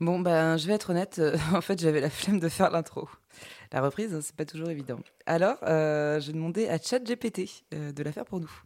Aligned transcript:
Bon, 0.00 0.18
ben, 0.20 0.56
je 0.56 0.66
vais 0.66 0.74
être 0.74 0.90
honnête, 0.90 1.18
euh, 1.18 1.36
en 1.54 1.60
fait, 1.60 1.80
j'avais 1.80 2.00
la 2.00 2.10
flemme 2.10 2.40
de 2.40 2.48
faire 2.48 2.70
l'intro. 2.70 3.08
La 3.74 3.80
reprise, 3.80 4.14
hein, 4.14 4.20
c'est 4.22 4.36
pas 4.36 4.44
toujours 4.44 4.70
évident. 4.70 5.00
Alors, 5.26 5.58
euh, 5.64 6.20
j'ai 6.20 6.32
demandé 6.32 6.68
à 6.68 6.78
ChatGPT 6.78 7.64
euh, 7.74 7.90
de 7.90 8.02
la 8.04 8.12
faire 8.12 8.24
pour 8.24 8.38
nous. 8.38 8.62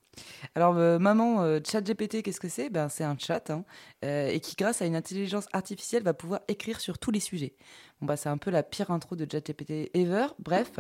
Alors, 0.55 0.77
euh, 0.77 0.99
maman, 0.99 1.43
euh, 1.43 1.61
ChatGPT, 1.65 2.23
qu'est-ce 2.23 2.41
que 2.41 2.49
c'est? 2.49 2.71
Ben, 2.71 2.89
C'est 2.89 3.05
un 3.05 3.17
chat 3.19 3.51
hein, 3.51 3.65
euh, 4.05 4.29
et 4.29 4.41
qui, 4.41 4.57
grâce 4.57 4.83
à 4.83 4.87
une 4.87 4.97
intelligence 4.97 5.47
artificielle, 5.53 6.03
va 6.03 6.15
pouvoir 6.15 6.41
écrire 6.49 6.81
sur 6.81 6.99
tous 6.99 7.11
les 7.11 7.21
sujets. 7.21 7.55
Bon, 8.01 8.07
bah, 8.07 8.17
c'est 8.17 8.29
un 8.29 8.39
peu 8.39 8.51
la 8.51 8.63
pire 8.63 8.91
intro 8.91 9.17
de 9.17 9.27
ChatGPT 9.31 9.91
ever. 9.95 10.27
Bref, 10.39 10.73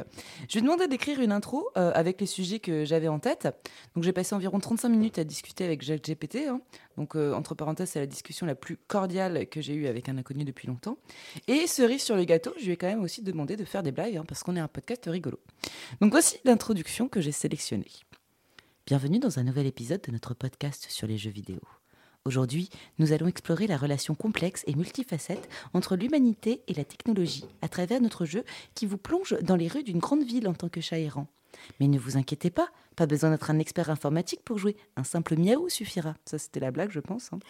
je 0.48 0.52
lui 0.52 0.58
ai 0.58 0.62
demandé 0.62 0.86
d'écrire 0.86 1.20
une 1.20 1.32
intro 1.32 1.68
avec 1.74 2.20
les 2.20 2.26
sujets 2.26 2.60
que 2.60 2.84
j'avais 2.84 3.08
en 3.08 3.18
tête. 3.18 3.48
Donc, 3.94 4.04
j'ai 4.04 4.12
passé 4.12 4.36
environ 4.36 4.60
35 4.60 4.88
minutes 4.88 5.18
à 5.18 5.24
discuter 5.24 5.64
avec 5.64 5.82
ChatGPT. 5.82 6.46
Hein. 6.48 6.60
Donc, 6.96 7.16
entre 7.16 7.56
parenthèses, 7.56 7.90
c'est 7.90 7.98
la 7.98 8.06
discussion 8.06 8.46
la 8.46 8.54
plus 8.54 8.76
cordiale 8.76 9.48
que 9.48 9.60
j'ai 9.60 9.74
eue 9.74 9.88
avec 9.88 10.08
un 10.08 10.16
inconnu 10.16 10.44
depuis 10.44 10.68
longtemps. 10.68 10.96
Et 11.48 11.66
cerise 11.66 12.02
sur 12.02 12.14
le 12.14 12.22
gâteau, 12.22 12.54
je 12.56 12.66
lui 12.66 12.72
ai 12.72 12.76
quand 12.76 12.86
même 12.86 13.02
aussi 13.02 13.22
demandé 13.22 13.56
de 13.56 13.64
faire 13.64 13.82
des 13.82 13.92
blagues, 13.92 14.17
hein, 14.18 14.24
parce 14.26 14.42
qu'on 14.42 14.56
est 14.56 14.60
un 14.60 14.68
podcast 14.68 15.04
rigolo. 15.06 15.38
Donc, 16.00 16.10
voici 16.10 16.38
l'introduction 16.44 17.08
que 17.08 17.20
j'ai 17.20 17.32
sélectionnée. 17.32 17.90
Bienvenue 18.86 19.18
dans 19.18 19.38
un 19.38 19.44
nouvel 19.44 19.66
épisode 19.66 20.02
de 20.02 20.12
notre 20.12 20.34
podcast 20.34 20.86
sur 20.88 21.06
les 21.06 21.18
jeux 21.18 21.30
vidéo. 21.30 21.60
Aujourd'hui, 22.24 22.68
nous 22.98 23.12
allons 23.12 23.28
explorer 23.28 23.66
la 23.66 23.76
relation 23.76 24.14
complexe 24.14 24.64
et 24.66 24.74
multifacette 24.74 25.48
entre 25.72 25.96
l'humanité 25.96 26.62
et 26.68 26.74
la 26.74 26.84
technologie 26.84 27.46
à 27.62 27.68
travers 27.68 28.00
notre 28.00 28.26
jeu 28.26 28.44
qui 28.74 28.86
vous 28.86 28.98
plonge 28.98 29.36
dans 29.40 29.56
les 29.56 29.68
rues 29.68 29.82
d'une 29.82 29.98
grande 29.98 30.24
ville 30.24 30.48
en 30.48 30.54
tant 30.54 30.68
que 30.68 30.80
chat 30.80 30.98
errant. 30.98 31.26
Mais 31.80 31.88
ne 31.88 31.98
vous 31.98 32.16
inquiétez 32.16 32.50
pas, 32.50 32.68
pas 32.98 33.06
besoin 33.06 33.30
d'être 33.30 33.48
un 33.50 33.60
expert 33.60 33.90
informatique 33.90 34.40
pour 34.44 34.58
jouer. 34.58 34.76
Un 34.96 35.04
simple 35.04 35.36
miaou 35.36 35.68
suffira. 35.68 36.16
Ça, 36.24 36.36
c'était 36.36 36.58
la 36.58 36.72
blague, 36.72 36.90
je 36.90 36.98
pense. 36.98 37.32
hein. 37.32 37.38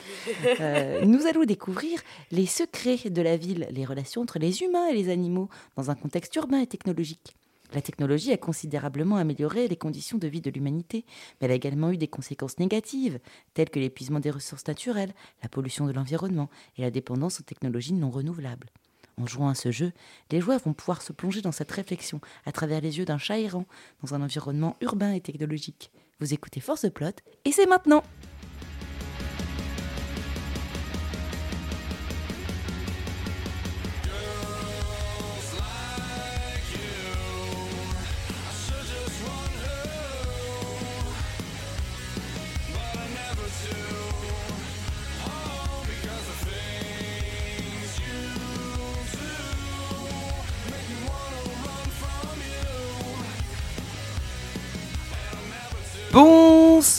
Euh, 0.60 1.04
nous 1.04 1.26
allons 1.26 1.44
découvrir 1.44 2.00
les 2.30 2.46
secrets 2.46 3.10
de 3.10 3.22
la 3.22 3.36
ville, 3.36 3.66
les 3.70 3.84
relations 3.84 4.22
entre 4.22 4.38
les 4.38 4.62
humains 4.62 4.88
et 4.88 4.94
les 4.94 5.08
animaux 5.08 5.48
dans 5.76 5.90
un 5.90 5.94
contexte 5.94 6.34
urbain 6.36 6.60
et 6.60 6.66
technologique. 6.66 7.34
La 7.72 7.80
technologie 7.80 8.32
a 8.32 8.36
considérablement 8.36 9.16
amélioré 9.16 9.68
les 9.68 9.76
conditions 9.76 10.18
de 10.18 10.26
vie 10.26 10.40
de 10.40 10.50
l'humanité, 10.50 11.04
mais 11.40 11.46
elle 11.46 11.52
a 11.52 11.54
également 11.54 11.90
eu 11.90 11.96
des 11.96 12.08
conséquences 12.08 12.58
négatives, 12.58 13.20
telles 13.54 13.70
que 13.70 13.78
l'épuisement 13.78 14.20
des 14.20 14.30
ressources 14.30 14.66
naturelles, 14.66 15.14
la 15.42 15.48
pollution 15.48 15.86
de 15.86 15.92
l'environnement 15.92 16.50
et 16.76 16.82
la 16.82 16.90
dépendance 16.90 17.40
aux 17.40 17.44
technologies 17.44 17.94
non 17.94 18.10
renouvelables. 18.10 18.68
En 19.20 19.26
jouant 19.26 19.48
à 19.48 19.54
ce 19.54 19.72
jeu, 19.72 19.92
les 20.30 20.40
joueurs 20.40 20.60
vont 20.60 20.74
pouvoir 20.74 21.02
se 21.02 21.12
plonger 21.12 21.42
dans 21.42 21.52
cette 21.52 21.72
réflexion 21.72 22.20
à 22.46 22.52
travers 22.52 22.80
les 22.80 22.98
yeux 22.98 23.04
d'un 23.04 23.18
chat 23.18 23.38
errant 23.38 23.66
dans 24.02 24.14
un 24.14 24.22
environnement 24.22 24.76
urbain 24.80 25.12
et 25.12 25.20
technologique. 25.20 25.90
Vous 26.20 26.34
écoutez 26.34 26.60
Force 26.60 26.88
Plot 26.90 27.16
et 27.44 27.52
c'est 27.52 27.66
maintenant 27.66 28.02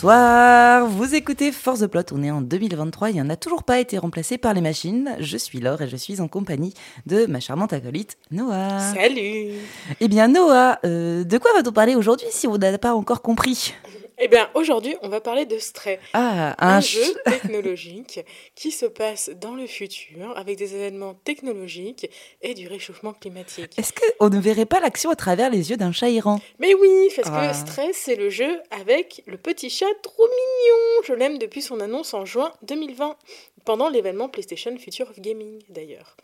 Bonsoir, 0.01 0.87
vous 0.87 1.13
écoutez 1.13 1.51
Force 1.51 1.81
the 1.81 1.87
Plot, 1.87 2.03
on 2.13 2.23
est 2.23 2.31
en 2.31 2.39
2023, 2.39 3.09
il 3.09 3.21
en 3.21 3.29
a 3.29 3.35
toujours 3.35 3.65
pas 3.65 3.81
été 3.81 3.97
remplacé 3.97 4.37
par 4.37 4.53
les 4.53 4.61
machines. 4.61 5.13
Je 5.19 5.35
suis 5.35 5.59
Laure 5.59 5.81
et 5.81 5.89
je 5.89 5.97
suis 5.97 6.21
en 6.21 6.29
compagnie 6.29 6.73
de 7.05 7.25
ma 7.25 7.41
charmante 7.41 7.73
acolyte 7.73 8.17
Noah. 8.31 8.93
Salut 8.93 9.55
Eh 9.99 10.07
bien 10.07 10.29
Noah, 10.29 10.79
euh, 10.85 11.25
de 11.25 11.37
quoi 11.37 11.51
va-t-on 11.53 11.73
parler 11.73 11.95
aujourd'hui 11.95 12.27
si 12.29 12.47
on 12.47 12.57
n'a 12.57 12.77
pas 12.77 12.93
encore 12.93 13.21
compris? 13.21 13.73
Eh 14.21 14.27
bien, 14.27 14.49
aujourd'hui, 14.53 14.95
on 15.01 15.07
va 15.07 15.21
parler 15.21 15.45
de 15.45 15.57
Stray, 15.59 15.97
Ah, 16.13 16.53
un, 16.59 16.77
un, 16.77 16.79
jeu 16.81 17.01
ch- 17.01 17.15
technologique 17.25 18.19
qui 18.53 18.71
se 18.71 18.85
passe 18.85 19.29
dans 19.29 19.55
le 19.55 19.65
futur 19.65 20.37
avec 20.37 20.57
des 20.57 20.75
événements 20.75 21.13
technologiques 21.23 22.09
et 22.41 22.53
du 22.53 22.67
réchauffement 22.67 23.13
climatique. 23.13 23.71
Est-ce 23.77 23.93
qu'on 23.93 24.29
ne 24.29 24.39
verrait 24.39 24.65
pas 24.65 24.81
l'action 24.81 25.09
à 25.09 25.15
travers 25.15 25.49
les 25.49 25.69
yeux 25.69 25.77
d'un 25.77 25.93
chat 25.93 26.09
errant? 26.09 26.41
Mais 26.59 26.73
oui, 26.73 27.09
parce 27.15 27.29
Ah. 27.31 27.47
que 27.47 27.55
Stray, 27.55 27.91
c'est 27.93 28.15
le 28.15 28.29
jeu 28.29 28.59
avec 28.71 29.23
le 29.25 29.37
petit 29.37 29.69
chat 29.69 29.85
trop 30.03 30.23
mignon. 30.27 31.03
Je 31.05 31.13
l'aime 31.13 31.37
depuis 31.37 31.61
son 31.61 31.79
annonce 31.79 32.13
en 32.13 32.25
juin 32.25 32.51
2020, 32.63 33.15
pendant 33.63 33.87
l'événement 33.89 34.27
PlayStation 34.27 34.75
Future 34.77 35.09
of 35.09 35.19
Gaming 35.19 35.61
d'ailleurs. 35.69 36.17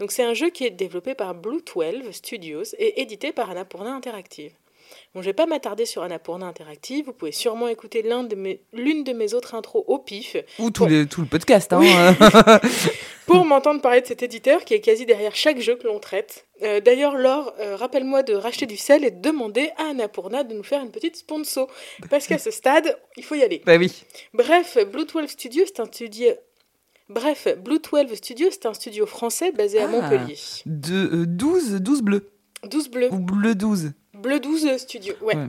Donc 0.00 0.12
c'est 0.12 0.22
un 0.22 0.34
jeu 0.34 0.50
qui 0.50 0.66
est 0.66 0.70
développé 0.70 1.14
par 1.14 1.34
Blue 1.34 1.62
12 1.62 2.10
Studios 2.12 2.64
et 2.78 3.00
édité 3.00 3.32
par 3.32 3.50
Annapurna 3.50 3.94
Interactive. 3.94 4.52
Bon, 5.14 5.22
je 5.22 5.26
vais 5.26 5.32
pas 5.32 5.46
m'attarder 5.46 5.86
sur 5.86 6.02
Annapurna 6.02 6.46
Interactive, 6.46 7.06
vous 7.06 7.12
pouvez 7.14 7.32
sûrement 7.32 7.66
écouter 7.68 8.02
l'un 8.02 8.24
de 8.24 8.34
mes- 8.36 8.60
l'une 8.72 9.04
de 9.04 9.12
mes 9.12 9.32
autres 9.34 9.54
intros 9.54 9.82
au 9.86 9.98
pif 9.98 10.36
Ou 10.58 10.70
tout, 10.70 10.84
le, 10.86 11.06
tout 11.06 11.22
le 11.22 11.26
podcast, 11.26 11.72
hein 11.72 11.80
Oui. 11.80 11.90
pour 13.26 13.44
m'entendre 13.44 13.80
parler 13.80 14.00
de 14.02 14.06
cet 14.06 14.22
éditeur 14.22 14.64
qui 14.64 14.74
est 14.74 14.80
quasi 14.80 15.06
derrière 15.06 15.34
chaque 15.34 15.60
jeu 15.60 15.76
que 15.76 15.86
l'on 15.86 15.98
traite. 15.98 16.46
Euh, 16.62 16.80
D'ailleurs, 16.80 17.16
Laure, 17.16 17.54
euh, 17.58 17.76
rappelle-moi 17.76 18.22
de 18.22 18.34
racheter 18.34 18.66
du 18.66 18.76
sel 18.76 19.04
et 19.04 19.10
de 19.10 19.20
demander 19.20 19.70
à 19.78 19.90
Annapurna 19.90 20.44
de 20.44 20.54
nous 20.54 20.62
faire 20.62 20.82
une 20.82 20.90
petite 20.90 21.16
sponsor. 21.16 21.68
Parce 22.10 22.26
qu'à 22.26 22.38
ce 22.38 22.50
stade, 22.50 22.98
il 23.16 23.24
faut 23.24 23.34
y 23.34 23.42
aller. 23.42 23.62
Bah 23.66 23.76
oui. 23.78 23.92
Bref, 24.34 24.76
Blue 24.90 25.04
12 25.06 25.26
Studio, 25.28 25.64
c'est 25.66 25.80
un 25.80 25.86
studio... 25.86 26.28
Bref, 27.08 27.48
Blue 27.58 27.78
12 27.80 28.14
Studio, 28.14 28.48
c'est 28.50 28.66
un 28.66 28.74
studio 28.74 29.06
français 29.06 29.52
basé 29.52 29.78
à 29.80 29.84
Ah. 29.84 29.88
Montpellier. 29.88 30.36
De, 30.66 30.94
euh, 31.22 31.26
12, 31.26 31.76
12 31.80 32.02
bleus. 32.02 32.30
12 32.64 32.88
bleus. 32.90 33.08
Ou 33.12 33.18
bleu 33.18 33.54
12. 33.54 33.92
Bleu 34.18 34.40
12 34.40 34.76
Studio, 34.78 35.14
ouais. 35.22 35.36
Ouais. 35.36 35.46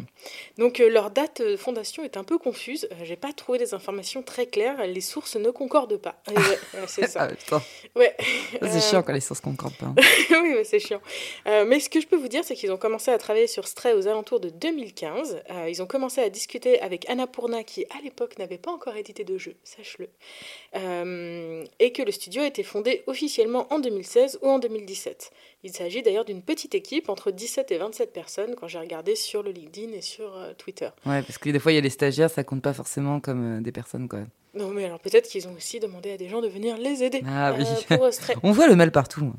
Donc 0.57 0.79
euh, 0.79 0.89
leur 0.89 1.09
date 1.11 1.41
de 1.41 1.57
fondation 1.57 2.03
est 2.03 2.17
un 2.17 2.23
peu 2.23 2.37
confuse. 2.37 2.87
Euh, 2.91 2.95
J'ai 3.03 3.15
pas 3.15 3.33
trouvé 3.33 3.57
des 3.57 3.73
informations 3.73 4.21
très 4.21 4.45
claires. 4.45 4.85
Les 4.85 5.01
sources 5.01 5.35
ne 5.35 5.49
concordent 5.49 5.97
pas. 5.97 6.21
Euh, 6.29 6.33
ouais, 6.33 6.59
c'est 6.87 7.07
ça. 7.07 7.29
Ah. 7.51 7.61
Ouais. 7.95 8.15
C'est 8.61 8.63
Euh, 8.63 8.79
chiant 8.79 9.03
quand 9.03 9.13
les 9.13 9.21
sources 9.21 9.41
concordent 9.41 9.75
pas. 9.75 9.87
hein. 9.87 9.95
oui, 10.43 10.53
mais 10.55 10.63
c'est 10.63 10.79
chiant. 10.79 11.01
Euh, 11.47 11.65
mais 11.65 11.79
ce 11.79 11.89
que 11.89 11.99
je 11.99 12.07
peux 12.07 12.15
vous 12.17 12.27
dire, 12.27 12.43
c'est 12.43 12.55
qu'ils 12.55 12.71
ont 12.71 12.77
commencé 12.77 13.11
à 13.11 13.17
travailler 13.17 13.47
sur 13.47 13.67
Stray 13.67 13.93
aux 13.93 14.07
alentours 14.07 14.39
de 14.39 14.49
2015. 14.49 15.41
Euh, 15.49 15.69
ils 15.69 15.81
ont 15.81 15.87
commencé 15.87 16.21
à 16.21 16.29
discuter 16.29 16.79
avec 16.81 17.09
Annapurna, 17.09 17.63
qui 17.63 17.85
à 17.85 18.01
l'époque 18.03 18.37
n'avait 18.37 18.57
pas 18.57 18.71
encore 18.71 18.95
édité 18.95 19.23
de 19.23 19.37
jeu, 19.37 19.55
sache-le. 19.63 20.09
Et 21.79 21.91
que 21.93 22.01
le 22.03 22.11
studio 22.11 22.41
a 22.43 22.47
été 22.47 22.63
fondé 22.63 23.03
officiellement 23.07 23.67
en 23.73 23.79
2016 23.79 24.39
ou 24.41 24.49
en 24.49 24.59
2017. 24.59 25.31
Il 25.63 25.73
s'agit 25.73 26.01
d'ailleurs 26.01 26.23
d'une 26.25 26.41
petite 26.41 26.73
équipe, 26.73 27.09
entre 27.09 27.31
17 27.31 27.71
et 27.71 27.77
27 27.77 28.13
personnes, 28.13 28.55
quand 28.55 28.67
j'ai 28.67 28.79
regardé 28.79 29.15
sur 29.15 29.43
le 29.43 29.51
LinkedIn 29.51 29.91
et 29.93 30.01
sur 30.01 30.35
euh, 30.37 30.53
Twitter. 30.57 30.89
Ouais, 31.05 31.21
parce 31.21 31.37
que 31.37 31.49
des 31.49 31.59
fois, 31.59 31.71
il 31.73 31.75
y 31.75 31.77
a 31.77 31.81
les 31.81 31.89
stagiaires, 31.89 32.29
ça 32.29 32.43
compte 32.45 32.61
pas 32.61 32.73
forcément 32.73 33.19
comme 33.19 33.57
euh, 33.57 33.61
des 33.61 33.71
personnes, 33.73 34.07
quoi. 34.07 34.19
Non, 34.53 34.69
mais 34.69 34.85
alors 34.85 34.99
peut-être 34.99 35.27
qu'ils 35.29 35.47
ont 35.47 35.53
aussi 35.53 35.79
demandé 35.79 36.11
à 36.11 36.17
des 36.17 36.27
gens 36.29 36.41
de 36.41 36.47
venir 36.47 36.77
les 36.77 37.03
aider 37.03 37.21
Ah 37.27 37.53
oui. 37.57 37.65
euh, 37.91 37.97
pour 37.97 38.11
Stray. 38.13 38.35
On 38.43 38.51
voit 38.51 38.67
le 38.67 38.75
mal 38.75 38.91
partout. 38.91 39.25
hein. 39.25 39.33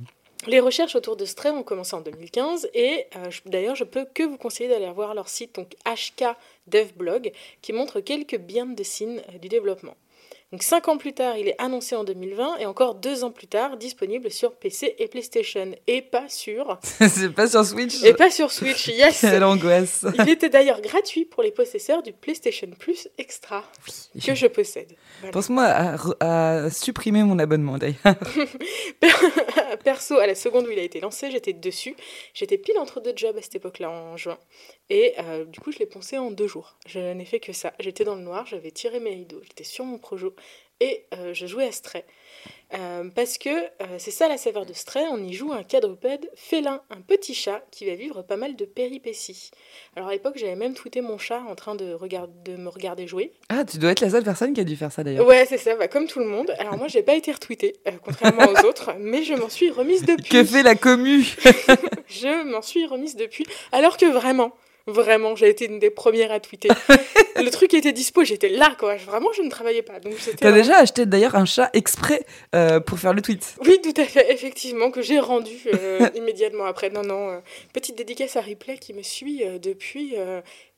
Les 0.46 0.60
recherches 0.60 0.96
autour 0.96 1.16
de 1.16 1.26
Stray 1.26 1.52
ont 1.52 1.62
commencé 1.62 1.94
en 1.94 2.00
2015 2.00 2.70
et 2.72 3.06
euh, 3.16 3.30
d'ailleurs 3.44 3.74
je 3.74 3.84
peux 3.84 4.06
que 4.14 4.22
vous 4.22 4.38
conseiller 4.38 4.70
d'aller 4.70 4.90
voir 4.90 5.12
leur 5.14 5.28
site 5.28 5.54
donc 5.56 5.74
HK 5.84 6.24
Devblog 6.66 7.32
qui 7.60 7.74
montre 7.74 8.00
quelques 8.00 8.38
the 8.38 8.82
scenes 8.82 9.20
euh, 9.34 9.38
du 9.38 9.48
développement. 9.50 9.94
Donc 10.52 10.64
cinq 10.64 10.88
ans 10.88 10.98
plus 10.98 11.12
tard, 11.12 11.36
il 11.36 11.46
est 11.46 11.54
annoncé 11.58 11.94
en 11.94 12.02
2020 12.02 12.56
et 12.58 12.66
encore 12.66 12.96
deux 12.96 13.22
ans 13.22 13.30
plus 13.30 13.46
tard 13.46 13.76
disponible 13.76 14.32
sur 14.32 14.56
PC 14.56 14.96
et 14.98 15.06
PlayStation 15.06 15.72
et 15.86 16.02
pas 16.02 16.28
sur 16.28 16.78
c'est 16.82 17.32
pas 17.32 17.46
sur 17.46 17.64
Switch. 17.64 18.02
et 18.02 18.14
pas 18.14 18.30
sur 18.30 18.50
Switch. 18.50 18.88
Yes. 19.00 19.20
Quelle 19.20 19.44
angoisse. 19.44 20.04
Il 20.18 20.28
était 20.28 20.48
d'ailleurs 20.48 20.80
gratuit 20.80 21.24
pour 21.24 21.42
les 21.44 21.52
possesseurs 21.52 22.02
du 22.02 22.12
PlayStation 22.12 22.68
Plus 22.78 23.08
Extra 23.18 23.64
que 24.26 24.34
je 24.34 24.46
possède. 24.48 24.92
Voilà. 25.20 25.32
Pense-moi 25.32 25.62
à 26.20 26.70
supprimer 26.70 27.22
mon 27.22 27.38
abonnement 27.38 27.78
d'ailleurs. 27.78 28.16
Perso, 29.84 30.18
à 30.18 30.26
la 30.26 30.34
seconde 30.34 30.66
où 30.66 30.70
il 30.70 30.78
a 30.78 30.82
été 30.82 31.00
lancé, 31.00 31.30
j'étais 31.30 31.52
dessus. 31.52 31.94
J'étais 32.34 32.58
pile 32.58 32.78
entre 32.78 33.00
deux 33.00 33.12
jobs 33.16 33.36
à 33.36 33.42
cette 33.42 33.54
époque-là, 33.54 33.90
en 33.90 34.16
juin. 34.16 34.38
Et 34.90 35.14
euh, 35.20 35.44
du 35.44 35.60
coup, 35.60 35.70
je 35.70 35.78
l'ai 35.78 35.86
poncé 35.86 36.18
en 36.18 36.32
deux 36.32 36.48
jours. 36.48 36.76
Je 36.86 37.12
n'ai 37.12 37.24
fait 37.24 37.38
que 37.38 37.52
ça. 37.52 37.72
J'étais 37.78 38.02
dans 38.02 38.16
le 38.16 38.22
noir, 38.22 38.44
j'avais 38.46 38.72
tiré 38.72 38.98
mes 38.98 39.10
rideaux, 39.10 39.40
j'étais 39.44 39.64
sur 39.64 39.84
mon 39.84 39.98
projo 39.98 40.34
et 40.80 41.04
euh, 41.14 41.32
je 41.32 41.46
jouais 41.46 41.66
à 41.66 41.72
Stray. 41.72 42.02
Euh, 42.72 43.08
parce 43.14 43.36
que 43.38 43.50
c'est 43.98 44.10
ça 44.10 44.28
la 44.28 44.38
saveur 44.38 44.64
de 44.64 44.72
Stray, 44.72 45.04
on 45.10 45.22
y 45.22 45.32
joue 45.32 45.52
un 45.52 45.62
quadrupède 45.62 46.30
félin, 46.34 46.80
un 46.90 47.02
petit 47.02 47.34
chat 47.34 47.62
qui 47.70 47.84
va 47.84 47.94
vivre 47.94 48.22
pas 48.22 48.36
mal 48.36 48.56
de 48.56 48.64
péripéties. 48.64 49.50
Alors 49.94 50.08
à 50.08 50.12
l'époque, 50.12 50.38
j'avais 50.38 50.56
même 50.56 50.74
tweeté 50.74 51.02
mon 51.02 51.18
chat 51.18 51.42
en 51.48 51.54
train 51.54 51.74
de, 51.74 51.96
de 52.44 52.56
me 52.56 52.68
regarder 52.68 53.06
jouer. 53.06 53.32
Ah, 53.48 53.64
tu 53.64 53.78
dois 53.78 53.90
être 53.90 54.00
la 54.00 54.10
seule 54.10 54.24
personne 54.24 54.54
qui 54.54 54.60
a 54.60 54.64
dû 54.64 54.74
faire 54.74 54.90
ça 54.90 55.04
d'ailleurs. 55.04 55.26
Ouais, 55.26 55.46
c'est 55.46 55.58
ça, 55.58 55.76
bah, 55.76 55.86
comme 55.86 56.06
tout 56.06 56.20
le 56.20 56.26
monde. 56.26 56.52
Alors 56.58 56.76
moi, 56.78 56.88
j'ai 56.88 57.02
pas 57.02 57.14
été 57.14 57.30
retweetée, 57.30 57.74
contrairement 58.02 58.46
aux 58.46 58.66
autres, 58.66 58.92
mais 58.98 59.22
je 59.22 59.34
m'en 59.34 59.48
suis 59.48 59.70
remise 59.70 60.04
depuis. 60.04 60.30
Que 60.30 60.44
fait 60.44 60.62
la 60.62 60.74
commu? 60.74 61.24
Je 62.08 62.42
m'en 62.42 62.60
suis 62.60 62.86
remise 62.86 63.14
depuis. 63.14 63.46
Alors 63.70 63.96
que 63.96 64.06
vraiment, 64.06 64.52
Vraiment, 64.92 65.36
j'ai 65.36 65.48
été 65.48 65.66
une 65.66 65.78
des 65.78 65.90
premières 65.90 66.32
à 66.32 66.40
tweeter. 66.40 66.68
le 67.36 67.48
truc 67.50 67.74
était 67.74 67.92
dispo, 67.92 68.24
j'étais 68.24 68.48
là, 68.48 68.74
quoi. 68.78 68.96
Vraiment, 68.96 69.28
je 69.36 69.42
ne 69.42 69.50
travaillais 69.50 69.82
pas. 69.82 70.00
Donc 70.00 70.14
T'as 70.16 70.32
vraiment- 70.50 70.56
déjà 70.56 70.78
acheté 70.78 71.06
d'ailleurs 71.06 71.34
un 71.34 71.44
chat 71.44 71.70
exprès 71.72 72.24
euh, 72.54 72.80
pour 72.80 72.98
faire 72.98 73.12
le 73.14 73.22
tweet. 73.22 73.54
Oui, 73.64 73.80
tout 73.82 73.98
à 74.00 74.04
fait, 74.04 74.32
effectivement, 74.32 74.90
que 74.90 75.02
j'ai 75.02 75.18
rendu 75.18 75.56
euh, 75.74 76.08
immédiatement 76.14 76.64
après. 76.64 76.90
Non, 76.90 77.02
non, 77.02 77.30
euh, 77.30 77.38
petite 77.72 77.96
dédicace 77.96 78.36
à 78.36 78.40
Ripley 78.40 78.78
qui 78.78 78.92
me 78.94 79.02
suit 79.02 79.42
depuis, 79.62 80.14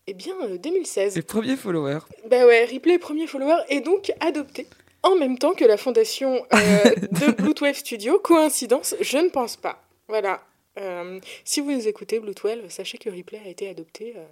eh 0.07 0.15
bien, 0.15 0.35
euh, 0.45 0.59
2016. 0.59 1.17
Les 1.17 1.23
premiers 1.23 1.57
followers. 1.57 2.01
Bah 2.29 2.45
ouais, 2.47 2.65
Ripley, 2.65 2.99
premier 2.99 3.27
follower, 3.27 3.57
et 3.69 3.81
donc 3.81 4.13
adopté. 4.21 4.67
En 5.05 5.17
même 5.17 5.37
temps 5.39 5.53
que 5.55 5.65
la 5.65 5.77
fondation 5.77 6.45
de 6.53 7.31
Bluetooth 7.37 7.75
Studio. 7.75 8.19
Coïncidence 8.21 8.95
Je 9.01 9.19
ne 9.19 9.29
pense 9.31 9.57
pas. 9.57 9.83
Voilà. 10.09 10.41
Euh, 10.79 11.21
si 11.45 11.61
vous 11.61 11.73
nous 11.73 11.89
écoutez, 11.89 12.19
Bluetooth, 12.21 12.69
sachez 12.71 12.99
que 12.99 13.11
Ripley 13.11 13.41
a 13.45 13.49
été 13.49 13.69
adopté 13.69 14.15
euh, 14.17 14.25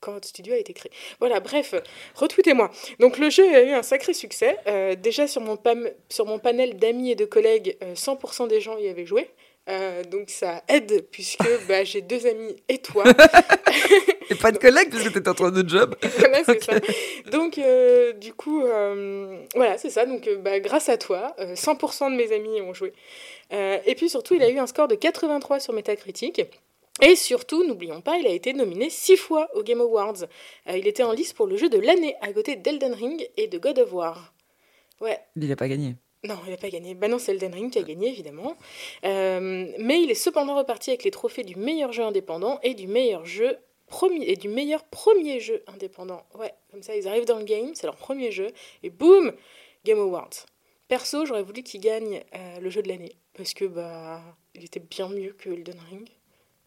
quand 0.00 0.12
votre 0.12 0.28
studio 0.28 0.52
a 0.54 0.58
été 0.58 0.72
créé. 0.74 0.92
Voilà, 1.20 1.40
bref, 1.40 1.74
retweetez-moi. 2.14 2.70
Donc 3.00 3.18
le 3.18 3.30
jeu 3.30 3.44
a 3.54 3.62
eu 3.62 3.70
un 3.70 3.82
sacré 3.82 4.12
succès. 4.12 4.56
Euh, 4.66 4.94
déjà 4.94 5.26
sur 5.26 5.40
mon, 5.40 5.56
pam- 5.56 5.90
sur 6.08 6.26
mon 6.26 6.38
panel 6.38 6.76
d'amis 6.76 7.10
et 7.12 7.14
de 7.14 7.24
collègues, 7.24 7.76
euh, 7.82 7.94
100% 7.94 8.48
des 8.48 8.60
gens 8.60 8.76
y 8.78 8.88
avaient 8.88 9.06
joué. 9.06 9.30
Euh, 9.68 10.04
donc 10.04 10.30
ça 10.30 10.62
aide 10.68 11.06
puisque 11.10 11.42
bah, 11.68 11.82
j'ai 11.82 12.00
deux 12.02 12.26
amis 12.26 12.56
et 12.68 12.78
toi. 12.78 13.04
Et 14.28 14.34
pas 14.34 14.50
de 14.50 14.58
collègues 14.58 14.90
parce 14.90 15.04
que 15.04 15.08
t'étais 15.10 15.28
en 15.28 15.34
train 15.34 15.52
de 15.52 15.68
job. 15.68 15.94
voilà, 16.18 16.42
c'est 16.42 16.60
ça. 16.60 16.72
Donc, 17.30 17.58
euh, 17.58 18.12
du 18.12 18.32
coup, 18.34 18.64
euh, 18.64 19.38
voilà, 19.54 19.78
c'est 19.78 19.90
ça. 19.90 20.04
Donc, 20.04 20.26
euh, 20.26 20.36
bah, 20.36 20.58
grâce 20.58 20.88
à 20.88 20.96
toi, 20.96 21.36
euh, 21.38 21.54
100% 21.54 22.10
de 22.10 22.16
mes 22.16 22.32
amis 22.32 22.60
ont 22.60 22.74
joué. 22.74 22.92
Euh, 23.52 23.78
et 23.86 23.94
puis 23.94 24.08
surtout, 24.08 24.34
il 24.34 24.42
a 24.42 24.48
eu 24.50 24.58
un 24.58 24.66
score 24.66 24.88
de 24.88 24.94
83 24.94 25.60
sur 25.60 25.72
Metacritic. 25.72 26.42
Et 27.02 27.14
surtout, 27.14 27.64
n'oublions 27.64 28.00
pas, 28.00 28.16
il 28.16 28.26
a 28.26 28.30
été 28.30 28.54
nominé 28.54 28.88
six 28.88 29.16
fois 29.16 29.48
aux 29.54 29.62
Game 29.62 29.80
Awards. 29.82 30.24
Euh, 30.68 30.76
il 30.78 30.86
était 30.86 31.02
en 31.02 31.12
lice 31.12 31.32
pour 31.34 31.46
le 31.46 31.56
jeu 31.56 31.68
de 31.68 31.78
l'année, 31.78 32.14
à 32.22 32.32
côté 32.32 32.56
d'Elden 32.56 32.94
Ring 32.94 33.28
et 33.36 33.48
de 33.48 33.58
God 33.58 33.78
of 33.78 33.92
War. 33.92 34.32
Ouais, 35.02 35.18
Il 35.36 35.52
a 35.52 35.56
pas 35.56 35.68
gagné. 35.68 35.94
non, 36.24 36.38
il 36.46 36.50
n'a 36.52 36.56
pas 36.56 36.70
gagné. 36.70 36.94
Bah 36.94 37.08
non, 37.08 37.18
c'est 37.18 37.32
Elden 37.32 37.52
Ring 37.52 37.70
qui 37.70 37.78
a 37.78 37.82
gagné, 37.82 38.08
évidemment. 38.08 38.56
Euh, 39.04 39.66
mais 39.78 40.02
il 40.02 40.10
est 40.10 40.14
cependant 40.14 40.56
reparti 40.56 40.88
avec 40.90 41.04
les 41.04 41.10
trophées 41.10 41.44
du 41.44 41.56
meilleur 41.56 41.92
jeu 41.92 42.02
indépendant 42.02 42.58
et 42.62 42.72
du 42.72 42.86
meilleur 42.86 43.26
jeu 43.26 43.58
premier 43.86 44.24
et 44.26 44.36
du 44.36 44.48
meilleur 44.48 44.82
premier 44.84 45.38
jeu 45.38 45.62
indépendant. 45.66 46.22
Ouais, 46.38 46.52
comme 46.70 46.82
ça, 46.82 46.96
ils 46.96 47.06
arrivent 47.06 47.26
dans 47.26 47.38
le 47.38 47.44
game, 47.44 47.74
c'est 47.74 47.86
leur 47.86 47.96
premier 47.96 48.32
jeu, 48.32 48.48
et 48.82 48.90
boum, 48.90 49.32
Game 49.84 49.98
Awards. 50.00 50.46
Perso, 50.88 51.26
j'aurais 51.26 51.42
voulu 51.42 51.62
qu'il 51.62 51.80
gagne 51.80 52.22
euh, 52.34 52.60
le 52.60 52.70
jeu 52.70 52.80
de 52.82 52.88
l'année, 52.88 53.14
parce 53.36 53.54
que 53.54 53.64
bah, 53.64 54.20
il 54.54 54.64
était 54.64 54.80
bien 54.80 55.08
mieux 55.08 55.34
que 55.38 55.50
Elden 55.50 55.78
Ring, 55.90 56.08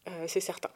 euh, 0.08 0.24
c'est 0.26 0.40
certain. 0.40 0.70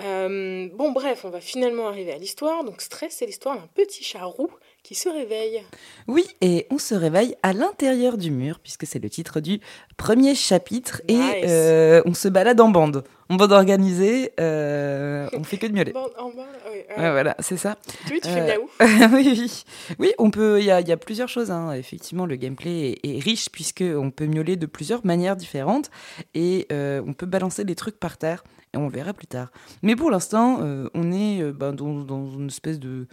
Euh, 0.00 0.68
bon, 0.74 0.92
bref, 0.92 1.24
on 1.24 1.30
va 1.30 1.40
finalement 1.40 1.88
arriver 1.88 2.12
à 2.12 2.18
l'histoire. 2.18 2.64
Donc, 2.64 2.80
Stress, 2.80 3.16
c'est 3.18 3.26
l'histoire 3.26 3.56
d'un 3.56 3.68
petit 3.74 4.04
chat 4.04 4.24
roux 4.24 4.50
qui 4.82 4.94
se 4.94 5.08
réveille. 5.08 5.62
Oui, 6.06 6.24
et 6.40 6.66
on 6.70 6.78
se 6.78 6.94
réveille 6.94 7.36
à 7.42 7.52
l'intérieur 7.52 8.16
du 8.16 8.30
mur, 8.30 8.60
puisque 8.60 8.86
c'est 8.86 9.00
le 9.00 9.10
titre 9.10 9.40
du 9.40 9.60
premier 9.96 10.34
chapitre, 10.34 11.02
Nice. 11.08 11.18
et 11.18 11.44
euh, 11.48 12.02
on 12.04 12.14
se 12.14 12.28
balade 12.28 12.60
en 12.60 12.68
bande. 12.68 13.04
En 13.30 13.36
bande 13.36 13.52
organisée, 13.52 14.32
euh, 14.40 15.28
on 15.34 15.44
fait 15.44 15.58
que 15.58 15.66
de 15.66 15.72
miauler. 15.72 15.92
En 16.18 16.28
ouais, 16.28 16.86
euh, 16.90 16.96
Ouais, 17.02 17.10
voilà, 17.10 17.36
c'est 17.40 17.56
ça. 17.58 17.76
Oui, 18.10 18.20
tu 18.22 18.28
fais 18.30 18.40
Euh, 18.40 18.56
miaou. 18.56 18.68
oui, 19.16 19.34
oui. 19.38 19.64
Oui, 19.98 20.12
on 20.18 20.30
peut. 20.30 20.60
Il 20.60 20.64
y 20.64 20.70
a, 20.70 20.80
il 20.80 20.88
y 20.88 20.92
a 20.92 20.96
plusieurs 20.96 21.28
choses. 21.28 21.50
hein. 21.50 21.72
Effectivement, 21.72 22.24
le 22.26 22.36
gameplay 22.36 22.98
est, 23.02 23.16
est 23.16 23.18
riche 23.18 23.50
puisque 23.50 23.84
on 23.86 24.10
peut 24.10 24.26
miauler 24.26 24.56
de 24.56 24.66
plusieurs 24.66 25.04
manières 25.04 25.36
différentes 25.36 25.90
et 26.34 26.66
euh, 26.72 27.02
on 27.06 27.12
peut 27.12 27.26
balancer 27.26 27.64
des 27.64 27.74
trucs 27.74 27.98
par 28.00 28.16
terre. 28.16 28.44
Et 28.74 28.76
on 28.76 28.84
le 28.88 28.92
verra 28.92 29.12
plus 29.14 29.26
tard. 29.26 29.50
Mais 29.82 29.96
pour 29.96 30.10
l'instant, 30.10 30.58
euh, 30.62 30.88
on 30.94 31.10
est 31.12 31.40
euh, 31.42 31.52
ben, 31.52 31.72
dans, 31.72 31.94
dans 32.00 32.26
une 32.30 32.48
espèce 32.48 32.78
de, 32.78 33.06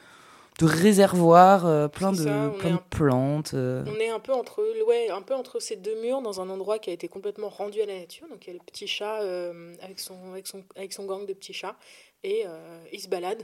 de 0.59 0.65
réservoir 0.65 1.65
euh, 1.65 1.87
plein, 1.87 2.11
de, 2.11 2.17
C'est 2.17 2.23
ça, 2.25 2.51
on 2.53 2.57
plein 2.57 2.69
est 2.69 2.71
de 2.71 2.77
un- 2.77 2.83
plantes. 2.89 3.51
euh. 3.53 3.83
On 3.87 3.99
est 3.99 4.09
un 4.09 4.19
peu 4.19 4.33
entre, 4.33 4.63
ouais, 4.87 5.09
un 5.09 5.21
peu 5.21 5.33
entre 5.33 5.59
ces 5.59 5.75
deux 5.75 5.99
murs 6.01 6.21
dans 6.21 6.39
un 6.41 6.49
endroit 6.49 6.79
qui 6.79 6.89
a 6.89 6.93
été 6.93 7.07
complètement 7.07 7.49
rendu 7.49 7.81
à 7.81 7.85
la 7.85 7.99
nature. 7.99 8.27
Donc 8.29 8.45
il 8.45 8.47
y 8.47 8.51
a 8.51 8.53
le 8.53 8.65
petit 8.65 8.87
chat 8.87 9.21
euh, 9.21 9.73
avec, 9.81 9.99
son, 9.99 10.15
avec, 10.31 10.47
son, 10.47 10.63
avec 10.75 10.93
son 10.93 11.05
gang 11.05 11.25
de 11.25 11.33
petits 11.33 11.53
chats 11.53 11.75
et 12.23 12.45
il 12.91 12.99
se 12.99 13.07
balade. 13.07 13.43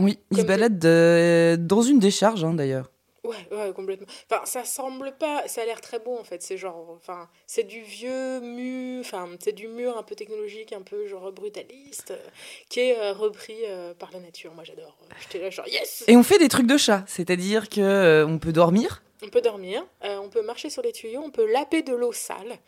Oui, 0.00 0.18
il 0.30 0.38
se 0.38 0.42
balade 0.42 0.78
dans 1.66 1.82
une 1.82 1.98
décharge 1.98 2.44
hein, 2.44 2.54
d'ailleurs. 2.54 2.90
Ouais, 3.22 3.36
ouais, 3.50 3.72
complètement. 3.74 4.06
Enfin, 4.30 4.46
ça 4.46 4.64
semble 4.64 5.12
pas, 5.18 5.46
ça 5.46 5.60
a 5.60 5.64
l'air 5.66 5.80
très 5.82 5.98
beau 5.98 6.16
en 6.18 6.24
fait. 6.24 6.42
C'est 6.42 6.56
genre, 6.56 6.88
enfin, 6.96 7.28
c'est 7.46 7.64
du 7.64 7.82
vieux 7.82 8.40
mur, 8.40 9.00
enfin, 9.00 9.28
c'est 9.40 9.52
du 9.52 9.68
mur 9.68 9.98
un 9.98 10.02
peu 10.02 10.14
technologique, 10.14 10.72
un 10.72 10.80
peu 10.80 11.06
genre 11.06 11.30
brutaliste, 11.30 12.12
euh, 12.12 12.28
qui 12.70 12.80
est 12.80 12.98
euh, 12.98 13.12
repris 13.12 13.58
euh, 13.66 13.92
par 13.92 14.10
la 14.12 14.20
nature. 14.20 14.54
Moi 14.54 14.64
j'adore. 14.64 14.96
J'étais 15.20 15.38
là 15.38 15.50
genre 15.50 15.68
yes. 15.68 16.04
Et 16.08 16.16
on 16.16 16.22
fait 16.22 16.38
des 16.38 16.48
trucs 16.48 16.66
de 16.66 16.78
chat, 16.78 17.04
c'est-à-dire 17.06 17.68
que 17.68 18.24
on 18.26 18.38
peut 18.38 18.52
dormir? 18.52 19.02
On 19.22 19.28
peut 19.28 19.42
dormir, 19.42 19.84
on 20.02 20.30
peut 20.30 20.40
marcher 20.40 20.70
sur 20.70 20.80
les 20.80 20.92
tuyaux, 20.92 21.20
on 21.22 21.30
peut 21.30 21.44
laper 21.44 21.82
de 21.82 21.92
l'eau 21.94 22.12
sale, 22.12 22.58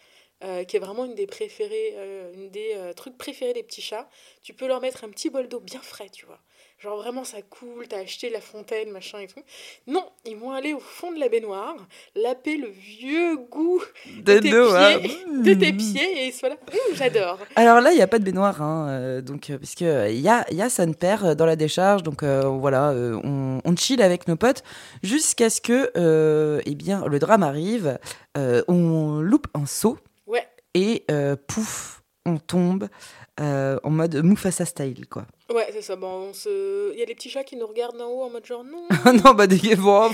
qui 0.66 0.76
est 0.76 0.80
vraiment 0.80 1.06
une 1.06 1.14
des 1.14 1.26
préférées, 1.26 1.96
une 2.34 2.50
des 2.50 2.76
trucs 2.94 3.16
préférés 3.16 3.54
des 3.54 3.62
petits 3.62 3.80
chats. 3.80 4.06
Tu 4.42 4.52
peux 4.52 4.66
leur 4.66 4.82
mettre 4.82 5.02
un 5.04 5.08
petit 5.08 5.30
bol 5.30 5.48
d'eau 5.48 5.60
bien 5.60 5.80
frais, 5.80 6.10
tu 6.10 6.26
vois. 6.26 6.40
Genre 6.82 6.96
vraiment 6.96 7.22
ça 7.22 7.38
coule, 7.42 7.86
t'as 7.88 8.00
acheté 8.00 8.28
la 8.28 8.40
fontaine, 8.40 8.90
machin 8.90 9.20
et 9.20 9.28
tout. 9.28 9.38
Non, 9.86 10.04
ils 10.26 10.36
vont 10.36 10.50
aller 10.50 10.74
au 10.74 10.80
fond 10.80 11.12
de 11.12 11.20
la 11.20 11.28
baignoire, 11.28 11.76
laper 12.16 12.56
le 12.56 12.68
vieux 12.68 13.36
goût 13.36 13.80
De 14.20 14.38
tes 14.40 14.50
dos, 14.50 14.74
hein. 14.74 14.98
pieds, 14.98 15.24
de 15.44 15.54
tes 15.54 15.72
Mmh. 15.72 15.76
pieds 15.76 16.22
et 16.24 16.26
ils 16.26 16.32
sont 16.32 16.48
là. 16.48 16.56
J'adore. 16.94 17.38
Alors 17.54 17.80
là, 17.80 17.92
il 17.92 17.96
n'y 17.96 18.02
a 18.02 18.08
pas 18.08 18.18
de 18.18 18.24
baignoire, 18.24 18.60
hein, 18.60 18.88
euh, 18.88 19.20
donc, 19.20 19.50
euh, 19.50 19.58
parce 19.58 19.76
que 19.76 20.10
il 20.10 20.18
y 20.20 20.28
a, 20.28 20.44
y 20.52 20.60
a 20.60 20.68
son 20.68 20.92
père 20.92 21.24
euh, 21.24 21.34
dans 21.36 21.46
la 21.46 21.54
décharge, 21.54 22.02
donc 22.02 22.24
euh, 22.24 22.40
voilà, 22.42 22.90
euh, 22.90 23.20
on, 23.22 23.60
on 23.64 23.76
chill 23.76 24.02
avec 24.02 24.26
nos 24.26 24.34
potes 24.36 24.64
jusqu'à 25.04 25.50
ce 25.50 25.60
que, 25.60 25.90
euh, 25.96 26.60
eh 26.66 26.74
bien, 26.74 27.04
le 27.06 27.18
drame 27.20 27.44
arrive, 27.44 27.96
euh, 28.36 28.62
on 28.66 29.20
loupe 29.20 29.46
un 29.54 29.66
saut 29.66 29.98
Ouais. 30.26 30.48
et 30.74 31.04
euh, 31.12 31.36
pouf, 31.46 32.02
on 32.26 32.38
tombe 32.38 32.88
euh, 33.40 33.78
en 33.84 33.90
mode 33.90 34.16
Mufasa 34.24 34.64
style, 34.64 35.06
quoi. 35.08 35.26
Ouais, 35.54 35.68
c'est 35.72 35.82
ça. 35.82 35.96
Bon, 35.96 36.28
on 36.30 36.32
se... 36.32 36.92
Il 36.94 36.98
y 36.98 37.02
a 37.02 37.06
les 37.06 37.14
petits 37.14 37.30
chats 37.30 37.44
qui 37.44 37.56
nous 37.56 37.66
regardent 37.66 37.98
d'en 37.98 38.08
haut 38.08 38.22
en 38.22 38.30
mode 38.30 38.46
genre 38.46 38.64
non. 38.64 39.12
non, 39.12 39.34
bah, 39.34 39.46
des... 39.46 39.76
bon, 39.76 40.10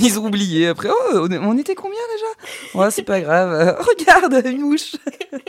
ils 0.00 0.18
ont 0.18 0.26
oublié. 0.26 0.68
Après, 0.68 0.88
oh, 0.90 1.28
on 1.30 1.58
était 1.58 1.74
combien 1.74 2.00
déjà? 2.14 2.80
Ouais, 2.80 2.90
c'est 2.90 3.02
pas 3.02 3.20
grave. 3.20 3.52
Euh, 3.52 3.72
regarde, 3.82 4.46
une 4.46 4.62
mouche. 4.62 4.96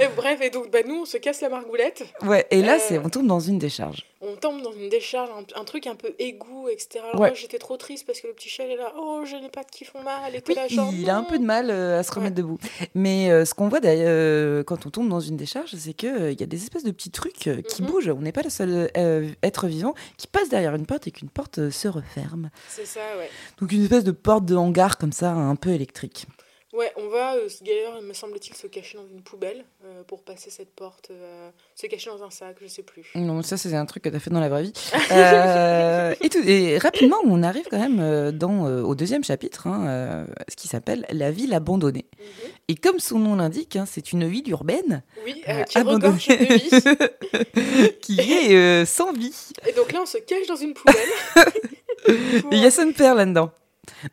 Et 0.00 0.06
bref, 0.16 0.40
et 0.40 0.50
donc 0.50 0.70
bah, 0.70 0.78
nous 0.86 1.00
on 1.02 1.04
se 1.04 1.16
casse 1.16 1.40
la 1.40 1.48
margoulette. 1.48 2.04
Ouais, 2.22 2.46
et 2.50 2.62
là, 2.62 2.74
Euh, 2.76 2.78
c'est, 2.80 2.98
on 2.98 3.08
tombe 3.10 3.26
dans 3.26 3.40
une 3.40 3.58
décharge. 3.58 4.06
On 4.20 4.36
tombe 4.36 4.62
dans 4.62 4.72
une 4.72 4.88
décharge, 4.88 5.28
un, 5.30 5.60
un 5.60 5.64
truc 5.64 5.86
un 5.86 5.94
peu 5.96 6.14
égout, 6.18 6.68
etc. 6.68 7.00
Ouais. 7.14 7.18
moi 7.18 7.32
j'étais 7.34 7.58
trop 7.58 7.76
triste 7.76 8.06
parce 8.06 8.20
que 8.20 8.28
le 8.28 8.32
petit 8.34 8.48
chat 8.48 8.64
il 8.66 8.72
est 8.72 8.76
là, 8.76 8.92
oh 8.96 9.22
je 9.24 9.34
n'ai 9.36 9.48
pas 9.48 9.62
de 9.64 9.70
qui 9.70 9.84
font 9.84 10.02
mal, 10.02 10.34
et 10.34 10.40
t'es 10.40 10.52
Oui, 10.52 10.54
là 10.56 10.68
genre. 10.68 10.90
il 10.92 11.10
a 11.10 11.16
un 11.16 11.24
peu 11.24 11.38
de 11.38 11.44
mal 11.44 11.70
euh, 11.70 11.98
à 11.98 12.02
se 12.02 12.12
remettre 12.12 12.36
Ouais. 12.36 12.42
debout. 12.42 12.58
Mais 12.94 13.30
euh, 13.30 13.44
ce 13.44 13.54
qu'on 13.54 13.68
voit 13.68 13.80
d'ailleurs 13.80 14.06
euh, 14.08 14.62
quand 14.62 14.86
on 14.86 14.90
tombe 14.90 15.08
dans 15.08 15.20
une 15.20 15.36
décharge, 15.36 15.70
c'est 15.76 15.94
qu'il 15.94 16.36
y 16.38 16.42
a 16.42 16.46
des 16.46 16.62
espèces 16.62 16.84
de 16.84 16.90
petits 16.92 17.10
trucs 17.10 17.46
euh, 17.48 17.60
qui 17.62 17.82
Mhm. 17.82 17.88
bougent. 17.90 18.08
On 18.10 18.20
n'est 18.20 18.32
pas 18.32 18.42
le 18.42 18.50
seul 18.50 18.90
euh, 18.96 19.28
être 19.42 19.66
vivant 19.66 19.94
qui 20.16 20.26
passe 20.28 20.48
derrière 20.48 20.74
une 20.76 20.86
porte 20.86 21.06
et 21.08 21.10
qu'une 21.10 21.30
porte 21.30 21.58
euh, 21.58 21.70
se 21.70 21.88
referme. 21.88 22.50
C'est 22.68 22.86
ça, 22.86 23.00
ouais. 23.18 23.28
Donc 23.60 23.72
une 23.72 23.82
espèce 23.82 24.04
de 24.04 24.12
porte 24.12 24.44
de 24.44 24.54
hangar 24.54 24.96
comme 24.98 25.12
ça, 25.12 25.30
un 25.32 25.56
peu 25.56 25.70
électrique. 25.70 26.26
Ouais, 26.72 26.92
on 26.96 27.08
va, 27.08 27.34
euh, 27.34 27.48
d'ailleurs, 27.62 28.00
me 28.00 28.12
semble-t-il, 28.12 28.54
se 28.54 28.68
cacher 28.68 28.96
dans 28.96 29.06
une 29.06 29.22
poubelle 29.22 29.64
euh, 29.84 30.04
pour 30.04 30.22
passer 30.22 30.50
cette 30.50 30.72
porte, 30.72 31.10
euh, 31.10 31.50
se 31.74 31.86
cacher 31.88 32.10
dans 32.10 32.22
un 32.22 32.30
sac, 32.30 32.56
je 32.62 32.68
sais 32.68 32.84
plus. 32.84 33.10
Non, 33.16 33.42
ça 33.42 33.56
c'est 33.56 33.74
un 33.74 33.86
truc 33.86 34.04
que 34.04 34.08
tu 34.08 34.14
as 34.14 34.20
fait 34.20 34.30
dans 34.30 34.38
la 34.40 34.48
vraie 34.48 34.62
vie. 34.62 34.72
Euh, 35.12 36.14
et, 36.20 36.28
tout, 36.28 36.38
et 36.46 36.78
rapidement, 36.78 37.16
on 37.24 37.42
arrive 37.42 37.66
quand 37.68 37.78
même 37.78 37.98
euh, 38.00 38.30
dans, 38.30 38.66
euh, 38.66 38.82
au 38.82 38.94
deuxième 38.94 39.24
chapitre, 39.24 39.66
hein, 39.66 39.86
euh, 39.88 40.24
ce 40.48 40.54
qui 40.54 40.68
s'appelle 40.68 41.04
La 41.10 41.32
ville 41.32 41.52
abandonnée. 41.52 42.06
Mhm. 42.18 42.50
Et 42.68 42.74
comme 42.76 43.00
son 43.00 43.18
nom 43.18 43.34
l'indique, 43.34 43.74
hein, 43.74 43.86
c'est 43.86 44.12
une 44.12 44.28
ville 44.28 44.48
urbaine 44.48 45.02
Oui, 45.24 45.42
euh, 45.48 45.64
euh, 45.76 46.12
qui 46.14 46.36
vie. 46.36 46.70
qui 48.00 48.20
est 48.20 48.54
euh, 48.54 48.84
sans 48.84 49.12
vie. 49.12 49.34
Et 49.68 49.72
donc 49.72 49.90
là, 49.92 50.00
on 50.02 50.06
se 50.06 50.18
cache 50.18 50.46
dans 50.46 50.56
une 50.56 50.74
poubelle. 50.74 51.08
Et 52.08 52.56
il 52.56 52.58
y 52.62 52.66
a 52.66 52.70
son 52.70 52.92
père 52.92 53.14
là-dedans. 53.14 53.50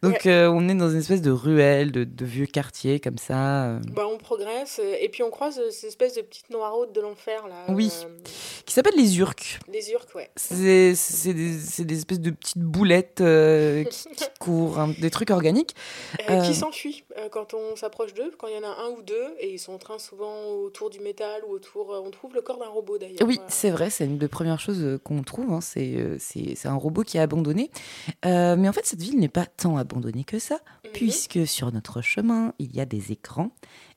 Donc 0.01 0.25
euh, 0.25 0.47
on 0.49 0.67
est 0.69 0.75
dans 0.75 0.89
une 0.89 0.99
espèce 0.99 1.21
de 1.21 1.31
ruelle, 1.31 1.91
de, 1.91 2.03
de 2.03 2.25
vieux 2.25 2.45
quartier 2.45 2.99
comme 2.99 3.17
ça. 3.17 3.65
euh, 3.67 3.79
Bah, 3.93 4.05
on 4.11 4.17
progresse, 4.17 4.79
euh, 4.83 4.95
et 4.99 5.09
puis 5.09 5.23
on 5.23 5.29
croise 5.29 5.59
euh, 5.59 5.69
ces 5.71 5.87
espèces 5.87 6.15
de 6.15 6.21
petites 6.21 6.49
noiraudes 6.49 6.91
de 6.93 7.01
l'enfer, 7.01 7.47
là. 7.47 7.65
Oui. 7.73 7.91
euh, 8.03 8.09
qui 8.65 8.73
s'appelle 8.73 8.95
les 8.97 9.17
urques. 9.19 9.59
les 9.71 9.91
urques, 9.91 10.13
ouais. 10.15 10.29
C'est 10.35 10.55
des, 11.33 11.83
des 11.85 11.97
espèces 11.97 12.19
de 12.19 12.31
petites 12.31 12.57
boulettes 12.61 13.23
qui, 13.89 14.09
qui 14.15 14.25
courent, 14.39 14.79
hein, 14.79 14.93
des 14.99 15.09
trucs 15.09 15.29
organiques. 15.31 15.75
Qui 16.45 16.53
s'enfuient 16.53 17.03
quand 17.31 17.53
on 17.53 17.75
s'approche 17.75 18.13
d'eux, 18.13 18.31
quand 18.37 18.47
il 18.47 18.55
y 18.55 18.57
en 18.59 18.63
a 18.67 18.75
un 18.85 18.89
ou 18.97 19.01
deux, 19.01 19.27
et 19.39 19.51
ils 19.53 19.59
sont 19.59 19.73
en 19.73 19.77
train 19.77 19.99
souvent 19.99 20.45
autour 20.63 20.89
du 20.89 20.99
métal 20.99 21.41
ou 21.47 21.53
autour. 21.53 22.01
on 22.05 22.11
trouve 22.11 22.33
le 22.35 22.41
corps 22.41 22.57
d'un 22.59 22.67
robot 22.67 22.97
d'ailleurs. 22.97 23.17
Oui, 23.25 23.39
c'est 23.47 23.69
vrai, 23.71 23.89
c'est 23.89 24.05
une 24.05 24.17
des 24.17 24.27
premières 24.27 24.59
choses 24.59 24.99
qu'on 25.03 25.23
trouve. 25.23 25.51
hein, 25.53 25.59
c'est 25.61 26.57
un 26.65 26.75
robot 26.75 27.03
qui 27.03 27.17
est 27.17 27.21
abandonné. 27.21 27.71
Mais 28.25 28.67
en 28.67 28.73
fait, 28.73 28.85
cette 28.85 29.01
ville 29.01 29.17
n'est 29.19 29.29
pas 29.29 29.45
tant 29.45 29.76
abandonnée 29.77 30.23
que 30.23 30.39
ça, 30.39 30.55
mhm. 30.85 30.91
puisque 30.93 31.47
sur 31.47 31.71
notre 31.71 32.01
chemin, 32.01 32.53
il 32.59 32.75
y 32.75 32.79
a 32.81 32.85
des 32.85 33.11
écrans. 33.11 33.51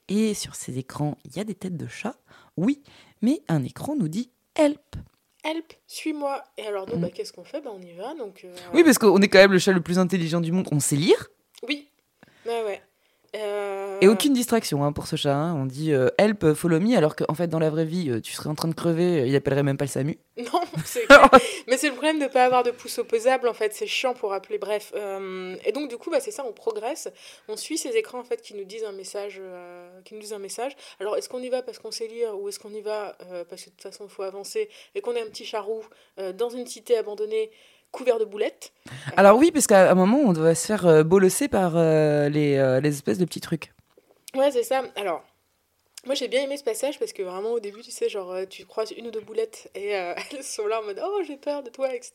Et 0.09 0.35
sur 0.35 0.55
ces 0.57 0.79
écrans, 0.79 1.17
il 1.25 1.37
y 1.37 1.41
a 1.41 1.45
des 1.45 1.55
têtes 1.55 1.77
de 1.77 1.87
chat. 1.87 2.17
Oui, 2.57 2.83
mais 3.23 3.43
un 3.49 3.63
écran 3.63 3.95
nous 3.97 4.09
dit 4.09 4.31
help. 4.57 4.97
help, 5.45 5.73
suis-moi. 5.87 6.43
Et 6.59 6.67
alors, 6.67 6.89
nous, 6.89 6.97
Mm. 6.97 7.01
bah, 7.03 7.11
qu'est-ce 7.11 7.33
qu'on 7.33 7.45
fait? 7.45 7.61
Bah, 7.61 7.71
On 7.73 7.81
y 7.81 7.93
va. 7.93 8.15
Donc, 8.15 8.43
euh, 8.45 8.55
Oui, 8.75 8.83
parce 8.85 8.99
qu'on 8.99 9.21
est 9.23 9.29
quand 9.29 9.39
même 9.39 9.53
le 9.53 9.59
chat 9.59 9.73
le 9.73 9.81
plus 9.81 9.99
intelligent 9.99 10.41
du 10.41 10.53
monde. 10.53 10.69
On 10.73 10.81
sait 10.81 10.97
lire. 10.97 11.29
Oui. 11.67 11.89
Ouais, 12.45 12.63
ouais. 12.65 12.83
Euh, 13.37 13.99
Et 14.01 14.09
aucune 14.09 14.33
distraction 14.33 14.83
hein, 14.85 14.93
pour 14.93 15.07
ce 15.07 15.15
chat. 15.15 15.35
hein. 15.37 15.55
On 15.57 15.65
dit 15.67 15.93
euh, 15.93 16.09
help, 16.19 16.53
follow 16.55 16.81
me, 16.81 16.97
alors 16.97 17.15
qu'en 17.15 17.35
fait, 17.35 17.47
dans 17.47 17.61
la 17.61 17.71
vraie 17.71 17.85
vie, 17.85 18.11
euh, 18.11 18.21
tu 18.21 18.33
serais 18.33 18.49
en 18.49 18.55
train 18.57 18.67
de 18.69 18.75
crever, 18.75 19.29
il 19.29 19.37
appellerait 19.37 19.63
même 19.63 19.77
pas 19.77 19.85
le 19.85 19.91
SAMU. 19.91 20.19
Non, 20.41 20.61
c'est. 20.87 21.07
Mais 21.69 21.77
c'est 21.77 21.89
le 21.89 21.93
problème 21.93 22.19
de 22.19 22.25
ne 22.25 22.29
pas 22.29 22.45
avoir 22.47 22.63
de 22.63 22.71
pouce 22.71 22.99
opposable, 22.99 23.47
en 23.47 23.53
fait, 23.53 23.75
c'est 23.75 23.87
chiant 23.87 24.15
pour 24.15 24.33
appeler, 24.33 24.59
bref. 24.59 24.91
Euh, 24.97 25.55
et 25.67 25.73
donc, 25.73 25.91
du 25.91 25.97
coup, 25.99 26.11
bah, 26.11 26.19
c'est 26.19 26.31
ça, 26.31 26.45
on 26.49 26.53
progresse, 26.53 27.09
on 27.49 27.57
suit 27.57 27.77
ces 27.79 27.91
écrans, 27.91 28.19
en 28.21 28.25
fait, 28.25 28.41
qui 28.41 28.55
nous 28.55 28.65
disent 28.65 28.85
un 28.85 28.93
message. 28.93 29.41
qui 30.05 30.15
nous 30.15 30.21
disent 30.21 30.33
un 30.33 30.39
message. 30.39 30.73
Alors, 30.99 31.17
est-ce 31.17 31.29
qu'on 31.29 31.41
y 31.43 31.51
va 31.51 31.63
parce 31.63 31.79
qu'on 31.79 31.91
sait 31.91 32.09
lire, 32.09 32.37
ou 32.41 32.49
est-ce 32.49 32.59
qu'on 32.59 32.73
y 32.73 32.81
va 32.81 33.17
parce 33.51 33.63
que 33.65 33.67
de 33.71 33.75
toute 33.75 33.83
façon, 33.83 34.05
il 34.05 34.11
faut 34.11 34.23
avancer, 34.23 34.71
et 34.95 35.03
qu'on 35.03 35.15
est 35.15 35.21
un 35.21 35.27
petit 35.27 35.45
charou 35.45 35.83
dans 36.35 36.49
une 36.49 36.67
cité 36.67 36.97
abandonnée, 36.97 37.51
couvert 37.93 38.19
de 38.19 38.25
boulettes 38.25 38.73
Alors 39.17 39.37
oui, 39.39 39.51
parce 39.51 39.67
qu'à 39.67 39.91
un 39.91 39.95
moment, 39.95 40.19
on 40.19 40.33
doit 40.33 40.55
se 40.55 40.67
faire 40.67 40.87
euh, 40.87 41.03
bolosser 41.03 41.49
par 41.49 41.77
euh, 41.77 42.29
les, 42.29 42.57
euh, 42.57 42.81
les 42.81 42.91
espèces 42.91 43.19
de 43.19 43.25
petits 43.25 43.41
trucs. 43.41 43.73
Ouais, 44.35 44.51
c'est 44.51 44.63
ça. 44.63 44.85
Alors, 44.97 45.25
moi 46.07 46.15
j'ai 46.15 46.29
bien 46.29 46.43
aimé 46.43 46.57
ce 46.57 46.65
passage 46.65 46.99
parce 46.99 47.13
que 47.13 47.23
vraiment 47.23 47.51
au 47.51 47.61
début, 47.61 47.81
tu 47.83 47.91
sais, 47.91 48.09
genre 48.09 48.33
euh, 48.33 48.47
tu 48.47 48.65
croises 48.65 48.93
une 48.93 49.09
ou 49.09 49.11
deux 49.11 49.21
boulettes 49.21 49.71
et 49.75 49.89
elles 50.33 50.45
sont 50.45 50.67
là 50.67 50.81
en 50.81 50.85
mode 50.85 51.01
Oh, 51.05 51.21
j'ai 51.27 51.37
peur 51.37 51.63
de 51.63 51.71
toi, 51.71 51.95
etc. 51.95 52.13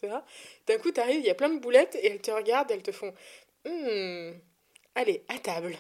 D'un 0.67 0.77
coup, 0.77 0.91
t'arrives, 0.91 1.20
il 1.20 1.25
y 1.25 1.29
a 1.29 1.36
plein 1.36 1.50
de 1.50 1.60
boulettes 1.60 1.96
et 1.96 2.12
elles 2.12 2.22
te 2.22 2.32
regardent, 2.32 2.72
elles 2.72 2.84
te 2.84 2.91
font 2.91 3.13
Hmm, 3.67 4.34
allez, 4.95 5.23
à 5.27 5.37
table. 5.37 5.75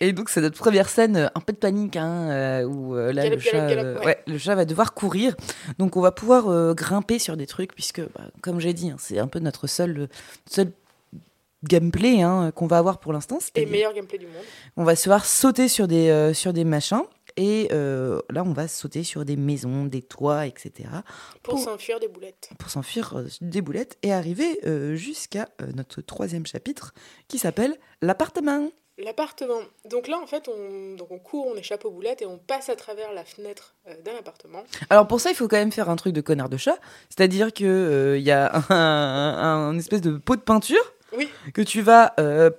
Et 0.00 0.12
donc, 0.12 0.28
c'est 0.28 0.40
notre 0.40 0.58
première 0.58 0.88
scène, 0.88 1.16
euh, 1.16 1.26
un 1.34 1.40
peu 1.40 1.52
de 1.52 1.58
panique, 1.58 1.96
hein, 1.96 2.30
euh, 2.30 2.62
où 2.64 2.94
euh, 2.94 3.12
là, 3.12 3.24
Galop, 3.24 3.36
le, 3.36 3.40
chat, 3.40 3.66
galop, 3.66 3.82
galop, 3.82 4.00
ouais. 4.00 4.06
ouais, 4.06 4.18
le 4.26 4.38
chat 4.38 4.54
va 4.54 4.64
devoir 4.64 4.94
courir. 4.94 5.34
Donc, 5.78 5.96
on 5.96 6.00
va 6.00 6.12
pouvoir 6.12 6.48
euh, 6.48 6.74
grimper 6.74 7.18
sur 7.18 7.36
des 7.36 7.46
trucs, 7.46 7.74
puisque, 7.74 8.00
bah, 8.00 8.30
comme 8.42 8.60
j'ai 8.60 8.74
dit, 8.74 8.90
hein, 8.90 8.96
c'est 8.98 9.18
un 9.18 9.26
peu 9.28 9.38
notre 9.38 9.66
seul, 9.66 10.08
seul 10.48 10.70
gameplay 11.64 12.22
hein, 12.22 12.52
qu'on 12.54 12.66
va 12.66 12.78
avoir 12.78 12.98
pour 12.98 13.12
l'instant. 13.12 13.38
Et 13.54 13.66
meilleur 13.66 13.92
gameplay 13.92 14.18
du 14.18 14.26
monde. 14.26 14.44
On 14.76 14.84
va 14.84 14.96
se 14.96 15.08
voir 15.08 15.24
sauter 15.24 15.68
sur 15.68 15.88
des, 15.88 16.08
euh, 16.08 16.32
sur 16.32 16.52
des 16.52 16.64
machins. 16.64 17.02
Et 17.40 17.68
euh, 17.70 18.20
là, 18.30 18.42
on 18.44 18.52
va 18.52 18.66
sauter 18.66 19.04
sur 19.04 19.24
des 19.24 19.36
maisons, 19.36 19.84
des 19.84 20.02
toits, 20.02 20.44
etc. 20.46 20.88
Pour 21.44 21.54
Pour- 21.54 21.62
s'enfuir 21.64 22.00
des 22.00 22.08
boulettes. 22.08 22.50
pour 22.58 22.68
s'enfuir 22.68 23.16
euh, 23.16 23.26
des 23.40 23.62
boulettes 23.62 23.96
et 24.02 24.12
arriver 24.12 24.58
euh, 24.66 24.96
jusqu'à 24.96 25.48
euh, 25.62 25.66
notre 25.76 26.00
troisième 26.02 26.46
chapitre 26.46 26.92
qui 27.28 27.38
s'appelle 27.38 27.76
l'appartement. 28.02 28.68
L'appartement. 28.98 29.60
Donc 29.88 30.08
là, 30.08 30.18
en 30.20 30.26
fait, 30.26 30.48
on, 30.48 30.96
donc 30.96 31.12
on 31.12 31.20
court, 31.20 31.46
on 31.46 31.56
échappe 31.56 31.84
aux 31.84 31.92
boulettes 31.92 32.22
et 32.22 32.26
on 32.26 32.38
passe 32.38 32.68
à 32.68 32.74
travers 32.74 33.12
la 33.12 33.24
fenêtre 33.24 33.76
d'un 34.04 34.16
appartement. 34.18 34.64
Alors 34.90 35.06
pour 35.06 35.20
ça, 35.20 35.30
il 35.30 35.36
faut 35.36 35.46
quand 35.46 35.56
même 35.58 35.70
faire 35.70 35.88
un 35.88 35.94
truc 35.94 36.12
de 36.12 36.20
connard 36.20 36.48
de 36.48 36.56
chat, 36.56 36.76
c'est-à-dire 37.08 37.52
que 37.54 37.64
euh, 37.64 38.18
il 38.18 38.24
y 38.24 38.32
a 38.32 38.52
un, 38.70 38.74
un- 38.74 39.68
un 39.68 39.78
espèce 39.78 40.00
de 40.00 40.16
pot 40.18 40.34
de 40.34 40.40
peinture 40.40 40.82
Oui. 41.16 41.28
que 41.54 41.62
tu 41.62 41.80
vas 41.80 42.08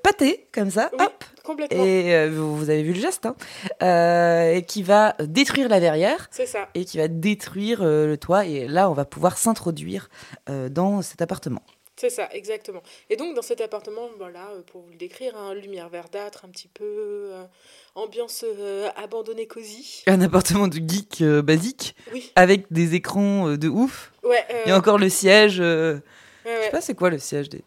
pâter 0.02 0.48
comme 0.54 0.72
ça, 0.72 0.90
Oui, 0.98 1.04
hop, 1.06 1.26
complètement. 1.52 1.84
et 1.84 2.16
euh, 2.16 2.30
vous 2.32 2.70
avez 2.70 2.84
vu 2.84 2.94
le 2.94 3.00
geste, 3.00 3.26
hein, 3.26 3.36
euh, 3.84 4.54
et 4.56 4.64
qui 4.64 4.84
va 4.84 5.16
détruire 5.20 5.70
la 5.70 5.80
verrière 5.80 6.28
C'est 6.32 6.46
ça. 6.46 6.70
et 6.76 6.86
qui 6.86 6.98
va 6.98 7.08
détruire 7.08 7.82
euh, 7.82 8.08
le 8.08 8.18
toit. 8.18 8.46
Et 8.46 8.68
là, 8.68 8.90
on 8.90 8.94
va 8.94 9.06
pouvoir 9.06 9.38
s'introduire 9.38 10.10
dans 10.48 11.02
cet 11.02 11.22
appartement. 11.22 11.62
C'est 11.96 12.10
ça, 12.10 12.30
exactement. 12.32 12.82
Et 13.10 13.18
donc, 13.18 13.36
dans 13.36 13.42
cet 13.42 13.60
appartement, 13.60 14.08
voilà, 14.18 14.48
pour 14.72 14.82
vous 14.84 14.90
le 14.92 14.96
décrire, 14.96 15.36
hein, 15.36 15.54
lumière 15.54 15.90
verdâtre, 15.90 16.46
un 16.46 16.48
petit 16.50 16.70
peu, 16.70 16.86
euh, 16.86 17.44
ambiance 17.94 18.46
euh, 18.48 18.88
abandonnée 18.96 19.48
cosy. 19.48 20.04
Un 20.08 20.22
appartement 20.22 20.70
de 20.70 20.76
geek 20.78 21.20
euh, 21.22 21.42
basique 21.42 21.96
Oui, 22.14 22.32
avec 22.38 22.72
des 22.72 22.96
écrans 22.96 23.58
de 23.58 23.68
ouf. 23.68 24.14
ouais. 24.24 24.46
a 24.72 24.78
encore 24.78 24.98
le 24.98 25.10
siège. 25.10 25.60
euh, 25.60 25.96
ouais, 25.96 26.02
Je 26.46 26.50
sais 26.50 26.60
ouais. 26.62 26.70
pas 26.72 26.80
c'est 26.82 26.96
quoi 26.96 27.10
le 27.10 27.20
siège 27.20 27.50
des. 27.50 27.64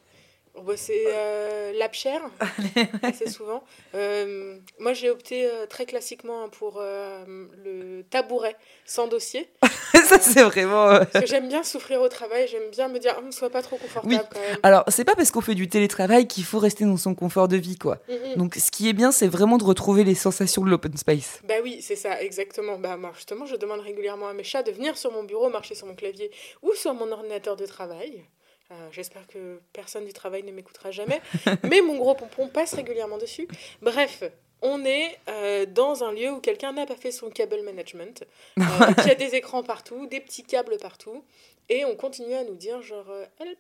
Bah, 0.63 0.75
c'est 0.77 1.05
euh, 1.07 1.73
l'apchère, 1.79 2.23
assez 3.03 3.29
souvent. 3.29 3.63
Euh, 3.95 4.59
moi, 4.79 4.93
j'ai 4.93 5.11
opté 5.11 5.47
euh, 5.47 5.67
très 5.67 5.87
classiquement 5.87 6.49
pour 6.49 6.79
euh, 6.81 7.25
le 7.65 8.03
tabouret 8.03 8.57
sans 8.85 9.07
dossier. 9.09 9.49
ça 10.05 10.19
c'est 10.19 10.43
vraiment. 10.43 10.99
Parce 11.13 11.25
que 11.25 11.27
j'aime 11.27 11.49
bien 11.49 11.63
souffrir 11.63 12.01
au 12.01 12.09
travail, 12.09 12.47
j'aime 12.49 12.71
bien 12.71 12.89
me 12.89 12.99
dire, 12.99 13.21
ne 13.23 13.31
sois 13.31 13.51
pas 13.51 13.63
trop 13.63 13.77
confortable 13.77 14.15
Oui. 14.15 14.19
quand 14.33 14.41
même. 14.41 14.59
Alors 14.63 14.85
c'est 14.89 15.05
pas 15.05 15.15
parce 15.15 15.31
qu'on 15.31 15.41
fait 15.41 15.55
du 15.55 15.69
télétravail 15.69 16.27
qu'il 16.27 16.45
faut 16.45 16.59
rester 16.59 16.85
dans 16.85 16.97
son 16.97 17.15
confort 17.15 17.49
de 17.49 17.57
vie 17.57 17.77
quoi. 17.79 17.99
Mhm. 18.09 18.37
Donc 18.37 18.55
ce 18.57 18.71
qui 18.71 18.89
est 18.89 18.93
bien 18.93 19.13
c'est 19.13 19.29
vraiment 19.29 19.59
de 19.59 19.65
retrouver 19.65 20.05
les 20.05 20.15
sensations 20.15 20.63
de 20.65 20.71
l'open 20.71 20.97
space. 20.97 21.41
Bah 21.45 21.55
oui, 21.63 21.81
c'est 21.83 21.97
ça, 21.97 22.21
exactement. 22.23 22.79
Bah 22.79 22.97
moi, 22.97 23.13
justement, 23.15 23.47
je 23.47 23.57
demande 23.57 23.81
régulièrement 23.81 24.29
à 24.29 24.33
mes 24.35 24.45
chats 24.45 24.63
de 24.63 24.71
venir 24.73 24.97
sur 24.97 25.13
mon 25.13 25.25
bureau, 25.25 25.49
marcher 25.51 25.75
sur 25.75 25.87
mon 25.87 25.95
clavier 25.95 26.31
ou 26.63 26.73
sur 26.75 26.95
mon 26.95 27.11
ordinateur 27.13 27.57
de 27.57 27.67
travail. 27.67 28.25
Euh, 28.73 28.89
J'espère 28.91 29.27
que 29.27 29.61
personne 29.73 30.05
du 30.05 30.13
travail 30.13 30.43
ne 30.43 30.53
m'écoutera 30.53 30.91
jamais, 30.91 31.21
mais 31.65 31.81
mon 31.81 31.97
gros 31.97 32.15
pompon 32.15 32.49
passe 32.49 32.75
régulièrement 32.75 33.19
dessus. 33.19 33.47
Bref, 33.83 34.23
on 34.63 34.85
est 34.85 35.19
euh, 35.29 35.67
dans 35.67 36.05
un 36.05 36.13
lieu 36.13 36.31
où 36.31 36.39
quelqu'un 36.41 36.73
n'a 36.73 36.87
pas 36.87 36.97
fait 36.97 37.11
son 37.11 37.31
cable 37.31 37.63
management, 37.65 38.25
euh, 38.59 38.93
qui 39.03 39.11
a 39.11 39.15
des 39.15 39.35
écrans 39.35 39.63
partout, 39.63 40.07
des 40.07 40.21
petits 40.21 40.45
câbles 40.45 40.79
partout, 40.81 41.25
et 41.69 41.85
on 41.85 41.97
continue 41.97 42.35
à 42.35 42.45
nous 42.45 42.55
dire 42.55 42.81
genre 42.83 43.11
euh, 43.11 43.25
help. 43.41 43.59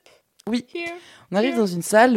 Oui. 0.49 0.65
Here. 0.75 0.91
On 1.31 1.37
arrive 1.37 1.57
dans 1.57 1.67
une 1.67 1.83
salle 1.83 2.15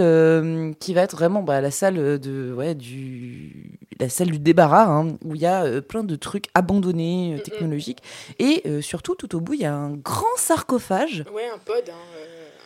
qui 0.80 0.96
va 0.96 1.04
être 1.04 1.16
vraiment 1.16 1.44
bah, 1.44 1.62
la 1.62 1.70
salle 1.70 2.18
de 2.20 2.52
ouais 2.54 2.74
du 2.74 3.78
la 4.00 4.10
salle 4.10 4.32
du 4.32 4.40
débarras 4.40 4.86
hein, 4.86 5.18
où 5.24 5.36
il 5.36 5.42
y 5.42 5.46
a 5.46 5.64
euh, 5.64 5.82
plein 5.82 6.04
de 6.04 6.16
trucs 6.16 6.48
abandonnés 6.54 7.34
euh, 7.34 7.38
Mm-mm. 7.38 7.42
technologiques 7.44 8.04
et 8.40 8.62
euh, 8.66 8.82
surtout 8.82 9.16
tout 9.16 9.36
au 9.36 9.40
bout 9.42 9.54
il 9.54 9.62
y 9.62 9.66
a 9.66 9.74
un 9.74 9.92
grand 9.92 10.26
sarcophage, 10.38 11.24
Ouais, 11.34 11.48
un 11.48 11.58
pod, 11.58 11.84
hein, 11.90 11.94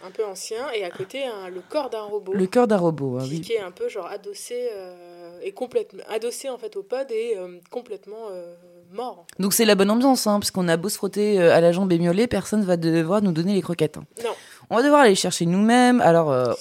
un 0.06 0.12
peu 0.12 0.26
ancien, 0.26 0.70
et 0.72 0.84
à 0.84 0.90
côté 0.90 1.26
un- 1.26 1.50
le 1.50 1.62
corps 1.68 1.90
d'un 1.90 2.02
robot. 2.04 2.34
le 2.34 2.46
cœur 2.48 2.68
d'un 2.68 2.78
robot. 2.78 3.18
hein, 3.20 3.24
qui, 3.26 3.30
oui. 3.32 3.42
qui 3.42 3.54
est 3.54 3.60
un 3.62 3.72
peu 3.72 3.90
genre 3.90 4.08
adossé 4.08 4.70
euh, 4.74 5.40
et 5.42 5.52
complètement 5.52 6.04
adossé 6.10 6.50
en 6.50 6.58
fait 6.58 6.76
au 6.76 6.84
pod 6.84 7.08
et 7.12 7.36
euh, 7.38 7.60
complètement 7.70 8.28
euh, 8.32 8.56
mort. 8.92 9.26
Donc 9.40 9.54
c'est 9.54 9.66
la 9.66 9.76
bonne 9.76 9.92
ambiance 9.92 10.26
hein, 10.28 10.40
parce 10.40 10.52
qu'on 10.52 10.68
a 10.68 10.78
beau 10.78 10.90
se 10.90 10.98
frotter 10.98 11.40
à 11.40 11.62
la 11.62 11.72
jambe 11.72 11.92
et 11.92 12.00
miauler, 12.00 12.28
personne 12.28 12.64
va 12.64 12.78
devoir 12.78 13.22
nous 13.22 13.32
donner 13.32 13.54
les 13.54 13.62
croquettes. 13.62 13.98
hein. 13.98 14.06
Non, 14.24 14.32
On 14.72 14.76
va 14.76 14.84
devoir 14.84 15.02
aller 15.02 15.16
chercher 15.16 15.46
nous-mêmes. 15.48 16.00
Alors 16.02 16.32
euh. 16.32 16.54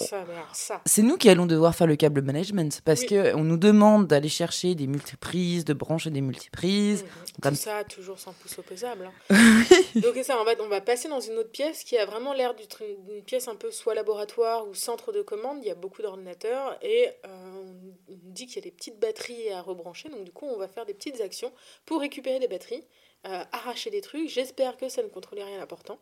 C'est 0.86 1.02
nous 1.02 1.16
qui 1.18 1.28
allons 1.28 1.44
devoir 1.46 1.74
faire 1.74 1.86
le 1.86 1.96
câble 1.96 2.22
management 2.22 2.80
parce 2.84 3.00
Oui. 3.02 3.06
que 3.08 3.34
on 3.34 3.44
nous 3.44 3.58
demande 3.58 4.06
d'aller 4.06 4.28
chercher 4.30 4.74
des 4.74 4.86
multiprises, 4.86 5.64
de 5.66 5.74
brancher 5.74 6.08
des 6.10 6.22
multiprises. 6.22 7.02
Mhm. 7.04 7.10
comme- 7.42 7.54
Tout 7.54 7.60
ça 7.60 7.84
toujours 7.84 8.18
sans 8.18 8.32
pouce 8.32 8.58
opposable. 8.58 9.10
hein. 9.30 9.34
Donc 9.96 10.16
ça, 10.24 10.38
on 10.40 10.44
va, 10.44 10.52
on 10.60 10.68
va 10.68 10.80
passer 10.80 11.08
dans 11.08 11.20
une 11.20 11.34
autre 11.36 11.50
pièce 11.50 11.84
qui 11.84 11.98
a 11.98 12.06
vraiment 12.06 12.32
l'air 12.32 12.54
d'une 12.54 13.22
pièce 13.22 13.46
un 13.48 13.56
peu 13.56 13.70
soit 13.70 13.94
laboratoire 13.94 14.66
ou 14.66 14.74
centre 14.74 15.12
de 15.12 15.20
commande. 15.22 15.58
Il 15.62 15.66
y 15.68 15.70
a 15.70 15.74
beaucoup 15.74 16.00
d'ordinateurs 16.02 16.78
et 16.82 17.08
euh, 17.26 17.28
on 17.62 17.88
on 18.10 18.30
dit 18.32 18.46
qu'il 18.46 18.56
y 18.56 18.58
a 18.58 18.62
des 18.62 18.70
petites 18.70 18.98
batteries 19.00 19.50
à 19.50 19.60
rebrancher. 19.62 20.08
Donc 20.08 20.24
du 20.24 20.32
coup, 20.32 20.46
on 20.46 20.58
va 20.58 20.68
faire 20.68 20.86
des 20.86 20.94
petites 20.94 21.20
actions 21.20 21.52
pour 21.86 22.00
récupérer 22.00 22.38
des 22.38 22.48
batteries, 22.48 22.84
euh, 23.26 23.42
arracher 23.52 23.90
des 23.90 24.00
trucs. 24.00 24.28
J'espère 24.28 24.76
que 24.76 24.88
ça 24.88 25.02
ne 25.02 25.08
contrôlait 25.08 25.42
rien 25.44 25.58
d'important. 25.58 25.98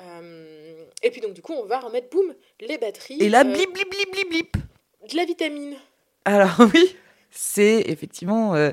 Euh, 0.00 0.84
et 1.02 1.10
puis 1.10 1.20
donc 1.20 1.34
du 1.34 1.42
coup, 1.42 1.52
on 1.52 1.64
va 1.66 1.80
remettre, 1.80 2.08
boum, 2.10 2.34
les 2.60 2.78
batteries. 2.78 3.18
Et 3.20 3.28
là, 3.28 3.40
euh, 3.40 3.44
blip 3.52 3.72
blip 3.72 3.90
blip 3.90 4.12
blip 4.12 4.28
blip. 4.28 4.56
de 5.10 5.16
la 5.16 5.24
vitamine. 5.24 5.74
Alors 6.24 6.56
oui, 6.74 6.96
c'est 7.30 7.80
effectivement 7.86 8.54
euh, 8.54 8.70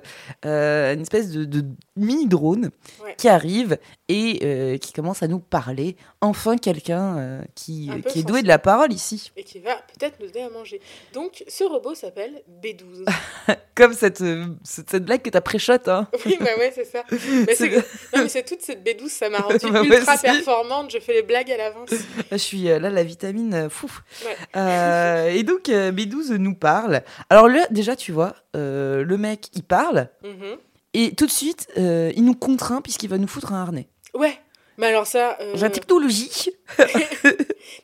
une 0.93 1.01
espèce 1.01 1.31
de, 1.31 1.43
de 1.45 1.65
mini 1.95 2.27
drone 2.27 2.69
Ouais. 3.03 3.15
qui 3.17 3.27
arrive 3.27 3.77
et 4.09 4.39
euh, 4.43 4.77
qui 4.77 4.91
commence 4.91 5.23
à 5.23 5.27
nous 5.27 5.39
parler. 5.39 5.95
Enfin, 6.19 6.57
quelqu'un 6.57 7.17
euh, 7.17 7.41
qui, 7.55 7.89
Un 7.91 8.01
peu 8.01 8.09
qui 8.09 8.19
est 8.19 8.23
doué 8.23 8.41
de 8.41 8.47
la 8.47 8.59
parole 8.59 8.91
ici, 8.91 9.31
et 9.37 9.43
qui 9.43 9.59
va 9.59 9.75
peut-être 9.97 10.19
nous 10.19 10.27
donner 10.27 10.45
à 10.45 10.49
manger. 10.49 10.81
Donc, 11.13 11.43
ce 11.47 11.63
robot 11.63 11.95
s'appelle 11.95 12.41
B12. 12.61 13.05
comme 13.75 13.93
cette, 13.93 14.19
euh, 14.21 14.47
cette, 14.63 14.89
cette 14.89 15.05
blague 15.05 15.21
que 15.21 15.29
t'as 15.29 15.39
pré-shot. 15.41 15.73
Hein. 15.87 16.07
oui, 16.25 16.37
bah 16.41 16.49
ouais, 16.57 16.73
c'est 16.75 16.83
ça. 16.85 17.03
Mais 17.11 17.17
c'est, 17.55 17.55
C'est- 17.55 17.75
non, 18.15 18.23
mais 18.23 18.29
c'est 18.29 18.43
toute 18.43 18.61
cette 18.61 18.83
B12, 18.85 19.07
ça 19.07 19.29
m'a 19.29 19.37
rendue 19.37 19.71
Bah 19.71 19.83
ultra 19.83 20.17
performante. 20.17 20.91
Je 20.91 20.99
fais 20.99 21.13
les 21.13 21.23
blagues 21.23 21.51
à 21.51 21.57
l'avance. 21.57 21.89
Je 22.31 22.37
suis 22.37 22.69
euh, 22.69 22.79
là, 22.79 22.89
la 22.89 23.03
vitamine, 23.03 23.53
euh, 23.53 23.69
fou. 23.69 23.89
Ouais. 24.25 24.35
Euh, 24.57 25.29
et 25.29 25.43
donc, 25.43 25.69
euh, 25.69 25.91
B12 25.91 26.33
nous 26.35 26.55
parle. 26.55 27.03
Alors 27.29 27.47
là, 27.47 27.65
déjà, 27.71 27.95
tu 27.95 28.11
vois, 28.11 28.33
euh, 28.55 29.03
le 29.05 29.17
mec, 29.17 29.47
il 29.53 29.63
parle. 29.63 30.09
Mhm. 30.23 30.57
Et 30.95 31.13
tout 31.15 31.27
de 31.27 31.31
suite, 31.31 31.67
euh, 31.77 32.11
il 32.15 32.25
nous 32.25 32.33
contraint 32.33 32.81
puisqu'il 32.81 33.09
va 33.09 33.19
nous 33.19 33.27
foutre 33.27 33.53
un 33.53 33.61
harnais. 33.61 33.87
Ouais. 34.13 34.37
Mais 34.77 34.87
alors 34.87 35.05
ça... 35.07 35.37
euh, 35.41 35.55
La 35.57 35.69
technologie. 35.69 36.49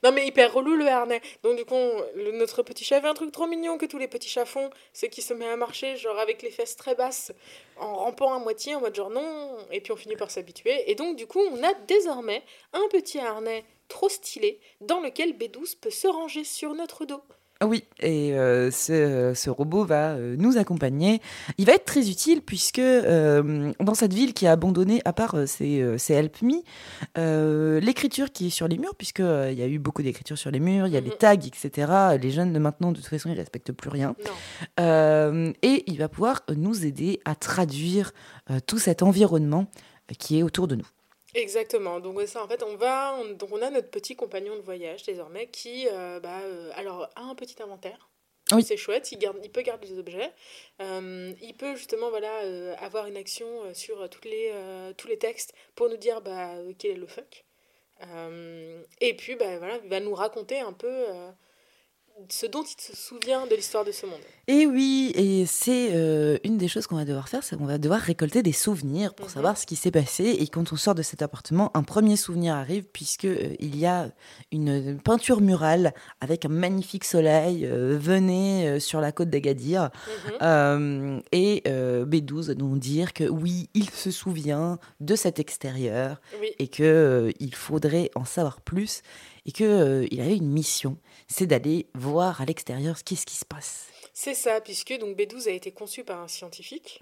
Non, 0.04 0.12
mais 0.12 0.26
hyper 0.28 0.54
relou 0.54 0.76
le 0.76 0.88
harnais. 0.88 1.22
Donc, 1.44 1.58
du 1.58 1.66
coup, 1.66 1.76
le- 2.16 2.32
notre 2.32 2.64
petit 2.64 2.84
chat 2.84 2.98
avait 2.98 3.08
un 3.08 3.14
truc 3.14 3.32
trop 3.32 3.48
mignon 3.48 3.78
que 3.78 3.86
tous 3.86 3.98
les 3.98 4.08
petits 4.08 4.30
chats 4.30 4.46
font. 4.46 4.70
C'est 4.94 5.10
qu'il 5.10 5.24
se 5.24 5.34
met 5.34 5.48
à 5.48 5.56
marcher, 5.58 5.98
genre 5.98 6.18
avec 6.20 6.42
les 6.42 6.52
fesses 6.52 6.76
très 6.76 6.96
basses, 6.96 7.32
en 7.78 7.96
rampant 7.96 8.34
à 8.34 8.40
moitié, 8.40 8.76
en 8.76 8.82
mode 8.82 8.96
genre 8.96 9.10
non. 9.10 9.58
Et 9.72 9.82
puis 9.82 9.92
on 9.92 9.96
finit 9.96 10.16
par 10.16 10.32
s'habituer. 10.32 10.90
Et 10.90 10.96
donc, 10.96 11.16
du 11.18 11.28
coup, 11.28 11.40
on 11.52 11.64
a 11.64 11.74
désormais 11.88 12.44
un 12.74 12.88
petit 12.90 13.20
harnais 13.20 13.66
trop 13.88 14.10
stylé 14.10 14.60
dans 14.82 15.00
lequel 15.02 15.34
B12 15.34 15.80
peut 15.80 15.90
se 15.92 16.08
ranger 16.08 16.44
sur 16.44 16.74
notre 16.74 17.06
dos. 17.06 17.22
Ah 17.66 17.68
oui, 17.68 17.84
et 18.00 18.34
euh, 18.36 18.70
ce, 18.70 19.32
ce 19.34 19.50
robot 19.50 19.86
va 19.86 20.12
euh, 20.12 20.36
nous 20.38 20.60
accompagner. 20.60 21.20
Il 21.58 21.66
va 21.66 21.74
être 21.74 21.86
très 21.86 22.12
utile 22.12 22.44
puisque 22.44 22.78
euh, 22.78 23.74
dans 23.80 23.96
cette 23.96 24.14
ville 24.14 24.36
qui 24.36 24.46
est 24.46 24.50
abandonnée, 24.50 25.02
à 25.04 25.14
part 25.14 25.36
ces 25.48 25.80
Help 26.10 26.44
Me, 26.44 27.80
l'écriture 27.80 28.32
qui 28.32 28.48
est 28.48 28.50
sur 28.52 28.68
les 28.68 28.78
murs, 28.78 28.94
puisqu'il 28.94 29.48
il 29.50 29.58
y 29.58 29.64
a 29.64 29.68
eu 29.68 29.80
beaucoup 29.80 30.04
d'écriture 30.04 30.38
sur 30.38 30.52
les 30.52 30.60
murs, 30.60 30.86
il 30.86 30.94
y 30.94 30.98
a 30.98 31.00
les 31.00 31.10
Mhm. 31.10 31.18
tags, 31.18 31.34
etc. 31.34 31.92
Les 32.22 32.30
jeunes 32.30 32.54
de 32.54 32.60
maintenant, 32.60 32.92
de 32.92 32.98
toute 32.98 33.08
façon, 33.08 33.32
ils 33.32 33.38
respectent 33.38 33.72
plus 33.72 33.90
rien. 33.90 34.16
Et 34.78 35.84
il 35.88 35.98
va 35.98 36.08
pouvoir 36.08 36.44
nous 36.56 36.86
aider 36.86 37.20
à 37.26 37.34
traduire 37.34 38.12
tout 38.68 38.78
cet 38.78 39.02
environnement 39.02 39.66
qui 40.20 40.38
est 40.38 40.44
autour 40.44 40.68
de 40.68 40.76
nous. 40.76 40.86
Exactement. 41.36 42.00
Donc 42.00 42.20
ça, 42.28 42.44
en 42.44 42.48
fait, 42.48 42.64
on 42.64 42.76
va, 42.78 43.16
on- 43.20 43.34
donc 43.34 43.52
on 43.52 43.62
a 43.62 43.70
notre 43.70 43.90
petit 43.92 44.16
compagnon 44.16 44.56
de 44.56 44.62
voyage 44.62 45.04
désormais 45.04 45.48
qui, 45.48 45.88
euh, 45.92 46.20
bah, 46.20 46.40
euh, 46.44 46.72
alors 46.76 47.10
a 47.16 47.22
un 47.24 47.36
petit 47.36 47.62
inventaire. 47.62 48.10
Oui. 48.54 48.64
C'est 48.64 48.78
chouette. 48.78 49.12
Il 49.12 49.20
garde, 49.20 49.38
il 49.44 49.52
peut 49.52 49.62
garder 49.62 49.88
des 49.88 50.00
objets. 50.00 50.32
Euh, 50.82 51.34
il 51.42 51.54
peut 51.56 51.76
justement, 51.76 52.10
voilà, 52.10 52.32
avoir 52.80 53.08
une 53.08 53.18
action 53.18 53.48
sur 53.74 54.10
toutes 54.10 54.26
les, 54.26 54.52
tous 54.98 55.08
les 55.08 55.18
textes 55.18 55.54
pour 55.76 55.90
nous 55.90 55.98
dire, 55.98 56.22
bah, 56.22 56.52
quel 56.80 56.92
est 56.92 56.96
le 56.96 57.08
fuck. 57.08 57.44
Et 59.02 59.14
puis, 59.16 59.36
bah, 59.36 59.58
voilà, 59.58 59.78
il 59.84 59.90
va 59.90 60.00
nous 60.00 60.14
raconter 60.16 60.60
un 60.60 60.74
peu 60.74 61.06
ce 62.30 62.46
dont 62.46 62.64
il 62.64 62.82
se 62.82 62.96
souvient 62.96 63.46
de 63.46 63.56
l'histoire 63.56 63.84
de 63.86 63.92
ce 63.92 64.06
monde. 64.06 64.20
Et 64.48 64.66
oui, 64.66 65.12
et 65.16 65.46
c'est 65.46 65.90
euh, 65.94 66.38
une 66.44 66.58
des 66.58 66.68
choses 66.68 66.88
qu'on 66.88 66.96
va 66.96 67.04
devoir 67.06 67.28
faire, 67.30 67.44
c'est 67.44 67.58
qu'on 67.58 67.66
va 67.66 67.78
devoir 67.78 68.00
récolter 68.00 68.42
des 68.42 68.52
souvenirs 68.54 69.14
pour 69.14 69.26
Mhm. 69.28 69.34
savoir 69.34 69.58
ce 69.58 69.66
qui 69.66 69.76
s'est 69.76 69.92
passé. 69.92 70.24
Et 70.40 70.48
quand 70.48 70.72
on 70.72 70.76
sort 70.76 70.96
de 70.96 71.02
cet 71.02 71.22
appartement, 71.22 71.72
un 71.76 71.84
premier 71.84 72.16
souvenir 72.16 72.56
arrive 72.56 72.86
puisque 72.94 73.26
euh, 73.26 73.54
il 73.60 73.76
y 73.76 73.86
a 73.86 74.10
une 74.52 74.98
peinture 75.00 75.42
murale 75.42 75.94
avec 76.22 76.46
un 76.46 76.50
magnifique 76.50 77.04
soleil. 77.04 77.66
euh, 77.66 77.98
venez 78.00 78.68
euh, 78.68 78.80
sur 78.80 79.02
la 79.02 79.12
côte 79.12 79.30
d'Agadir. 79.30 79.90
Mhm. 80.42 81.22
Et 81.32 81.64
euh, 81.68 82.06
B12 82.06 82.48
va 82.48 82.54
nous 82.56 82.78
dire 82.78 83.14
que 83.14 83.24
oui, 83.26 83.70
il 83.74 83.90
se 83.90 84.12
souvient 84.12 84.80
de 85.00 85.16
cet 85.16 85.40
extérieur 85.40 86.22
Oui. 86.42 86.50
et 86.60 86.68
que 86.68 87.32
il 87.40 87.54
faudrait 87.56 88.10
en 88.16 88.26
savoir 88.26 88.62
plus 88.62 89.02
et 89.46 89.52
que 89.52 89.64
euh, 89.64 90.08
il 90.12 90.22
avait 90.22 90.38
une 90.38 90.52
mission, 90.52 90.98
c'est 91.28 91.48
d'aller 91.48 91.88
voir 91.94 92.42
à 92.42 92.46
l'extérieur 92.46 92.98
ce 92.98 93.04
qu'est-ce 93.04 93.26
qui 93.26 93.36
se 93.36 93.46
passe. 93.46 93.88
C'est 94.14 94.34
ça, 94.34 94.62
puisque 94.62 94.98
donc 94.98 95.18
B12 95.18 95.50
a 95.50 95.52
été 95.52 95.72
conçu 95.72 96.04
par 96.04 96.22
un 96.22 96.28
scientifique 96.28 97.02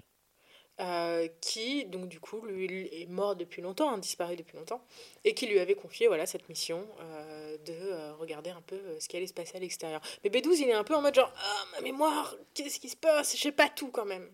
euh, 0.80 1.28
qui, 1.40 1.84
donc 1.84 2.08
du 2.08 2.18
coup, 2.18 2.44
lui 2.44 2.88
est 2.90 3.08
mort 3.08 3.36
depuis 3.36 3.62
longtemps, 3.62 3.94
hein, 3.94 3.98
disparu 3.98 4.34
depuis 4.34 4.56
longtemps, 4.56 4.82
et 5.24 5.32
qui 5.32 5.46
lui 5.46 5.60
avait 5.60 5.76
confié 5.76 6.08
voilà, 6.08 6.26
cette 6.26 6.48
mission 6.48 6.84
euh, 7.00 7.56
de 7.64 7.72
euh, 7.72 8.12
regarder 8.18 8.50
un 8.50 8.60
peu 8.66 8.76
ce 8.98 9.06
qui 9.06 9.16
allait 9.16 9.28
se 9.28 9.32
passer 9.32 9.56
à 9.56 9.60
l'extérieur. 9.60 10.00
Mais 10.24 10.30
B12, 10.30 10.56
il 10.62 10.68
est 10.68 10.74
un 10.74 10.82
peu 10.82 10.96
en 10.96 11.00
mode 11.00 11.14
genre, 11.14 11.32
ah, 11.36 11.76
ma 11.76 11.82
mémoire, 11.82 12.34
qu'est-ce 12.54 12.80
qui 12.80 12.88
se 12.88 12.96
passe? 12.96 13.36
Je 13.36 13.40
sais 13.40 13.52
pas 13.52 13.68
tout 13.68 13.90
quand 13.92 14.04
même. 14.04 14.26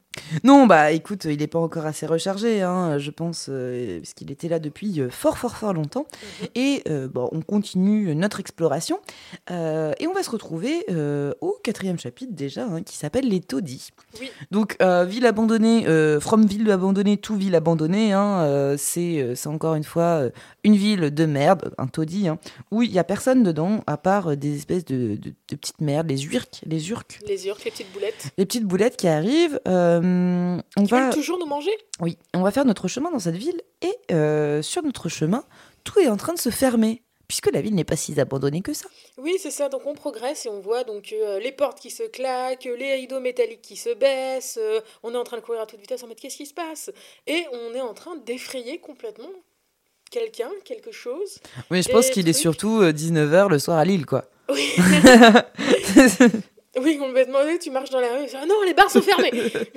Non, 0.42 0.66
bah 0.66 0.92
écoute, 0.92 1.26
il 1.26 1.36
n'est 1.40 1.46
pas 1.46 1.58
encore 1.58 1.84
assez 1.84 2.06
rechargé, 2.06 2.62
hein, 2.62 2.98
je 2.98 3.10
pense, 3.10 3.50
parce 3.50 4.14
qu'il 4.14 4.30
était 4.30 4.48
là 4.48 4.60
depuis 4.60 5.02
fort, 5.10 5.36
fort, 5.36 5.58
fort 5.58 5.74
longtemps. 5.74 6.06
Mhm. 6.40 6.48
Et 6.54 6.82
bon, 7.12 7.28
on 7.32 7.42
continue 7.42 8.14
notre 8.14 8.40
exploration 8.40 8.98
et 9.50 10.06
on 10.06 10.12
va 10.14 10.22
se 10.22 10.30
retrouver 10.30 10.86
au 11.40 11.58
quatrième 11.62 11.98
chapitre 11.98 12.32
déjà, 12.32 12.64
hein, 12.64 12.82
qui 12.82 12.96
s'appelle 12.96 13.28
les 13.28 13.40
taudis. 13.40 13.90
Oui. 14.20 14.30
Donc, 14.50 14.78
ville 14.80 15.26
abandonnée, 15.26 15.84
from 16.30 16.46
ville 16.46 16.70
abandonnée 16.70 17.16
to 17.16 17.34
ville 17.34 17.56
abandonnée, 17.56 18.12
hein, 18.12 18.42
euh, 18.42 18.76
c'est 18.78 19.20
euh, 19.20 19.34
c'est 19.34 19.48
encore 19.48 19.74
une 19.74 19.82
fois 19.82 20.02
euh, 20.22 20.30
une 20.62 20.76
ville 20.76 21.10
de 21.12 21.26
merde, 21.26 21.74
un 21.76 21.88
taudis, 21.88 22.28
hein, 22.28 22.38
où 22.70 22.82
il 22.82 22.92
n'y 22.92 23.00
a 23.00 23.04
personne 23.04 23.42
dedans, 23.42 23.82
à 23.88 23.96
part 23.96 24.36
des 24.36 24.54
espèces 24.54 24.84
de, 24.84 25.16
de- 25.16 25.30
de 25.48 25.56
petites 25.56 25.80
merdes, 25.80 26.08
les 26.08 26.24
urques, 26.26 26.60
les 26.64 26.88
urques, 26.90 27.18
Les 27.26 27.48
urques, 27.48 27.64
les 27.64 27.72
petites 27.72 27.92
boulettes. 27.92 28.28
les 28.38 28.46
petites 28.46 28.64
boulettes 28.64 28.96
qui 28.96 29.08
arrivent. 29.08 29.58
euh, 29.66 30.56
on 30.76 30.84
va... 30.84 31.04
veulent 31.06 31.14
toujours 31.14 31.40
nous 31.40 31.46
manger 31.46 31.72
Oui, 32.00 32.16
on 32.32 32.42
va 32.42 32.52
faire 32.52 32.64
notre 32.64 32.86
chemin 32.86 33.10
dans 33.10 33.18
cette 33.18 33.36
ville 33.36 33.60
et 33.82 34.62
sur 34.62 34.84
notre 34.84 35.08
chemin, 35.08 35.42
tout 35.82 35.98
est 35.98 36.08
en 36.08 36.16
train 36.16 36.34
de 36.34 36.38
se 36.38 36.50
fermer 36.50 37.02
puisque 37.30 37.52
la 37.52 37.60
ville 37.60 37.76
n'est 37.76 37.84
pas 37.84 37.94
si 37.94 38.20
abandonnée 38.20 38.60
que 38.60 38.74
ça. 38.74 38.88
Oui, 39.16 39.36
c'est 39.40 39.52
ça. 39.52 39.68
Donc 39.68 39.82
on 39.86 39.94
progresse 39.94 40.46
et 40.46 40.48
on 40.48 40.58
voit 40.58 40.82
donc 40.82 41.12
euh, 41.12 41.38
les 41.38 41.52
portes 41.52 41.78
qui 41.78 41.88
se 41.88 42.02
claquent, 42.02 42.64
les 42.64 42.94
rideaux 42.94 43.20
métalliques 43.20 43.62
qui 43.62 43.76
se 43.76 43.94
baissent. 43.94 44.58
euh, 44.60 44.80
on 45.04 45.14
est 45.14 45.16
en 45.16 45.22
train 45.22 45.36
de 45.36 45.42
courir 45.42 45.60
à 45.60 45.66
toute 45.66 45.78
vitesse 45.78 46.02
en 46.02 46.08
mode 46.08 46.18
qu'est-ce 46.18 46.38
qui 46.38 46.46
se 46.46 46.54
passe? 46.54 46.90
Et 47.28 47.44
on 47.52 47.72
est 47.72 47.80
en 47.80 47.94
train 47.94 48.16
d'effrayer 48.16 48.78
complètement 48.78 49.30
quelqu'un, 50.10 50.50
quelque 50.64 50.90
chose. 50.90 51.38
Mais 51.70 51.82
je 51.82 51.88
pense 51.88 52.10
qu'il 52.10 52.28
est 52.28 52.32
surtout 52.32 52.82
19h 52.82 53.48
le 53.48 53.60
soir 53.60 53.78
à 53.78 53.84
Lille, 53.84 54.06
quoi. 54.06 54.24
Oui, 54.48 54.72
oui 56.82 56.98
complètement. 56.98 57.38
Oui, 57.46 57.60
Tu 57.60 57.70
marches 57.70 57.90
dans 57.90 58.00
la 58.00 58.16
rue, 58.16 58.24
et 58.24 58.30
ah 58.34 58.44
non, 58.44 58.60
les 58.66 58.74
bars 58.74 58.90
sont 58.90 59.02
fermés. 59.02 59.30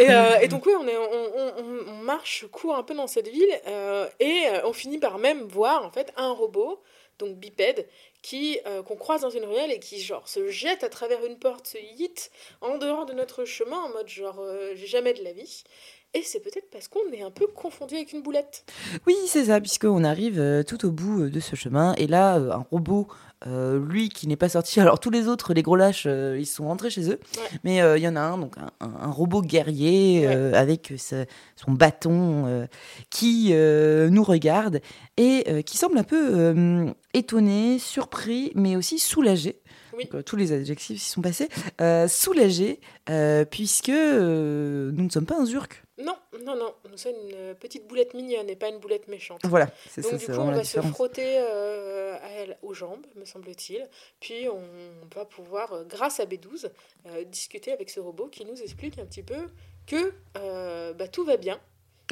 Et, 0.00 0.10
euh, 0.10 0.38
et 0.42 0.48
donc 0.48 0.66
oui, 0.66 0.72
on, 0.78 0.86
est, 0.88 0.96
on, 0.96 1.02
on- 1.02 1.54
on- 1.58 1.88
on 1.90 1.96
marche, 2.02 2.46
court 2.52 2.76
un 2.76 2.82
peu 2.82 2.94
dans 2.94 3.06
cette 3.06 3.28
ville 3.28 3.60
euh, 3.66 4.08
et 4.20 4.44
euh, 4.48 4.60
on 4.66 4.72
finit 4.72 4.98
par 4.98 5.18
même 5.18 5.42
voir 5.42 5.84
en 5.84 5.90
fait 5.90 6.12
un 6.16 6.32
robot, 6.32 6.82
donc 7.18 7.36
bipède, 7.36 7.88
qui 8.22 8.60
euh, 8.66 8.82
qu'on 8.82 8.96
croise 8.96 9.22
dans 9.22 9.30
une 9.30 9.44
ruelle 9.44 9.70
et 9.72 9.80
qui 9.80 10.00
genre 10.00 10.28
se 10.28 10.48
jette 10.50 10.84
à 10.84 10.88
travers 10.88 11.24
une 11.24 11.38
porte, 11.38 11.66
se 11.68 11.78
hit 11.78 12.30
en 12.62 12.78
dehors 12.78 13.06
de 13.06 13.12
notre 13.14 13.44
chemin 13.44 13.78
en 13.78 13.90
mode 13.90 14.08
genre 14.08 14.40
euh, 14.40 14.72
j'ai 14.74 14.86
jamais 14.86 15.14
de 15.14 15.22
la 15.24 15.32
vie. 15.32 15.64
Et 16.12 16.22
c'est 16.24 16.40
peut-être 16.40 16.68
parce 16.72 16.88
qu'on 16.88 17.12
est 17.12 17.22
un 17.22 17.30
peu 17.30 17.46
confondu 17.46 17.94
avec 17.94 18.12
une 18.12 18.22
boulette. 18.22 18.64
Oui, 19.06 19.14
c'est 19.28 19.44
ça, 19.44 19.60
puisqu'on 19.60 20.02
arrive 20.02 20.40
euh, 20.40 20.64
tout 20.64 20.84
au 20.84 20.90
bout 20.90 21.22
euh, 21.22 21.30
de 21.30 21.38
ce 21.38 21.54
chemin. 21.54 21.94
Et 21.98 22.08
là, 22.08 22.36
euh, 22.36 22.50
un 22.50 22.66
robot, 22.68 23.06
lui 23.46 24.08
qui 24.08 24.26
n'est 24.26 24.36
pas 24.36 24.48
sorti. 24.48 24.80
Alors, 24.80 24.98
tous 24.98 25.10
les 25.10 25.28
autres, 25.28 25.54
les 25.54 25.62
gros 25.62 25.76
lâches, 25.76 26.06
ils 26.06 26.46
sont 26.46 26.64
rentrés 26.66 26.90
chez 26.90 27.10
eux. 27.10 27.20
Ouais. 27.36 27.58
Mais 27.62 27.98
il 27.98 28.02
y 28.02 28.08
en 28.08 28.16
a 28.16 28.20
un, 28.20 28.38
donc 28.38 28.56
un, 28.80 29.10
robot 29.10 29.40
guerrier 29.40 30.26
avec 30.26 30.92
son 30.98 31.72
bâton 31.72 32.68
qui 33.08 33.54
nous 33.54 34.24
regarde 34.24 34.80
et 35.16 35.62
qui 35.64 35.78
semble 35.78 35.96
un 35.96 36.04
peu 36.04 36.92
étonné, 37.14 37.78
surpris, 37.78 38.52
mais 38.54 38.76
aussi 38.76 38.98
soulagé. 38.98 39.62
Oui. 39.96 40.04
Donc, 40.04 40.14
euh, 40.14 40.22
tous 40.22 40.36
les 40.36 40.52
adjectifs 40.52 41.00
s'y 41.00 41.10
sont 41.10 41.20
passés. 41.20 41.48
Euh, 41.80 42.08
soulagé, 42.08 42.80
euh, 43.08 43.44
puisque 43.44 43.88
nous 43.88 45.04
ne 45.04 45.10
sommes 45.10 45.26
pas 45.26 45.38
un 45.38 45.44
zurk. 45.44 45.84
Non, 46.02 46.16
non, 46.44 46.56
non, 46.56 46.74
nous 46.90 46.96
sommes 46.96 47.14
une 47.28 47.54
petite 47.54 47.86
boulette 47.86 48.14
mignonne 48.14 48.48
et 48.48 48.56
pas 48.56 48.68
une 48.68 48.78
boulette 48.78 49.08
méchante. 49.08 49.40
Voilà, 49.44 49.68
c'est 49.88 50.02
Donc 50.02 50.14
du 50.14 50.18
c'est 50.18 50.32
coup, 50.32 50.38
on 50.38 50.50
va 50.50 50.64
se 50.64 50.80
frotter 50.80 51.38
euh, 51.38 52.16
à 52.22 52.28
elle, 52.30 52.56
aux 52.62 52.74
jambes, 52.74 53.06
me 53.16 53.24
semble-t-il. 53.24 53.86
Puis 54.20 54.48
on 54.48 54.62
va 55.14 55.24
pouvoir, 55.24 55.72
euh, 55.72 55.84
grâce 55.84 56.20
à 56.20 56.24
B12, 56.24 56.70
euh, 57.06 57.24
discuter 57.24 57.72
avec 57.72 57.90
ce 57.90 58.00
robot 58.00 58.28
qui 58.28 58.44
nous 58.44 58.60
explique 58.62 58.98
un 58.98 59.06
petit 59.06 59.22
peu 59.22 59.48
que 59.86 60.12
euh, 60.36 60.92
bah, 60.94 61.08
tout 61.08 61.24
va 61.24 61.36
bien. 61.36 61.60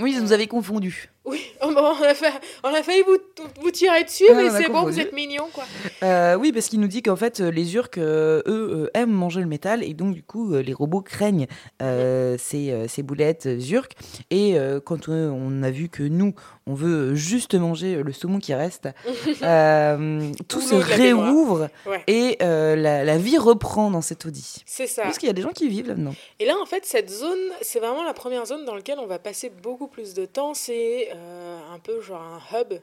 Oui, 0.00 0.14
vous 0.14 0.22
nous 0.22 0.32
avez 0.32 0.46
confondus. 0.46 1.10
Oui, 1.24 1.40
oh, 1.62 1.74
on, 1.76 2.02
a 2.04 2.14
fait, 2.14 2.32
on 2.64 2.68
a 2.68 2.82
failli 2.82 3.02
vous, 3.02 3.18
vous 3.60 3.70
tirer 3.70 4.04
dessus, 4.04 4.24
Ah, 4.30 4.34
mais 4.34 4.50
c'est 4.50 4.68
bon, 4.68 4.82
vous 4.82 4.98
êtes 4.98 5.12
mignons, 5.12 5.48
quoi. 5.52 5.64
Euh, 6.02 6.36
oui, 6.36 6.52
parce 6.52 6.68
qu'il 6.68 6.80
nous 6.80 6.88
dit 6.88 7.02
qu'en 7.02 7.16
fait, 7.16 7.40
euh, 7.40 7.50
les 7.50 7.74
Urques, 7.74 7.98
euh, 7.98 8.42
eux, 8.46 8.90
aiment 8.94 9.12
manger 9.12 9.40
le 9.40 9.46
métal, 9.46 9.82
et 9.82 9.94
donc, 9.94 10.14
du 10.14 10.22
coup, 10.22 10.54
les 10.54 10.72
robots 10.72 11.02
craignent 11.02 11.46
euh, 11.82 12.36
ces, 12.38 12.86
ces 12.88 13.02
boulettes 13.02 13.48
Urques. 13.70 13.96
Et 14.30 14.56
quand 14.84 15.08
on 15.08 15.62
a 15.62 15.70
vu 15.70 15.88
que 15.88 16.02
nous, 16.02 16.34
on 16.68 16.74
veut 16.74 17.14
juste 17.14 17.54
manger 17.54 18.02
le 18.02 18.12
saumon 18.12 18.38
qui 18.38 18.54
reste, 18.54 18.88
euh, 19.42 20.30
tout 20.48 20.58
Ou 20.58 20.60
se 20.60 20.74
réouvre 20.74 21.68
Ouais. 21.86 22.02
et 22.06 22.36
euh, 22.42 22.76
la, 22.76 23.04
la 23.04 23.16
vie 23.18 23.38
reprend 23.38 23.90
dans 23.90 24.00
cet 24.02 24.26
Audi. 24.26 24.62
C'est 24.66 24.86
ça. 24.86 25.02
Parce 25.02 25.18
qu'il 25.18 25.26
y 25.26 25.30
a 25.30 25.32
des 25.34 25.42
gens 25.42 25.52
qui 25.52 25.68
vivent 25.68 25.88
là-dedans. 25.88 26.14
Et 26.38 26.46
là, 26.46 26.54
en 26.62 26.66
fait, 26.66 26.84
cette 26.84 27.10
zone, 27.10 27.38
c'est 27.62 27.80
vraiment 27.80 28.04
la 28.04 28.14
première 28.14 28.44
zone 28.46 28.64
dans 28.64 28.74
laquelle 28.74 28.98
on 28.98 29.06
va 29.06 29.18
passer 29.18 29.50
beaucoup 29.62 29.88
plus 29.88 30.14
de 30.14 30.26
temps. 30.26 30.54
C'est 30.54 31.08
euh, 31.14 31.58
un 31.74 31.78
peu 31.78 32.00
genre 32.00 32.20
un 32.22 32.58
hub 32.60 32.74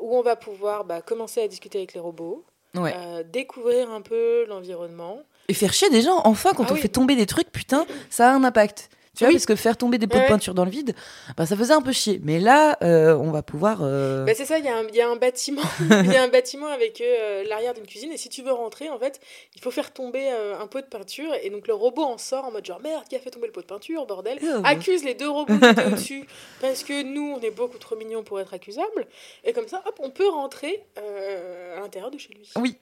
où 0.00 0.16
on 0.16 0.22
va 0.22 0.34
pouvoir 0.36 0.84
bah, 0.84 1.02
commencer 1.02 1.42
à 1.42 1.48
discuter 1.48 1.78
avec 1.78 1.92
les 1.94 2.00
robots, 2.00 2.42
Ouais. 2.74 2.94
découvrir 3.32 3.90
un 3.90 4.00
peu 4.00 4.46
l'environnement. 4.48 5.18
Et 5.48 5.54
faire 5.54 5.72
chier 5.72 5.90
des 5.90 6.00
gens, 6.02 6.20
enfin, 6.24 6.50
quand 6.56 6.64
Ah 6.68 6.70
on 6.70 6.74
oui. 6.74 6.80
fait 6.80 6.88
tomber 6.88 7.16
des 7.16 7.26
trucs, 7.26 7.50
putain, 7.52 7.86
ça 8.08 8.30
a 8.30 8.32
un 8.34 8.44
impact. 8.44 8.88
Tu 9.18 9.24
vois, 9.24 9.30
Oui. 9.30 9.34
parce 9.34 9.46
que 9.46 9.56
faire 9.56 9.76
tomber 9.76 9.98
des 9.98 10.06
pots 10.06 10.16
Ouais. 10.16 10.22
de 10.22 10.28
peinture 10.28 10.54
dans 10.54 10.64
le 10.64 10.70
vide, 10.70 10.94
bah, 11.36 11.44
ça 11.44 11.56
faisait 11.56 11.74
un 11.74 11.82
peu 11.82 11.90
chier. 11.90 12.20
Mais 12.22 12.38
là, 12.38 12.78
euh, 12.84 13.16
on 13.16 13.32
va 13.32 13.42
pouvoir. 13.42 13.80
euh, 13.82 14.24
Bah, 14.24 14.30
c'est 14.36 14.44
ça, 14.44 14.60
il 14.60 14.64
y, 14.64 14.68
a 14.68 14.76
un- 14.78 14.86
il 14.88 14.94
y 14.94 15.00
a 15.00 15.08
un 15.10 15.16
bâtiment, 15.16 15.60
il 16.06 16.12
y 16.12 16.16
a 16.16 16.22
un 16.22 16.28
bâtiment 16.28 16.68
avec 16.68 17.00
euh, 17.00 17.42
l'arrière 17.48 17.74
d'une 17.74 17.84
cuisine. 17.84 18.12
Et 18.12 18.16
si 18.16 18.28
tu 18.28 18.42
veux 18.42 18.52
rentrer, 18.52 18.88
en 18.90 18.98
fait, 19.00 19.20
il 19.56 19.60
faut 19.60 19.72
faire 19.72 19.92
tomber 19.92 20.30
euh, 20.30 20.56
un 20.60 20.68
pot 20.68 20.80
de 20.80 20.86
peinture. 20.86 21.32
Et 21.42 21.50
donc 21.50 21.66
le 21.66 21.74
robot 21.74 22.02
en 22.04 22.16
sort 22.16 22.44
en 22.44 22.52
mode 22.52 22.64
genre 22.64 22.80
merde, 22.80 23.02
qui 23.10 23.16
a 23.16 23.18
fait 23.18 23.30
tomber 23.30 23.46
le 23.48 23.52
pot 23.52 23.60
de 23.60 23.66
peinture, 23.66 24.06
bordel? 24.06 24.38
euh, 24.44 24.60
Accuse 24.62 25.02
les 25.02 25.14
deux 25.14 25.28
robots 25.28 25.58
qui 25.58 25.66
étaient 25.66 25.86
au-dessus 25.92 26.24
parce 26.60 26.84
que 26.84 27.02
nous, 27.02 27.34
on 27.36 27.40
est 27.40 27.50
beaucoup 27.50 27.78
trop 27.78 27.96
mignons 27.96 28.22
pour 28.22 28.38
être 28.38 28.54
accusables. 28.54 29.08
Et 29.42 29.52
comme 29.52 29.66
ça, 29.66 29.82
hop, 29.84 29.96
on 30.00 30.10
peut 30.10 30.28
rentrer 30.28 30.84
à 30.96 31.80
l'intérieur 31.80 32.12
de 32.12 32.18
chez 32.18 32.30
lui. 32.34 32.48
Oui. 32.56 32.76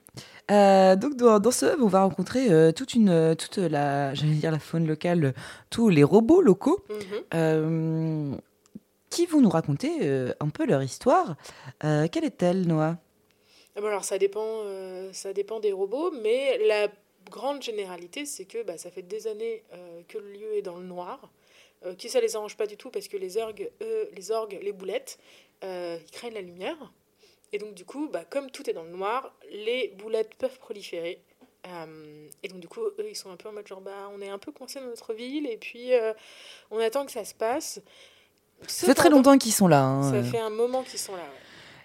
Donc 0.51 1.17
dans, 1.17 1.39
dans 1.41 1.51
ce 1.51 1.67
hub, 1.67 1.83
on 1.83 1.87
va 1.89 2.03
rencontrer 2.03 2.73
toute 2.75 2.93
une, 2.95 3.35
toute 3.37 3.57
la, 3.57 4.13
j'allais 4.15 4.33
dire 4.35 4.51
la 4.53 4.59
faune 4.59 4.87
locale, 4.87 5.33
tous 5.71 5.89
les 5.89 6.05
robots 6.05 6.26
locaux 6.35 6.85
Mhm. 6.89 7.25
euh, 7.35 8.35
qui 9.11 9.27
vont 9.27 9.41
nous 9.41 9.49
raconter 9.51 9.91
euh, 10.03 10.33
un 10.41 10.49
peu 10.49 10.67
leur 10.67 10.83
histoire. 10.83 11.37
Euh, 11.85 12.07
quelle 12.11 12.25
est-elle, 12.25 12.67
Noah? 12.67 12.97
Ah 13.77 13.81
bon, 13.81 13.87
alors 13.89 14.05
ça 14.05 14.19
dépend, 14.19 14.43
euh, 14.65 15.11
ça 15.13 15.33
dépend 15.33 15.61
des 15.61 15.73
robots, 15.73 16.11
mais 16.23 16.59
la 16.67 16.89
grande 17.31 17.63
généralité, 17.63 18.25
c'est 18.27 18.45
que 18.45 18.63
bah, 18.63 18.79
ça 18.79 18.91
fait 18.91 19.03
des 19.03 19.27
années 19.27 19.63
euh, 19.75 20.03
que 20.09 20.19
le 20.19 20.31
lieu 20.33 20.55
est 20.57 20.63
dans 20.63 20.77
le 20.79 20.85
noir, 20.85 21.31
euh, 21.85 21.95
qui 21.95 22.09
ça 22.09 22.21
les 22.21 22.37
arrange 22.37 22.57
pas 22.57 22.67
du 22.67 22.77
tout 22.77 22.91
parce 22.91 23.09
que 23.09 23.17
les 23.17 23.37
orgues, 23.37 23.71
eux, 23.83 24.09
les 24.15 24.31
orgues, 24.31 24.59
les 24.63 24.73
boulettes, 24.73 25.19
ils 25.63 25.99
craignent 26.13 26.35
la 26.35 26.41
lumière. 26.43 26.93
Et 27.53 27.59
donc 27.59 27.75
du 27.75 27.85
coup, 27.85 28.09
bah, 28.13 28.25
comme 28.29 28.51
tout 28.51 28.69
est 28.69 28.73
dans 28.73 28.83
le 28.85 28.91
noir, 28.91 29.35
les 29.51 29.89
boulettes 29.99 30.35
peuvent 30.37 30.59
proliférer. 30.59 31.21
Euh, 31.67 32.29
et 32.43 32.49
donc 32.49 32.61
du 32.61 32.69
coup, 32.69 32.81
eux, 32.81 33.07
ils 33.11 33.17
sont 33.17 33.31
un 33.31 33.37
peu 33.37 33.49
en 33.49 33.53
mode 33.53 33.67
genre, 33.67 33.81
bah, 33.81 34.11
on 34.17 34.21
est 34.23 34.29
un 34.29 34.39
peu 34.39 34.53
coincé 34.53 34.79
dans 34.81 34.87
notre 34.87 35.13
ville 35.15 35.47
et 35.47 35.57
puis 35.57 35.93
euh, 35.95 36.13
on 36.71 36.79
attend 36.79 37.05
que 37.05 37.13
ça 37.13 37.25
se 37.25 37.35
passe. 37.35 37.81
Ça 38.69 38.87
fait 38.87 38.95
très 38.95 39.11
longtemps 39.11 39.37
qu'ils 39.37 39.53
sont 39.53 39.69
là. 39.69 39.83
hein. 39.83 40.11
Ça 40.13 40.23
fait 40.23 40.39
un 40.39 40.51
moment 40.51 40.83
qu'ils 40.83 40.99
sont 40.99 41.13
là. 41.13 41.19
ouais. 41.23 41.41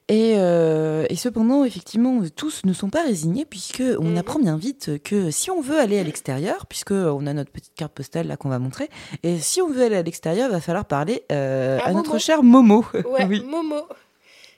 Et, 0.08 0.34
euh, 0.36 1.06
et 1.10 1.16
cependant, 1.16 1.64
effectivement, 1.64 2.22
tous 2.36 2.66
ne 2.66 2.74
sont 2.74 2.90
pas 2.90 3.04
résignés 3.04 3.46
puisque 3.46 3.82
on 4.00 4.10
Mhm. 4.10 4.18
apprend 4.18 4.40
bien 4.40 4.58
vite 4.58 5.02
que 5.04 5.32
si 5.32 5.50
on 5.52 5.62
veut 5.62 5.80
aller 5.80 5.98
à 6.00 6.04
l'extérieur, 6.04 6.66
puisque 6.66 6.92
on 6.92 7.26
a 7.28 7.34
notre 7.34 7.52
petite 7.52 7.74
carte 7.76 7.94
postale 7.94 8.28
là 8.28 8.36
qu'on 8.36 8.50
va 8.50 8.60
montrer, 8.60 8.90
et 9.24 9.40
si 9.40 9.62
on 9.62 9.70
veut 9.70 9.84
aller 9.86 9.96
à 9.96 10.02
l'extérieur, 10.04 10.50
il 10.50 10.52
va 10.52 10.60
falloir 10.60 10.84
parler 10.86 11.24
euh, 11.32 11.80
À 11.80 11.88
à 11.90 11.94
notre 11.94 12.18
cher 12.18 12.44
Momo. 12.44 12.84
Ouais, 13.06 13.26
oui. 13.30 13.42
Momo, 13.42 13.84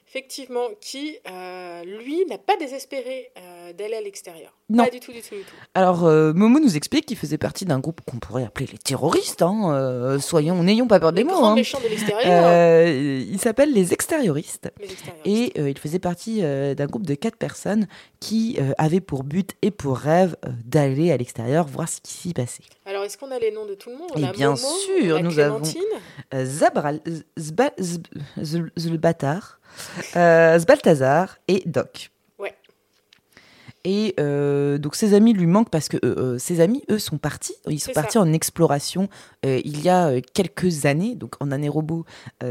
effectivement, 0.07 0.69
qui, 0.81 1.17
euh, 1.29 1.83
lui, 1.83 2.25
n'a 2.25 2.39
pas 2.39 2.57
désespéré 2.57 3.31
euh, 3.37 3.52
d'aller 3.77 3.95
à 3.95 4.01
l'extérieur. 4.01 4.57
Non. 4.69 4.83
Pas 4.85 4.89
du 4.89 4.99
tout, 4.99 5.11
du 5.11 5.21
tout, 5.21 5.35
du 5.35 5.41
tout. 5.41 5.55
Alors 5.73 6.05
euh, 6.05 6.33
Momo 6.33 6.59
nous 6.59 6.75
explique 6.77 7.05
qu'il 7.05 7.17
faisait 7.17 7.37
partie 7.37 7.65
d'un 7.65 7.79
groupe 7.79 8.01
qu'on 8.09 8.17
pourrait 8.17 8.45
appeler 8.45 8.67
les 8.71 8.77
terroristes. 8.77 9.41
Hein, 9.41 9.71
euh, 9.73 10.19
soyons, 10.19 10.61
n'ayons 10.63 10.87
pas 10.87 10.99
peur 10.99 11.11
des 11.13 11.23
Les 11.23 11.29
mots. 11.29 11.43
hein. 11.43 11.55
méchants 11.55 11.79
de 11.83 11.87
l'extérieur, 11.89 12.43
Euh, 12.45 13.23
il 13.27 13.39
s'appelle 13.39 13.73
les 13.73 13.93
extérioristes. 13.93 14.71
les 14.79 14.91
extérioristes. 14.91 15.57
Et 15.57 15.69
il 15.69 15.77
faisait 15.77 15.99
partie 15.99 16.41
d'un 16.41 16.85
groupe 16.85 17.05
de 17.05 17.15
quatre 17.15 17.37
personnes 17.37 17.87
qui 18.19 18.57
avaient 18.77 19.01
pour 19.01 19.23
but 19.23 19.51
et 19.61 19.71
pour 19.71 19.97
rêve 19.97 20.35
d'aller 20.65 21.11
à 21.11 21.17
l'extérieur 21.17 21.65
voir 21.67 21.89
ce 21.89 21.99
qui 22.01 22.13
s'y 22.13 22.33
passait. 22.33 22.63
Alors, 22.85 23.03
est-ce 23.03 23.17
qu'on 23.17 23.31
a 23.31 23.39
les 23.39 23.51
noms 23.51 23.65
de 23.65 23.75
tout 23.75 23.89
le 23.89 23.97
monde? 23.97 24.09
On 24.15 24.19
Et 24.21 24.25
a 24.27 24.31
bien 24.31 24.49
Momo, 24.49 24.57
sûr, 24.57 25.15
on 25.15 25.19
a 25.19 25.21
nous 25.21 25.39
avons- 25.39 25.59
Clémentine. 25.61 26.45
Zabral, 26.45 26.99
Zba- 27.37 27.73
Zb- 27.79 28.69
Zbaltazar 30.59 31.37
et 31.47 31.63
Doc. 31.65 32.09
Et 33.85 34.13
euh, 34.19 34.77
donc 34.77 34.95
ses 34.95 35.13
amis 35.13 35.33
lui 35.33 35.45
manquent 35.45 35.69
parce 35.69 35.89
que 35.89 35.97
euh, 35.97 36.15
euh, 36.17 36.37
ses 36.37 36.61
amis, 36.61 36.83
eux, 36.89 36.99
sont 36.99 37.17
partis. 37.17 37.55
Ils 37.67 37.79
sont 37.79 37.91
partis 37.91 38.13
ça. 38.13 38.21
en 38.21 38.31
exploration 38.31 39.09
euh, 39.45 39.59
il 39.65 39.81
y 39.83 39.89
a 39.89 40.21
quelques 40.21 40.85
années. 40.85 41.15
Donc 41.15 41.35
en 41.41 41.51
année 41.51 41.67
robot, 41.69 42.05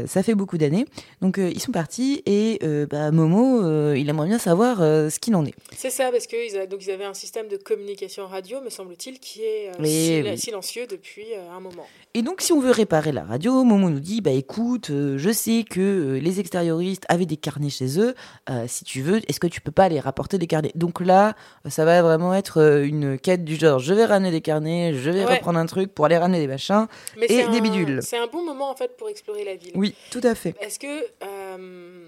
ça 0.05 0.21
fait 0.23 0.35
beaucoup 0.35 0.57
d'années. 0.57 0.85
Donc 1.21 1.37
ils 1.39 1.59
sont 1.59 1.71
partis 1.71 2.21
et 2.25 2.59
bah, 2.89 3.11
Momo, 3.11 3.93
il 3.95 4.07
aimerait 4.09 4.27
bien 4.27 4.37
savoir 4.39 4.77
ce 4.77 5.19
qu'il 5.19 5.35
en 5.35 5.45
est. 5.45 5.53
C'est 5.75 5.89
ça, 5.89 6.11
parce 6.11 6.27
qu'ils 6.27 6.39
ils 6.51 6.91
avaient 6.91 7.05
un 7.05 7.13
système 7.13 7.47
de 7.47 7.57
communication 7.57 8.27
radio, 8.27 8.61
me 8.61 8.69
semble-t-il, 8.69 9.19
qui 9.19 9.41
est 9.41 9.71
Oui, 9.79 9.87
sil- 9.89 10.25
oui. 10.29 10.37
silencieux 10.37 10.85
depuis 10.89 11.25
un 11.55 11.59
moment. 11.59 11.85
Et 12.13 12.21
donc, 12.21 12.41
si 12.41 12.53
on 12.53 12.59
veut 12.59 12.71
réparer 12.71 13.11
la 13.11 13.23
radio, 13.23 13.63
Momo 13.63 13.89
nous 13.89 13.99
dit, 13.99 14.21
bah 14.21 14.31
écoute, 14.31 14.89
je 14.89 15.31
sais 15.31 15.65
que 15.67 16.19
les 16.21 16.39
extérioristes 16.39 17.05
avaient 17.09 17.25
des 17.25 17.37
carnets 17.37 17.69
chez 17.69 17.99
eux. 17.99 18.13
Si 18.67 18.83
tu 18.83 19.01
veux, 19.01 19.21
est-ce 19.29 19.39
que 19.39 19.47
tu 19.47 19.61
peux 19.61 19.71
pas 19.71 19.85
aller 19.85 19.99
rapporter 19.99 20.37
des 20.37 20.47
carnets? 20.47 20.71
Donc 20.75 20.99
là, 21.01 21.22
euh, 21.29 21.69
ça 21.69 21.85
va 21.85 22.01
vraiment 22.01 22.33
être 22.33 22.59
euh, 22.61 22.83
une 22.85 23.17
quête 23.19 23.43
du 23.43 23.55
genre, 23.55 23.79
je 23.79 23.93
vais 23.93 24.05
ramener 24.05 24.31
des 24.31 24.41
carnets, 24.41 24.93
je 24.93 25.09
vais 25.09 25.25
Ouais. 25.25 25.35
reprendre 25.35 25.59
un 25.59 25.65
truc 25.65 25.93
pour 25.93 26.05
aller 26.05 26.17
ramener 26.17 26.39
des 26.39 26.47
machins. 26.47 26.87
Mais 27.17 27.25
Et 27.25 27.37
des 27.37 27.43
un- 27.43 27.59
bidules. 27.61 27.99
C'est 28.01 28.17
un 28.17 28.27
bon 28.27 28.43
moment, 28.43 28.69
en 28.69 28.75
fait, 28.75 28.95
pour 28.97 29.09
explorer 29.09 29.43
la 29.43 29.55
ville. 29.55 29.73
Oui, 29.75 29.95
tout 30.11 30.21
à 30.23 30.35
fait. 30.35 30.53
Parce 30.53 30.77
que 30.77 30.87
euh, 31.23 32.07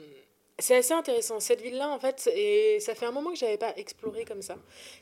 c'est 0.59 0.77
assez 0.77 0.93
intéressant. 0.93 1.39
Cette 1.39 1.61
ville-là, 1.61 1.89
en 1.89 1.99
fait, 1.99 2.29
et 2.35 2.79
ça 2.79 2.95
fait 2.95 3.05
un 3.05 3.11
moment 3.11 3.31
que 3.31 3.37
j'avais 3.37 3.57
pas 3.57 3.73
exploré 3.77 4.23
comme 4.25 4.41
ça. 4.41 4.55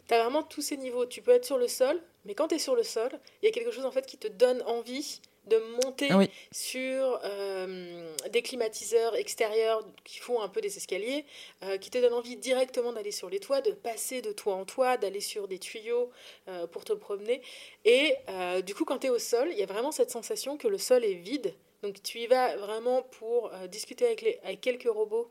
Tu 0.07 0.13
as 0.13 0.21
vraiment 0.23 0.43
tous 0.43 0.61
ces 0.61 0.77
niveaux. 0.77 1.05
Tu 1.05 1.21
peux 1.21 1.31
être 1.31 1.45
sur 1.45 1.57
le 1.57 1.67
sol, 1.67 1.99
mais 2.25 2.33
quand 2.33 2.47
tu 2.47 2.55
es 2.55 2.59
sur 2.59 2.75
le 2.75 2.83
sol, 2.83 3.09
il 3.41 3.45
y 3.45 3.49
a 3.49 3.51
quelque 3.51 3.71
chose 3.71 3.85
en 3.85 3.91
fait 3.91 4.05
qui 4.05 4.17
te 4.17 4.27
donne 4.27 4.61
envie 4.65 5.21
de 5.45 5.57
monter 5.83 6.13
Oui. 6.13 6.29
sur 6.51 7.19
euh, 7.23 8.15
des 8.31 8.41
climatiseurs 8.41 9.15
extérieurs 9.15 9.85
qui 10.05 10.19
font 10.19 10.41
un 10.41 10.47
peu 10.47 10.61
des 10.61 10.77
escaliers, 10.77 11.25
euh, 11.63 11.77
qui 11.77 11.89
te 11.89 11.97
donnent 11.97 12.13
envie 12.13 12.37
directement 12.37 12.93
d'aller 12.93 13.11
sur 13.11 13.29
les 13.29 13.39
toits, 13.39 13.61
de 13.61 13.71
passer 13.71 14.21
de 14.21 14.31
toit 14.31 14.55
en 14.55 14.65
toit, 14.65 14.97
d'aller 14.97 15.19
sur 15.19 15.47
des 15.47 15.59
tuyaux 15.59 16.11
euh, 16.47 16.65
pour 16.67 16.85
te 16.85 16.93
promener. 16.93 17.41
Et 17.83 18.15
du 18.65 18.73
coup, 18.73 18.85
quand 18.85 18.99
tu 18.99 19.07
es 19.07 19.09
au 19.09 19.19
sol, 19.19 19.49
il 19.51 19.57
y 19.57 19.63
a 19.63 19.65
vraiment 19.65 19.91
cette 19.91 20.11
sensation 20.11 20.57
que 20.57 20.67
le 20.67 20.77
sol 20.77 21.03
est 21.03 21.13
vide. 21.15 21.53
Donc 21.81 22.01
tu 22.01 22.19
y 22.19 22.27
vas 22.27 22.55
vraiment 22.55 23.01
pour 23.01 23.51
discuter 23.69 24.05
avec, 24.05 24.21
les, 24.21 24.39
avec 24.43 24.61
quelques 24.61 24.87
robots 24.87 25.27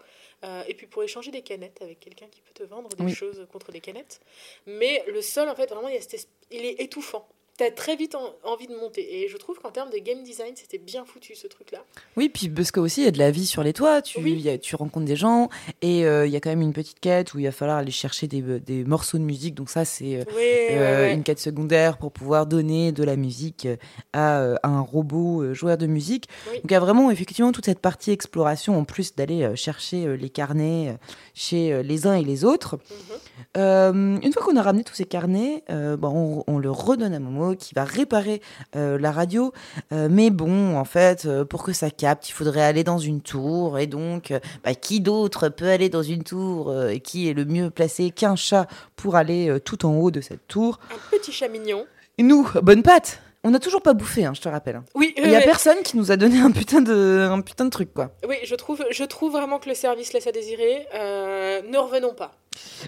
et 0.68 0.74
puis 0.74 0.86
pour 0.86 1.02
échanger 1.02 1.30
des 1.30 1.40
canettes 1.42 1.80
avec 1.80 1.98
quelqu'un 2.00 2.26
qui 2.26 2.42
peut 2.42 2.52
te 2.52 2.62
vendre 2.64 2.90
des 2.90 3.04
Oui. 3.04 3.14
choses 3.14 3.46
contre 3.50 3.72
des 3.72 3.80
canettes. 3.80 4.20
Mais 4.66 5.02
le 5.06 5.22
sol, 5.22 5.48
en 5.48 5.54
fait, 5.54 5.70
vraiment, 5.70 5.88
il, 5.88 5.94
y 5.94 5.98
a 5.98 6.02
cette 6.02 6.14
es- 6.14 6.26
il 6.50 6.64
est 6.66 6.80
étouffant. 6.82 7.26
Tu 7.58 7.64
as 7.64 7.70
très 7.70 7.96
vite 7.96 8.14
en- 8.14 8.34
envie 8.50 8.66
de 8.66 8.74
monter. 8.74 9.22
Et 9.22 9.28
je 9.28 9.36
trouve 9.36 9.58
qu'en 9.58 9.70
termes 9.70 9.90
de 9.90 9.98
game 9.98 10.22
design, 10.22 10.52
c'était 10.56 10.78
bien 10.78 11.04
foutu 11.04 11.34
ce 11.34 11.46
truc-là. 11.46 11.80
Oui, 12.16 12.30
puis 12.30 12.48
parce 12.48 12.70
que 12.70 12.80
aussi 12.80 13.02
il 13.02 13.04
y 13.04 13.08
a 13.08 13.10
de 13.10 13.18
la 13.18 13.30
vie 13.30 13.44
sur 13.44 13.62
les 13.62 13.74
toits, 13.74 14.00
tu, 14.00 14.20
Oui. 14.20 14.40
y 14.40 14.48
a- 14.48 14.56
tu 14.56 14.74
rencontres 14.74 15.04
des 15.04 15.16
gens 15.16 15.50
et 15.82 16.06
euh, 16.06 16.26
il 16.26 16.32
y 16.32 16.36
a 16.36 16.40
quand 16.40 16.48
même 16.48 16.62
une 16.62 16.72
petite 16.72 16.98
quête 16.98 17.34
où 17.34 17.38
il 17.38 17.44
va 17.44 17.52
falloir 17.52 17.76
aller 17.76 17.90
chercher 17.90 18.26
des, 18.26 18.40
des 18.40 18.84
morceaux 18.84 19.18
de 19.18 19.22
musique. 19.22 19.54
Donc 19.54 19.68
ça, 19.68 19.84
c'est 19.84 20.16
euh, 20.20 20.24
Oui, 20.28 20.34
ouais, 20.36 20.68
euh, 20.72 21.02
ouais. 21.08 21.14
une 21.14 21.22
quête 21.22 21.40
secondaire 21.40 21.98
pour 21.98 22.10
pouvoir 22.10 22.46
donner 22.46 22.90
de 22.90 23.04
la 23.04 23.16
musique 23.16 23.66
euh, 23.66 23.76
à, 24.14 24.66
un 24.66 24.80
robot 24.80 25.52
joueur 25.52 25.76
de 25.76 25.86
musique. 25.86 26.28
Oui. 26.50 26.56
Donc 26.56 26.70
il 26.70 26.72
y 26.72 26.76
a 26.76 26.80
vraiment 26.80 27.10
effectivement 27.10 27.52
toute 27.52 27.66
cette 27.66 27.80
partie 27.80 28.12
exploration 28.12 28.78
en 28.78 28.84
plus 28.84 29.14
d'aller 29.14 29.54
chercher 29.56 30.16
les 30.16 30.30
carnets 30.30 30.96
chez 31.34 31.82
les 31.82 32.06
uns 32.06 32.14
et 32.14 32.24
les 32.24 32.46
autres. 32.46 32.76
Mhm. 32.76 33.16
Euh, 33.58 34.18
une 34.22 34.32
fois 34.32 34.42
qu'on 34.42 34.56
a 34.56 34.62
ramené 34.62 34.84
tous 34.84 34.94
ces 34.94 35.04
carnets, 35.04 35.62
bon, 35.68 36.44
on, 36.48 36.54
on 36.54 36.58
le 36.58 36.70
redonne 36.70 37.12
à 37.12 37.18
Momo 37.18 37.41
qui 37.58 37.74
va 37.74 37.84
réparer 37.84 38.40
euh, 38.76 38.98
la 38.98 39.12
radio. 39.12 39.52
Euh, 39.92 40.08
mais 40.10 40.30
bon, 40.30 40.76
en 40.76 40.84
fait, 40.84 41.26
euh, 41.26 41.44
pour 41.44 41.62
que 41.62 41.72
ça 41.72 41.90
capte, 41.90 42.28
il 42.28 42.32
faudrait 42.32 42.62
aller 42.62 42.84
dans 42.84 42.98
une 42.98 43.20
tour. 43.20 43.78
Et 43.78 43.86
donc, 43.86 44.32
bah, 44.64 44.74
qui 44.74 45.00
d'autre 45.00 45.48
peut 45.48 45.68
aller 45.68 45.88
dans 45.88 46.02
une 46.02 46.24
tour 46.24 46.74
et 46.88 47.00
qui 47.00 47.28
est 47.28 47.34
le 47.34 47.44
mieux 47.44 47.70
placé 47.70 48.10
qu'un 48.10 48.36
chat 48.36 48.66
pour 48.96 49.16
aller 49.16 49.58
tout 49.64 49.86
en 49.86 49.94
haut 49.94 50.10
de 50.10 50.20
cette 50.20 50.46
tour? 50.48 50.78
Un 50.90 51.16
petit 51.16 51.32
chat 51.32 51.48
mignon. 51.48 51.86
Et 52.18 52.22
nous, 52.22 52.48
bonne 52.62 52.82
patte 52.82 53.20
on 53.44 53.50
n'a 53.50 53.58
toujours 53.58 53.82
pas 53.82 53.92
bouffé, 53.92 54.24
hein, 54.24 54.32
je 54.34 54.40
te 54.40 54.48
rappelle. 54.48 54.82
Oui, 54.94 55.14
Il 55.16 55.28
y 55.28 55.34
a 55.34 55.38
ouais, 55.38 55.44
personne 55.44 55.82
qui 55.82 55.96
nous 55.96 56.12
a 56.12 56.16
donné 56.16 56.38
un 56.40 56.50
putain 56.50 56.80
de, 56.80 57.28
un 57.30 57.40
putain 57.40 57.64
de 57.64 57.70
truc, 57.70 57.92
quoi. 57.92 58.12
oui 58.28 58.36
je, 58.44 58.54
trouve, 58.54 58.84
je 58.90 59.04
trouve 59.04 59.32
vraiment 59.32 59.58
que 59.58 59.68
le 59.68 59.74
service 59.74 60.12
laisse 60.12 60.26
à 60.26 60.32
désirer. 60.32 60.86
Euh, 60.94 61.60
ne 61.68 61.78
revenons 61.78 62.14
pas. 62.14 62.32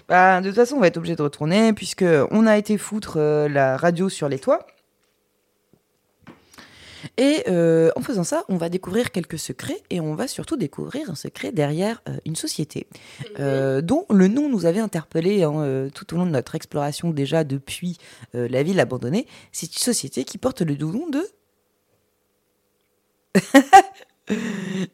Bah, 0.07 0.39
de 0.41 0.47
toute 0.47 0.55
façon, 0.55 0.75
on 0.75 0.79
va 0.79 0.87
être 0.87 0.97
obligé 0.97 1.15
de 1.15 1.21
retourner 1.21 1.73
puisque 1.73 2.05
on 2.31 2.47
a 2.47 2.57
été 2.57 2.77
foutre 2.77 3.15
euh, 3.17 3.49
la 3.49 3.77
radio 3.77 4.09
sur 4.09 4.29
les 4.29 4.39
toits. 4.39 4.65
Et 7.17 7.43
euh, 7.47 7.91
en 7.95 8.01
faisant 8.01 8.23
ça, 8.23 8.43
on 8.49 8.57
va 8.57 8.69
découvrir 8.69 9.11
quelques 9.11 9.39
secrets 9.39 9.81
et 9.89 9.99
on 9.99 10.15
va 10.15 10.27
surtout 10.27 10.57
découvrir 10.57 11.09
un 11.09 11.15
secret 11.15 11.51
derrière 11.51 12.01
euh, 12.09 12.17
une 12.25 12.35
société 12.35 12.87
euh, 13.39 13.81
dont 13.81 14.05
le 14.09 14.27
nom 14.27 14.49
nous 14.49 14.65
avait 14.65 14.79
interpellé 14.79 15.43
hein, 15.43 15.89
tout 15.93 16.13
au 16.13 16.17
long 16.17 16.25
de 16.25 16.31
notre 16.31 16.55
exploration 16.55 17.11
déjà 17.11 17.43
depuis 17.43 17.97
la 18.33 18.63
ville 18.63 18.79
abandonnée. 18.79 19.27
C'est 19.51 19.67
une 19.67 19.79
société 19.81 20.23
qui 20.25 20.37
porte 20.37 20.61
le 20.61 20.75
doux 20.75 20.91
nom 20.91 21.07
de... 21.09 21.27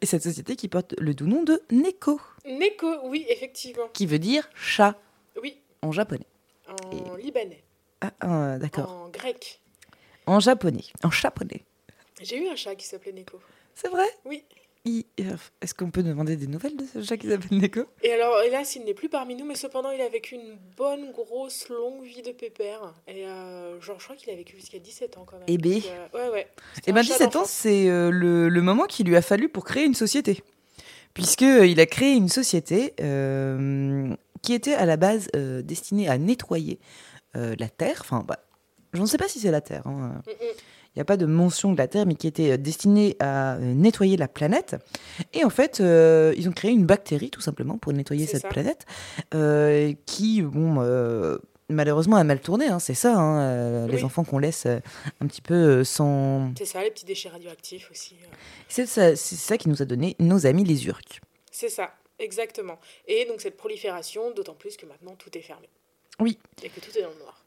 et 0.02 0.06
cette 0.06 0.24
société 0.24 0.56
qui 0.56 0.67
porte 0.67 0.95
le 1.00 1.13
doux 1.13 1.28
nom 1.28 1.43
de 1.43 1.62
Neko, 1.71 2.19
Neko, 2.45 3.08
oui, 3.08 3.26
effectivement. 3.30 3.88
qui 3.93 4.06
veut 4.06 4.19
dire 4.19 4.50
chat 4.56 4.95
Oui, 5.41 5.60
en 5.82 5.91
japonais. 5.91 6.26
en 6.67 7.15
libanais, 7.15 7.63
Ah, 8.02 8.12
ah, 8.21 8.58
d'accord. 8.58 8.89
en 8.91 9.10
grec. 9.10 9.62
En 10.26 10.39
japonais. 10.39 10.84
En 11.04 11.12
japonais. 11.12 11.63
J'ai 12.22 12.38
eu 12.44 12.48
un 12.48 12.56
chat 12.56 12.76
qui 12.76 12.86
s'appelait 12.86 13.12
Neko. 13.14 13.40
C'est 13.76 13.90
vrai? 13.90 14.06
Oui. 14.26 14.44
Euh, 14.88 15.36
Est-ce 15.62 15.76
qu'on 15.76 15.92
peut 15.92 16.02
demander 16.02 16.36
des 16.36 16.48
nouvelles 16.48 16.76
de 16.76 16.86
ce 16.92 17.04
chat 17.04 17.16
qui 17.18 17.28
s'appelle 17.30 17.56
Neko? 17.60 17.82
Et 18.02 18.12
alors, 18.14 18.42
hélas, 18.42 18.76
il 18.76 18.84
n'est 18.84 18.96
plus 18.96 19.10
parmi 19.10 19.36
nous, 19.36 19.46
mais 19.46 19.54
cependant, 19.56 19.92
il 19.92 20.02
a 20.02 20.10
vécu 20.10 20.34
une 20.36 20.58
bonne, 20.76 21.12
grosse, 21.12 21.70
longue 21.70 22.04
vie 22.04 22.24
de 22.24 22.32
pépère. 22.32 22.94
Et 23.08 23.28
euh, 23.28 23.80
genre, 23.80 24.00
je 24.00 24.06
crois 24.06 24.16
qu'il 24.16 24.32
a 24.32 24.36
vécu 24.36 24.56
jusqu'à 24.56 24.80
17 24.80 25.18
ans 25.18 25.24
quand 25.26 25.38
même. 25.38 25.46
Eh 25.48 25.58
ben. 25.60 25.74
Donc, 25.76 25.84
euh, 25.86 26.08
ouais, 26.18 26.34
ouais. 26.34 26.48
C'était 26.76 26.90
Eh 26.92 26.94
ben 26.94 27.04
chat 27.04 27.14
17 27.14 27.36
ans, 27.36 27.46
c'est 27.46 27.90
euh, 27.90 28.10
le, 28.10 28.50
le 28.50 28.62
moment 28.62 28.86
qu'il 28.86 29.06
lui 29.08 29.16
a 29.16 29.22
fallu 29.22 29.50
pour 29.50 29.66
créer 29.66 29.86
une 29.86 29.94
société. 29.94 30.42
Puisque 31.14 31.44
euh, 31.44 31.66
il 31.68 31.80
a 31.80 31.86
créé 31.86 32.14
une 32.14 32.30
société 32.30 32.94
qui 34.42 34.54
était 34.54 34.74
à 34.74 34.86
la 34.88 34.98
base 34.98 35.28
destinée 35.64 36.10
à 36.10 36.18
nettoyer 36.18 36.80
la 37.36 37.70
Terre. 37.70 37.98
Enfin, 38.02 38.24
bah, 38.28 38.40
je 38.94 39.00
ne 39.02 39.06
sais 39.06 39.18
pas 39.20 39.28
si 39.28 39.40
c'est 39.40 39.52
la 39.52 39.62
Terre. 39.62 39.86
hein. 39.86 40.22
Mm, 40.26 40.32
mm. 40.32 40.54
Il 40.95 40.99
n'y 40.99 41.01
a 41.01 41.06
pas 41.06 41.17
de 41.17 41.25
mention 41.25 41.71
de 41.71 41.77
la 41.77 41.88
Terre, 41.88 42.06
mais 42.06 42.15
qui 42.15 42.27
était 42.27 42.51
euh, 42.51 42.58
destinée 42.58 43.15
à 43.19 43.56
euh, 43.56 43.60
nettoyer 43.60 44.17
la 44.17 44.27
planète. 44.27 44.75
Et 45.34 45.45
en 45.45 45.49
fait, 45.49 45.80
euh, 45.80 46.34
ils 46.36 46.49
ont 46.49 46.51
créé 46.51 46.71
une 46.71 46.86
bactérie, 46.86 47.30
tout 47.30 47.41
simplement, 47.41 47.77
pour 47.77 47.93
nettoyer 47.93 48.25
cette 48.25 48.41
ça. 48.41 48.49
planète, 48.49 48.86
euh, 49.34 49.93
qui, 50.06 50.41
bon, 50.41 50.82
malheureusement, 51.69 52.17
a 52.17 52.25
mal 52.25 52.41
tourné. 52.41 52.67
hein, 52.67 52.80
c'est 52.80 52.93
ça, 52.93 53.17
hein, 53.17 53.39
euh, 53.39 53.88
les 53.88 54.04
enfants 54.04 54.25
qu'on 54.25 54.38
laisse 54.39 54.65
euh, 54.65 54.80
un 55.21 55.27
petit 55.27 55.41
peu 55.41 55.54
euh, 55.54 55.84
sans... 55.86 56.51
C'est 56.58 56.65
ça, 56.65 56.84
les 56.84 56.91
petits 56.91 57.06
déchets 57.06 57.30
radioactifs 57.30 57.89
aussi. 57.89 58.17
C'est 58.67 58.86
ça, 58.86 59.15
c'est 59.15 59.38
ça 59.38 59.58
qui 59.58 59.69
nous 59.69 59.82
a 59.82 59.86
donné 59.86 60.17
nos 60.19 60.45
amis 60.45 60.65
les 60.65 60.88
Urks. 60.88 61.21
C'est 61.49 61.69
ça, 61.69 61.93
exactement. 62.19 62.77
Et 63.08 63.25
donc, 63.25 63.39
cette 63.39 63.56
prolifération, 63.56 64.32
d'autant 64.32 64.56
plus 64.56 64.75
que 64.75 64.86
maintenant, 64.86 65.15
tout 65.17 65.30
est 65.38 65.41
fermé. 65.41 65.69
Oui. 66.19 66.38
Et 66.62 66.67
que 66.69 66.82
tout 66.82 66.91
est 66.97 67.01
dans 67.01 67.10
le 67.10 67.19
noir. 67.19 67.40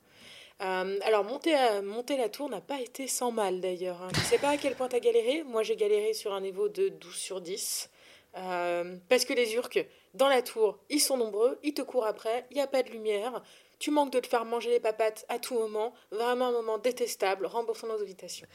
Euh, 0.64 0.98
alors, 1.05 1.24
monter, 1.24 2.16
la 2.16 2.29
tour 2.29 2.48
n'a 2.48 2.61
pas 2.61 2.81
été 2.81 3.07
sans 3.07 3.31
mal 3.31 3.61
d'ailleurs. 3.61 4.00
hein. 4.03 4.09
Je 4.14 4.20
ne 4.20 4.24
sais 4.24 4.38
pas 4.38 4.50
à 4.50 4.57
quel 4.57 4.74
point 4.74 4.88
tu 4.88 4.96
as 4.96 5.00
galéré? 5.00 5.42
Moi, 5.42 5.62
j'ai 5.62 5.77
galéré 5.77 6.14
sur 6.14 6.33
un 6.33 6.40
niveau 6.40 6.68
de 6.68 6.88
12 6.88 7.14
sur 7.14 7.40
10. 7.40 7.90
Euh, 8.37 8.96
parce 9.09 9.24
que 9.24 9.35
les 9.35 9.55
urques, 9.55 9.87
dans 10.14 10.29
la 10.29 10.42
tour, 10.42 10.79
ils 10.90 11.00
sont 11.00 11.16
nombreux, 11.16 11.59
ils 11.62 11.74
te 11.74 11.83
courent 11.83 12.07
après, 12.07 12.46
il 12.50 12.55
n'y 12.55 12.61
a 12.62 12.66
pas 12.66 12.83
de 12.83 12.90
lumière. 12.90 13.42
Tu 13.81 13.90
manques 13.90 14.12
de 14.12 14.20
te 14.20 14.27
faire 14.29 14.44
manger 14.44 14.70
les 14.70 14.81
papates 14.81 15.27
à 15.29 15.38
tout 15.38 15.55
moment. 15.55 15.92
Vraiment 16.12 16.46
un 16.48 16.53
moment 16.53 16.79
détestable. 16.79 17.44
Remboursons 17.44 17.88
nos 17.88 18.00
invitations. 18.00 18.46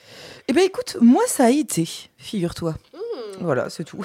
Eh 0.48 0.54
ben 0.54 0.64
écoute, 0.64 0.96
moi 1.02 1.24
ça 1.28 1.46
a 1.46 1.50
été, 1.52 1.86
figure-toi. 2.18 2.74
Hmm. 2.94 3.44
Voilà, 3.44 3.70
c'est 3.70 3.84
tout. 3.84 4.00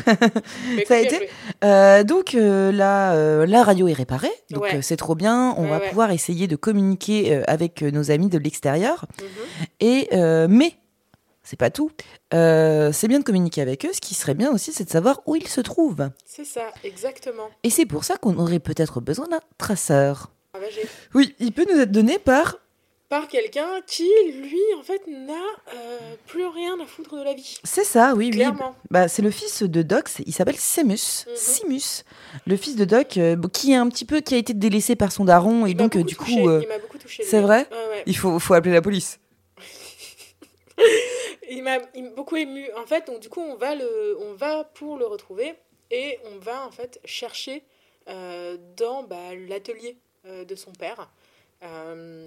Mais 0.75 0.85
Ça 0.87 0.97
a 0.97 1.01
bien 1.03 1.07
été. 1.09 1.31
Euh, 1.63 2.03
donc 2.03 2.35
euh, 2.35 2.73
la, 2.73 3.15
euh, 3.15 3.47
la 3.47 3.63
radio 3.63 3.87
est 3.89 3.93
réparée, 3.95 4.33
donc 4.51 4.65
Ouais. 4.65 4.83
c'est 4.83 4.97
trop 4.97 5.15
bien. 5.15 5.55
On 5.57 5.63
Ouais, 5.65 5.71
va 5.71 5.79
ouais. 5.79 5.89
pouvoir 5.89 6.11
essayer 6.11 6.47
de 6.49 6.57
communiquer 6.57 7.43
avec 7.47 7.83
nos 7.83 8.11
amis 8.11 8.29
de 8.29 8.39
l'extérieur. 8.39 9.07
Mhm. 9.23 9.67
Et 9.81 10.09
mais 10.49 10.73
c'est 11.45 11.59
pas 11.59 11.71
tout. 11.71 11.91
Euh, 12.33 12.91
c'est 12.93 13.07
bien 13.07 13.21
de 13.21 13.25
communiquer 13.25 13.61
avec 13.63 13.85
eux. 13.85 13.91
Ce 13.93 14.01
qui 14.01 14.15
serait 14.15 14.35
bien 14.35 14.51
aussi, 14.53 14.73
c'est 14.73 14.85
de 14.85 14.91
savoir 14.91 15.21
où 15.27 15.37
ils 15.37 15.47
se 15.47 15.61
trouvent. 15.61 16.11
C'est 16.27 16.45
ça, 16.45 16.73
exactement. 16.83 17.49
Et 17.63 17.71
c'est 17.71 17.87
pour 17.87 18.03
ça 18.05 18.17
qu'on 18.17 18.37
aurait 18.39 18.59
peut-être 18.59 19.01
besoin 19.01 19.29
d'un 19.29 19.41
traceur. 19.59 20.31
Oui, 21.15 21.35
il 21.39 21.53
peut 21.53 21.67
nous 21.73 21.81
être 21.81 21.93
donné 21.93 22.19
par. 22.19 22.57
Par 23.11 23.29
quelqu'un 23.29 23.69
qui, 23.87 24.09
lui, 24.41 24.59
en 24.79 24.83
fait, 24.83 25.03
n'a 25.07 25.35
euh, 25.75 26.15
plus 26.27 26.47
rien 26.47 26.75
à 26.83 26.87
foutre 26.87 27.17
de 27.17 27.23
la 27.23 27.35
vie. 27.35 27.59
C'est 27.63 27.85
ça, 27.85 28.15
oui, 28.17 28.27
oui. 28.27 28.31
Clairement. 28.39 28.75
Bah, 28.91 29.07
c'est 29.09 29.21
le 29.23 29.31
fils 29.31 29.63
de 29.63 29.83
Doc, 29.83 30.09
il 30.27 30.33
s'appelle 30.33 30.57
Semus, 30.57 31.27
Mhm. 31.29 31.37
Simus, 31.37 32.03
le 32.47 32.57
fils 32.57 32.75
de 32.77 32.85
Doc, 32.85 33.17
euh, 33.19 33.37
qui 33.53 33.73
est 33.73 33.77
un 33.77 33.89
petit 33.89 34.05
peu, 34.05 34.21
qui 34.21 34.35
a 34.35 34.39
été 34.39 34.55
délaissé 34.55 34.97
par 34.97 35.13
son 35.13 35.25
daron 35.27 35.67
et 35.67 35.71
Il 35.73 35.77
donc 35.77 35.95
euh, 35.97 36.03
du 36.03 36.17
touché, 36.17 36.41
coup, 36.43 36.51
il 36.63 36.67
m'a 36.69 36.79
beaucoup 36.79 36.99
touché. 36.99 37.23
c'est 37.25 37.41
vrai 37.41 37.69
Ouais, 37.71 37.77
ouais. 37.91 38.03
il 38.07 38.17
faut, 38.17 38.39
faut 38.39 38.55
appeler 38.55 38.73
la 38.73 38.83
police. 38.83 39.21
Il 41.51 41.63
m'a 41.63 41.79
il 41.95 42.11
beaucoup 42.11 42.37
ému. 42.37 42.71
En 42.77 42.87
fait, 42.87 43.07
donc 43.07 43.21
du 43.21 43.29
coup, 43.29 43.41
on 43.41 43.57
va 43.57 43.75
le, 43.75 44.17
on 44.21 44.33
va 44.33 44.65
pour 44.65 44.97
le 44.97 45.07
retrouver 45.07 45.55
et 45.91 46.19
on 46.33 46.39
va 46.39 46.67
en 46.67 46.71
fait 46.71 47.01
chercher 47.05 47.63
euh, 48.09 48.57
dans 48.77 49.03
bah, 49.03 49.35
l'atelier 49.49 49.97
euh, 50.27 50.45
de 50.45 50.55
son 50.55 50.73
père. 50.73 51.11
Euh, 51.63 52.27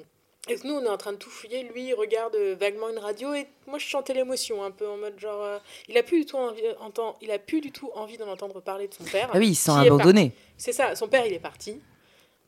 et 0.49 0.55
nous, 0.63 0.75
on 0.75 0.83
est 0.83 0.89
en 0.89 0.97
train 0.97 1.13
de 1.13 1.17
tout 1.17 1.31
fouiller. 1.31 1.63
Lui, 1.63 1.87
il 1.87 1.93
regarde 1.95 2.35
vaguement 2.35 2.89
une 2.89 2.99
radio 2.99 3.33
et 3.33 3.47
moi, 3.65 3.79
je 3.79 3.85
chantais 3.85 4.13
l'émotion 4.13 4.63
un 4.63 4.69
peu 4.71 4.87
en 4.87 4.97
mode 4.97 5.19
genre, 5.19 5.41
euh, 5.41 5.57
il 5.87 5.97
a 5.97 6.03
plus 6.03 6.19
du 6.19 6.25
tout 6.27 6.37
envie, 6.37 6.61
entend, 6.79 7.15
il 7.21 7.31
a 7.31 7.39
plus 7.39 7.59
du 7.59 7.71
tout 7.71 7.89
envie 7.95 8.17
d'en 8.17 8.27
entendre 8.27 8.61
parler 8.61 8.87
de 8.87 8.93
son 8.93 9.03
père. 9.03 9.29
Ah 9.33 9.39
oui, 9.39 9.49
ils 9.49 9.55
sont 9.55 9.73
qui 9.73 9.85
est 9.85 9.87
abandonnés. 9.87 10.31
C'est 10.57 10.73
ça, 10.73 10.95
son 10.95 11.07
père 11.07 11.25
il 11.25 11.33
est 11.33 11.39
parti. 11.39 11.81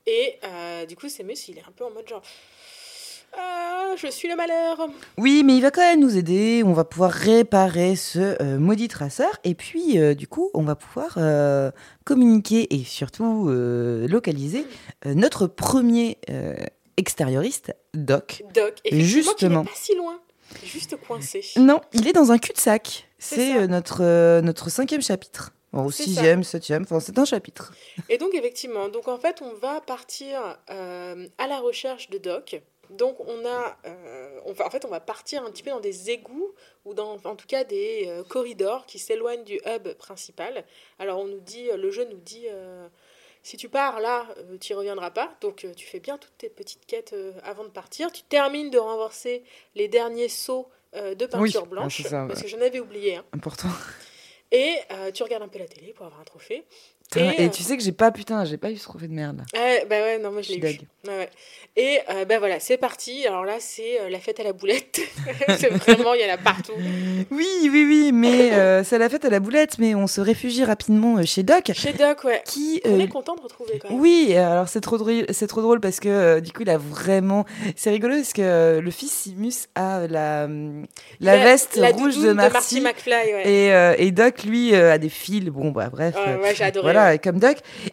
Et 0.05 0.39
du 0.87 0.95
coup, 0.95 1.09
Semus, 1.09 1.49
il 1.49 1.57
est 1.57 1.63
un 1.67 1.71
peu 1.71 1.83
en 1.83 1.91
mode 1.91 2.07
genre 2.07 2.23
Ah, 3.37 3.95
je 3.97 4.07
suis 4.07 4.27
le 4.27 4.35
malheur. 4.35 4.87
Oui, 5.17 5.43
mais 5.43 5.55
il 5.55 5.61
va 5.61 5.71
quand 5.71 5.81
même 5.81 5.99
nous 5.99 6.17
aider. 6.17 6.63
On 6.65 6.73
va 6.73 6.83
pouvoir 6.83 7.11
réparer 7.11 7.95
ce 7.95 8.41
euh, 8.41 8.59
maudit 8.59 8.87
traceur. 8.87 9.31
Et 9.43 9.55
puis, 9.55 9.99
euh, 9.99 10.13
du 10.13 10.27
coup, 10.27 10.49
on 10.53 10.63
va 10.63 10.75
pouvoir 10.75 11.15
euh, 11.17 11.71
communiquer 12.05 12.73
et 12.73 12.83
surtout 12.83 13.49
localiser 13.49 14.65
notre 15.05 15.47
premier 15.47 16.17
extérioriste, 16.97 17.73
Doc. 17.93 18.43
Doc, 18.53 18.75
effectivement, 18.83 19.05
Justement. 19.05 19.63
qui 19.63 19.69
pas 19.69 19.75
si 19.75 19.95
loin, 19.95 20.19
juste 20.63 20.95
coincé. 20.97 21.43
Non, 21.57 21.81
il 21.93 22.07
est 22.07 22.13
dans 22.13 22.31
un 22.31 22.37
cul-de-sac. 22.37 23.07
C'est 23.19 23.67
notre, 23.67 24.41
notre 24.41 24.69
cinquième 24.69 25.01
chapitre. 25.01 25.51
Bon, 25.71 25.85
au 25.85 25.91
sixième, 25.91 26.43
septième, 26.43 26.83
enfin, 26.83 26.99
c'est 26.99 27.19
un 27.19 27.25
chapitre. 27.25 27.73
Et 28.09 28.17
donc, 28.17 28.33
effectivement, 28.33 28.89
donc 28.89 29.07
en 29.07 29.17
fait, 29.19 29.41
on 29.41 29.53
va 29.53 29.81
partir 29.81 30.57
à 30.67 31.47
la 31.47 31.59
recherche 31.59 32.09
de 32.09 32.17
Doc. 32.17 32.61
Donc, 32.89 33.19
on 33.19 33.45
a, 33.45 33.77
euh, 33.85 34.39
on 34.45 34.53
va, 34.53 34.65
en 34.65 34.69
fait, 34.69 34.83
on 34.85 34.89
va 34.89 34.99
partir 34.99 35.43
un 35.43 35.51
petit 35.51 35.63
peu 35.63 35.69
dans 35.69 35.79
des 35.79 36.09
égouts 36.09 36.53
ou 36.85 36.93
dans, 36.93 37.17
en 37.23 37.35
tout 37.35 37.47
cas, 37.47 37.63
des 37.63 38.05
euh, 38.07 38.23
corridors 38.23 38.85
qui 38.85 38.99
s'éloignent 38.99 39.43
du 39.43 39.59
hub 39.65 39.93
principal. 39.93 40.65
Alors, 40.97 41.19
on 41.19 41.25
nous 41.25 41.39
dit, 41.39 41.69
le 41.75 41.91
jeu 41.91 42.05
nous 42.05 42.17
dit, 42.17 42.45
euh, 42.49 42.87
si 43.43 43.57
tu 43.57 43.69
pars 43.69 43.99
là, 43.99 44.25
euh, 44.37 44.57
tu 44.57 44.73
n'y 44.73 44.77
reviendras 44.77 45.11
pas. 45.11 45.35
Donc, 45.41 45.65
euh, 45.65 45.73
tu 45.73 45.85
fais 45.85 45.99
bien 45.99 46.17
toutes 46.17 46.37
tes 46.37 46.49
petites 46.49 46.85
quêtes 46.85 47.13
euh, 47.13 47.33
avant 47.43 47.63
de 47.63 47.69
partir. 47.69 48.11
Tu 48.11 48.23
termines 48.23 48.69
de 48.69 48.79
renverser 48.79 49.43
les 49.75 49.87
derniers 49.87 50.29
seaux 50.29 50.67
euh, 50.95 51.13
de 51.15 51.25
peinture 51.27 51.63
Oui, 51.63 51.69
blanche, 51.69 51.97
ah, 51.99 52.03
c'est 52.03 52.09
ça, 52.09 52.25
parce 52.27 52.41
que 52.41 52.47
j'en 52.47 52.59
avais 52.61 52.79
oublié. 52.79 53.17
hein. 53.17 53.25
Important. 53.33 53.69
Et 54.51 54.75
euh, 54.91 55.11
tu 55.11 55.21
regardes 55.21 55.43
un 55.43 55.47
peu 55.47 55.59
la 55.59 55.67
télé 55.67 55.93
pour 55.93 56.07
avoir 56.07 56.19
un 56.21 56.23
trophée. 56.23 56.63
Putain, 57.11 57.31
Et, 57.31 57.43
Et, 57.43 57.45
euh, 57.47 57.49
tu 57.49 57.63
sais 57.63 57.75
que 57.77 57.83
j'ai 57.83 57.91
pas, 57.91 58.11
putain, 58.11 58.45
j'ai 58.45 58.57
pas 58.57 58.69
eu 58.71 58.77
ce 58.77 58.83
trophée 58.83 59.07
de 59.07 59.13
merde. 59.13 59.37
là. 59.53 59.59
Ouais, 59.59 59.85
bah 59.89 59.95
ouais, 60.01 60.19
non, 60.19 60.31
moi 60.31 60.41
je 60.41 60.53
Je 60.53 60.59
l'ai 60.59 60.73
eu. 60.75 60.79
Ouais, 61.07 61.17
ouais. 61.17 61.29
Et 61.75 61.99
euh, 62.09 62.25
bah 62.25 62.39
voilà, 62.39 62.59
c'est 62.59 62.77
parti. 62.77 63.25
Alors 63.25 63.45
là, 63.45 63.55
c'est 63.59 64.01
euh, 64.01 64.09
la 64.09 64.19
fête 64.19 64.39
à 64.39 64.43
la 64.43 64.53
boulette. 64.53 64.99
c'est 65.57 65.69
vraiment, 65.69 66.13
il 66.13 66.21
y 66.21 66.29
en 66.29 66.33
a 66.33 66.37
partout. 66.37 66.73
Oui, 67.31 67.47
oui, 67.63 67.85
oui, 67.87 68.11
mais 68.13 68.51
euh, 68.53 68.83
c'est 68.83 68.97
la 68.97 69.07
fête 69.09 69.23
à 69.25 69.29
la 69.29 69.39
boulette, 69.39 69.79
mais 69.79 69.95
on 69.95 70.05
se 70.07 70.19
réfugie 70.19 70.63
rapidement 70.63 71.17
euh, 71.17 71.23
chez 71.23 71.41
Doc, 71.43 71.71
Chez 71.73 71.93
Doc, 71.93 72.23
ouais. 72.25 72.41
qui... 72.45 72.81
On 72.85 72.99
euh, 72.99 73.03
est 73.03 73.07
content 73.07 73.35
de 73.35 73.41
retrouver 73.41 73.79
quand 73.79 73.89
même. 73.89 73.99
oui, 73.99 74.35
alors 74.35 74.67
c'est 74.67 74.81
trop 74.81 74.97
drôle, 74.97 75.25
c'est 75.29 75.47
trop 75.47 75.61
drôle 75.61 75.79
parce 75.79 75.99
que 75.99 76.09
euh, 76.09 76.41
du 76.41 76.51
coup 76.51 76.63
il 76.63 76.69
a 76.69 76.77
vraiment, 76.77 77.45
c'est 77.75 77.89
rigolo 77.91 78.15
parce 78.15 78.33
que 78.33 78.41
euh, 78.41 78.81
le 78.81 78.91
fils 78.91 79.11
Simus 79.11 79.67
a 79.75 80.05
la 80.07 80.47
la, 81.19 81.37
veste 81.37 81.77
la 81.77 81.89
rouge 81.89 82.15
doudoune 82.15 82.29
de 82.29 82.33
Marty, 82.33 82.81
McFly, 82.81 83.13
ouais. 83.13 83.49
et, 83.49 83.73
euh, 83.73 83.95
et 83.97 84.11
Doc 84.11 84.43
lui 84.43 84.75
euh, 84.75 84.93
a 84.93 84.97
des 84.97 85.09
fils. 85.09 85.45
Bon 85.45 85.71
bah 85.71 85.89
bref, 85.89 86.15
Ouais, 86.15 86.33
euh. 86.33 86.37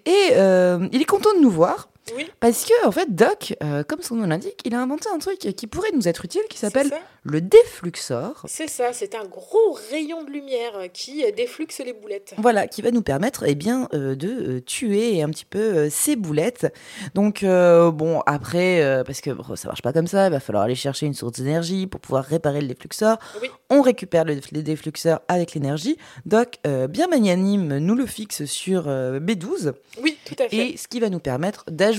Et 0.05 0.33
euh, 0.33 0.88
il 0.92 1.01
est 1.01 1.07
content 1.07 1.35
de 1.35 1.40
nous 1.40 1.51
voir 1.51 1.88
Oui, 2.14 2.31
parce 2.40 2.64
que 2.64 2.87
en 2.87 2.92
fait 2.92 3.14
Doc, 3.14 3.55
euh, 3.62 3.83
comme 3.83 4.03
son 4.03 4.16
nom 4.16 4.27
l'indique, 4.27 4.61
il 4.64 4.75
a 4.75 4.81
inventé 4.81 5.09
un 5.12 5.19
truc 5.19 5.38
qui 5.38 5.66
pourrait 5.66 5.90
nous 5.95 6.07
être 6.09 6.25
utile 6.25 6.42
qui 6.49 6.59
s'appelle 6.59 6.92
le 7.27 7.40
défluxor. 7.40 8.45
C'est 8.47 8.69
ça, 8.69 8.92
c'est 8.92 9.14
un 9.14 9.25
gros 9.25 9.77
rayon 9.90 10.23
de 10.23 10.31
lumière 10.31 10.73
qui 10.92 11.25
euh, 11.25 11.33
défluxe 11.37 11.81
les 11.85 11.92
boulettes. 11.92 12.35
Voilà, 12.38 12.69
qui 12.69 12.83
va 12.83 12.92
nous 12.92 13.03
permettre 13.03 13.45
eh 13.47 13.55
bien, 13.57 13.88
euh, 13.95 14.14
de 14.14 14.61
tuer 14.61 15.23
un 15.23 15.29
petit 15.31 15.45
peu 15.45 15.59
euh, 15.59 15.88
ces 15.90 16.14
boulettes. 16.14 16.73
Donc, 17.14 17.45
bon, 17.45 18.23
après, 18.27 19.03
parce 19.05 19.21
que 19.21 19.31
bon, 19.31 19.57
ça 19.57 19.69
marche 19.69 19.83
pas 19.83 19.92
comme 19.92 20.07
ça, 20.07 20.27
il 20.27 20.31
va 20.31 20.40
falloir 20.40 20.64
aller 20.64 20.75
chercher 20.75 21.07
une 21.07 21.14
source 21.14 21.33
d'énergie 21.33 21.87
pour 21.87 22.01
pouvoir 22.01 22.25
réparer 22.25 22.61
le 22.61 22.69
défluxeur. 22.69 23.19
Oui. 23.42 23.49
On 23.71 23.83
récupère 23.83 24.25
le, 24.25 24.38
le 24.53 24.62
défluxeur 24.62 25.21
avec 25.29 25.55
l'énergie. 25.55 25.97
Doc, 26.25 26.59
bien 26.64 27.09
magnanime, 27.09 27.79
nous 27.79 27.95
le 27.95 28.07
fixe 28.07 28.45
sur 28.45 28.85
euh, 28.87 29.19
B12. 29.21 29.73
Oui, 30.03 30.16
tout 30.25 30.37
à 30.38 30.49
fait. 30.49 30.57
Et 30.57 30.77
ce 30.77 30.88
qui 30.88 31.01
va 31.01 31.11
nous 31.11 31.19
permettre 31.19 31.64
d'ajouter 31.69 31.96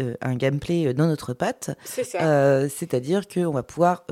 euh, 0.00 0.14
un 0.20 0.34
gameplay 0.36 0.86
euh, 0.86 0.92
dans 0.94 1.06
notre 1.06 1.34
patte. 1.34 1.70
C'est 1.84 2.04
ça. 2.04 2.20
Euh, 2.22 2.68
C'est-à-dire 2.68 3.26
qu'on 3.28 3.50
va 3.52 3.62
pouvoir 3.62 4.04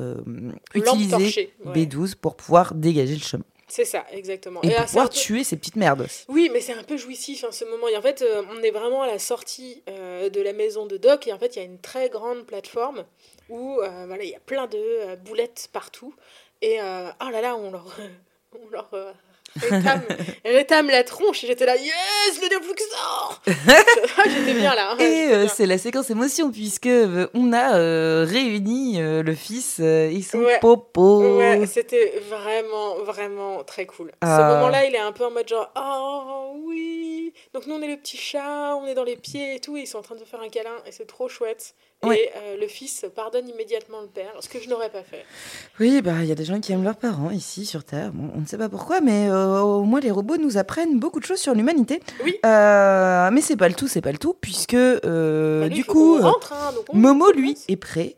utiliser 0.75 1.11
torchée, 1.11 1.55
ouais. 1.65 1.85
B12 1.87 2.17
pour 2.17 2.37
pouvoir 2.37 2.75
dégager 2.75 3.15
le 3.15 3.21
chemin. 3.21 3.45
C'est 3.69 3.85
ça, 3.85 4.05
exactement. 4.13 4.63
Et 4.63 4.69
pour 4.69 4.79
c'est 4.79 4.85
pouvoir 4.87 5.09
peu- 5.09 5.15
tuer 5.17 5.43
ces 5.43 5.57
petites 5.57 5.75
merdes. 5.75 6.07
Oui, 6.29 6.49
mais 6.53 6.61
c'est 6.61 6.75
un 6.75 6.85
peu 6.85 6.97
jouissif 6.97 7.43
en 7.43 7.51
ce 7.51 7.65
moment. 7.65 7.89
Et 7.89 7.97
en 7.97 8.03
fait, 8.03 8.23
euh, 8.23 8.43
on 8.57 8.63
est 8.63 8.71
vraiment 8.71 9.03
à 9.03 9.09
la 9.09 9.19
sortie 9.19 9.83
euh, 9.89 10.31
de 10.31 10.41
la 10.41 10.53
maison 10.53 10.87
de 10.87 10.97
Doc. 10.97 11.27
Et 11.27 11.33
en 11.33 11.39
fait, 11.39 11.57
il 11.57 11.59
y 11.59 11.63
a 11.63 11.65
une 11.65 11.81
très 11.81 12.09
grande 12.09 12.47
plateforme 12.47 13.05
où 13.49 13.81
euh, 13.81 14.05
voilà, 14.07 14.23
il 14.23 14.31
y 14.31 14.37
a 14.37 14.41
plein 14.41 14.69
de 14.69 15.17
boulettes 15.25 15.69
partout. 15.73 16.15
Et 16.63 16.77
oh 16.81 17.29
là 17.31 17.41
là, 17.43 17.57
on 17.57 17.73
leur, 17.73 17.87
on 18.53 18.71
leur 18.71 18.89
rétame, 19.61 20.03
rétame 20.45 20.87
la 20.89 21.05
tronche. 21.05 21.45
Et 21.45 21.47
j'étais 21.47 21.67
là, 21.67 21.77
yes, 21.77 22.41
le 22.43 22.49
défluxor 22.49 23.41
J'étais 24.27 24.55
bien 24.55 24.75
là. 24.75 24.93
hein, 24.93 24.99
Et 24.99 25.33
euh, 25.33 25.47
c'est 25.49 25.67
la 25.67 25.79
séquence 25.79 26.11
émotion 26.11 26.51
puisque 26.51 26.87
euh, 26.87 27.27
on 27.35 27.53
a 27.53 27.77
euh, 27.77 28.25
réuni 28.29 28.99
le 28.99 29.35
fils 29.35 29.79
et 29.81 30.21
son 30.23 30.39
Ouais. 30.39 30.59
popo. 30.61 31.39
Ouais, 31.39 31.67
c'était 31.67 32.21
vraiment, 32.29 32.97
vraiment 33.05 33.65
très 33.65 33.87
cool. 33.87 34.13
Ah. 34.21 34.37
Ce 34.39 34.55
moment-là, 34.55 34.85
il 34.87 34.95
est 34.95 34.99
un 34.99 35.13
peu 35.13 35.25
en 35.25 35.31
mode 35.31 35.49
genre, 35.49 35.71
oh 35.77 36.53
oui. 36.65 37.33
Donc 37.55 37.67
nous, 37.67 37.75
on 37.75 37.83
est 37.83 37.89
le 37.89 37.97
petit 37.97 38.17
chat, 38.17 38.77
on 38.77 38.87
est 38.87 38.95
dans 38.95 39.05
les 39.05 39.17
pieds 39.17 39.57
et 39.57 39.61
tout, 39.61 39.77
et 39.77 39.81
ils 39.81 39.87
sont 39.87 39.99
en 39.99 40.03
train 40.03 40.15
de 40.15 40.25
faire 40.25 40.41
un 40.41 40.49
câlin, 40.49 40.77
et 40.87 40.93
c'est 40.93 41.07
trop 41.07 41.29
chouette. 41.29 41.75
Ouais. 42.05 42.19
Et 42.21 42.31
euh, 42.37 42.57
le 42.61 42.69
fils 42.69 43.05
pardonne 43.17 43.49
immédiatement 43.49 44.01
le 44.03 44.07
père, 44.07 44.31
ce 44.41 44.49
que 44.49 44.61
je 44.61 44.69
n'aurais 44.69 44.91
pas 44.91 45.03
fait. 45.03 45.25
Oui, 45.81 46.03
bah 46.03 46.13
il 46.21 46.27
y 46.27 46.33
a 46.33 46.35
des 46.35 46.45
gens 46.45 46.61
qui 46.61 46.73
aiment 46.73 46.85
leurs 46.85 46.97
parents 46.99 47.31
ici 47.31 47.65
sur 47.67 47.85
Terre. 47.85 48.11
Bon, 48.13 48.31
on 48.37 48.41
ne 48.43 48.47
sait 48.47 48.59
pas 48.59 48.69
pourquoi, 48.69 49.01
mais 49.01 49.29
euh, 49.31 49.61
au 49.61 49.83
moins 49.83 50.01
les 50.01 50.11
robots 50.11 50.37
nous 50.37 50.59
apprennent 50.59 50.99
beaucoup 51.01 51.21
de 51.21 51.25
choses 51.25 51.41
sur 51.41 51.55
l'humanité. 51.55 52.01
Oui. 52.23 52.37
Euh, 52.45 53.31
mais 53.33 53.41
c'est 53.41 53.57
pas 53.57 53.69
le 53.69 53.75
tout, 53.75 53.89
c'est 53.89 54.03
pas 54.03 54.13
le 54.13 54.19
tout, 54.19 54.35
puisque 54.41 54.75
euh, 54.75 55.63
Bah, 55.63 55.69
du 55.69 55.85
coup, 55.85 56.21
rentre, 56.21 56.53
hein, 56.53 56.75
on- 56.91 56.97
Momo 56.97 57.33
lui 57.33 57.57
est 57.69 57.77
prêt, 57.77 58.17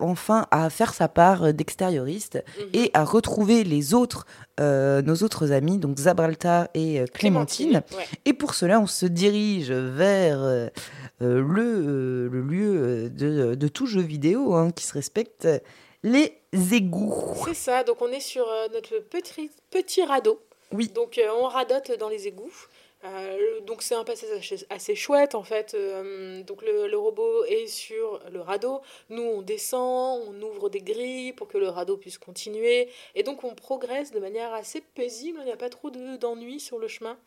enfin 0.00 0.46
à 0.50 0.68
faire 0.68 0.92
sa 0.92 1.08
part 1.08 1.54
d'extérioriste 1.54 2.42
Mhm. 2.58 2.64
et 2.74 2.90
à 2.92 3.04
retrouver 3.04 3.64
les 3.64 3.94
autres, 3.94 4.26
nos 4.60 5.16
autres 5.16 5.52
amis, 5.52 5.78
donc 5.78 5.98
Zabralta 5.98 6.68
et 6.74 7.00
euh, 7.00 7.06
Clémentine. 7.06 7.82
ouais. 7.96 8.04
Et 8.24 8.32
pour 8.32 8.54
cela, 8.54 8.80
on 8.80 8.86
se 8.86 9.06
dirige 9.06 9.72
vers 9.72 10.42
euh, 10.42 10.68
euh, 11.22 11.42
le, 11.42 11.62
euh, 11.62 12.28
le 12.30 12.40
lieu 12.42 12.74
euh, 12.76 13.08
de, 13.08 13.54
de 13.54 13.68
tout 13.68 13.86
jeu 13.86 14.02
vidéo 14.02 14.54
hein, 14.54 14.70
qui 14.70 14.84
se 14.84 14.92
respecte, 14.92 15.48
les 16.02 16.34
égouts. 16.72 17.34
C'est 17.46 17.54
ça, 17.54 17.84
donc 17.84 18.02
on 18.02 18.08
est 18.08 18.20
sur 18.20 18.46
euh, 18.48 18.66
notre 18.72 18.98
petit, 19.08 19.50
petit 19.70 20.02
radeau. 20.04 20.40
Oui. 20.72 20.90
Donc 20.94 21.18
euh, 21.18 21.28
on 21.40 21.46
radote 21.48 21.92
dans 21.98 22.08
les 22.08 22.26
égouts. 22.26 22.50
Euh, 23.04 23.60
donc 23.62 23.82
c'est 23.82 23.94
un 23.94 24.04
passage 24.04 24.54
assez, 24.70 24.94
chouette 24.94 25.34
en 25.34 25.42
fait. 25.42 25.74
Euh, 25.74 26.42
donc 26.42 26.62
le, 26.62 26.96
robot 26.96 27.44
est 27.44 27.66
sur 27.66 28.20
le 28.30 28.40
radeau. 28.40 28.80
Nous 29.10 29.22
on 29.22 29.42
descend, 29.42 30.22
on 30.28 30.42
ouvre 30.42 30.68
des 30.68 30.80
grilles 30.80 31.32
pour 31.32 31.48
que 31.48 31.58
le 31.58 31.68
radeau 31.68 31.96
puisse 31.96 32.18
continuer. 32.18 32.88
Et 33.14 33.22
donc 33.22 33.44
on 33.44 33.54
progresse 33.54 34.12
de 34.12 34.20
manière 34.20 34.52
assez 34.52 34.80
paisible. 34.80 35.38
Il 35.42 35.46
n'y 35.46 35.52
a 35.52 35.56
pas 35.56 35.70
trop 35.70 35.90
de- 35.90 36.16
d'ennuis 36.16 36.60
sur 36.60 36.78
le 36.78 36.88
chemin. 36.88 37.18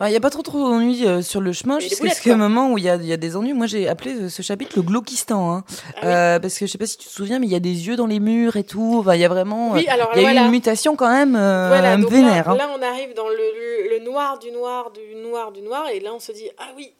Il 0.00 0.10
n'y 0.10 0.16
a 0.16 0.20
pas 0.20 0.30
trop 0.30 0.42
trop 0.42 0.58
d'ennuis 0.60 1.04
euh, 1.06 1.22
sur 1.22 1.40
le 1.40 1.52
chemin, 1.52 1.80
jusqu'à 1.80 2.08
quoi. 2.22 2.36
moment 2.36 2.70
où 2.72 2.78
il 2.78 2.84
y 2.84 2.88
a, 2.88 2.94
y 2.96 3.12
a 3.12 3.16
des 3.16 3.34
ennuis. 3.36 3.52
Moi, 3.52 3.66
j'ai 3.66 3.88
appelé 3.88 4.14
euh, 4.14 4.28
ce 4.28 4.42
chapitre 4.42 4.74
le 4.76 4.82
Glauquistan. 4.82 5.52
Hein. 5.52 5.64
ah 5.68 6.00
oui. 6.02 6.08
Euh, 6.08 6.38
parce 6.38 6.56
que 6.56 6.66
je 6.66 6.70
sais 6.70 6.78
pas 6.78 6.86
si 6.86 6.98
tu 6.98 7.08
te 7.08 7.12
souviens, 7.12 7.40
mais 7.40 7.46
il 7.46 7.52
y 7.52 7.56
a 7.56 7.60
des 7.60 7.88
yeux 7.88 7.96
dans 7.96 8.06
les 8.06 8.20
murs 8.20 8.56
et 8.56 8.62
tout. 8.62 8.98
Enfin, 9.00 9.16
il 9.16 9.20
y 9.20 9.24
a 9.24 9.28
vraiment. 9.28 9.72
Oui, 9.72 9.80
il 10.16 10.22
y 10.22 10.26
a 10.26 10.32
eu 10.32 10.36
une 10.36 10.50
mutation 10.52 10.94
quand 10.94 11.10
même 11.10 11.34
euh, 11.34 11.66
Voilà, 11.68 11.96
donc 11.96 12.10
vénère. 12.12 12.46
là, 12.46 12.52
hein. 12.52 12.56
là, 12.56 12.68
on 12.78 12.82
arrive 12.82 13.12
dans 13.16 13.28
le, 13.28 13.34
le- 13.34 13.98
le 13.98 14.04
noir 14.04 14.38
du 14.38 14.52
noir 14.52 14.92
du 14.92 15.16
noir 15.20 15.50
du 15.50 15.62
noir, 15.62 15.88
et 15.92 15.98
là 15.98 16.10
on 16.14 16.20
se 16.20 16.30
dit 16.30 16.48
ah 16.58 16.68
oui, 16.76 16.92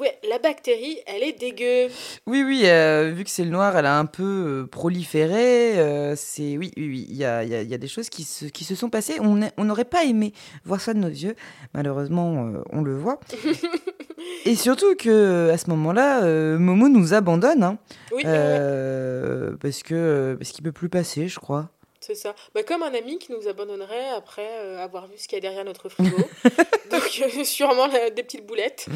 ouais, 0.00 0.18
la 0.28 0.38
bactérie, 0.38 0.98
elle 1.06 1.22
est 1.22 1.38
dégueu. 1.38 1.88
Oui, 2.26 2.42
oui, 2.44 2.62
euh, 2.64 3.12
vu 3.14 3.24
que 3.24 3.30
c'est 3.30 3.44
le 3.44 3.50
noir, 3.50 3.76
elle 3.76 3.86
a 3.86 3.98
un 3.98 4.04
peu 4.06 4.22
euh, 4.64 4.66
proliféré. 4.66 5.78
euh, 5.78 6.14
c'est 6.16 6.56
oui, 6.56 6.72
oui, 6.76 6.88
oui. 6.88 7.06
Il 7.10 7.16
y 7.16 7.24
a, 7.24 7.44
y 7.44 7.54
a- 7.54 7.62
il 7.62 7.68
y 7.68 7.74
a 7.74 7.78
des 7.78 7.88
choses 7.88 8.08
qui 8.08 8.24
se, 8.24 8.46
qui 8.46 8.64
se 8.64 8.74
sont 8.74 8.90
passées. 8.90 9.18
On 9.20 9.64
n'aurait 9.64 9.84
pas 9.84 10.04
aimé 10.04 10.32
voir 10.64 10.80
ça 10.80 10.94
de 10.94 10.98
nos 10.98 11.08
yeux. 11.08 11.34
Malheureusement, 11.74 12.52
on 12.72 12.82
le 12.82 12.96
voit. 12.96 13.20
Et 14.44 14.56
surtout 14.56 14.94
que 14.96 15.50
à 15.50 15.58
ce 15.58 15.70
moment-là, 15.70 16.22
Momo 16.58 16.88
nous 16.88 17.14
abandonne, 17.14 17.62
hein, 17.62 17.78
Oui, 18.12 18.24
ouais, 18.24 19.50
parce 19.60 19.82
que 19.82 20.36
parce 20.38 20.50
qu'il 20.50 20.64
peut 20.64 20.72
plus 20.72 20.88
passer, 20.88 21.28
je 21.28 21.38
crois. 21.38 21.70
C'est 22.08 22.14
ça. 22.14 22.34
Bah, 22.54 22.62
comme 22.64 22.82
un 22.82 22.92
ami 22.94 23.18
qui 23.18 23.30
nous 23.32 23.46
abandonnerait 23.48 24.08
après 24.16 24.48
euh, 24.60 24.82
avoir 24.82 25.06
vu 25.06 25.12
ce 25.18 25.28
qu'il 25.28 25.36
y 25.36 25.38
a 25.38 25.42
derrière 25.42 25.64
notre 25.64 25.88
frigo. 25.88 26.16
Donc 26.90 27.22
euh, 27.22 27.44
sûrement 27.44 27.86
la- 27.86 28.10
des 28.10 28.22
petites 28.22 28.46
boulettes. 28.46 28.86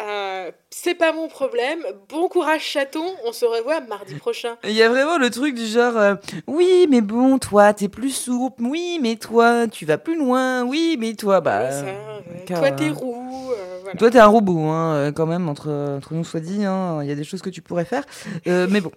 Euh, 0.00 0.50
c'est 0.70 0.94
pas 0.94 1.12
mon 1.12 1.28
problème. 1.28 1.80
Bon 2.08 2.28
courage 2.28 2.62
chaton, 2.62 3.04
on 3.24 3.32
se 3.32 3.44
revoit 3.46 3.80
mardi 3.80 4.14
prochain. 4.16 4.56
Il 4.64 4.72
y 4.72 4.82
a 4.82 4.88
vraiment 4.90 5.16
le 5.18 5.30
truc 5.30 5.54
du 5.54 5.66
genre, 5.66 6.16
oui, 6.46 6.86
mais 6.90 7.00
bon, 7.00 7.38
toi, 7.38 7.72
t'es 7.72 7.88
plus 7.88 8.10
souple. 8.14 8.62
Oui, 8.62 8.98
mais 9.02 9.16
toi, 9.16 9.66
tu 9.66 9.86
vas 9.86 9.98
plus 9.98 10.16
loin. 10.18 10.62
Oui, 10.64 10.96
mais 11.00 11.14
toi, 11.14 11.40
bah. 11.40 11.62
Oui, 11.64 11.72
ça, 11.72 12.44
car, 12.46 12.58
toi 12.60 12.70
t'es 12.72 12.90
roux, 12.90 13.50
voilà. 13.82 13.98
Toi, 13.98 14.10
t'es 14.10 14.18
un 14.18 14.26
robot, 14.26 14.60
hein, 14.68 15.12
quand 15.14 15.26
même, 15.26 15.48
entre, 15.48 15.70
entre 15.96 16.14
nous 16.14 16.24
soit 16.24 16.40
dit. 16.40 16.64
hein, 16.64 17.00
Il 17.02 17.08
y 17.08 17.12
a 17.12 17.14
des 17.14 17.24
choses 17.24 17.40
que 17.42 17.50
tu 17.50 17.62
pourrais 17.62 17.84
faire. 17.86 18.04
Mais 18.46 18.80
bon. 18.80 18.90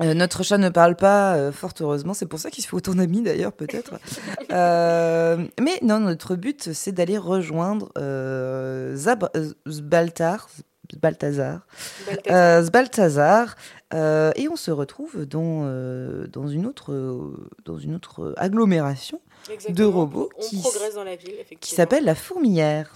Euh, 0.00 0.14
notre 0.14 0.42
chat 0.42 0.58
ne 0.58 0.68
parle 0.68 0.96
pas, 0.96 1.34
euh, 1.34 1.52
fort 1.52 1.72
heureusement. 1.80 2.14
C'est 2.14 2.26
pour 2.26 2.38
ça 2.38 2.50
qu'il 2.50 2.62
se 2.62 2.68
fait 2.68 2.76
autant 2.76 2.94
d'amis, 2.94 3.22
d'ailleurs, 3.22 3.52
peut-être. 3.52 3.94
Euh, 4.52 5.46
mais 5.58 5.78
non, 5.80 5.98
notre 5.98 6.36
but, 6.36 6.74
c'est 6.74 6.92
d'aller 6.92 7.16
rejoindre 7.16 7.90
Zab- 8.94 9.30
Zbaltar. 9.66 10.50
Balthazar. 11.00 11.66
Balthazar. 12.28 13.56
Et 13.94 14.48
on 14.50 14.56
se 14.56 14.70
retrouve 14.70 15.24
dans, 15.24 15.64
dans, 16.30 16.48
une 16.48 16.66
autre, 16.66 17.32
dans 17.64 17.78
une 17.78 17.94
autre 17.94 18.34
agglomération 18.36 19.22
Exactement. 19.50 19.74
de 19.74 19.84
robots 19.84 20.28
On 20.36 21.56
qui 21.60 21.74
s'appelle 21.74 22.04
la 22.04 22.14
Fourmilière. 22.14 22.92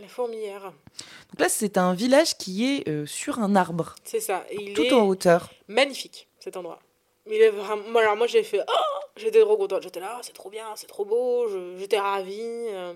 La 0.00 0.08
fourmilière. 0.08 0.62
Donc 0.62 1.40
là, 1.40 1.48
c'est 1.48 1.76
un 1.76 1.92
village 1.92 2.36
qui 2.38 2.64
est 2.66 2.88
euh, 2.88 3.04
sur 3.06 3.38
un 3.40 3.54
arbre, 3.54 3.94
C'est 4.04 4.20
ça. 4.20 4.44
Et 4.50 4.70
il 4.70 4.74
tout 4.74 4.82
est 4.82 4.92
en 4.92 5.06
hauteur. 5.06 5.50
magnifique, 5.68 6.28
cet 6.38 6.56
endroit. 6.56 6.78
Il 7.30 7.40
est 7.40 7.50
vraiment... 7.50 7.82
moi, 7.90 8.02
Alors 8.02 8.16
moi, 8.16 8.26
j'ai 8.26 8.42
fait... 8.42 8.60
Oh 8.68 8.72
J'étais 9.18 9.40
trop 9.42 9.58
contente. 9.58 9.82
J'étais 9.82 10.00
là, 10.00 10.18
c'est 10.22 10.32
trop 10.32 10.48
bien, 10.48 10.64
c'est 10.74 10.86
trop 10.86 11.04
beau. 11.04 11.46
J'étais 11.78 11.98
ravie. 11.98 12.40
euh. 12.40 12.94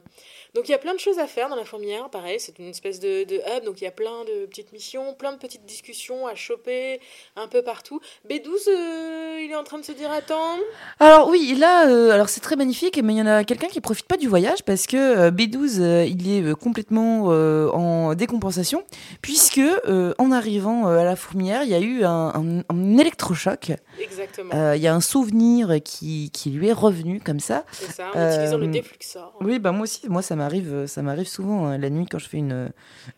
Donc 0.55 0.67
il 0.67 0.73
y 0.73 0.75
a 0.75 0.79
plein 0.79 0.95
de 0.95 0.99
choses 0.99 1.19
à 1.19 1.27
faire 1.27 1.51
dans 1.51 1.57
la 1.57 1.67
fourmilière. 1.67 2.09
Pareil, 2.09 2.41
c'est 2.41 2.59
une 2.59 2.71
espèce 2.71 3.01
de, 3.01 3.25
de 3.25 3.35
hub. 3.37 3.65
Donc 3.67 3.83
il 3.83 3.85
y 3.85 3.87
a 3.87 3.91
plein 3.91 4.25
de 4.25 4.47
petites 4.47 4.73
missions, 4.73 5.13
plein 5.13 5.35
de 5.35 5.39
petites 5.39 5.67
discussions 5.67 6.27
à 6.27 6.35
choper 6.35 7.01
un 7.37 7.49
peu 7.49 7.61
partout. 7.61 8.01
B12, 8.27 8.49
euh, 8.69 9.41
il 9.45 9.51
est 9.51 9.57
en 9.57 9.63
train 9.63 9.77
de 9.79 9.85
se 9.85 9.93
dire 9.93 10.11
attends. 10.11 10.57
Alors 11.01 11.29
oui, 11.29 11.55
là, 11.55 11.87
euh, 11.91 12.11
alors 12.13 12.31
c'est 12.31 12.41
très 12.41 12.57
magnifique, 12.57 12.99
mais 13.05 13.13
il 13.13 13.19
y 13.19 13.23
en 13.23 13.27
a 13.27 13.45
quelqu'un 13.45 13.69
qui 13.69 13.83
profite 13.83 14.07
pas 14.07 14.17
du 14.17 14.27
voyage 14.27 14.63
parce 14.65 14.87
que 14.87 14.97
euh, 14.97 15.31
B12, 15.31 15.81
euh, 15.83 16.05
il 16.07 16.33
est 16.49 16.55
complètement 16.59 17.25
en 17.27 18.15
décompensation, 18.15 18.85
puisque 19.21 19.61
en 20.19 20.33
arrivant 20.33 20.87
à 20.87 21.05
la 21.05 21.15
fourmilière, 21.15 21.63
il 21.65 21.69
y 21.69 21.75
a 21.75 21.81
eu 21.81 22.05
un, 22.05 22.33
un- 22.35 22.63
un 22.71 22.97
électrochoc. 22.99 23.73
Exactement. 24.01 24.16
Euh, 24.55 24.77
Il 24.77 24.83
y 24.83 24.87
a 24.87 24.95
un 24.95 25.01
souvenir 25.01 25.77
qui, 25.85 26.31
qui 26.33 26.51
lui 26.51 26.69
est 26.69 26.73
revenu 26.73 27.21
comme 27.21 27.41
ça. 27.41 27.65
c'est 27.73 27.91
ça, 27.91 28.11
en 28.15 28.33
utilisant 28.33 28.59
le 28.59 28.67
euh, 28.67 28.71
défluxor. 28.71 29.35
Oui, 29.41 29.59
bah 29.59 29.73
moi 29.73 29.83
aussi, 29.83 30.09
moi 30.09 30.23
ça 30.23 30.37
m'arrive, 30.37 30.73
euh, 30.73 30.87
ça 30.87 31.03
m'arrive 31.03 31.29
souvent 31.29 31.67
hein, 31.67 31.79
la 31.79 31.91
nuit 31.91 32.07
quand 32.11 32.19
je 32.19 32.29
fais 32.29 32.39
une, 32.39 32.71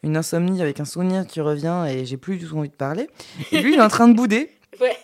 une 0.03 0.17
insomnie 0.17 0.63
avec 0.63 0.81
un 0.81 0.85
souvenir 0.85 1.27
qui 1.27 1.41
revient 1.41 1.87
et 1.89 2.05
j'ai 2.05 2.17
plus 2.17 2.37
du 2.37 2.47
tout 2.47 2.57
envie 2.59 2.69
de 2.69 2.75
parler. 2.75 3.09
Et 3.53 3.61
lui, 3.61 3.75
il 3.75 3.79
est 3.79 3.83
en 3.83 3.89
train 3.89 4.09
de 4.09 4.15
bouder. 4.15 4.51
Ouais. 4.81 4.97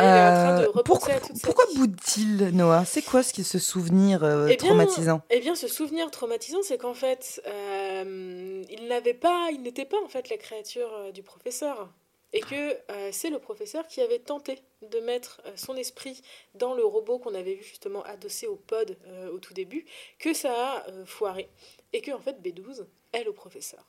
Euh, 0.00 0.66
pourquoi 0.84 1.14
pourquoi 1.42 1.64
boude-t-il, 1.76 2.48
Noah? 2.54 2.84
C'est 2.84 3.00
quoi 3.00 3.22
ce, 3.22 3.42
ce 3.42 3.58
souvenir 3.58 4.22
euh, 4.22 4.48
Eh 4.50 4.56
bien, 4.56 4.68
traumatisant? 4.68 5.22
Eh 5.30 5.40
bien, 5.40 5.54
ce 5.54 5.66
souvenir 5.68 6.10
traumatisant, 6.10 6.58
c'est 6.62 6.76
qu'en 6.76 6.92
fait, 6.92 7.40
euh, 7.46 8.62
il 8.70 8.88
n'avait 8.88 9.14
pas, 9.14 9.48
il 9.52 9.62
n'était 9.62 9.86
pas 9.86 9.96
en 10.04 10.08
fait 10.08 10.28
la 10.28 10.36
créature 10.36 10.90
du 11.14 11.22
professeur, 11.22 11.88
et 12.32 12.40
que 12.40 12.76
euh, 12.90 13.08
c'est 13.12 13.30
le 13.30 13.38
professeur 13.38 13.86
qui 13.86 14.00
avait 14.00 14.18
tenté 14.18 14.58
de 14.90 14.98
mettre 15.00 15.40
euh, 15.46 15.52
son 15.56 15.76
esprit 15.76 16.20
dans 16.54 16.74
le 16.74 16.84
robot 16.84 17.18
qu'on 17.18 17.34
avait 17.34 17.54
vu 17.54 17.62
justement 17.62 18.02
adossé 18.04 18.46
au 18.46 18.56
pod 18.56 18.96
euh, 19.06 19.30
au 19.30 19.38
tout 19.38 19.54
début, 19.54 19.84
que 20.18 20.34
ça 20.34 20.52
a 20.52 20.86
foiré, 21.04 21.48
et 21.92 22.00
que 22.00 22.10
en 22.12 22.18
fait 22.18 22.36
B12 22.42 22.84
est 23.12 23.24
le 23.24 23.32
professeur. 23.32 23.88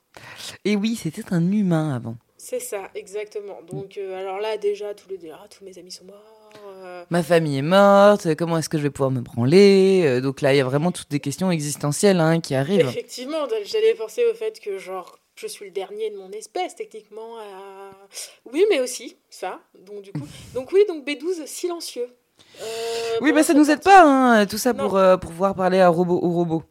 Et 0.63 0.75
oui, 0.75 0.95
c'était 0.95 1.23
un 1.31 1.51
humain 1.51 1.95
avant. 1.95 2.15
C'est 2.37 2.59
ça, 2.59 2.91
exactement. 2.93 3.61
Donc, 3.63 3.97
alors 3.97 4.39
là, 4.39 4.57
déjà, 4.57 4.93
tous 4.93 5.09
les 5.09 5.31
ah, 5.31 5.45
tous 5.49 5.65
mes 5.65 5.77
amis 5.79 5.91
sont 5.91 6.05
morts. 6.05 7.05
Ma 7.09 7.23
famille 7.23 7.57
est 7.57 7.63
morte, 7.63 8.35
comment 8.35 8.57
est-ce 8.57 8.69
que 8.69 8.77
je 8.77 8.83
vais 8.83 8.89
pouvoir 8.89 9.11
me 9.11 9.21
branler 9.21 10.21
Donc 10.21 10.41
là, 10.41 10.53
il 10.53 10.57
y 10.57 10.61
a 10.61 10.63
vraiment 10.63 10.91
toutes 10.91 11.09
des 11.09 11.19
questions 11.19 11.51
existentielles 11.51 12.19
hein, 12.19 12.39
qui 12.39 12.55
arrivent. 12.55 12.87
Effectivement, 12.87 13.47
j'allais 13.65 13.95
penser 13.95 14.23
au 14.25 14.33
fait 14.33 14.59
que, 14.59 14.77
genre, 14.77 15.17
je 15.37 15.47
suis 15.47 15.65
le 15.65 15.71
dernier 15.71 16.09
de 16.09 16.17
mon 16.17 16.31
espèce, 16.31 16.75
techniquement. 16.75 17.37
à- 17.37 17.91
Oui, 18.51 18.65
mais 18.69 18.79
aussi, 18.79 19.17
ça. 19.29 19.59
Donc, 19.79 20.01
du 20.01 20.11
coup. 20.11 20.27
Donc, 20.53 20.71
oui, 20.71 20.81
donc 20.87 21.05
B12 21.05 21.45
silencieux. 21.45 22.07
Euh, 22.61 22.65
Oui, 23.21 23.29
bon, 23.31 23.35
bah 23.37 23.43
ça 23.43 23.53
nous 23.53 23.69
aide 23.71 23.81
pas, 23.83 24.03
hein, 24.03 24.45
tout 24.45 24.57
ça 24.57 24.73
Non. 24.73 24.83
pour, 24.87 24.97
euh, 24.97 25.17
pour 25.17 25.31
pouvoir 25.31 25.55
parler 25.55 25.79
à 25.79 25.89
robot, 25.89 26.19
au 26.21 26.29
robot. 26.31 26.63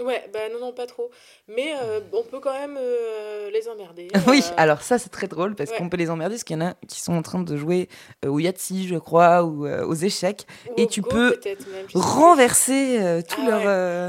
Ouais, 0.00 0.28
bah 0.32 0.40
non, 0.52 0.58
non, 0.58 0.72
pas 0.72 0.86
trop. 0.86 1.10
Mais 1.46 1.72
euh, 1.80 2.00
on 2.12 2.24
peut 2.24 2.40
quand 2.40 2.52
même 2.52 2.76
euh, 2.80 3.50
les 3.50 3.68
emmerder. 3.68 4.08
Oui, 4.26 4.42
euh, 4.44 4.54
alors 4.56 4.82
ça 4.82 4.98
c'est 4.98 5.10
très 5.10 5.28
drôle 5.28 5.54
parce 5.54 5.70
ouais. 5.70 5.76
qu'on 5.76 5.88
peut 5.88 5.96
les 5.96 6.10
emmerder 6.10 6.34
parce 6.34 6.44
qu'il 6.44 6.56
y 6.56 6.62
en 6.62 6.66
a 6.66 6.74
qui 6.88 7.00
sont 7.00 7.12
en 7.12 7.22
train 7.22 7.40
de 7.40 7.56
jouer 7.56 7.88
au 8.26 8.38
Yahtzee, 8.40 8.88
je 8.88 8.96
crois, 8.96 9.44
ou 9.44 9.68
aux 9.68 9.94
échecs, 9.94 10.46
ou 10.70 10.72
et 10.78 10.86
tu 10.88 11.00
Go, 11.02 11.10
peux 11.10 11.40
même, 11.44 11.86
renverser 11.94 13.22
tout 13.28 13.40
Ah 13.42 13.50
leur... 13.50 13.60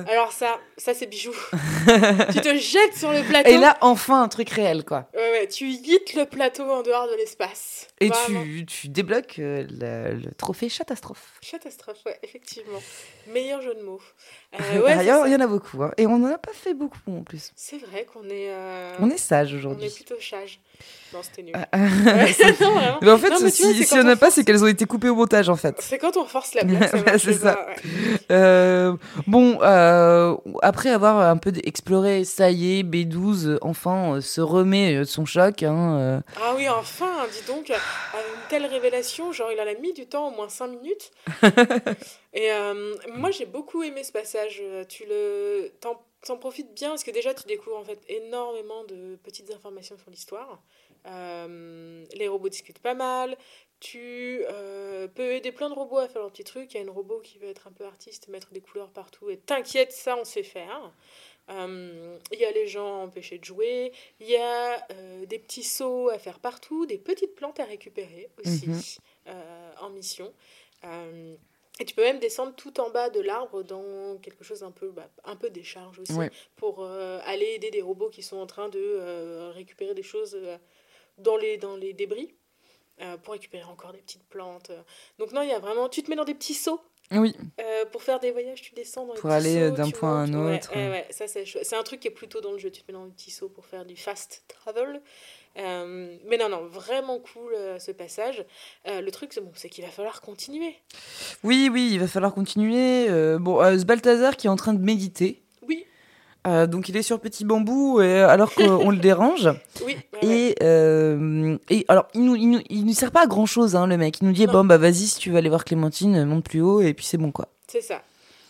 ouais. 0.06 0.12
Alors, 0.12 0.32
ça, 0.32 0.58
ça 0.78 0.94
c'est 0.94 1.06
bijou. 1.06 1.34
tu 2.32 2.42
te 2.42 2.56
jettes 2.56 2.96
sur 2.96 3.12
le 3.12 3.22
plateau. 3.28 3.50
Et 3.50 3.58
là, 3.58 3.78
enfin, 3.82 4.24
un 4.24 4.28
truc 4.28 4.50
réel, 4.50 4.84
quoi. 4.86 5.08
Ouais, 5.14 5.32
ouais, 5.32 5.48
tu 5.48 5.68
yites 5.68 6.16
le 6.16 6.26
plateau 6.26 6.64
en 6.64 6.82
dehors 6.82 7.08
de 7.08 7.16
l'espace. 7.16 7.88
Et 8.00 8.10
tu, 8.10 8.66
tu 8.66 8.88
débloques 8.88 9.36
le, 9.38 10.14
le 10.14 10.32
trophée 10.38 10.70
catastrophe. 10.70 11.40
Catastrophe, 11.50 12.00
ouais, 12.06 12.18
effectivement. 12.24 12.80
Meilleur 13.28 13.62
jeu 13.62 13.76
de 13.76 13.82
mots. 13.82 14.02
Ouais, 14.76 14.96
D'ailleurs, 14.96 15.28
il 15.28 15.34
y 15.34 15.36
en 15.36 15.42
a 15.42 15.48
beaucoup. 15.48 15.75
Hein. 15.84 15.92
Et 15.98 16.08
on 16.08 16.20
n'en 16.20 16.30
a 16.34 16.38
pas 16.38 16.54
fait 16.54 16.74
beaucoup 16.74 17.00
en 17.08 17.24
plus. 17.24 17.52
C'est 17.56 17.78
vrai 17.78 18.06
qu'on 18.06 18.24
est, 18.26 18.50
euh, 18.50 18.96
On 19.00 19.10
est 19.10 19.18
sage 19.18 19.52
on 19.54 19.56
est 19.56 19.60
aujourd'hui. 19.60 19.90
plutôt 19.90 20.20
sage. 20.20 20.60
Non, 21.16 21.22
c'était 21.24 21.44
nul. 21.44 21.54
Non, 22.62 22.72
vraiment. 22.76 23.00
Mais 23.02 23.12
en 23.12 23.18
fait, 23.18 23.30
Non, 23.30 23.38
mais 23.42 23.52
tu 23.52 23.64
vois, 23.64 23.72
si 23.74 23.84
si 23.86 23.94
on 23.94 24.04
n'a 24.04 24.16
pas, 24.16 24.26
force- 24.26 24.34
c'est 24.36 24.44
qu'elles 24.44 24.64
ont 24.64 24.68
été 24.68 24.86
coupées 24.86 25.08
au 25.10 25.16
montage, 25.16 25.48
en 25.50 25.56
fait. 25.56 25.76
C'est 25.80 25.98
quand 25.98 26.18
on 26.18 26.26
force 26.26 26.54
la 26.54 26.64
blague, 26.64 26.90
c'est 27.18 27.34
ça. 27.34 27.54
pas, 27.54 27.66
ouais. 27.68 27.76
Euh, 28.32 28.96
bon, 29.28 29.60
euh, 29.62 30.36
après 30.62 30.90
avoir 30.90 31.20
un 31.20 31.38
peu 31.38 31.54
exploré, 31.64 32.26
ça 32.26 32.50
y 32.52 32.80
est, 32.80 32.84
B12, 32.84 33.48
euh, 33.48 33.58
enfin, 33.62 34.16
euh, 34.16 34.22
se 34.22 34.42
remet 34.42 34.96
euh, 34.96 35.00
de 35.00 35.04
son 35.06 35.26
choc. 35.26 35.64
Hein, 35.64 35.98
euh. 36.00 36.20
Ah 36.42 36.54
oui, 36.58 36.68
enfin, 36.68 37.12
dis 37.32 37.46
donc, 37.48 37.70
euh, 37.72 37.76
une 38.14 38.48
telle 38.50 38.66
révélation, 38.66 39.32
genre 39.32 39.52
il 39.54 39.60
en 39.62 39.68
a 39.68 39.74
mis 39.80 39.94
du 39.94 40.08
temps, 40.08 40.28
au 40.28 40.32
moins 40.36 40.50
5 40.50 40.68
minutes. 40.68 41.12
Et 42.34 42.52
euh, 42.52 42.94
moi 43.16 43.32
j'ai 43.32 43.46
beaucoup 43.46 43.84
aimé 43.84 44.04
ce 44.04 44.12
passage. 44.12 44.60
Euh, 44.62 44.84
Tu 44.84 45.04
le, 45.10 45.72
t'en, 45.80 46.02
t'en 46.26 46.36
profites 46.38 46.74
bien 46.76 46.90
parce 46.90 47.04
que 47.04 47.12
déjà 47.12 47.34
tu 47.34 47.44
découvres 47.48 47.78
en 47.78 47.84
fait 47.86 48.00
énormément 48.10 48.84
de 48.90 49.16
petites 49.24 49.52
informations 49.52 49.96
sur 49.98 50.10
l'histoire. 50.12 50.60
Euh, 51.06 52.04
les 52.14 52.28
robots 52.28 52.50
discutent 52.50 52.80
pas 52.80 52.94
mal. 52.94 53.38
Tu 53.80 54.42
euh, 54.50 55.08
peux 55.08 55.34
aider 55.34 55.52
plein 55.52 55.70
de 55.70 55.76
robots 55.76 55.98
à 55.98 56.08
faire 56.08 56.22
leurs 56.22 56.32
petits 56.32 56.44
trucs. 56.44 56.74
Il 56.74 56.78
y 56.78 56.80
a 56.80 56.84
une 56.84 56.90
robot 56.90 57.20
qui 57.20 57.38
veut 57.38 57.50
être 57.50 57.68
un 57.68 57.72
peu 57.72 57.86
artiste, 57.86 58.28
mettre 58.30 58.52
des 58.52 58.62
couleurs 58.62 58.90
partout. 58.90 59.30
Et 59.30 59.38
t'inquiète, 59.38 59.92
ça 59.92 60.18
on 60.18 60.24
sait 60.24 60.44
faire. 60.44 60.92
Euh, 61.50 62.18
Il 62.32 62.40
y 62.40 62.46
a 62.46 62.52
les 62.52 62.68
gens 62.68 63.04
empêchés 63.04 63.38
de 63.38 63.44
jouer. 63.46 63.92
Il 64.20 64.28
y 64.28 64.38
a 64.38 64.88
des 65.28 65.38
petits 65.40 65.64
sauts 65.64 66.10
à 66.10 66.18
faire 66.18 66.40
partout, 66.40 66.86
des 66.86 66.98
petites 66.98 67.36
plantes 67.36 67.60
à 67.60 67.66
récupérer 67.66 68.30
aussi 68.44 68.68
Mhm. 69.28 69.34
en 69.82 69.90
mission. 69.90 70.34
Et 71.80 71.84
tu 71.86 71.94
peux 71.94 72.04
même 72.04 72.20
descendre 72.20 72.56
tout 72.56 72.80
en 72.80 72.90
bas 72.90 73.10
de 73.10 73.20
l'arbre 73.20 73.62
dans 73.62 74.18
quelque 74.20 74.46
chose 74.46 74.64
un 74.64 74.72
peu, 74.72 74.92
bah, 74.92 75.10
un 75.26 75.36
peu 75.36 75.50
décharge 75.50 76.00
aussi, 76.00 76.14
Ouais. 76.14 76.32
pour 76.56 76.82
euh, 76.82 77.20
aller 77.26 77.48
aider 77.48 77.70
des 77.70 77.82
robots 77.82 78.10
qui 78.10 78.24
sont 78.24 78.38
en 78.38 78.46
train 78.46 78.70
de 78.70 78.80
euh, 78.80 79.52
récupérer 79.54 79.94
des 79.94 80.02
choses 80.04 80.36
euh, 80.42 80.58
dans, 81.18 81.38
les, 81.38 81.58
dans 81.58 81.76
les 81.76 81.94
débris, 81.94 82.36
euh, 83.02 83.18
pour 83.18 83.34
récupérer 83.34 83.64
encore 83.66 83.92
des 83.94 84.00
petites 84.00 84.28
plantes. 84.28 84.72
Donc 85.20 85.32
non, 85.32 85.42
il 85.42 85.50
y 85.50 85.54
a 85.54 85.60
vraiment... 85.60 85.90
Tu 85.90 86.04
te 86.04 86.10
mets 86.10 86.16
dans 86.16 86.24
des 86.26 86.34
petits 86.36 86.54
seaux 86.54 86.82
Oui, 87.12 87.36
euh, 87.60 87.86
pour 87.92 88.04
faire 88.04 88.20
des 88.20 88.32
voyages, 88.32 88.62
tu 88.62 88.74
descends 88.74 89.06
dans 89.06 89.14
Pour 89.16 89.30
aller, 89.30 89.58
euh, 89.58 89.72
d'un 89.72 89.90
point 89.92 90.22
à 90.22 90.24
un. 90.26 90.46
Ouais, 90.46 90.58
autre. 90.58 90.74
ouais, 90.76 90.90
ouais, 90.90 91.08
ça 91.10 91.28
c'est. 91.28 91.46
C'est 91.46 91.76
un 91.76 91.84
truc 91.84 92.00
qui 92.00 92.08
est 92.08 92.12
plutôt 92.12 92.42
dans 92.42 92.52
le 92.52 92.58
jeu. 92.58 92.72
Tu 92.72 92.82
te 92.82 92.92
mets 92.92 92.98
dans 92.98 93.06
les 93.06 93.12
petits 93.12 93.32
seaux 93.32 93.50
pour 93.50 93.66
faire 93.66 93.86
du 93.86 93.96
fast 93.96 94.44
travel. 94.48 95.02
Euh, 95.58 96.18
mais 96.26 96.38
non, 96.38 96.50
non, 96.50 96.66
vraiment 96.66 97.20
cool 97.20 97.54
euh, 97.54 97.80
ce 97.80 97.92
passage. 97.92 98.44
Euh, 98.88 99.00
le 99.02 99.12
truc, 99.12 99.32
c'est 99.34 99.40
bon, 99.42 99.52
c'est 99.56 99.70
qu'il 99.70 99.86
va 99.86 99.90
falloir 99.92 100.20
continuer. 100.22 100.76
oui, 101.44 101.70
oui, 101.72 101.92
il 101.94 102.00
va 102.00 102.08
falloir 102.08 102.34
continuer. 102.34 103.08
Euh, 103.10 103.38
bon, 103.40 103.62
euh, 103.62 103.78
ce 103.78 103.86
Balthazar 103.86 104.36
qui 104.36 104.48
est 104.48 104.50
en 104.50 104.58
train 104.58 104.74
de 104.74 104.82
méditer. 104.84 105.45
Euh, 106.48 106.68
donc 106.68 106.90
il 106.90 106.98
est 106.98 107.02
sur 107.02 107.20
petit 107.20 107.44
bambou 107.46 108.00
euh, 108.00 108.28
alors 108.28 108.54
qu'on 108.54 108.90
le 108.92 108.98
dérange. 108.98 109.50
oui. 109.86 109.98
Et, 110.22 110.56
euh, 110.62 111.58
et 111.70 111.86
alors, 111.88 112.08
il 112.14 112.24
nous, 112.24 112.36
il 112.36 112.50
nous, 112.50 112.62
il 112.70 112.86
nous 112.86 112.94
sert 112.94 113.12
pas 113.12 113.24
à 113.24 113.28
grand 113.28 113.46
chose, 113.46 113.76
hein, 113.76 113.88
le 113.88 113.98
mec. 113.98 114.20
Il 114.22 114.28
nous 114.28 114.34
dit 114.34 114.46
Non. 114.46 114.54
bon, 114.54 114.66
bah 114.66 114.78
vas-y, 114.78 115.08
si 115.08 115.20
tu 115.20 115.32
veux 115.32 115.38
aller 115.38 115.50
voir 115.50 115.66
Clémentine, 115.66 116.24
monte 116.26 116.46
plus 116.46 116.62
haut, 116.62 116.82
et 116.82 116.94
puis 116.94 117.06
c'est 117.06 117.18
bon, 117.18 117.32
quoi. 117.32 117.48
C'est 117.68 117.82
ça. 117.82 118.02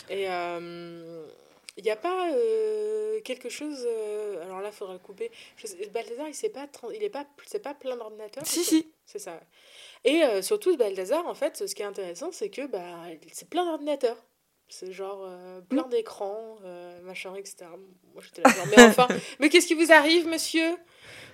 Et 0.09 0.23
il 1.77 1.83
n'y 1.83 1.89
a 1.91 1.95
pas 1.95 2.27
quelque 3.23 3.49
chose. 3.49 3.87
alors 4.43 4.61
là, 4.61 4.69
il 4.71 4.75
faudra 4.75 4.93
le 4.93 4.99
couper. 4.99 5.31
Je 5.57 5.67
sais- 5.67 5.89
Balthazar, 5.93 6.27
il 6.27 6.33
sait 6.33 6.49
pas, 6.49 6.67
il 6.95 7.03
est 7.03 7.09
pas, 7.09 7.25
c'est 7.45 7.61
pas 7.63 7.73
plein 7.73 7.95
d'ordinateurs. 7.97 8.43
Si, 8.45 8.63
si. 8.63 8.87
C'est 9.05 9.19
ça. 9.19 9.39
Et 10.03 10.21
surtout, 10.41 10.75
Balthazar, 10.77 11.25
en 11.27 11.33
fait, 11.33 11.63
ce 11.67 11.73
qui 11.75 11.81
est 11.81 11.85
intéressant, 11.85 12.29
c'est 12.31 12.49
que 12.49 12.67
bah, 12.67 12.79
c'est 13.31 13.49
plein 13.49 13.65
d'ordinateurs. 13.65 14.17
C'est 14.67 14.91
genre 14.91 15.23
euh, 15.25 15.61
plein 15.61 15.87
d'écrans, 15.87 16.57
euh, 16.65 16.99
machin, 17.03 17.33
etc. 17.35 17.65
Moi, 18.13 18.23
j'étais 18.23 18.41
là, 18.41 18.49
genre, 18.53 18.65
mais 18.67 18.83
enfin, 18.89 19.07
mais 19.39 19.49
qu'est-ce 19.49 19.67
qui 19.67 19.75
vous 19.75 19.91
arrive, 19.91 20.27
monsieur? 20.27 20.75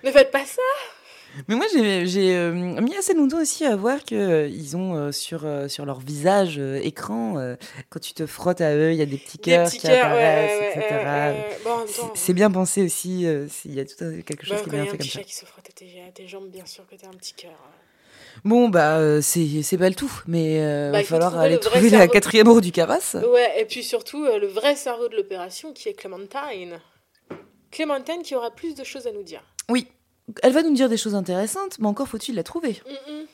Ne 0.04 0.10
faites 0.10 0.30
pas 0.30 0.44
ça 0.44 0.62
Mais 1.48 1.54
moi, 1.56 1.64
j'ai 1.72 2.36
euh, 2.36 2.52
mis 2.52 2.94
assez 2.94 3.14
longtemps 3.14 3.40
aussi 3.40 3.64
à 3.64 3.74
voir 3.74 4.04
qu'ils 4.04 4.76
ont 4.76 4.94
euh, 4.96 5.12
sur, 5.12 5.46
euh, 5.46 5.66
sur 5.66 5.86
leur 5.86 5.98
visage 6.00 6.58
euh, 6.58 6.78
écran, 6.82 7.38
euh, 7.38 7.56
quand 7.88 8.00
tu 8.00 8.12
te 8.12 8.26
frottes 8.26 8.60
à 8.60 8.74
eux, 8.76 8.92
il 8.92 8.96
y 8.98 9.02
a 9.02 9.06
des 9.06 9.16
petits 9.16 9.38
cœurs 9.38 9.70
qui 9.70 9.86
ouais, 9.86 9.98
apparaissent, 9.98 10.60
ouais, 10.60 10.68
etc. 10.76 10.88
ouais, 10.90 11.06
ouais. 11.06 11.58
Bon, 11.64 11.86
C'est- 12.14 12.32
bien 12.34 12.50
pensé 12.50 12.82
aussi, 12.82 13.26
euh, 13.26 13.46
il 13.64 13.74
y 13.74 13.80
a 13.80 13.86
tout 13.86 13.94
un- 14.04 14.20
quelque 14.20 14.44
chose 14.44 14.50
bah, 14.50 14.62
qui 14.62 14.68
est 14.68 14.72
quand 14.72 14.76
il 14.76 14.76
y 14.76 14.80
bien 14.80 14.82
a 14.82 14.82
un 14.82 14.86
fait 14.86 14.98
comme 14.98 15.06
petit 15.06 15.08
ça. 15.08 15.18
chat 15.20 15.24
qui 15.24 15.34
se 15.34 15.46
frotte 15.46 15.68
à 15.68 15.72
tes, 15.72 16.02
à 16.06 16.12
tes 16.12 16.28
jambes, 16.28 16.48
bien 16.50 16.66
sûr 16.66 16.86
que 16.86 16.96
t'as 16.96 17.08
un 17.08 17.12
petit 17.12 17.34
cœur. 17.34 17.58
Bon, 18.44 18.68
bah, 18.68 18.98
euh, 18.98 19.20
c'est 19.20 19.62
c'est 19.62 19.78
pas 19.78 19.88
le 19.88 19.94
tout, 19.94 20.12
mais 20.26 20.60
euh, 20.60 20.86
Bah, 20.86 20.92
va 20.92 21.00
il 21.00 21.04
faut 21.04 21.14
falloir 21.14 21.38
aller 21.38 21.58
trouver 21.58 21.90
la 21.90 21.98
cerveau. 21.98 22.12
quatrième 22.12 22.48
roue 22.48 22.60
du 22.60 22.72
carrosse. 22.72 23.14
Ouais, 23.14 23.60
et 23.60 23.64
puis 23.64 23.82
surtout, 23.84 24.24
euh, 24.24 24.38
le 24.38 24.46
vrai 24.46 24.76
cerveau 24.76 25.08
de 25.08 25.16
l'opération 25.16 25.72
qui 25.72 25.88
est 25.88 25.94
Clémentine. 25.94 26.80
Clémentine 27.70 28.22
qui 28.22 28.34
aura 28.34 28.50
plus 28.50 28.74
de 28.74 28.84
choses 28.84 29.06
à 29.06 29.12
nous 29.12 29.22
dire. 29.22 29.42
Oui, 29.68 29.86
elle 30.42 30.52
va 30.52 30.62
nous 30.62 30.74
dire 30.74 30.88
des 30.88 30.96
choses 30.96 31.14
intéressantes, 31.14 31.78
mais 31.78 31.86
encore 31.86 32.08
faut-il 32.08 32.34
la 32.34 32.42
trouver. 32.42 32.80
Mm, 32.86 33.12
mm. 33.12 33.26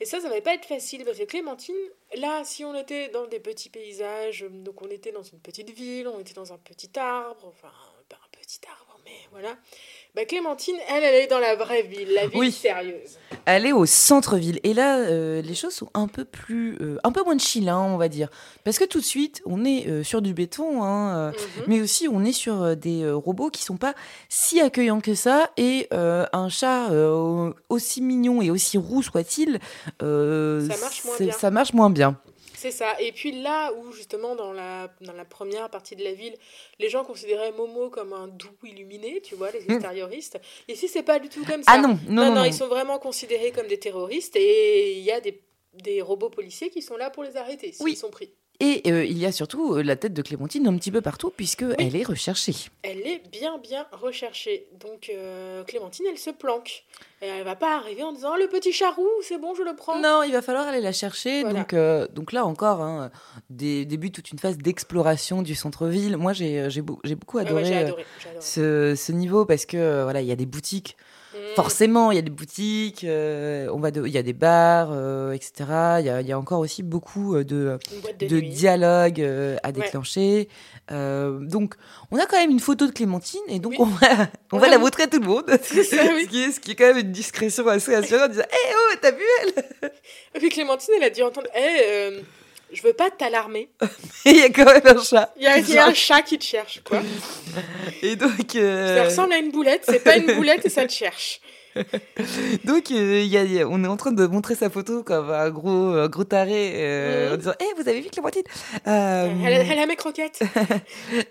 Et 0.00 0.04
ça, 0.04 0.20
ça 0.20 0.28
va 0.28 0.40
pas 0.40 0.54
être 0.54 0.64
facile 0.66 1.04
parce 1.04 1.16
que 1.16 1.22
Clémentine, 1.24 1.76
là, 2.16 2.42
si 2.44 2.64
on 2.64 2.74
était 2.74 3.08
dans 3.10 3.26
des 3.28 3.38
petits 3.38 3.68
paysages, 3.68 4.44
donc 4.50 4.82
on 4.82 4.88
était 4.88 5.12
dans 5.12 5.22
une 5.22 5.38
petite 5.38 5.70
ville, 5.70 6.08
on 6.08 6.18
était 6.18 6.34
dans 6.34 6.52
un 6.52 6.58
petit 6.58 6.90
arbre, 6.98 7.46
enfin, 7.46 7.72
pas 8.08 8.16
un 8.16 8.36
petit 8.40 8.60
arbre, 8.68 8.98
mais 9.04 9.12
voilà. 9.30 9.56
Bah, 10.14 10.26
Clémentine, 10.26 10.74
elle, 10.90 11.04
elle 11.04 11.24
est 11.24 11.26
dans 11.26 11.38
la 11.38 11.56
vraie 11.56 11.80
ville, 11.80 12.12
la 12.12 12.26
ville 12.26 12.38
Oui. 12.38 12.52
sérieuse. 12.52 13.16
Elle 13.46 13.64
est 13.64 13.72
au 13.72 13.86
centre-ville. 13.86 14.60
Et 14.62 14.74
là, 14.74 14.98
euh, 14.98 15.40
les 15.40 15.54
choses 15.54 15.72
sont 15.72 15.88
un 15.94 16.06
peu 16.06 16.26
plus. 16.26 16.76
euh, 16.82 16.98
un 17.02 17.12
peu 17.12 17.24
moins 17.24 17.38
chill, 17.38 17.66
hein, 17.70 17.78
on 17.80 17.96
va 17.96 18.08
dire. 18.08 18.28
Parce 18.62 18.78
que 18.78 18.84
tout 18.84 19.00
de 19.00 19.04
suite, 19.04 19.40
on 19.46 19.64
est 19.64 19.88
euh, 19.88 20.02
sur 20.04 20.20
du 20.20 20.34
béton, 20.34 20.82
hein, 20.84 21.30
Mhm. 21.30 21.64
mais 21.66 21.80
aussi 21.80 22.08
on 22.08 22.22
est 22.24 22.32
sur 22.32 22.76
des 22.76 23.10
robots 23.10 23.48
qui 23.48 23.62
sont 23.64 23.78
pas 23.78 23.94
si 24.28 24.60
accueillants 24.60 25.00
que 25.00 25.14
ça. 25.14 25.50
Et 25.56 25.88
un 25.92 26.48
chat 26.50 26.90
aussi 27.70 28.02
mignon 28.02 28.42
et 28.42 28.50
aussi 28.50 28.76
roux 28.76 29.02
soit-il, 29.02 29.60
ça 29.98 31.50
marche 31.50 31.72
moins 31.72 31.88
bien. 31.90 32.18
C'est 32.62 32.70
ça. 32.70 32.94
Et 33.00 33.10
puis 33.10 33.32
là 33.42 33.72
où, 33.72 33.90
justement, 33.92 34.36
dans 34.36 34.52
la, 34.52 34.88
dans 35.00 35.12
la 35.14 35.24
première 35.24 35.68
partie 35.68 35.96
de 35.96 36.04
la 36.04 36.12
ville, 36.12 36.36
les 36.78 36.88
gens 36.88 37.04
considéraient 37.04 37.50
Momo 37.50 37.90
comme 37.90 38.12
un 38.12 38.28
doux 38.28 38.56
illuminé, 38.62 39.20
tu 39.20 39.34
vois, 39.34 39.50
les 39.50 39.64
extérioristes. 39.68 40.38
Ici, 40.68 40.86
c'est 40.86 41.02
pas 41.02 41.18
du 41.18 41.28
tout 41.28 41.44
comme 41.44 41.64
ça. 41.64 41.72
Ah 41.74 41.78
non, 41.78 41.98
non, 42.08 42.26
non. 42.26 42.34
non. 42.36 42.44
ils 42.44 42.54
sont 42.54 42.68
vraiment 42.68 43.00
considérés 43.00 43.50
comme 43.50 43.66
des 43.66 43.80
terroristes 43.80 44.36
et 44.36 44.92
il 44.92 45.02
y 45.02 45.10
a 45.10 45.20
des, 45.20 45.42
des 45.74 46.00
robots 46.02 46.30
policiers 46.30 46.70
qui 46.70 46.82
sont 46.82 46.96
là 46.96 47.10
pour 47.10 47.24
les 47.24 47.36
arrêter 47.36 47.72
s'ils 47.72 47.84
Oui. 47.84 47.96
sont 47.96 48.10
pris. 48.10 48.32
Et 48.64 48.80
euh, 48.92 49.04
il 49.04 49.18
y 49.18 49.26
a 49.26 49.32
surtout 49.32 49.74
euh, 49.74 49.82
la 49.82 49.96
tête 49.96 50.14
de 50.14 50.22
Clémentine 50.22 50.68
un 50.68 50.76
petit 50.76 50.92
peu 50.92 51.00
partout, 51.00 51.32
puisque 51.36 51.64
elle 51.78 51.96
est 51.96 52.04
recherchée. 52.04 52.54
Elle 52.84 53.00
est 53.00 53.20
bien, 53.32 53.58
bien 53.58 53.84
recherchée. 53.90 54.68
Donc, 54.80 55.10
euh, 55.12 55.64
Clémentine, 55.64 56.06
elle 56.08 56.16
se 56.18 56.30
planque. 56.30 56.84
Et 57.22 57.26
elle 57.26 57.44
va 57.44 57.56
pas 57.56 57.76
arriver 57.76 58.04
en 58.04 58.12
disant 58.12 58.30
Oh, 58.34 58.38
le 58.38 58.46
petit 58.46 58.72
charou, 58.72 59.08
c'est 59.22 59.38
bon, 59.38 59.54
je 59.56 59.64
le 59.64 59.74
prends. 59.74 59.98
Non, 60.00 60.22
il 60.22 60.30
va 60.32 60.42
falloir 60.42 60.68
aller 60.68 60.80
la 60.80 60.92
chercher. 60.92 61.42
Voilà. 61.42 61.64
Donc, 61.64 62.14
donc 62.14 62.32
là 62.32 62.44
encore, 62.46 62.80
hein, 62.82 63.10
dé- 63.50 63.84
débute 63.84 64.14
toute 64.14 64.30
une 64.30 64.38
phase 64.38 64.58
d'exploration 64.58 65.42
du 65.42 65.56
centre-ville. 65.56 66.16
Moi, 66.16 66.32
j'ai 66.32 66.70
j'ai 66.70 66.82
beau- 66.82 67.00
j'ai 67.02 67.16
beaucoup 67.16 67.38
ouais, 67.38 67.42
adoré, 67.46 68.04
ce, 68.40 68.94
ce 68.96 69.10
niveau 69.12 69.44
parce 69.44 69.66
que 69.66 70.04
voilà, 70.04 70.20
il 70.20 70.26
y 70.28 70.32
a 70.32 70.36
des 70.36 70.46
boutiques. 70.46 70.96
Mm. 71.34 71.54
Forcément, 71.56 72.10
il 72.10 72.16
y 72.16 72.18
a 72.18 72.22
des 72.22 72.30
boutiques. 72.30 73.04
euh, 73.04 73.68
on 73.72 73.78
va, 73.80 73.90
de- 73.90 74.06
il 74.06 74.12
y 74.12 74.18
a 74.18 74.22
des 74.22 74.32
bars, 74.34 74.90
euh, 74.92 75.32
etc. 75.32 75.52
Il 76.00 76.06
y 76.06 76.10
a, 76.10 76.20
il 76.20 76.26
y 76.26 76.32
a 76.32 76.38
encore 76.38 76.60
aussi 76.60 76.82
beaucoup 76.82 77.34
euh, 77.36 77.44
de 77.44 77.78
de, 78.18 78.26
de 78.26 78.36
nuit. 78.40 78.48
dialogue 78.50 79.20
euh, 79.20 79.56
à 79.62 79.72
déclencher. 79.72 80.48
Donc, 80.90 81.74
on 82.10 82.18
a 82.18 82.26
quand 82.26 82.36
même 82.36 82.50
une 82.50 82.60
photo 82.60 82.86
de 82.86 82.92
Clémentine 82.92 83.40
et 83.48 83.58
donc 83.58 83.72
Oui. 83.72 83.78
on 83.80 83.84
va, 83.86 84.28
on 84.52 84.58
va 84.58 84.68
la 84.68 84.76
montrer 84.78 85.04
à 85.04 85.06
tout 85.06 85.20
le 85.20 85.26
monde. 85.26 85.44
C'est 85.62 85.84
ça, 85.84 85.96
oui. 86.14 86.24
ce, 86.24 86.28
qui 86.28 86.42
est, 86.42 86.50
ce 86.52 86.60
qui 86.60 86.72
est 86.72 86.74
quand 86.74 86.86
même 86.86 86.98
une 86.98 87.12
discrétion 87.12 87.66
assez 87.68 87.94
assurante 87.94 88.24
en 88.26 88.28
disant 88.32 88.44
Eh 88.52 88.74
oh, 88.74 88.96
t'as 89.00 89.12
vu 89.12 89.22
Et 90.34 90.38
puis 90.38 90.48
Clémentine, 90.50 90.94
elle 90.98 91.04
a 91.04 91.10
dû 91.10 91.22
entendre 91.22 91.48
Eh, 91.54 91.60
euh, 91.60 92.20
je 92.72 92.82
veux 92.82 92.92
pas 92.92 93.10
t'alarmer. 93.10 93.70
Il 94.24 94.36
y 94.36 94.42
a 94.42 94.48
quand 94.50 94.64
même 94.64 94.96
un 94.96 95.02
chat. 95.02 95.32
Il 95.36 95.42
y 95.42 95.46
a, 95.46 95.58
il 95.58 95.68
y 95.68 95.78
a 95.78 95.86
un 95.86 95.94
chat 95.94 96.22
qui 96.22 96.38
te 96.38 96.44
cherche, 96.44 96.82
quoi. 96.84 97.00
Et 98.02 98.16
donc, 98.16 98.52
Ça 98.52 98.58
euh, 98.58 99.04
ressemble 99.04 99.32
à 99.32 99.38
une 99.38 99.50
boulette, 99.52 99.82
c'est 99.86 100.02
pas 100.02 100.16
une 100.16 100.34
boulette 100.34 100.64
et 100.64 100.70
ça 100.70 100.86
te 100.86 100.92
cherche. 100.92 101.40
donc 102.64 102.90
euh, 102.90 103.22
il 103.22 103.28
y 103.28 103.38
a- 103.38 103.44
il 103.44 103.52
y 103.54 103.60
a- 103.62 103.66
on 103.66 103.82
est 103.82 103.86
en 103.88 103.96
train 103.96 104.12
de 104.12 104.26
montrer 104.26 104.54
sa 104.54 104.68
photo 104.68 105.02
comme 105.02 105.30
un 105.30 105.48
gros, 105.48 105.70
un 105.94 106.06
gros 106.06 106.24
taré 106.24 106.72
euh, 106.74 107.32
en 107.32 107.36
disant 107.38 107.54
Eh, 107.60 107.80
vous 107.80 107.88
avez 107.88 108.02
vu 108.02 108.10
Clémentine 108.10 108.42
Euh, 108.86 109.32
Elle, 109.42 109.54
a- 109.54 109.64
elle 109.72 109.78
a 109.78 109.86
mes 109.86 109.96
croquettes. 109.96 110.40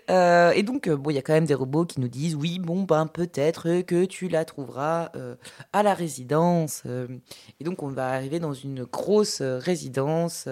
Et 0.08 0.62
donc, 0.64 0.88
bon, 0.88 1.10
il 1.10 1.14
y 1.14 1.18
a 1.18 1.22
quand 1.22 1.32
même 1.32 1.44
des 1.46 1.54
robots 1.54 1.84
qui 1.84 2.00
nous 2.00 2.08
disent 2.08 2.34
oui, 2.34 2.58
bon, 2.58 2.82
ben 2.82 3.06
peut-être 3.06 3.82
que 3.82 4.04
tu 4.04 4.26
la 4.28 4.44
trouveras 4.44 5.10
à 5.72 5.82
la 5.84 5.94
résidence. 5.94 6.82
et 7.60 7.64
donc, 7.64 7.82
on 7.84 7.88
va 7.88 8.08
arriver 8.08 8.40
dans 8.40 8.52
une 8.54 8.82
grosse 8.82 9.42
résidence 9.42 10.48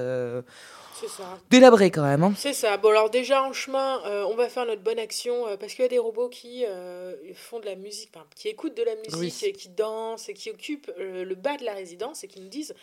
C'est 1.00 1.08
ça. 1.08 1.38
délabrée 1.50 1.90
quand 1.90 2.02
même. 2.02 2.22
hein. 2.22 2.34
C'est 2.36 2.52
ça. 2.52 2.76
Bon, 2.76 2.90
alors 2.90 3.08
déjà 3.10 3.42
en 3.42 3.52
chemin, 3.52 4.02
euh, 4.06 4.24
on 4.24 4.34
va 4.34 4.48
faire 4.48 4.66
notre 4.66 4.82
bonne 4.82 4.98
action 4.98 5.46
euh, 5.48 5.56
parce 5.56 5.72
qu'il 5.74 5.82
y 5.82 5.86
a 5.86 5.88
des 5.88 5.98
robots 5.98 6.28
qui 6.28 6.64
euh, 6.66 7.14
font 7.34 7.58
de 7.60 7.66
la 7.66 7.74
musique, 7.74 8.10
enfin, 8.14 8.26
qui 8.36 8.48
écoutent 8.48 8.76
de 8.76 8.82
la 8.82 8.94
musique 8.96 9.14
Oui. 9.16 9.34
et 9.44 9.52
qui 9.52 9.68
dansent 9.70 10.28
et 10.28 10.34
qui 10.34 10.50
occupent 10.50 10.90
le 10.98 11.34
bas 11.34 11.56
de 11.56 11.64
la 11.64 11.72
résidence 11.74 12.22
et 12.24 12.28
qui 12.28 12.40
nous 12.40 12.48
disent 12.48 12.74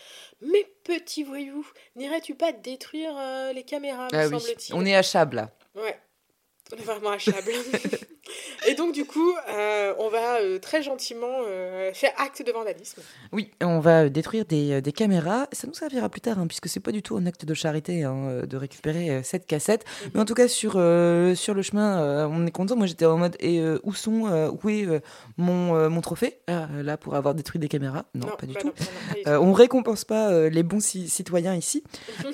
Mais 0.41 0.65
petit 0.83 1.23
voyou, 1.23 1.65
n'irais-tu 1.95 2.35
pas 2.35 2.51
détruire 2.51 3.13
les 3.53 3.63
caméras, 3.63 4.07
me 4.11 4.17
Ah 4.17 4.27
oui, 4.27 4.39
semble-t-il? 4.39 4.73
On 4.75 4.85
est 4.85 4.95
à 4.95 5.01
Chab 5.03 5.33
là. 5.33 5.49
Ouais. 5.75 5.99
On 6.73 6.77
est 6.77 6.81
vraiment 6.81 7.11
à 7.11 7.17
Chable. 7.17 7.51
et 8.67 8.75
donc, 8.75 8.93
du 8.93 9.05
coup, 9.05 9.33
euh, 9.49 9.93
on 9.97 10.09
va 10.09 10.41
euh, 10.41 10.59
très 10.59 10.83
gentiment 10.83 11.27
euh, 11.47 11.91
faire 11.93 12.11
acte 12.17 12.43
de 12.45 12.51
vandalisme. 12.51 13.01
Oui, 13.31 13.51
on 13.61 13.79
va 13.79 14.09
détruire 14.09 14.45
des, 14.45 14.81
des 14.81 14.91
caméras. 14.91 15.47
Ça 15.53 15.67
nous 15.67 15.73
servira 15.73 16.09
plus 16.09 16.21
tard, 16.21 16.37
hein, 16.39 16.47
puisque 16.47 16.67
c'est 16.67 16.79
pas 16.81 16.91
du 16.91 17.01
tout 17.01 17.15
un 17.15 17.25
acte 17.25 17.45
de 17.45 17.53
charité 17.53 18.03
hein, 18.03 18.41
de 18.47 18.57
récupérer 18.57 19.23
cette 19.23 19.45
cassette. 19.47 19.85
Mhm. 20.05 20.11
Mais 20.13 20.19
en 20.19 20.25
tout 20.25 20.33
cas, 20.33 20.47
sur, 20.47 20.71
sur 20.73 21.53
le 21.53 21.61
chemin, 21.61 22.27
on 22.27 22.45
est 22.45 22.51
content. 22.51 22.75
Moi, 22.75 22.87
j'étais 22.87 23.05
en 23.05 23.17
mode 23.17 23.37
et 23.39 23.61
où 23.83 23.93
sont, 23.93 24.23
où 24.63 24.69
est 24.69 24.85
mon, 25.37 25.89
mon 25.89 26.01
trophée? 26.01 26.39
Ah, 26.47 26.67
Là, 26.83 26.97
pour 26.97 27.15
avoir 27.15 27.35
détruit 27.35 27.59
des 27.59 27.67
caméras 27.69 28.05
Non, 28.15 28.27
pas 28.37 28.45
du 28.45 28.53
bah 28.53 28.59
tout. 28.61 28.73
non, 29.25 29.31
non, 29.33 29.41
on 29.49 29.53
récompense 29.53 30.03
pas 30.03 30.49
les 30.49 30.63
bons 30.63 30.81
ci- 30.81 31.07
citoyens 31.09 31.55
ici. 31.55 31.83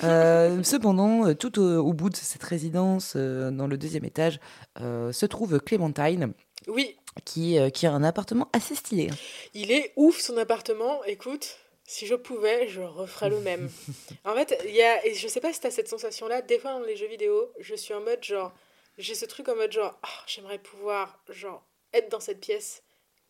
cependant, 0.62 1.34
tout 1.34 1.58
au, 1.60 1.78
au 1.78 1.92
bout 1.92 2.10
de 2.10 2.16
cette 2.16 2.42
résidence, 2.42 3.16
dans 3.16 3.66
le 3.66 3.76
deuxième 3.76 4.04
étage, 4.04 4.40
se 4.78 5.26
trouve 5.26 5.60
Clémentine, 5.60 6.23
oui, 6.68 6.96
qui, 7.24 7.58
euh, 7.58 7.70
qui 7.70 7.86
a 7.86 7.92
un 7.92 8.02
appartement 8.04 8.48
assez 8.52 8.74
stylé. 8.74 9.08
hein. 9.10 9.16
il 9.54 9.70
est 9.72 9.92
ouf 9.96 10.18
son 10.20 10.36
appartement. 10.36 11.02
Écoute, 11.04 11.56
si 11.86 12.06
je 12.06 12.14
pouvais, 12.14 12.68
je 12.68 12.80
referais 12.80 13.28
le 13.28 13.40
même. 13.40 13.70
En 14.24 14.34
fait, 14.34 14.58
il 14.66 14.74
y 14.74 14.82
a, 14.82 15.04
et 15.06 15.14
je 15.14 15.28
sais 15.28 15.40
pas 15.40 15.52
si 15.52 15.60
tu 15.60 15.66
as 15.66 15.70
cette 15.70 15.88
sensation-là, 15.88 16.40
des 16.42 16.58
fois 16.58 16.72
dans 16.72 16.80
les 16.80 16.96
jeux 16.96 17.06
vidéo, 17.08 17.52
je 17.60 17.74
suis 17.74 17.92
en 17.94 18.00
mode 18.00 18.22
genre, 18.24 18.52
j'ai 18.98 19.14
ce 19.14 19.26
truc 19.26 19.48
en 19.48 19.56
mode 19.56 19.72
genre, 19.72 19.98
Ah, 20.02 20.08
j'aimerais 20.26 20.58
pouvoir 20.58 21.22
genre 21.28 21.62
être 21.92 22.10
dans 22.10 22.20
cette 22.20 22.40
pièce 22.40 22.82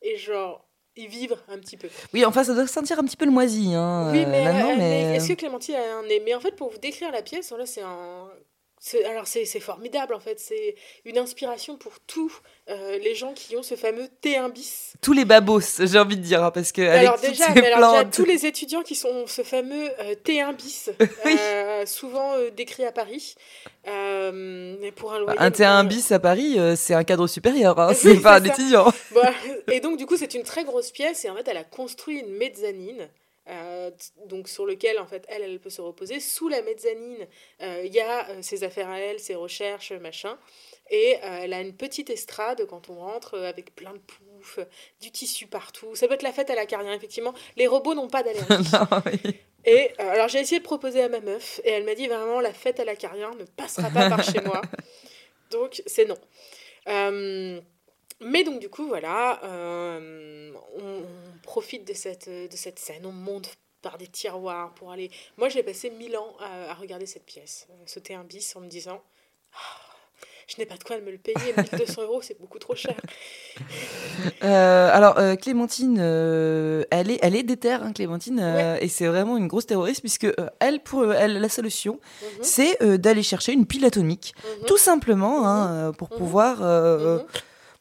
et 0.03 0.17
genre 0.17 0.67
y 0.97 1.09
vivre 1.09 1.39
un 1.49 1.59
petit 1.59 1.77
peu. 1.77 1.89
Oui, 2.13 2.25
enfin, 2.25 2.45
ça 2.45 2.55
doit 2.55 2.69
sentir 2.69 2.99
un 3.01 3.05
petit 3.05 3.17
peu 3.17 3.25
le 3.25 3.33
moisi. 3.33 3.75
Hein, 3.75 4.11
Oui, 4.13 4.23
euh, 4.23 4.27
mais, 4.29 4.47
euh, 4.47 4.53
mais- 4.53 4.77
mais 4.77 5.17
est-ce 5.17 5.29
que 5.29 5.33
Clémentine 5.35 5.75
a 5.75 5.97
un 5.99 6.03
nez? 6.05 6.21
Mais 6.25 6.35
en 6.37 6.41
fait, 6.41 6.55
pour 6.55 6.71
vous 6.71 6.79
décrire 6.79 7.11
la 7.11 7.21
pièce, 7.23 7.51
là, 7.51 7.67
c'est 7.67 7.83
un. 7.83 8.31
Alors, 9.07 9.27
c'est 9.27 9.45
formidable, 9.61 10.15
en 10.15 10.21
fait. 10.21 10.39
C'est 10.39 10.75
une 11.05 11.17
inspiration 11.19 11.77
pour 11.77 12.01
tous 12.07 12.33
euh, 12.69 12.99
les 12.99 13.15
gens 13.15 13.33
qui 13.33 13.57
ont 13.57 13.63
ce 13.63 13.77
fameux 13.77 14.09
T1 14.23 14.53
bis. 14.53 14.93
tous 15.01 15.13
les 15.13 15.25
babos, 15.25 15.61
j'ai 15.81 15.99
envie 15.99 16.17
de 16.17 16.23
dire, 16.23 16.43
hein, 16.45 16.51
parce 16.51 16.71
que 16.73 16.83
avec 16.83 17.01
alors, 17.09 17.19
déjà, 17.19 17.49
mais 17.55 17.73
alors, 17.73 18.11
tous 18.11 18.25
les 18.25 18.47
étudiants 18.47 18.83
qui 18.83 18.95
sont 18.95 19.27
ce 19.27 19.43
fameux 19.43 19.89
euh, 20.01 20.15
T1 20.25 20.55
bis, 20.55 20.91
Oui. 21.25 21.37
euh, 21.39 21.87
souvent 21.87 22.33
décrit 22.57 22.85
à 22.85 22.93
Paris, 22.93 23.35
mais 23.87 24.93
pour 24.95 25.13
un 25.13 25.19
loyer. 25.21 25.39
Un 25.41 25.51
T1 25.51 25.85
euh, 25.85 25.89
bis 25.89 26.13
à 26.13 26.19
Paris, 26.19 26.59
c'est 26.77 26.95
un 26.95 27.05
cadre 27.05 27.27
supérieur, 27.27 27.79
hein, 27.79 27.89
Oui, 27.93 27.97
c'est 28.17 28.21
pas 28.21 28.39
un 28.41 28.45
ça. 28.45 28.53
étudiant. 28.53 28.93
Et 29.73 29.81
donc, 29.81 29.97
du 29.97 30.07
coup, 30.07 30.17
c'est 30.17 30.35
une 30.35 30.43
très 30.43 30.65
grosse 30.65 30.91
pièce. 30.91 31.25
Et 31.25 31.31
en 31.31 31.37
fait, 31.37 31.49
elle 31.49 31.57
a 31.57 31.65
construit 31.65 32.19
une 32.21 32.37
mezzanine. 32.37 33.09
Euh, 33.49 33.91
donc 34.27 34.49
sur 34.49 34.65
lequel 34.65 34.99
en 34.99 35.07
fait 35.07 35.25
elle 35.29 35.43
elle 35.43 35.61
peut 35.61 35.71
se 35.71 35.83
reposer 35.83 36.21
sous 36.21 36.49
la 36.49 36.63
mezzanine 36.63 37.27
euh, 37.63 37.83
il 37.85 37.93
y 37.93 38.01
a 38.01 38.31
euh, 38.31 38.43
ses 38.43 38.65
affaires 38.65 38.89
à 38.89 38.99
elle 38.99 39.21
ses 39.21 39.35
recherches 39.35 39.93
machin 39.93 40.39
et 40.91 41.19
elle 41.23 41.53
a 41.53 41.61
une 41.61 41.75
petite 41.75 42.11
estrade 42.11 42.67
quand 42.67 42.91
on 42.91 42.95
rentre 42.95 43.39
avec 43.39 43.75
plein 43.75 43.93
de 43.93 43.99
poufs 43.99 44.61
du 45.01 45.11
tissu 45.11 45.47
partout 45.47 45.95
ça 45.95 46.09
peut 46.09 46.15
être 46.15 46.23
la 46.23 46.33
fête 46.33 46.51
à 46.51 46.55
la 46.55 46.67
carrière 46.67 46.93
effectivement 46.93 47.35
les 47.57 47.67
robots 47.67 47.95
n'ont 47.95 48.09
pas 48.09 48.23
d'allergie 48.23 48.49
oui. 49.07 49.37
et 49.65 49.91
alors 49.99 50.29
j'ai 50.29 50.41
essayé 50.41 50.59
de 50.59 50.65
proposer 50.65 51.03
à 51.03 51.09
ma 51.09 51.21
meuf 51.21 51.61
et 51.65 51.71
elle 51.71 51.85
m'a 51.85 51.95
dit 51.95 52.07
vraiment 52.07 52.41
la 52.41 52.53
fête 52.53 52.81
à 52.81 52.85
la 52.85 52.97
carrière 52.97 53.35
ne 53.35 53.45
passera 53.45 53.91
pas 53.91 54.09
par 54.09 54.23
chez 54.23 54.41
moi. 54.41 54.61
Donc 55.51 55.83
c'est 55.87 56.05
non. 56.05 56.19
Euh, 56.89 57.61
mais 58.21 58.45
donc 58.45 58.61
du 58.61 58.69
coup 58.69 58.87
voilà, 58.87 59.41
euh, 59.45 60.53
on, 60.79 60.83
on 60.83 61.39
profite 61.43 61.87
de 61.87 61.95
cette, 61.95 62.29
de 62.29 62.49
cette 62.57 62.79
scène, 62.79 63.05
on 63.07 63.13
monte 63.13 63.51
par 63.83 63.99
des 63.99 64.07
tiroirs 64.07 64.73
pour 64.75 64.91
aller... 64.93 65.11
Moi 65.37 65.49
j'ai 65.49 65.63
passé 65.63 65.91
mille 65.91 66.17
ans 66.17 66.35
à, 66.41 66.71
à 66.71 66.75
regarder 66.75 67.07
cette 67.07 67.27
pièce, 67.27 67.67
euh, 67.71 67.75
sauter 67.87 68.15
un 68.15 68.25
bis 68.25 68.55
en 68.57 68.61
me 68.61 68.69
disant... 68.69 69.03
Ah, 69.55 69.81
je 70.47 70.57
n'ai 70.59 70.67
pas 70.67 70.77
de 70.77 70.85
quoi 70.85 70.99
me 71.01 71.11
le 71.11 71.19
payer, 71.19 71.53
1200 71.57 72.03
euros 72.03 72.21
c'est 72.23 72.39
beaucoup 72.41 72.59
trop 72.59 72.75
cher. 72.75 72.95
Euh, 74.43 74.91
alors, 74.93 75.19
euh, 75.19 75.37
Clémentine, 75.37 75.99
euh, 76.01 76.85
elle 76.91 77.11
est, 77.11 77.19
elle 77.23 77.35
est 77.35 77.43
déterre, 77.43 77.83
hein, 77.83 77.93
Clémentine, 77.93 78.39
et 78.81 78.89
c'est 78.89 79.07
vraiment 79.07 79.37
une 79.37 79.49
grosse 79.49 79.67
terroriste, 79.67 80.01
puisque 80.01 80.27
elle, 80.61 80.81
pour 80.81 81.13
elle, 81.13 81.41
la 81.41 81.49
solution, 81.49 81.99
Mhm, 82.23 82.29
c'est 82.43 82.99
d'aller 82.99 83.23
chercher 83.23 83.53
une 83.53 83.67
pile 83.67 83.85
atomique, 83.85 84.35
mhm, 84.61 84.67
tout 84.67 84.77
simplement, 84.77 85.47
hein, 85.47 85.71
euh, 85.89 85.93
pour 85.93 86.11
Mhm. 86.13 86.19
pouvoir, 86.19 86.59
mhm. 86.61 87.25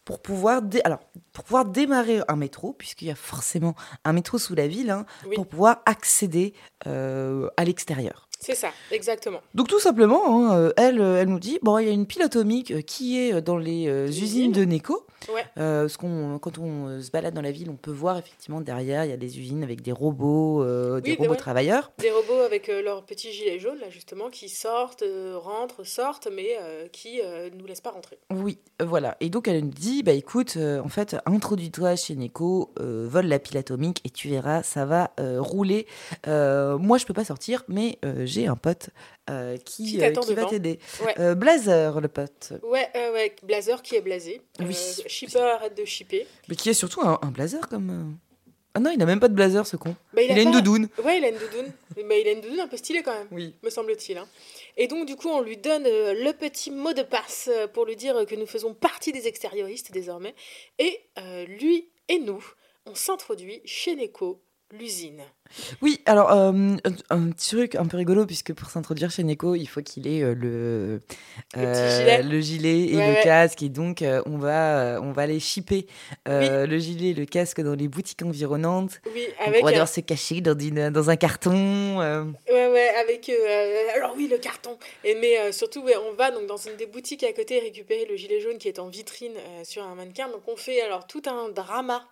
Pour 0.05 0.21
pouvoir, 0.21 0.61
dé- 0.61 0.81
alors, 0.83 0.99
pour 1.31 1.43
pouvoir 1.45 1.65
démarrer 1.65 2.21
un 2.27 2.35
métro, 2.35 2.73
puisqu'il 2.73 3.07
y 3.07 3.11
a 3.11 3.15
forcément 3.15 3.73
un 4.03 4.13
métro 4.13 4.37
sous 4.37 4.55
la 4.55 4.67
ville, 4.67 4.89
hein, 4.89 5.05
Oui. 5.27 5.35
pour 5.35 5.47
pouvoir 5.47 5.81
accéder 5.85 6.53
euh, 6.87 7.49
à 7.57 7.63
l'extérieur. 7.63 8.27
C'est 8.43 8.55
ça, 8.55 8.69
exactement. 8.91 9.39
Donc 9.53 9.67
tout 9.67 9.79
simplement, 9.79 10.21
hein, 10.27 10.57
euh, 10.57 10.73
elle, 10.77 10.99
euh, 10.99 11.21
elle 11.21 11.29
nous 11.29 11.39
dit, 11.39 11.59
bon, 11.61 11.77
il 11.77 11.87
y 11.87 11.89
a 11.89 11.93
une 11.93 12.05
pile 12.05 12.21
atomique 12.23 12.71
euh, 12.71 12.81
qui 12.81 13.17
est 13.19 13.41
dans 13.41 13.57
les 13.57 13.87
euh, 13.87 14.07
Usine. 14.07 14.23
usines 14.23 14.51
de 14.51 14.65
Neco. 14.65 15.05
Ouais. 15.33 15.45
Euh, 15.57 15.87
ce 15.87 15.97
qu'on, 15.97 16.37
quand 16.39 16.57
on 16.57 16.87
euh, 16.87 17.01
se 17.01 17.09
balade 17.09 17.33
dans 17.33 17.41
la 17.41 17.51
ville, 17.51 17.69
on 17.69 17.77
peut 17.77 17.91
voir 17.91 18.17
effectivement 18.17 18.59
derrière, 18.59 19.05
il 19.05 19.09
y 19.09 19.13
a 19.13 19.17
des 19.17 19.39
usines 19.39 19.63
avec 19.63 19.81
des 19.81 19.93
robots, 19.93 20.63
des 20.99 21.15
robots 21.15 21.31
ouais. 21.31 21.37
travailleurs. 21.37 21.91
Des 21.99 22.11
robots 22.11 22.41
avec 22.45 22.67
leurs 22.67 23.03
petits 23.05 23.31
gilets 23.31 23.59
jaunes, 23.59 23.79
là, 23.79 23.89
justement, 23.89 24.29
qui 24.29 24.49
sortent, 24.49 25.05
rentrent, 25.35 25.85
sortent, 25.85 26.27
mais 26.31 26.57
qui 26.91 27.21
ne 27.21 27.55
nous 27.57 27.65
laissent 27.65 27.81
pas 27.81 27.91
rentrer. 27.91 28.17
Oui, 28.31 28.57
voilà. 28.81 29.15
Et 29.21 29.29
donc 29.29 29.47
elle 29.47 29.63
nous 29.63 29.69
dit, 29.69 30.03
bah 30.03 30.11
écoute, 30.11 30.57
en 30.57 30.89
fait, 30.89 31.15
introduis-toi 31.25 31.95
chez 31.95 32.15
Neco, 32.15 32.71
euh, 32.79 33.07
vole 33.09 33.27
la 33.27 33.39
pile 33.39 33.57
atomique 33.57 34.01
et 34.03 34.09
tu 34.09 34.27
verras, 34.27 34.63
ça 34.63 34.85
va 34.85 35.11
rouler. 35.39 35.87
Moi, 36.27 36.97
je 36.97 37.05
peux 37.05 37.13
pas 37.13 37.25
sortir, 37.25 37.63
mais 37.67 37.97
j'ai 38.33 38.47
un 38.47 38.55
pote 38.55 38.89
euh, 39.29 39.57
qui, 39.57 39.85
Qui 39.85 40.03
euh, 40.03 40.11
qui 40.11 40.33
va 40.33 40.45
t'aider. 40.45 40.79
Ouais. 41.05 41.15
Euh, 41.19 41.35
Blazer, 41.35 42.01
le 42.01 42.07
pote, 42.07 42.53
Ouais, 42.63 42.89
ouais, 42.95 43.35
Blazer 43.43 43.81
qui 43.81 43.95
est 43.95 44.01
blasé. 44.01 44.41
Oui. 44.59 44.75
shipper 45.07 45.39
arrête 45.39 45.77
de 45.77 45.85
shipper. 45.85 46.27
mais 46.49 46.55
qui 46.55 46.69
est 46.69 46.73
surtout 46.73 47.01
un, 47.01 47.19
un 47.21 47.31
blazer 47.31 47.67
comme. 47.69 48.17
Ah 48.75 48.79
non, 48.79 48.89
il 48.89 48.99
a 49.01 49.05
même 49.05 49.19
pas 49.19 49.27
de 49.27 49.35
blazer, 49.35 49.67
ce 49.67 49.75
con. 49.77 49.95
Bah, 50.13 50.23
Il, 50.23 50.31
a 50.31 50.33
a 50.33 50.39
une 50.39 50.45
pas- 50.51 50.59
doudoune. 50.59 50.89
Ouais, 51.05 51.19
il 51.19 51.23
a 51.25 51.29
une 51.29 51.37
doudoune. 51.37 51.71
Mais 52.07 52.21
il 52.21 52.27
a 52.27 52.31
une 52.31 52.41
doudoune 52.41 52.59
un 52.59 52.67
peu 52.67 52.75
stylée 52.77 53.03
quand 53.03 53.13
même, 53.13 53.27
Oui. 53.31 53.53
me 53.61 53.69
semble-t-il. 53.69 54.17
hein. 54.17 54.27
Et 54.77 54.87
donc, 54.87 55.05
du 55.05 55.15
coup, 55.15 55.29
on 55.29 55.41
lui 55.41 55.57
donne 55.57 55.85
euh, 55.85 56.13
le 56.15 56.33
petit 56.33 56.71
mot 56.71 56.91
de 56.91 57.03
passe 57.03 57.51
euh, 57.53 57.67
pour 57.67 57.85
lui 57.85 57.95
dire 57.95 58.25
que 58.27 58.33
nous 58.33 58.47
faisons 58.47 58.73
partie 58.73 59.11
des 59.11 59.27
extérioristes 59.27 59.91
désormais. 59.91 60.33
Et 60.79 60.99
euh, 61.19 61.45
lui 61.45 61.87
et 62.09 62.17
nous, 62.17 62.43
on 62.87 62.95
s'introduit 62.95 63.61
chez 63.63 63.95
Neko, 63.95 64.41
l'usine. 64.77 65.21
Oui, 65.83 66.01
alors 66.07 66.31
euh, 66.31 66.51
un, 67.11 67.29
petit 67.29 67.55
truc 67.55 67.75
un 67.75 67.85
peu 67.85 67.95
rigolo 67.97 68.25
puisque 68.25 68.53
pour 68.53 68.71
s'introduire 68.71 69.11
chez 69.11 69.23
Neko, 69.23 69.53
il 69.53 69.67
faut 69.67 69.83
qu'il 69.83 70.07
ait 70.07 70.23
euh, 70.23 70.33
le 70.33 71.01
Le 71.55 71.61
petit 71.71 71.95
gilet. 71.99 72.23
le 72.23 72.41
gilet 72.41 72.85
et 72.87 72.95
Ouais, 72.95 73.05
le 73.07 73.13
ouais. 73.13 73.21
casque 73.23 73.61
et 73.61 73.69
donc 73.69 74.01
euh, 74.01 74.23
on 74.25 74.37
va 74.39 74.79
euh, 74.95 74.99
on 75.01 75.11
va 75.11 75.21
aller 75.23 75.39
shipper 75.39 75.85
euh, 76.27 76.65
le 76.65 76.79
gilet 76.79 77.09
et 77.09 77.13
le 77.13 77.25
casque 77.25 77.61
dans 77.61 77.75
les 77.75 77.87
boutiques 77.87 78.23
environnantes. 78.23 78.99
Oui, 79.13 79.27
avec 79.45 79.61
on 79.61 79.65
va 79.65 79.71
devoir 79.73 79.87
se 79.87 79.99
cacher 79.99 80.41
dans, 80.41 80.57
une- 80.57 80.89
dans 80.89 81.09
un 81.11 81.15
carton. 81.17 82.01
euh. 82.01 82.23
Ouais, 82.51 82.67
ouais, 82.71 82.89
avec. 83.01 83.29
euh, 83.29 83.87
alors, 83.95 84.15
oui, 84.17 84.27
le 84.27 84.39
carton. 84.39 84.77
Et, 85.03 85.13
mais 85.15 85.37
euh, 85.37 85.51
surtout, 85.51 85.81
ouais, 85.83 85.95
on 86.09 86.13
va 86.15 86.31
donc 86.31 86.47
dans 86.47 86.57
une 86.57 86.75
des 86.77 86.87
boutiques 86.87 87.23
à 87.23 87.31
côté 87.31 87.59
récupérer 87.59 88.05
le 88.09 88.15
gilet 88.15 88.39
jaune 88.41 88.57
qui 88.57 88.69
est 88.69 88.79
en 88.79 88.87
vitrine 88.87 89.33
euh, 89.37 89.63
sur 89.63 89.83
un 89.83 89.93
mannequin. 89.93 90.29
Donc, 90.29 90.41
on 90.47 90.55
fait 90.55 90.81
alors 90.81 91.05
tout 91.05 91.21
un 91.27 91.49
drama. 91.49 92.03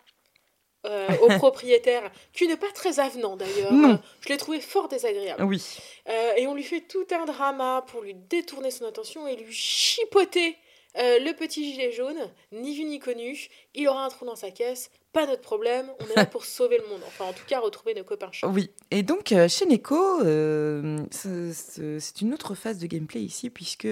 Euh, 0.86 1.08
au 1.22 1.28
propriétaire, 1.38 2.12
qui 2.34 2.48
n'est 2.48 2.58
pas 2.58 2.72
très 2.74 3.00
avenant 3.00 3.36
d'ailleurs. 3.38 3.72
Non. 3.74 4.00
Je 4.22 4.30
l'ai 4.30 4.38
trouvé 4.38 4.60
fort 4.62 4.88
désagréable. 4.88 5.44
Oui. 5.44 5.64
Euh, 6.10 6.32
et 6.38 6.48
on 6.48 6.56
lui 6.56 6.64
fait 6.64 6.82
tout 6.82 7.06
un 7.12 7.26
drama 7.26 7.84
pour 7.88 8.02
lui 8.02 8.14
détourner 8.16 8.72
son 8.72 8.86
attention 8.86 9.28
et 9.28 9.36
lui 9.36 9.54
chipoter 9.54 10.56
euh, 10.98 11.20
le 11.20 11.34
petit 11.34 11.72
gilet 11.72 11.92
jaune, 11.92 12.18
ni 12.52 12.76
vu 12.76 12.84
ni 12.84 13.00
connu. 13.00 13.48
Il 13.76 13.88
aura 13.88 14.04
un 14.06 14.10
trou 14.10 14.26
dans 14.26 14.36
sa 14.36 14.52
caisse, 14.52 14.92
pas 15.14 15.26
notre 15.26 15.42
problème. 15.42 15.90
On 16.02 16.12
est 16.12 16.16
là 16.18 16.26
pour 16.26 16.44
sauver 16.58 16.80
le 16.80 16.88
monde. 16.90 17.00
Enfin, 17.08 17.26
en 17.26 17.34
tout 17.34 17.46
cas, 17.48 17.60
retrouver 17.60 17.94
nos 17.94 18.04
copains 18.04 18.32
chats. 18.34 18.48
Oui, 18.48 18.72
et 18.90 19.02
donc 19.04 19.32
euh, 19.32 19.48
chez 19.48 19.66
Neko, 19.68 20.22
euh, 20.26 20.98
ce- 21.12 21.54
ce- 21.54 22.00
c'est 22.00 22.20
une 22.22 22.34
autre 22.34 22.56
phase 22.56 22.78
de 22.80 22.88
gameplay 22.88 23.22
ici, 23.22 23.50
puisque 23.50 23.88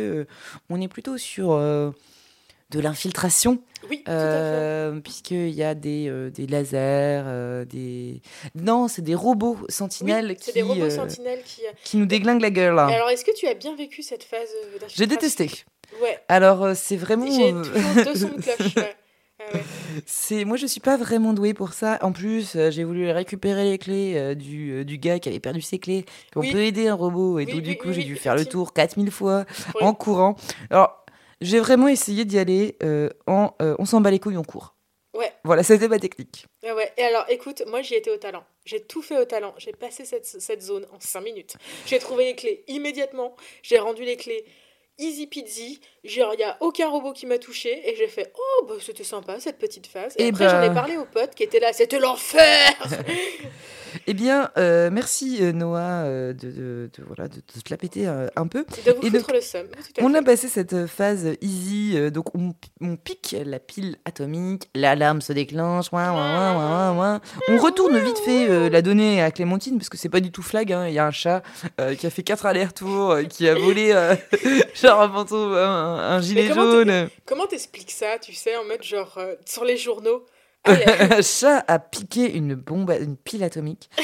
on 0.70 0.82
est 0.82 0.88
plutôt 0.90 1.18
sur 1.18 1.52
de 2.70 2.80
l'infiltration, 2.80 3.60
Oui, 3.90 4.04
euh, 4.08 5.00
puisqu'il 5.00 5.50
y 5.50 5.64
a 5.64 5.74
des, 5.74 6.08
euh, 6.08 6.30
des 6.30 6.46
lasers, 6.46 7.24
euh, 7.26 7.66
des... 7.66 8.22
Non, 8.56 8.88
c'est 8.88 9.02
des 9.02 9.16
robots 9.16 9.58
sentinelles 9.70 10.28
Oui, 10.30 10.36
qui, 10.36 10.44
c'est 10.46 10.54
des 10.54 10.62
robots 10.62 10.84
euh, 10.84 10.90
sentinelles 10.90 11.42
qui. 11.44 11.62
qui 11.84 11.98
nous 11.98 12.06
déglinguent 12.06 12.42
la 12.42 12.52
gueule. 12.52 12.78
Alors, 12.78 13.10
est-ce 13.10 13.26
que 13.26 13.36
tu 13.36 13.48
as 13.48 13.56
bien 13.56 13.76
vécu 13.76 14.04
cette 14.04 14.24
phase 14.24 14.50
d'infiltration? 14.64 14.96
J'ai 14.98 15.08
détesté. 15.08 15.50
Ouais, 16.02 16.20
Alors, 16.28 16.76
c'est 16.76 16.98
vraiment... 16.98 17.26
j'ai 17.26 17.52
toujours 17.52 18.06
deux 18.06 18.16
sons 18.16 18.36
de 18.38 18.42
cloche. 18.42 18.76
ouais. 18.76 18.96
Ah 19.42 19.56
ouais. 19.56 19.64
C'est 20.06 20.44
moi 20.44 20.58
je 20.58 20.66
suis 20.68 20.82
pas 20.82 20.98
vraiment 20.98 21.32
douée 21.32 21.54
pour 21.54 21.72
ça. 21.72 21.98
En 22.02 22.12
plus, 22.12 22.58
euh, 22.58 22.72
j'ai 22.72 22.84
voulu 22.84 23.10
récupérer 23.10 23.64
les 23.64 23.78
clés 23.78 24.16
euh, 24.18 24.36
du, 24.36 24.72
euh, 24.74 24.84
du 24.84 24.98
gars 24.98 25.18
qui 25.20 25.30
avait 25.30 25.40
perdu 25.40 25.62
ses 25.62 25.80
clés. 25.80 26.04
On 26.36 26.42
Oui. 26.42 26.52
peut 26.52 26.60
aider 26.60 26.90
un 26.90 26.94
robot 26.94 27.40
et 27.40 27.46
Oui, 27.46 27.54
donc 27.54 27.62
du 27.62 27.78
coup, 27.78 27.94
j'ai 27.94 28.04
dû 28.04 28.18
faire 28.18 28.36
le 28.36 28.46
tour 28.46 28.74
4000 28.74 29.10
fois 29.12 29.46
en 29.80 29.94
courant. 29.94 30.36
Alors, 30.70 30.99
j'ai 31.42 31.60
vraiment 31.60 31.88
essayé 31.88 32.26
d'y 32.26 32.38
aller 32.40 32.76
en 33.28 33.34
en, 33.34 33.56
euh, 33.62 33.76
on 33.80 33.86
s'en 33.86 34.02
bat 34.02 34.12
les 34.12 34.20
couilles, 34.20 34.38
on 34.38 34.44
court. 34.44 34.76
Ouais. 35.14 35.32
Voilà, 35.44 35.64
c'était 35.64 35.88
ma 35.88 35.98
technique. 36.00 36.46
Ouais. 36.64 36.92
Et 36.98 37.04
alors, 37.04 37.26
écoute, 37.30 37.64
moi 37.68 37.82
j'y 37.82 37.96
étais 37.96 38.12
au 38.12 38.18
talent. 38.18 38.44
J'ai 38.66 38.82
tout 38.84 39.02
fait 39.02 39.18
au 39.20 39.26
talent. 39.26 39.54
J'ai 39.58 39.72
passé 39.72 40.06
cette, 40.06 40.26
cette 40.26 40.62
zone 40.62 40.86
en 40.94 41.00
5 41.00 41.22
minutes. 41.22 41.56
J'ai 41.86 41.98
trouvé 42.00 42.26
les 42.26 42.36
clés 42.36 42.64
immédiatement. 42.68 43.36
J'ai 43.64 43.80
rendu 43.80 44.04
les 44.04 44.18
clés 44.18 44.46
easy 45.00 45.28
peasy. 45.28 45.80
Genre, 46.04 46.34
il 46.34 46.38
n'y 46.38 46.44
a 46.44 46.58
aucun 46.60 46.90
robot 46.90 47.14
qui 47.14 47.26
m'a 47.26 47.40
touché. 47.40 47.90
Et 47.90 47.96
j'ai 47.96 48.08
fait 48.08 48.32
Oh, 48.38 48.66
bah, 48.68 48.76
c'était 48.80 49.04
sympa 49.04 49.40
cette 49.40 49.58
petite 49.58 49.88
phase. 49.88 50.14
Et, 50.18 50.26
Eh 50.26 50.30
après, 50.30 50.50
j'en 50.50 50.62
ai 50.62 50.68
ben. 50.68 50.76
parlé 50.76 50.98
aux 50.98 51.06
potes 51.06 51.34
qui 51.36 51.44
étaient 51.44 51.60
là. 51.60 51.74
C'était 51.74 52.00
l'enfer 52.00 52.72
Eh 54.08 54.14
bien, 54.14 54.50
euh, 54.58 54.90
merci 54.92 55.38
euh, 55.42 55.52
Noah 55.52 56.04
euh, 56.04 56.34
de, 56.34 56.50
de- 56.52 56.90
de- 56.98 57.04
voilà, 57.08 57.28
de, 57.28 57.36
de 57.36 57.62
te 57.62 57.70
la 57.70 57.78
péter 57.78 58.08
un 58.08 58.48
peu. 58.48 58.66
De 58.86 58.92
vous 58.94 59.08
Et 59.08 59.10
de- 59.10 59.20
foutre 59.20 59.34
le 59.34 59.42
seum. 59.42 59.68
On 60.02 60.14
a 60.14 60.22
passé 60.22 60.48
cette 60.48 60.86
phase 60.88 61.28
easy, 61.42 62.12
donc 62.12 62.36
on, 62.36 62.54
on 62.82 62.96
pique 62.96 63.36
la 63.46 63.60
pile 63.60 63.98
atomique, 64.06 64.70
l'alarme 64.76 65.22
se 65.22 65.34
déclenche, 65.34 65.88
ouin, 65.92 66.12
ouin, 66.12 66.56
ouin, 66.56 66.56
ouin, 66.56 66.98
ouin. 66.98 67.22
on 67.50 67.58
retourne 67.58 67.98
vite 68.00 68.20
fait 68.20 68.50
euh, 68.50 68.70
la 68.70 68.82
donner 68.82 69.22
à 69.22 69.32
Clémentine 69.32 69.78
parce 69.78 69.90
que 69.90 69.98
c'est 69.98 70.10
pas 70.10 70.20
du 70.20 70.32
tout 70.32 70.42
flag, 70.44 70.72
hein. 70.74 70.88
il 70.88 70.94
y 70.94 71.00
a 71.00 71.06
un 71.06 71.12
chat 71.12 71.42
euh, 71.80 71.96
qui 71.96 72.06
a 72.08 72.10
fait 72.10 72.24
quatre 72.24 72.46
allers-retours, 72.46 73.18
qui 73.30 73.48
a 73.48 73.56
volé 73.56 73.90
genre 74.82 75.02
un 75.02 75.10
fantôme, 75.10 75.54
un, 75.54 75.96
un 76.16 76.22
gilet 76.22 76.50
comment 76.50 76.62
jaune. 76.72 77.10
Comment 77.26 77.46
t'expliques 77.48 77.92
ça, 77.92 78.18
tu 78.22 78.34
sais, 78.34 78.56
en 78.58 78.64
mode 78.66 78.84
genre 78.84 79.20
sur 79.46 79.66
les 79.66 79.78
journaux? 79.78 80.26
Un 80.66 81.22
chat 81.22 81.64
a 81.68 81.80
piqué 81.80 82.32
une 82.36 82.56
bombe, 82.56 82.94
une 83.00 83.18
pile 83.18 83.44
atomique. 83.44 83.90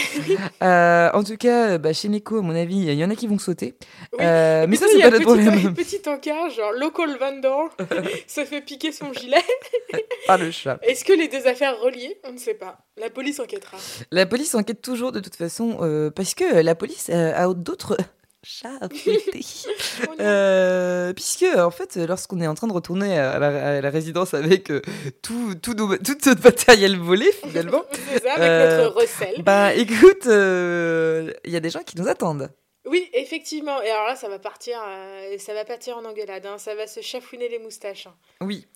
Euh, 0.63 1.09
en 1.13 1.23
tout 1.23 1.37
cas, 1.37 1.77
bah, 1.77 1.93
chez 1.93 2.07
Neko, 2.07 2.37
à 2.37 2.41
mon 2.41 2.55
avis, 2.55 2.77
il 2.77 2.93
y 2.93 3.03
en 3.03 3.09
a 3.09 3.15
qui 3.15 3.27
vont 3.27 3.37
sauter. 3.37 3.75
Euh, 4.19 4.65
mais 4.67 4.75
ça, 4.75 4.85
c'est 4.89 5.01
pas 5.01 5.11
notre 5.11 5.23
problème. 5.23 5.73
Petit 5.73 6.01
encart, 6.07 6.49
genre 6.49 6.71
local 6.71 7.17
vendor, 7.19 7.69
se 8.27 8.45
fait 8.45 8.61
piquer 8.61 8.91
son 8.91 9.13
gilet? 9.13 9.43
Par 10.25 10.37
le 10.37 10.51
chat. 10.51 10.79
Est-ce 10.81 11.03
que 11.03 11.13
les 11.13 11.27
deux 11.27 11.45
affaires 11.47 11.79
reliées? 11.79 12.17
On 12.23 12.31
ne 12.31 12.37
sait 12.37 12.53
pas. 12.53 12.79
La 12.97 13.09
police 13.09 13.39
enquêtera. 13.39 13.77
La 14.11 14.25
police 14.25 14.55
enquête 14.55 14.81
toujours 14.81 15.11
de 15.11 15.19
toute 15.19 15.35
façon, 15.35 15.77
euh, 15.81 16.09
parce 16.09 16.33
que 16.33 16.61
la 16.61 16.75
police 16.75 17.09
a 17.09 17.53
d'autres 17.53 17.97
chat 18.45 18.79
euh, 20.19 21.13
puisque, 21.13 21.45
en 21.57 21.71
fait, 21.71 21.95
lorsqu'on 21.95 22.39
est 22.39 22.47
en 22.47 22.53
train 22.53 22.67
de 22.67 22.73
retourner 22.73 23.17
à 23.17 23.39
la, 23.39 23.89
résidence 23.89 24.33
avec 24.33 24.71
euh, 24.71 24.81
tout, 25.21 25.55
tout 25.55 25.73
toute 25.73 26.25
notre 26.25 26.43
matériel 26.43 26.97
volé, 26.97 27.31
finalement. 27.31 27.83
C'est 27.91 28.23
ça, 28.23 28.33
avec 28.33 28.47
notre 28.47 28.97
euh, 28.97 29.01
recel. 29.01 29.43
Bah, 29.43 29.73
écoute, 29.73 30.25
il 30.25 31.51
y 31.51 31.55
a 31.55 31.59
des 31.59 31.69
gens 31.69 31.81
qui 31.81 31.97
nous 31.97 32.07
attendent. 32.07 32.51
Oui, 32.87 33.09
effectivement. 33.13 33.81
Et 33.81 33.89
alors 33.89 34.05
là, 34.05 34.15
ça 34.15 34.29
va 34.29 34.37
partir, 34.37 34.77
ça 35.39 35.53
va 35.55 35.65
partir 35.65 35.97
en 35.97 36.05
engueulade. 36.05 36.45
Hein. 36.45 36.59
Ça 36.59 36.75
va 36.75 36.85
se 36.85 37.01
chafouiner 37.01 37.49
les 37.49 37.57
moustaches. 37.57 38.07
Hein. 38.07 38.13
Oui. 38.41 38.67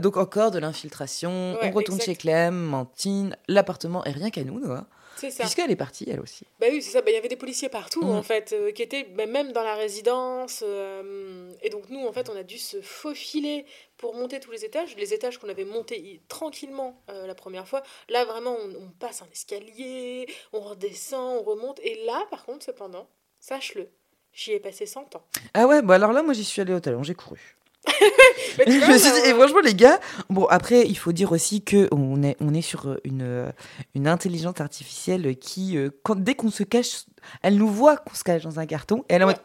donc 0.00 0.16
encore 0.16 0.52
de 0.52 0.60
l'infiltration. 0.60 1.58
on 1.60 1.70
retourne 1.72 2.00
chez 2.00 2.14
Clem, 2.14 2.54
Mantine. 2.54 3.36
L'appartement 3.48 4.04
est 4.04 4.12
rien 4.12 4.30
qu'à 4.30 4.44
nous, 4.44 4.60
Noah. 4.60 4.86
C'est 5.20 5.30
ça. 5.30 5.44
Puisqu'elle 5.44 5.70
est 5.70 5.76
partie, 5.76 6.08
elle 6.08 6.20
aussi. 6.20 6.46
Bah 6.60 6.68
oui, 6.70 6.80
c'est 6.80 6.92
ça. 6.92 7.02
Bah, 7.02 7.10
il 7.10 7.14
y 7.14 7.18
avait 7.18 7.28
des 7.28 7.36
policiers 7.36 7.68
partout, 7.68 8.02
mm. 8.02 8.10
en 8.10 8.22
fait, 8.22 8.54
euh, 8.54 8.72
qui 8.72 8.82
étaient 8.82 9.04
bah, 9.04 9.26
même 9.26 9.52
dans 9.52 9.62
la 9.62 9.74
résidence. 9.74 10.64
Euh, 10.66 11.52
et 11.62 11.68
donc, 11.68 11.90
nous, 11.90 12.06
en 12.06 12.12
fait, 12.12 12.30
on 12.30 12.36
a 12.36 12.42
dû 12.42 12.56
se 12.56 12.80
faufiler 12.80 13.66
pour 13.98 14.14
monter 14.14 14.40
tous 14.40 14.50
les 14.50 14.64
étages. 14.64 14.96
Les 14.96 15.12
étages 15.12 15.36
qu'on 15.36 15.50
avait 15.50 15.66
montés 15.66 16.22
tranquillement 16.28 17.02
euh, 17.10 17.26
la 17.26 17.34
première 17.34 17.68
fois. 17.68 17.82
Là, 18.08 18.24
vraiment, 18.24 18.56
on, 18.56 18.88
passe 18.98 19.20
un 19.20 19.28
escalier, 19.30 20.26
on 20.54 20.60
redescend, 20.60 21.38
on 21.38 21.42
remonte. 21.42 21.80
Et 21.82 22.02
là, 22.06 22.24
par 22.30 22.46
contre, 22.46 22.64
cependant, 22.64 23.06
sache-le, 23.40 23.88
j'y 24.32 24.52
ai 24.52 24.60
passé 24.60 24.86
100 24.86 25.16
ans. 25.16 25.22
Ah 25.52 25.66
ouais, 25.66 25.82
bah 25.82 25.96
alors 25.96 26.12
là, 26.12 26.22
moi, 26.22 26.32
j'y 26.32 26.44
suis 26.44 26.62
allée 26.62 26.72
au 26.72 26.80
talon, 26.80 27.02
j'ai 27.02 27.14
couru. 27.14 27.58
je 28.66 28.92
me 28.92 28.98
suis 28.98 29.10
dit, 29.10 29.28
et 29.28 29.34
franchement, 29.34 29.60
les 29.60 29.74
gars, 29.74 29.98
bon, 30.28 30.44
après, 30.46 30.82
il 30.86 30.96
faut 30.96 31.12
dire 31.12 31.32
aussi 31.32 31.64
qu'on 31.64 32.22
est, 32.22 32.36
on 32.40 32.52
est 32.54 32.62
sur 32.62 32.98
une, 33.04 33.52
une 33.94 34.08
intelligence 34.08 34.60
artificielle 34.60 35.36
qui, 35.36 35.76
euh, 35.76 35.90
quand, 36.02 36.16
dès 36.16 36.34
qu'on 36.34 36.50
se 36.50 36.62
cache, 36.62 37.04
elle 37.42 37.56
nous 37.56 37.68
voit 37.68 37.96
qu'on 37.96 38.14
se 38.14 38.24
cache 38.24 38.42
dans 38.42 38.58
un 38.60 38.66
carton 38.66 39.04
et 39.08 39.14
elle 39.14 39.22
est 39.22 39.24
en 39.24 39.28
mode 39.28 39.40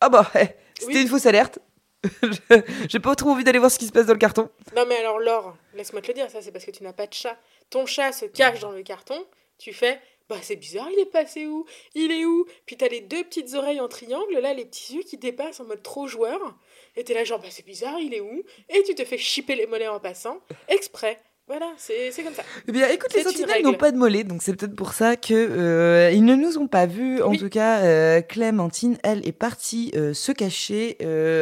Ah 0.00 0.08
bah, 0.08 0.30
eh, 0.36 0.48
c'était 0.78 1.02
une 1.02 1.08
fausse 1.08 1.26
alerte. 1.26 1.58
J'ai 2.88 2.98
pas 2.98 3.14
trop 3.14 3.30
envie 3.30 3.44
d'aller 3.44 3.58
voir 3.58 3.70
ce 3.70 3.78
qui 3.78 3.86
se 3.86 3.92
passe 3.92 4.06
dans 4.06 4.14
le 4.14 4.18
carton. 4.18 4.48
Non, 4.74 4.86
mais 4.88 4.96
alors, 4.96 5.18
Laure, 5.18 5.56
laisse-moi 5.74 6.00
te 6.00 6.08
le 6.08 6.14
dire, 6.14 6.30
ça, 6.30 6.40
c'est 6.40 6.52
parce 6.52 6.64
que 6.64 6.70
tu 6.70 6.82
n'as 6.82 6.94
pas 6.94 7.06
de 7.06 7.12
chat. 7.12 7.36
Ton 7.68 7.84
chat 7.84 8.12
se 8.12 8.24
cache 8.24 8.60
dans 8.60 8.72
le 8.72 8.82
carton, 8.82 9.22
tu 9.58 9.74
fais 9.74 10.00
bah 10.30 10.36
c'est 10.42 10.54
bizarre, 10.54 10.88
il 10.92 11.00
est 11.00 11.10
passé 11.10 11.48
où? 11.48 11.66
Il 11.96 12.12
est 12.12 12.24
où? 12.24 12.46
Puis 12.64 12.76
t'as 12.76 12.86
les 12.86 13.00
deux 13.00 13.24
petites 13.24 13.52
oreilles 13.54 13.80
en 13.80 13.88
triangle, 13.88 14.38
là, 14.38 14.54
les 14.54 14.64
petits 14.64 14.94
yeux 14.94 15.02
qui 15.02 15.16
dépassent 15.16 15.58
en 15.58 15.64
mode 15.64 15.82
trop 15.82 16.06
joueur. 16.06 16.56
Et 16.96 17.04
t'es 17.04 17.14
là, 17.14 17.24
genre, 17.24 17.40
bah 17.40 17.48
c'est 17.50 17.64
bizarre, 17.64 17.98
il 18.00 18.14
est 18.14 18.20
où? 18.20 18.42
Et 18.68 18.82
tu 18.82 18.94
te 18.94 19.04
fais 19.04 19.18
chipper 19.18 19.54
les 19.54 19.66
mollets 19.66 19.88
en 19.88 20.00
passant, 20.00 20.40
exprès. 20.68 21.20
Voilà, 21.50 21.72
c'est 21.78 22.12
comme 22.22 22.32
ça. 22.32 22.44
Eh 22.68 22.70
bien, 22.70 22.88
écoute, 22.90 23.12
les 23.12 23.24
sentinelles 23.24 23.64
n'ont 23.64 23.74
pas 23.74 23.90
de 23.90 23.96
mollets, 23.96 24.22
donc 24.22 24.40
c'est 24.40 24.54
peut-être 24.54 24.76
pour 24.76 24.92
ça 24.92 25.16
que 25.16 25.34
euh, 25.34 26.12
ils 26.12 26.24
ne 26.24 26.36
nous 26.36 26.58
ont 26.58 26.68
pas 26.68 26.86
vus. 26.86 27.20
En 27.22 27.34
tout 27.34 27.48
cas, 27.48 27.80
euh, 27.80 28.20
Clémentine, 28.20 28.98
elle, 29.02 29.26
est 29.26 29.32
partie 29.32 29.90
euh, 29.96 30.14
se 30.14 30.30
cacher 30.30 30.96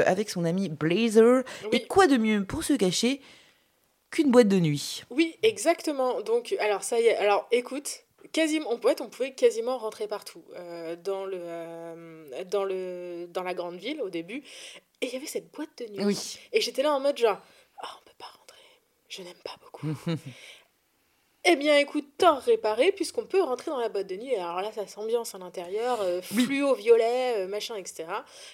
avec 0.07 0.31
son 0.31 0.47
ami 0.47 0.71
Blazer. 0.71 1.43
Et 1.73 1.87
quoi 1.87 2.07
de 2.07 2.17
mieux 2.17 2.43
pour 2.43 2.65
se 2.65 2.73
cacher 2.73 3.21
qu'une 4.11 4.31
boîte 4.31 4.49
de 4.49 4.59
nuit? 4.59 5.05
Oui, 5.11 5.37
exactement. 5.43 6.23
Donc, 6.23 6.57
alors 6.59 6.85
ça 6.85 6.99
y 6.99 7.05
est. 7.05 7.17
Alors, 7.17 7.47
écoute, 7.53 8.05
quasiment, 8.33 8.73
on 8.73 8.79
pouvait, 8.79 9.01
on 9.01 9.09
pouvait 9.09 9.33
quasiment 9.33 9.79
rentrer 9.79 10.09
partout 10.09 10.45
dans 11.05 11.25
le 11.25 12.45
dans 12.45 12.65
le 12.65 13.27
dans 13.31 13.43
la 13.43 13.55
grande 13.55 13.77
ville 13.77 14.01
au 14.03 14.11
début. 14.11 14.43
Et 15.01 15.07
il 15.07 15.13
y 15.13 15.17
avait 15.17 15.27
cette 15.27 15.53
boîte 15.53 15.79
de 15.79 15.93
nuit. 15.93 16.05
Oui. 16.05 16.39
Et 16.53 16.61
j'étais 16.61 16.83
là 16.83 16.93
en 16.93 17.01
mode 17.01 17.17
genre, 17.17 17.39
oh, 17.83 17.87
on 18.01 18.05
peut 18.05 18.17
pas 18.19 18.27
rentrer. 18.27 18.59
Je 19.09 19.23
n'aime 19.23 19.41
pas 19.45 19.57
beaucoup. 19.63 19.87
eh 21.45 21.57
bien, 21.57 21.79
écoute, 21.79 22.07
tort 22.19 22.41
réparé, 22.41 22.93
puisqu'on 22.93 23.25
peut 23.25 23.41
rentrer 23.41 23.71
dans 23.71 23.79
la 23.79 23.89
boîte 23.89 24.09
de 24.09 24.17
nuit. 24.17 24.35
Alors 24.35 24.61
là, 24.61 24.73
ça 24.73 24.87
s'ambiance 24.87 25.35
à 25.35 25.39
l'intérieur, 25.39 26.01
euh, 26.01 26.21
fluo, 26.21 26.75
violet, 26.75 27.39
euh, 27.39 27.49
machin, 27.49 27.77
etc. 27.77 28.07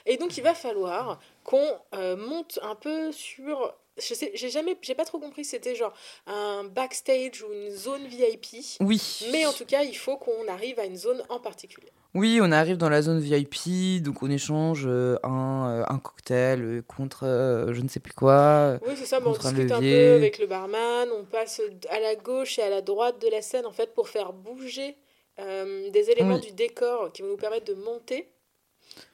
Et 0.05 0.17
donc, 0.17 0.37
il 0.37 0.43
va 0.43 0.55
falloir 0.55 1.19
qu'on 1.45 1.79
euh, 1.95 2.17
monte 2.17 2.59
un 2.63 2.75
peu 2.75 3.11
sur 3.11 3.75
je 3.97 4.15
sais, 4.15 4.33
j'ai 4.35 4.51
jamais, 4.51 4.77
j'ai 4.83 4.95
pas 4.95 5.05
trop 5.05 5.19
compris 5.19 5.45
si 5.45 5.51
c'était 5.51 5.75
genre 5.75 5.95
un 6.27 6.65
backstage 6.65 7.43
ou 7.43 7.53
une 7.53 7.71
zone 7.71 8.07
VIP. 8.07 8.47
Oui. 8.81 9.21
Mais 9.31 9.47
en 9.47 9.53
tout 9.53 9.65
cas, 9.65 9.83
il 9.83 9.97
faut 9.97 10.17
qu'on 10.17 10.49
arrive 10.49 10.79
à 10.79 10.85
une 10.85 10.97
zone 10.97 11.23
en 11.29 11.39
particulier. 11.39 11.93
Oui, 12.15 12.39
on 12.41 12.53
arrive 12.53 12.77
dans 12.77 12.89
la 12.89 13.03
zone 13.03 13.19
VIP, 13.19 14.01
donc 14.01 14.23
on 14.23 14.31
échange 14.31 14.85
euh, 14.87 15.17
un, 15.25 15.81
euh, 15.81 15.85
un 15.89 15.99
cocktail 15.99 16.63
euh, 16.63 16.83
contre 16.83 17.25
je 17.73 17.81
ne 17.81 17.89
sais 17.89 17.99
plus 17.99 18.13
quoi. 18.13 18.79
Oui, 18.87 18.95
c'est 18.97 19.05
ça, 19.05 19.19
on 19.25 19.33
discute 19.33 19.73
un, 19.73 19.81
peu 19.81 20.13
avec 20.15 20.39
le 20.39 20.47
barman, 20.47 21.09
on 21.19 21.25
passe 21.25 21.61
à 21.91 21.99
la 21.99 22.15
gauche 22.15 22.59
et 22.61 22.63
à 22.63 22.71
la 22.71 22.83
droite 22.83 23.21
de 23.21 23.29
la 23.29 23.43
scène 23.43 23.67
en 23.67 23.73
fait 23.73 23.95
pour 23.95 24.09
faire 24.09 24.33
bouger 24.33 24.97
des 25.39 26.11
éléments 26.11 26.39
du 26.39 26.53
décor 26.53 27.11
qui 27.13 27.23
vont 27.23 27.29
nous 27.29 27.37
permettre 27.37 27.65
de 27.65 27.75
monter 27.75 28.29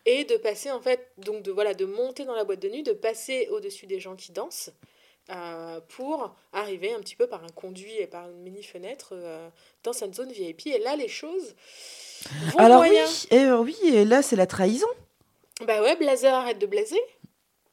et 0.06 0.24
de 0.24 0.36
passer 0.36 0.70
en 0.70 0.80
fait, 0.80 1.10
donc 1.18 1.42
de, 1.42 1.50
voilà, 1.50 1.74
de 1.74 1.84
monter 1.84 2.24
dans 2.24 2.34
la 2.34 2.44
boîte 2.44 2.60
de 2.60 2.68
nuit, 2.68 2.82
de 2.82 2.92
passer 2.92 3.48
au-dessus 3.50 3.86
des 3.86 4.00
gens 4.00 4.16
qui 4.16 4.32
dansent. 4.32 4.70
pour 5.88 6.34
arriver 6.52 6.92
un 6.92 6.98
petit 7.00 7.14
peu 7.14 7.26
par 7.28 7.44
un 7.44 7.52
conduit 7.54 7.96
et 7.98 8.06
par 8.06 8.28
une 8.28 8.42
mini 8.42 8.62
fenêtre 8.62 9.14
dans 9.84 9.92
cette 9.92 10.14
zone 10.14 10.32
VIP. 10.32 10.66
Et 10.66 10.78
là, 10.78 10.96
les 10.96 11.08
choses 11.08 11.54
alors 12.58 12.82
oui, 12.82 12.90
et, 13.30 13.44
euh, 13.44 13.58
oui, 13.58 13.76
et 13.84 14.04
là 14.04 14.22
c'est 14.22 14.36
la 14.36 14.46
trahison. 14.46 14.86
Bah 15.66 15.82
ouais, 15.82 15.96
Blazer 15.96 16.32
arrête 16.32 16.58
de 16.58 16.66
blazer. 16.66 16.98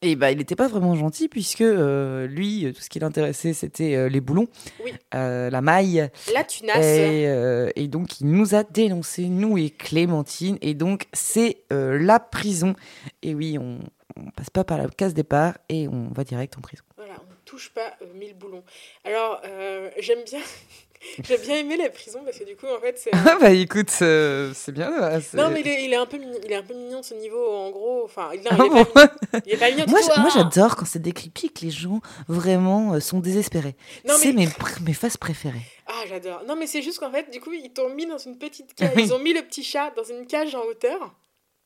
Et 0.07 0.15
bah 0.15 0.31
il 0.31 0.37
n'était 0.37 0.55
pas 0.55 0.69
vraiment 0.69 0.95
gentil 0.95 1.27
puisque 1.27 1.59
euh, 1.59 2.27
lui, 2.27 2.71
tout 2.73 2.81
ce 2.81 2.89
qui 2.89 2.97
l'intéressait 2.99 3.51
c'était 3.51 3.93
euh, 3.95 4.07
les 4.07 4.21
boulons, 4.21 4.47
la 5.11 5.61
maille. 5.61 6.09
La 6.33 6.45
tunasse. 6.45 6.85
Et, 6.85 7.71
et, 7.75 7.87
donc 7.89 8.21
il 8.21 8.27
nous 8.27 8.55
a 8.55 8.63
dénoncé, 8.63 9.25
nous 9.27 9.57
et 9.57 9.69
Clémentine, 9.69 10.57
et 10.61 10.75
donc 10.75 11.07
c'est 11.11 11.57
la 11.69 12.21
prison. 12.21 12.73
Et 13.21 13.35
oui, 13.35 13.57
on, 13.59 13.79
on 14.15 14.29
passe 14.31 14.49
pas 14.49 14.63
par 14.63 14.77
la 14.77 14.87
case 14.87 15.13
départ 15.13 15.57
et 15.67 15.89
on 15.89 16.07
va 16.15 16.23
direct 16.23 16.57
en 16.57 16.61
prison. 16.61 16.85
Voilà, 16.95 17.15
on 17.15 17.33
touche 17.43 17.73
pas 17.73 17.97
mille 18.15 18.33
boulons. 18.33 18.63
Alors 19.03 19.41
j'aime 19.99 20.23
bien. 20.25 20.39
J'ai 21.23 21.37
bien 21.37 21.55
aimé 21.55 21.77
la 21.77 21.89
prison 21.89 22.21
parce 22.23 22.37
que 22.37 22.43
du 22.43 22.55
coup, 22.55 22.67
en 22.67 22.79
fait, 22.79 22.97
c'est. 22.97 23.11
Ah 23.29 23.37
bah 23.39 23.51
écoute, 23.51 23.91
euh, 24.01 24.51
c'est 24.53 24.71
bien. 24.71 24.89
non, 25.33 25.49
mais 25.49 25.61
il 25.61 25.67
est, 25.67 25.83
il 25.85 25.93
est, 25.93 25.95
un 25.95 26.05
peu 26.05 26.17
mignon, 26.17 26.39
il 26.43 26.51
est 26.51 26.55
un 26.55 26.63
peu 26.63 26.73
mignon 26.73 27.03
ce 27.03 27.13
niveau, 27.13 27.55
en 27.55 27.69
gros. 27.71 28.03
Enfin, 28.05 28.29
il, 28.33 28.41
non, 28.41 28.71
il, 28.71 28.77
est, 28.77 28.85
pas, 28.85 29.13
il 29.45 29.53
est 29.53 29.57
pas 29.57 29.71
mignon. 29.71 29.85
moi, 29.87 29.99
moi 30.17 30.29
j'adore 30.33 30.75
quand 30.75 30.85
c'est 30.85 31.01
décrit 31.01 31.29
que 31.29 31.65
les 31.65 31.71
gens 31.71 32.01
vraiment 32.27 32.93
euh, 32.93 32.99
sont 32.99 33.19
désespérés. 33.19 33.75
C'est 34.05 34.33
mes, 34.33 34.47
mes 34.81 34.93
phases 34.93 35.17
préférées. 35.17 35.65
Ah, 35.87 36.03
j'adore. 36.07 36.43
Non, 36.45 36.55
mais 36.55 36.67
c'est 36.67 36.81
juste 36.81 36.99
qu'en 36.99 37.11
fait, 37.11 37.29
du 37.31 37.39
coup, 37.39 37.53
ils 37.53 37.71
t'ont 37.71 37.89
mis 37.89 38.05
dans 38.05 38.17
une 38.17 38.37
petite 38.37 38.73
cage. 38.75 38.93
Ils 38.97 39.13
ont 39.13 39.19
mis 39.19 39.33
le 39.33 39.41
petit 39.41 39.63
chat 39.63 39.91
dans 39.95 40.03
une 40.03 40.27
cage 40.27 40.53
en 40.55 40.63
hauteur, 40.63 41.15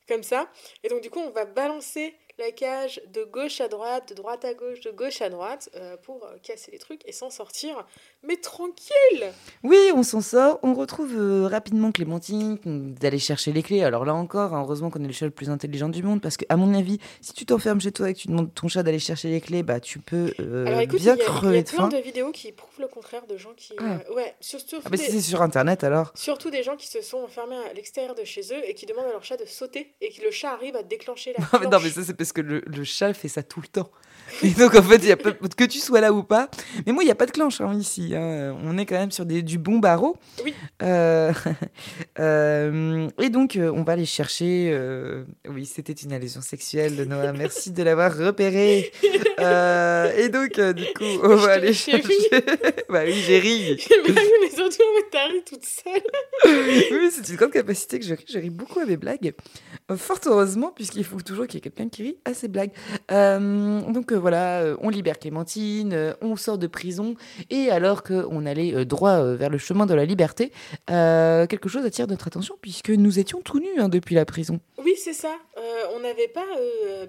comme 0.07 0.23
ça. 0.23 0.47
Et 0.84 0.89
donc, 0.89 1.01
du 1.01 1.09
coup, 1.09 1.19
on 1.19 1.32
va 1.32 1.45
balancer 1.45 2.13
la 2.41 2.51
cage 2.51 3.01
de 3.13 3.23
gauche 3.23 3.61
à 3.61 3.67
droite, 3.67 4.09
de 4.09 4.15
droite 4.15 4.43
à 4.45 4.53
gauche, 4.53 4.81
de 4.81 4.89
gauche 4.89 5.21
à 5.21 5.29
droite, 5.29 5.69
euh, 5.75 5.95
pour 5.97 6.25
euh, 6.25 6.35
casser 6.41 6.71
les 6.71 6.79
trucs 6.79 7.07
et 7.07 7.11
s'en 7.11 7.29
sortir, 7.29 7.85
mais 8.23 8.35
tranquille 8.37 9.31
Oui, 9.63 9.77
on 9.93 10.01
s'en 10.01 10.21
sort, 10.21 10.59
on 10.63 10.73
retrouve 10.73 11.15
euh, 11.15 11.47
rapidement 11.47 11.91
Clémentine, 11.91 12.57
d'aller 12.99 13.19
chercher 13.19 13.51
les 13.51 13.61
clés. 13.61 13.83
Alors 13.83 14.05
là 14.05 14.15
encore, 14.15 14.55
hein, 14.55 14.61
heureusement 14.61 14.89
qu'on 14.89 15.03
est 15.03 15.07
le 15.07 15.13
chat 15.13 15.25
le 15.25 15.31
plus 15.31 15.51
intelligent 15.51 15.89
du 15.89 16.01
monde, 16.01 16.19
parce 16.19 16.35
que 16.35 16.45
à 16.49 16.57
mon 16.57 16.73
avis, 16.73 16.97
si 17.21 17.33
tu 17.33 17.45
t'enfermes 17.45 17.79
chez 17.79 17.91
toi 17.91 18.09
et 18.09 18.13
que 18.15 18.19
tu 18.19 18.27
demandes 18.27 18.53
ton 18.53 18.67
chat 18.67 18.81
d'aller 18.81 18.99
chercher 18.99 19.29
les 19.29 19.41
clés, 19.41 19.61
bah 19.61 19.79
tu 19.79 19.99
peux 19.99 20.33
Alors, 20.39 20.79
écoute, 20.79 20.99
bien 20.99 21.15
crever 21.15 21.61
de 21.61 21.69
faim. 21.69 21.75
Il 21.77 21.81
y 21.81 21.85
a 21.85 21.89
plein 21.89 21.99
de 21.99 22.03
vidéos 22.03 22.31
qui 22.31 22.51
prouvent 22.51 22.79
le 22.79 22.87
contraire 22.87 23.27
de 23.27 23.37
gens 23.37 23.53
qui... 23.55 23.73
Ah. 23.77 23.99
ouais, 24.15 24.33
surtout... 24.39 24.77
Ah 24.83 24.89
bah 24.89 24.97
si 24.97 25.11
c'est 25.11 25.21
sur 25.21 25.43
Internet 25.43 25.83
alors 25.83 26.11
Surtout 26.15 26.49
des 26.49 26.63
gens 26.63 26.75
qui 26.75 26.87
se 26.87 27.01
sont 27.01 27.19
enfermés 27.19 27.55
à 27.69 27.73
l'extérieur 27.73 28.15
de 28.15 28.23
chez 28.23 28.41
eux 28.51 28.67
et 28.67 28.73
qui 28.73 28.87
demandent 28.87 29.05
à 29.05 29.11
leur 29.11 29.23
chat 29.23 29.37
de 29.37 29.45
sauter 29.45 29.93
et 30.01 30.09
que 30.09 30.23
le 30.23 30.31
chat 30.31 30.51
arrive 30.51 30.75
à 30.75 30.81
déclencher 30.81 31.33
la 31.37 31.41
non, 31.69 31.79
mais 31.81 31.89
ça 31.89 32.03
c'est 32.03 32.13
parce 32.13 32.30
que 32.34 32.41
le, 32.41 32.61
le, 32.65 32.84
chat 32.84 33.13
fait 33.13 33.27
ça 33.27 33.43
tout 33.43 33.61
le 33.61 33.67
temps. 33.67 33.91
Et 34.43 34.49
donc 34.51 34.75
en 34.75 34.82
fait, 34.82 35.03
y 35.03 35.11
a 35.11 35.15
que 35.15 35.63
tu 35.65 35.79
sois 35.79 36.01
là 36.01 36.13
ou 36.13 36.23
pas. 36.23 36.49
Mais 36.86 36.93
moi, 36.93 37.03
il 37.03 37.07
n'y 37.07 37.11
a 37.11 37.15
pas 37.15 37.25
de 37.25 37.32
clenche 37.32 37.61
hein, 37.61 37.73
ici. 37.77 38.15
Hein. 38.15 38.55
On 38.63 38.77
est 38.77 38.86
quand 38.86 38.95
même 38.95 39.11
sur 39.11 39.25
des, 39.25 39.41
du 39.41 39.57
bon 39.57 39.79
barreau. 39.79 40.17
Oui. 40.43 40.53
Euh, 40.82 41.34
euh, 42.19 43.07
et 43.19 43.29
donc, 43.29 43.55
euh, 43.55 43.71
on 43.73 43.84
va 43.84 43.93
aller 43.93 44.05
chercher. 44.05 44.77
oui, 45.49 45.65
c'était 45.65 45.93
une 45.93 46.13
allusion 46.13 46.41
sexuelle 46.41 46.95
de 46.95 47.05
Noah. 47.05 47.34
Merci 47.38 47.71
de 47.71 47.84
l'avoir 47.84 48.15
repéré. 48.15 48.91
Et 49.01 50.29
donc, 50.29 50.59
du 50.59 50.86
coup, 50.93 51.19
on 51.23 51.36
va 51.36 51.53
aller 51.53 51.73
chercher. 51.73 52.29
bah 52.89 53.01
oui, 53.05 53.13
j'ai 53.25 53.39
ri. 53.39 53.77
mais 54.41 54.49
surtout, 54.49 54.84
t'as 55.11 55.27
ri 55.27 55.43
toute 55.45 55.65
seule. 55.65 56.01
oui, 56.91 57.09
c'est 57.11 57.27
une 57.29 57.36
grande 57.36 57.51
capacité 57.51 57.99
que 57.99 58.05
je 58.05 58.13
ris. 58.13 58.25
Je 58.27 58.39
ris 58.39 58.49
beaucoup 58.49 58.79
à 58.79 58.86
mes 58.86 58.97
blagues. 58.97 59.34
Fort 59.95 60.19
heureusement, 60.25 60.71
puisqu'il 60.73 61.03
faut 61.03 61.19
toujours 61.21 61.47
qu'il 61.47 61.55
y 61.55 61.57
ait 61.57 61.61
quelqu'un 61.61 61.89
qui 61.89 62.03
rit 62.03 62.11
à 62.26 62.34
ses 62.34 62.47
blagues. 62.47 62.72
donc 63.09 64.12
voilà, 64.14 64.76
on 64.82 64.89
libère 64.89 65.20
Clémentine, 65.20 66.16
on 66.22 66.36
sort 66.36 66.57
de 66.57 66.68
prison. 66.68 67.16
Et 67.49 67.70
alors 67.70 68.03
qu'on 68.03 68.45
allait 68.45 68.86
droit 68.86 69.24
vers 69.36 69.49
le 69.49 69.57
chemin 69.57 69.86
de 69.86 69.93
la 69.93 70.05
liberté, 70.05 70.51
quelque 70.88 71.70
chose 71.70 71.86
attire 71.86 72.07
notre 72.07 72.28
attention, 72.28 72.55
puisque 72.62 72.89
nous 72.89 73.20
étions 73.20 73.41
tout 73.41 73.59
nus 73.59 73.80
hein, 73.80 73.89
depuis 73.89 74.16
la 74.16 74.26
prison. 74.26 74.59
Oui, 74.84 74.95
c'est 74.97 75.14
ça. 75.14 75.36
on 75.95 75.99
n'avait 75.99 76.28
pas 76.28 76.45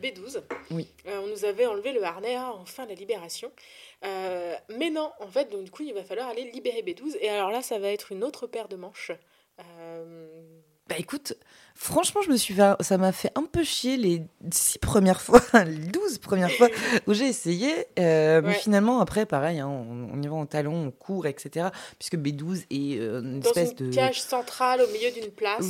B12. 0.03 0.41
Oui. 0.71 0.89
on 1.07 1.29
nous 1.29 1.45
avait 1.45 1.67
enlevé 1.67 1.93
le 1.93 2.03
harnais 2.05 2.37
à 2.37 2.53
enfin 2.55 2.87
la 2.87 2.95
libération. 2.95 3.51
Euh, 4.05 4.55
mais 4.79 4.91
non, 4.91 5.11
en 5.21 5.29
fait, 5.29 5.51
donc 5.51 5.65
du 5.65 5.71
coup, 5.71 5.83
il 5.83 5.95
va 5.95 6.03
falloir 6.03 6.29
aller 6.29 6.51
libérer 6.51 6.83
B12. 6.83 7.17
Et 7.21 7.29
alors 7.29 7.51
là, 7.51 7.63
ça 7.63 7.79
va 7.79 7.89
être 7.89 8.13
une 8.13 8.25
autre 8.25 8.47
paire 8.47 8.69
de 8.69 8.77
manches. 8.77 9.13
Euh, 9.61 10.43
bah 10.89 10.97
écoute, 10.99 11.35
Franchement, 11.75 12.21
je 12.23 12.31
me 12.31 12.37
suis 12.37 12.55
ça 12.81 12.99
m'a 12.99 13.13
fait 13.13 13.31
un 13.35 13.45
peu 13.45 13.65
chier 13.65 13.97
les 13.97 14.23
six 14.53 14.79
premières 14.79 15.21
fois, 15.21 15.41
les 15.65 15.87
douze 15.87 16.19
premières 16.19 16.51
fois 16.51 16.69
où 17.07 17.15
j'ai 17.15 17.27
essayé. 17.27 17.73
Euh, 17.99 18.41
mais 18.43 18.55
finalement, 18.55 19.01
après, 19.01 19.27
pareil, 19.27 19.61
hein, 19.61 19.69
on, 19.69 20.21
y 20.23 20.27
va 20.27 20.35
en 20.35 20.47
talon, 20.47 20.87
on 20.87 20.91
court, 20.91 21.27
etc. 21.27 21.69
Puisque 21.99 22.17
B12 22.17 22.65
est 22.71 22.99
euh, 22.99 23.21
une 23.21 23.41
Dans 23.41 23.49
espèce 23.49 23.75
une 23.79 23.91
de. 23.91 23.95
cage 23.95 24.21
centrale 24.21 24.83
au 24.83 24.87
milieu 24.93 25.11
d'une 25.11 25.31
place 25.31 25.65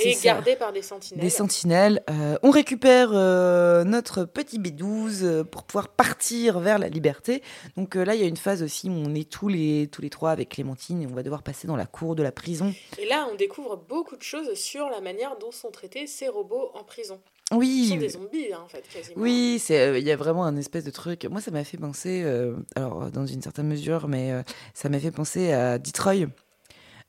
et 0.00 0.16
gardée 0.22 0.56
par 0.56 0.72
des 0.72 0.82
sentinelles. 0.82 1.22
Des 1.22 1.30
sentinelles. 1.30 2.02
Euh, 2.10 2.36
on 2.42 2.50
récupère 2.50 3.10
notre 3.12 4.24
petit 4.24 4.58
B12 4.58 5.44
pour 5.44 5.64
pouvoir 5.64 5.88
partir 5.88 6.60
vers 6.60 6.78
la 6.78 6.88
liberté. 6.88 7.42
Donc 7.76 7.94
là, 7.94 8.14
il 8.14 8.20
y 8.20 8.24
a 8.24 8.28
une 8.28 8.36
phase 8.36 8.62
aussi 8.62 8.88
où 8.88 8.92
on 8.92 9.14
est 9.14 9.28
tous 9.28 9.48
les, 9.48 9.88
tous 9.90 10.02
les 10.02 10.10
trois 10.10 10.30
avec 10.30 10.50
Clémentine 10.50 11.02
et 11.02 11.06
on 11.06 11.14
va 11.14 11.22
devoir 11.22 11.42
passer 11.42 11.66
dans 11.66 11.76
la 11.76 11.86
cour 11.86 12.14
de 12.14 12.22
la 12.22 12.32
prison. 12.32 12.74
Et 12.98 13.06
là, 13.06 13.28
on 13.32 13.36
découvre 13.36 13.76
beaucoup 13.76 14.16
de 14.16 14.22
choses 14.22 14.54
sur 14.54 14.88
la 14.88 15.00
manière 15.00 15.36
dont 15.42 15.52
sont 15.52 15.70
traités 15.70 16.06
ces 16.06 16.28
robots 16.28 16.70
en 16.74 16.84
prison. 16.84 17.20
Oui. 17.52 17.82
Ils 17.84 17.88
sont 17.90 17.96
des 17.96 18.08
zombies, 18.08 18.52
hein, 18.52 18.60
en 18.64 18.68
fait, 18.68 18.82
quasiment. 18.88 19.20
Oui, 19.20 19.62
euh, 19.70 19.98
il 19.98 20.06
y 20.06 20.10
a 20.10 20.16
vraiment 20.16 20.44
un 20.44 20.56
espèce 20.56 20.84
de 20.84 20.90
truc. 20.90 21.24
Moi, 21.26 21.40
ça 21.40 21.50
m'a 21.50 21.64
fait 21.64 21.76
penser, 21.76 22.22
euh, 22.24 22.56
alors 22.76 23.10
dans 23.10 23.26
une 23.26 23.42
certaine 23.42 23.66
mesure, 23.66 24.08
mais 24.08 24.32
euh, 24.32 24.42
ça 24.72 24.88
m'a 24.88 24.98
fait 24.98 25.10
penser 25.10 25.52
à 25.52 25.78
Detroit. 25.78 26.28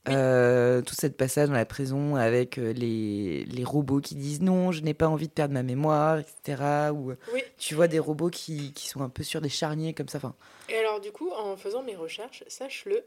tout 0.06 0.96
cette 0.96 1.16
passage 1.16 1.48
dans 1.48 1.54
la 1.54 1.66
prison 1.66 2.16
avec 2.16 2.58
les, 2.58 3.46
les, 3.46 3.64
robots 3.64 4.02
qui 4.02 4.16
disent 4.16 4.42
non, 4.42 4.74
je 4.74 4.82
n'ai 4.82 4.94
pas 4.94 5.08
envie 5.08 5.28
de 5.28 5.34
perdre 5.34 5.54
ma 5.54 5.64
mémoire, 5.64 6.20
etc. 6.20 6.92
Ou 6.94 7.14
tu 7.58 7.76
vois 7.76 7.88
des 7.88 8.00
robots 8.00 8.30
qui, 8.30 8.74
qui, 8.74 8.90
sont 8.90 9.02
un 9.02 9.10
peu 9.10 9.24
sur 9.24 9.40
des 9.40 9.50
charniers 9.50 9.94
comme 9.94 10.10
ça. 10.10 10.20
Fin... 10.20 10.36
Et 10.68 10.76
alors, 10.76 11.00
du 11.00 11.12
coup, 11.12 11.30
en 11.32 11.56
faisant 11.56 11.84
mes 11.84 11.96
recherches, 11.96 12.44
sache-le, 12.48 13.06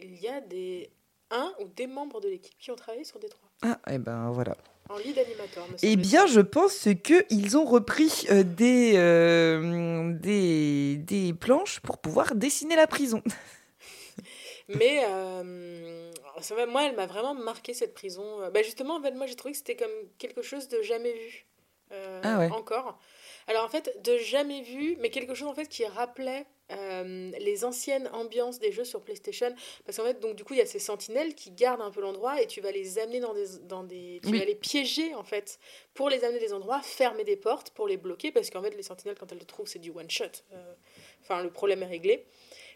il 0.00 0.18
y 0.18 0.28
a 0.28 0.40
des 0.40 0.90
un 1.30 1.52
ou 1.60 1.68
des 1.68 1.86
membres 1.86 2.20
de 2.20 2.28
l'équipe 2.28 2.56
qui 2.58 2.70
ont 2.70 2.76
travaillé 2.76 3.04
sur 3.04 3.18
Détroit. 3.18 3.48
Ah, 3.62 3.78
et 3.88 3.94
eh 3.94 3.98
ben 3.98 4.30
voilà. 4.30 4.56
En 4.88 4.96
lead 4.96 5.18
animateur. 5.18 5.66
Eh 5.82 5.96
bien, 5.96 6.26
je 6.26 6.40
pense 6.40 6.88
qu'ils 7.04 7.56
ont 7.58 7.64
repris 7.66 8.26
euh, 8.30 8.42
des, 8.42 8.94
euh, 8.96 10.12
des, 10.14 10.96
des 10.96 11.34
planches 11.34 11.80
pour 11.80 11.98
pouvoir 11.98 12.34
dessiner 12.34 12.74
la 12.74 12.86
prison. 12.86 13.22
Mais 14.68 15.02
euh, 15.04 16.10
moi, 16.68 16.84
elle 16.86 16.96
m'a 16.96 17.06
vraiment 17.06 17.34
marqué 17.34 17.74
cette 17.74 17.94
prison. 17.94 18.50
Bah, 18.52 18.62
justement, 18.62 18.96
en 18.96 19.02
fait, 19.02 19.12
moi, 19.12 19.26
j'ai 19.26 19.34
trouvé 19.34 19.52
que 19.52 19.58
c'était 19.58 19.76
comme 19.76 19.90
quelque 20.18 20.42
chose 20.42 20.68
de 20.68 20.80
jamais 20.82 21.12
vu. 21.12 21.46
ah 22.22 22.38
ouais. 22.38 22.50
Encore. 22.50 22.98
Alors, 23.46 23.64
en 23.64 23.68
fait, 23.68 23.98
de 24.04 24.16
jamais 24.18 24.62
vu, 24.62 24.96
mais 25.00 25.10
quelque 25.10 25.34
chose 25.34 25.48
en 25.48 25.54
fait 25.54 25.66
qui 25.66 25.84
rappelait 25.86 26.46
euh, 26.70 27.30
les 27.38 27.64
anciennes 27.64 28.08
ambiances 28.12 28.58
des 28.58 28.72
jeux 28.72 28.84
sur 28.84 29.02
PlayStation. 29.02 29.54
Parce 29.84 29.96
qu'en 29.96 30.04
fait, 30.04 30.20
donc, 30.20 30.36
du 30.36 30.44
coup, 30.44 30.54
il 30.54 30.58
y 30.58 30.62
a 30.62 30.66
ces 30.66 30.78
sentinelles 30.78 31.34
qui 31.34 31.50
gardent 31.50 31.80
un 31.80 31.90
peu 31.90 32.00
l'endroit 32.00 32.40
et 32.42 32.46
tu 32.46 32.60
vas 32.60 32.70
les 32.70 32.98
amener 32.98 33.20
dans 33.20 33.34
des. 33.34 33.46
Dans 33.62 33.84
des 33.84 34.20
tu 34.22 34.36
vas 34.36 34.44
les 34.44 34.54
piéger, 34.54 35.14
en 35.14 35.24
fait, 35.24 35.58
pour 35.94 36.10
les 36.10 36.24
amener 36.24 36.40
des 36.40 36.52
endroits, 36.52 36.80
fermer 36.82 37.24
des 37.24 37.36
portes 37.36 37.70
pour 37.70 37.88
les 37.88 37.96
bloquer. 37.96 38.32
Parce 38.32 38.50
qu'en 38.50 38.62
fait, 38.62 38.74
les 38.76 38.82
sentinelles, 38.82 39.16
quand 39.18 39.32
elles 39.32 39.38
le 39.38 39.44
trouvent, 39.44 39.68
c'est 39.68 39.78
du 39.78 39.90
one-shot. 39.90 40.24
Euh, 40.52 40.74
enfin, 41.22 41.42
le 41.42 41.50
problème 41.50 41.82
est 41.82 41.86
réglé. 41.86 42.26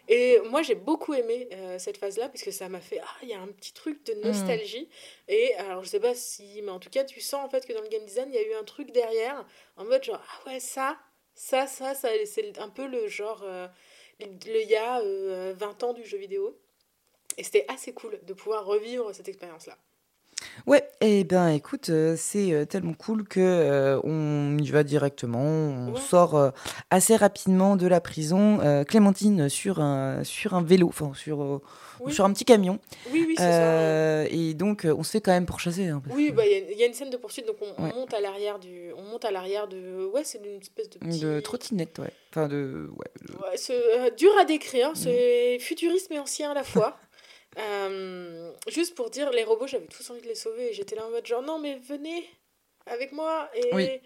Et 0.09 0.39
moi, 0.49 0.61
j'ai 0.61 0.75
beaucoup 0.75 1.13
aimé 1.13 1.47
euh, 1.53 1.79
cette 1.79 1.97
phase-là, 1.97 2.27
parce 2.27 2.43
que 2.43 2.51
ça 2.51 2.67
m'a 2.67 2.81
fait, 2.81 2.99
ah, 3.01 3.17
il 3.21 3.29
y 3.29 3.33
a 3.33 3.39
un 3.39 3.47
petit 3.47 3.73
truc 3.73 4.05
de 4.05 4.13
nostalgie. 4.15 4.89
Et 5.29 5.53
alors, 5.55 5.83
je 5.83 5.89
sais 5.89 5.99
pas 5.99 6.13
si, 6.13 6.61
mais 6.61 6.71
en 6.71 6.79
tout 6.79 6.89
cas, 6.89 7.05
tu 7.05 7.21
sens 7.21 7.45
en 7.45 7.49
fait 7.49 7.65
que 7.65 7.71
dans 7.71 7.81
le 7.81 7.87
game 7.87 8.03
design, 8.03 8.27
il 8.29 8.35
y 8.35 8.37
a 8.37 8.45
eu 8.45 8.53
un 8.53 8.65
truc 8.65 8.91
derrière, 8.91 9.45
en 9.77 9.85
mode 9.85 10.03
genre, 10.03 10.21
ah 10.21 10.49
ouais, 10.49 10.59
ça, 10.59 10.97
ça, 11.35 11.67
ça, 11.67 11.95
ça 11.95 12.09
c'est 12.25 12.57
un 12.59 12.69
peu 12.69 12.87
le 12.87 13.07
genre. 13.07 13.41
Euh, 13.43 13.67
le 14.19 14.61
il 14.61 14.69
y 14.69 14.75
a 14.75 14.99
20 15.01 15.05
euh, 15.05 15.87
ans 15.87 15.93
du 15.93 16.05
jeu 16.05 16.17
vidéo. 16.17 16.59
Et 17.37 17.43
c'était 17.43 17.65
assez 17.67 17.93
cool 17.93 18.19
de 18.23 18.33
pouvoir 18.33 18.65
revivre 18.65 19.13
cette 19.13 19.27
expérience-là. 19.27 19.77
Ouais, 20.65 20.87
et 21.01 21.19
eh 21.19 21.23
ben 21.23 21.49
écoute, 21.49 21.89
euh, 21.89 22.15
c'est 22.17 22.65
tellement 22.67 22.93
cool 22.93 23.25
que 23.25 23.99
on 24.03 24.57
y 24.57 24.69
va 24.69 24.83
directement, 24.83 25.41
on 25.41 25.95
sort 25.95 26.51
assez 26.89 27.15
rapidement 27.15 27.75
de 27.75 27.87
la 27.87 28.01
prison. 28.01 28.59
Clémentine 28.87 29.49
sur 29.49 29.79
un 29.79 30.23
sur 30.23 30.53
un 30.53 30.63
vélo, 30.63 30.87
enfin 30.87 31.11
sur 31.15 31.61
sur 32.11 32.25
un 32.25 32.33
petit 32.33 32.45
camion. 32.45 32.79
Oui, 33.11 33.25
oui, 33.27 33.35
c'est 33.37 33.43
ça. 33.43 33.49
Euh, 33.49 34.27
et 34.29 34.53
donc, 34.53 34.85
euh, 34.85 34.95
on 34.97 35.03
se 35.03 35.11
fait 35.11 35.21
quand 35.21 35.31
même 35.31 35.45
pourchasser. 35.45 35.87
Hein, 35.87 36.01
oui, 36.13 36.31
bah, 36.31 36.43
il 36.45 36.65
bah, 36.65 36.71
y, 36.73 36.79
y, 36.79 36.83
a 36.83 36.87
une 36.87 36.93
scène 36.93 37.09
de 37.09 37.17
poursuite, 37.17 37.47
donc 37.47 37.57
on, 37.61 37.81
monte 37.81 38.13
à 38.13 38.19
l'arrière 38.19 38.59
du. 38.59 38.91
On 38.97 39.03
monte 39.03 39.25
à 39.25 39.31
l'arrière 39.31 39.67
de. 39.67 40.05
Ouais, 40.13 40.23
c'est 40.23 40.39
une 40.43 40.61
espèce 40.61 40.89
de. 40.89 40.99
Petit... 40.99 41.19
De 41.19 41.39
trottinette, 41.39 41.99
ouais. 41.99 42.11
Enfin, 42.31 42.47
de. 42.47 42.89
Ouais, 42.97 43.55
euh, 43.69 44.09
dur 44.11 44.31
à 44.39 44.45
décrire, 44.45 44.91
c'est 44.95 45.57
mm. 45.59 45.61
futuriste 45.61 46.07
mais 46.09 46.19
ancien 46.19 46.51
à 46.51 46.53
la 46.53 46.63
fois. 46.63 46.97
juste 48.67 48.95
pour 48.95 49.09
dire, 49.09 49.31
les 49.31 49.43
robots, 49.43 49.67
j'avais 49.67 49.87
tous 49.87 50.09
envie 50.09 50.21
de 50.21 50.27
les 50.27 50.35
sauver. 50.35 50.69
Et 50.69 50.73
j'étais 50.73 50.95
là 50.95 51.05
en 51.05 51.09
mode 51.09 51.25
genre, 51.25 51.41
non, 51.41 51.59
mais 51.59 51.79
venez 51.79 52.25
avec 52.85 53.11
moi. 53.11 53.49
Et, 53.55 54.01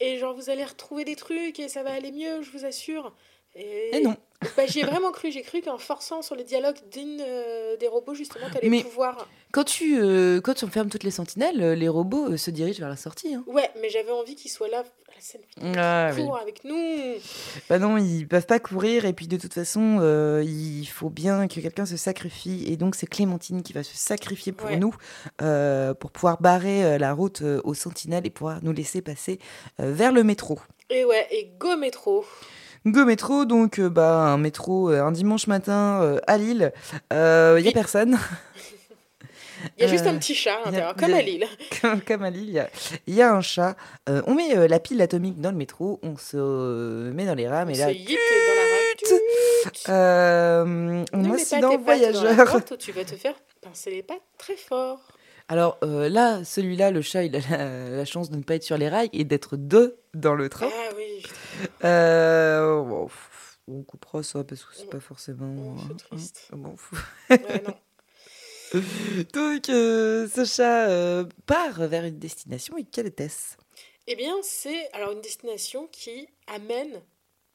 et 0.00 0.18
genre, 0.18 0.34
vous 0.34 0.50
allez 0.50 0.64
retrouver 0.64 1.04
des 1.04 1.16
trucs 1.16 1.58
et 1.60 1.68
ça 1.68 1.82
va 1.82 1.92
aller 1.92 2.12
mieux, 2.12 2.42
je 2.42 2.50
vous 2.50 2.64
assure. 2.64 3.14
Et, 3.54 4.00
non. 4.00 4.16
Bah, 4.56 4.64
j'y 4.66 4.80
ai 4.80 4.84
vraiment 4.84 5.10
cru. 5.10 5.30
J'ai 5.30 5.42
cru 5.42 5.60
qu'en 5.60 5.78
forçant 5.78 6.22
sur 6.22 6.34
les 6.34 6.44
dialogues 6.44 6.78
d'une 6.92 7.20
euh, 7.20 7.76
des 7.76 7.88
robots, 7.88 8.14
justement, 8.14 8.46
tu 8.50 8.58
allais 8.58 8.82
pouvoir. 8.82 9.28
Quand 9.52 9.64
tu, 9.64 10.00
euh, 10.00 10.40
quand 10.40 10.54
toutes 10.54 11.02
les 11.02 11.10
sentinelles, 11.10 11.60
euh, 11.60 11.74
les 11.74 11.88
robots 11.88 12.36
se 12.36 12.50
dirigent 12.50 12.78
vers 12.78 12.88
la 12.88 12.96
sortie. 12.96 13.34
Hein. 13.34 13.44
Ouais, 13.46 13.70
mais 13.80 13.90
j'avais 13.90 14.12
envie 14.12 14.36
qu'ils 14.36 14.50
soient 14.50 14.68
là 14.68 14.84
courent 16.16 16.38
avec 16.38 16.64
nous. 16.64 17.14
Bah 17.68 17.78
non, 17.78 17.96
ils 17.96 18.26
peuvent 18.26 18.46
pas 18.46 18.58
courir. 18.58 19.04
Et 19.04 19.12
puis 19.12 19.28
de 19.28 19.36
toute 19.36 19.54
façon, 19.54 20.00
il 20.42 20.86
faut 20.86 21.10
bien 21.10 21.48
que 21.48 21.60
quelqu'un 21.60 21.86
se 21.86 21.96
sacrifie. 21.96 22.64
Et 22.66 22.76
donc, 22.76 22.94
c'est 22.94 23.06
Clémentine 23.06 23.62
qui 23.62 23.72
va 23.72 23.82
se 23.82 23.96
sacrifier 23.96 24.52
pour 24.52 24.70
nous, 24.70 24.94
pour 25.38 26.10
pouvoir 26.10 26.40
barrer 26.40 26.98
la 26.98 27.12
route 27.12 27.42
aux 27.64 27.74
sentinelles 27.74 28.26
et 28.26 28.30
pouvoir 28.30 28.60
nous 28.62 28.72
laisser 28.72 29.02
passer 29.02 29.38
vers 29.78 30.12
le 30.12 30.24
métro. 30.24 30.58
Et 30.90 31.04
ouais, 31.04 31.26
et 31.30 31.52
go 31.58 31.76
métro. 31.76 32.24
Go 32.86 33.04
métro, 33.04 33.44
donc 33.44 33.78
euh, 33.78 33.90
bah, 33.90 34.16
un 34.16 34.38
métro 34.38 34.90
euh, 34.90 35.02
un 35.02 35.12
dimanche 35.12 35.46
matin 35.46 36.00
euh, 36.02 36.18
à 36.26 36.38
Lille. 36.38 36.72
Il 37.12 37.62
n'y 37.62 37.68
a 37.68 37.72
personne. 37.72 38.18
Il 39.76 39.82
y 39.82 39.84
a 39.84 39.88
juste 39.88 40.06
un 40.06 40.16
petit 40.16 40.34
chat 40.34 40.54
à 40.54 40.66
l'intérieur, 40.66 40.94
comme 40.96 41.14
à 41.14 41.22
Lille. 41.22 41.46
Comme, 42.06 42.22
à 42.22 42.30
Lille, 42.30 42.66
il 43.06 43.14
y 43.14 43.22
a, 43.22 43.32
un 43.32 43.40
chat. 43.40 43.76
on 44.06 44.34
met 44.34 44.68
la 44.68 44.80
pile 44.80 45.00
atomique 45.00 45.40
dans 45.40 45.50
le 45.50 45.56
métro, 45.56 45.98
on 46.02 46.16
se 46.16 47.10
met 47.10 47.26
dans 47.26 47.34
les 47.34 47.48
rames 47.48 47.68
on 47.68 47.72
et 47.72 47.76
là. 47.76 47.88
Se 49.02 49.88
dans 49.88 49.94
rame. 50.74 51.04
on 51.12 51.30
accident 51.32 51.78
voyageur. 51.78 52.64
tu 52.78 52.92
vas 52.92 53.04
te 53.04 53.14
faire 53.14 53.34
pincer 53.60 53.90
les 53.90 54.02
pattes 54.02 54.22
très 54.38 54.56
fort. 54.56 55.00
Alors 55.48 55.78
là, 55.82 56.44
celui-là, 56.44 56.90
le 56.90 57.02
chat, 57.02 57.24
il 57.24 57.36
a 57.36 57.40
la, 57.90 58.04
chance 58.04 58.30
de 58.30 58.36
ne 58.36 58.42
pas 58.42 58.54
être 58.54 58.62
sur 58.62 58.78
les 58.78 58.88
rails 58.88 59.10
et 59.12 59.24
d'être 59.24 59.56
deux 59.56 59.98
dans 60.14 60.34
le 60.34 60.48
train. 60.48 60.68
Ah 60.70 60.94
oui. 60.96 61.22
Euh, 61.84 63.08
on 63.68 63.82
coupera 63.82 64.22
ça 64.22 64.44
parce 64.44 64.64
que 64.64 64.74
c'est 64.74 64.90
pas 64.90 65.00
forcément. 65.00 65.76
c'est 65.78 65.92
hein, 65.92 65.96
triste. 65.96 66.48
Bon, 66.52 66.74
ouais, 67.30 67.62
non. 67.66 67.74
Donc, 69.32 69.68
euh, 69.68 70.28
ce 70.28 70.44
chat 70.44 70.88
euh, 70.88 71.24
part 71.46 71.88
vers 71.88 72.04
une 72.04 72.18
destination 72.18 72.76
et 72.76 72.84
quelle 72.84 73.06
était-ce? 73.06 73.56
Eh 74.06 74.14
bien, 74.14 74.36
c'est 74.42 74.90
alors 74.92 75.12
une 75.12 75.20
destination 75.20 75.88
qui 75.88 76.28
amène 76.46 77.02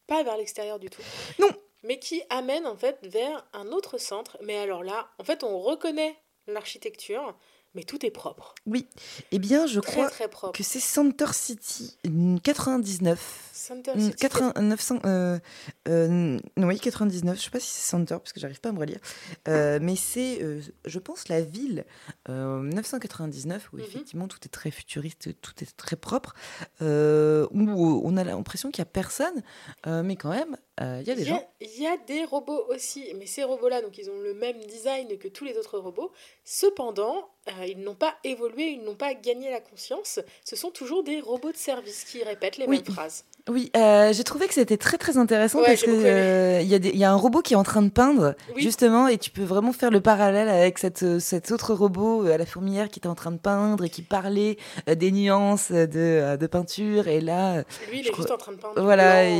pas 0.07 0.24
vers 0.24 0.38
l'extérieur 0.38 0.80
du 0.80 0.89
tout. 0.89 1.01
Non. 1.39 1.49
Mais 1.84 1.99
qui 1.99 2.22
amène 2.30 2.66
en 2.66 2.76
fait 2.76 2.97
vers 3.03 3.47
un 3.53 3.68
autre 3.68 3.97
centre. 3.97 4.38
Mais 4.41 4.57
alors 4.57 4.84
là, 4.84 5.09
en 5.20 5.24
fait, 5.24 5.43
on 5.43 5.59
reconnaît 5.59 6.16
l'architecture, 6.47 7.38
mais 7.76 7.84
tout 7.84 8.05
est 8.05 8.11
propre. 8.11 8.55
Oui. 8.65 8.88
Eh 9.32 9.39
bien, 9.39 9.67
je 9.67 9.80
Très, 9.80 9.91
crois 9.91 10.09
très 10.09 10.30
que 10.53 10.63
c'est 10.63 10.80
Center 10.80 11.28
City 11.34 11.97
mm, 12.07 12.39
99. 12.39 13.49
Center 13.53 13.91
Mm, 13.95 13.99
City, 14.01 14.15
80, 14.17 14.53
900, 14.61 14.99
euh, 15.05 15.39
euh, 15.88 16.38
oui, 16.57 16.80
99. 16.80 17.38
Je 17.38 17.43
sais 17.43 17.49
pas 17.49 17.59
si 17.59 17.67
c'est 17.71 17.89
Center 17.89 18.15
parce 18.17 18.34
que 18.34 18.39
j'arrive 18.39 18.59
pas 18.59 18.69
à 18.69 18.71
me 18.71 18.80
relire. 18.80 18.99
Euh, 19.47 19.80
mais 19.82 19.95
c'est, 19.95 20.41
euh, 20.43 20.61
je 20.86 20.99
pense, 20.99 21.28
la 21.30 21.41
ville 21.41 21.86
euh, 22.30 22.61
999 22.61 23.69
où 23.73 23.78
Mhm. 23.78 23.84
effectivement 23.84 24.28
tout 24.28 24.39
est 24.45 24.49
très 24.49 24.71
futuriste, 24.71 25.30
tout 25.41 25.53
est 25.61 25.76
très 25.78 25.95
propre, 25.95 26.34
euh, 26.82 27.47
où 27.51 28.01
on 28.03 28.17
a 28.17 28.23
l'impression 28.23 28.71
qu'il 28.71 28.80
y 28.80 28.84
a 28.84 28.86
personne, 28.86 29.41
euh, 29.88 30.03
mais 30.03 30.15
quand 30.15 30.30
même, 30.30 30.57
euh, 30.82 30.99
il 31.01 31.07
y 31.07 31.11
a 31.11 31.15
des 31.15 31.21
Il 31.21 31.28
y 31.28 31.32
a- 31.32 31.36
gens. 31.36 31.49
Il 31.61 31.82
y 31.82 31.88
a 31.88 31.97
des 31.97 32.26
robots 32.26 32.65
aussi, 32.69 33.13
mais 33.15 33.26
ces 33.26 33.43
robots-là, 33.43 33.82
donc 33.82 33.97
ils 33.97 34.09
ont 34.09 34.19
le 34.19 34.34
même 34.34 34.57
design 34.65 35.17
que 35.17 35.28
tous 35.30 35.45
les 35.45 35.57
autres 35.57 35.80
robots. 35.80 36.11
Cependant, 36.43 37.30
euh, 37.47 37.65
ils 37.65 37.80
n'ont 37.80 37.95
pas 37.95 38.15
évolué, 38.23 38.67
ils 38.71 38.82
n'ont 38.84 38.95
pas 38.95 39.13
gagné 39.13 39.49
la 39.49 39.61
conscience. 39.61 40.19
Ce 40.43 40.55
sont 40.55 40.71
toujours 40.71 41.03
des 41.03 41.19
robots 41.21 41.51
de 41.51 41.57
service 41.57 42.03
qui 42.03 42.23
répètent 42.23 42.57
les 42.57 42.65
Oui. 42.67 42.78
mêmes 42.78 42.86
phrases. 42.93 43.26
Oui, 43.48 43.72
euh, 43.78 44.12
j'ai 44.12 44.24
trouvé 44.24 44.48
que 44.48 44.56
c'était 44.56 44.76
très 44.78 44.98
très 44.98 45.18
intéressant 45.18 45.60
Ouais, 45.60 45.66
parce 45.68 45.84
que 45.84 45.91
euh, 45.91 46.62
il 46.64 46.68
y, 46.86 46.98
y 46.98 47.04
a 47.04 47.12
un 47.12 47.16
robot 47.16 47.43
qui 47.43 47.54
est 47.54 47.58
en 47.58 47.64
train 47.64 47.84
de 47.84 47.89
peindre 47.89 48.34
Oui. 48.56 48.64
justement 48.64 49.08
et 49.08 49.20
tu 49.20 49.30
peux 49.30 49.43
vraiment 49.43 49.72
faire 49.72 49.91
le 49.91 50.02
parallèle 50.02 50.50
avec 50.50 50.80
cette, 50.80 51.04
euh, 51.04 51.20
cet 51.20 51.52
autre 51.52 51.76
robot 51.76 52.26
euh, 52.26 52.34
à 52.34 52.38
la 52.39 52.48
fourmilière 52.48 52.89
qui 52.89 52.98
était 53.00 53.08
en 53.08 53.14
train 53.14 53.32
de 53.32 53.38
peindre 53.38 53.84
et 53.84 53.89
qui 53.89 54.02
parlait 54.02 54.58
euh, 54.89 54.96
des 54.96 55.12
nuances 55.12 55.72
de, 55.72 56.36
de 56.38 56.48
peinture 56.48 57.08
et 57.08 57.22
là, 57.22 57.58
Lui, 57.91 58.00
il 58.00 58.08
est 58.08 58.10
crois- 58.10 58.24
juste 58.24 58.32
en 58.32 58.38
train 58.38 58.52
de 58.52 58.58
peindre. 58.58 58.82
voilà, 58.82 59.24
blanc, 59.26 59.36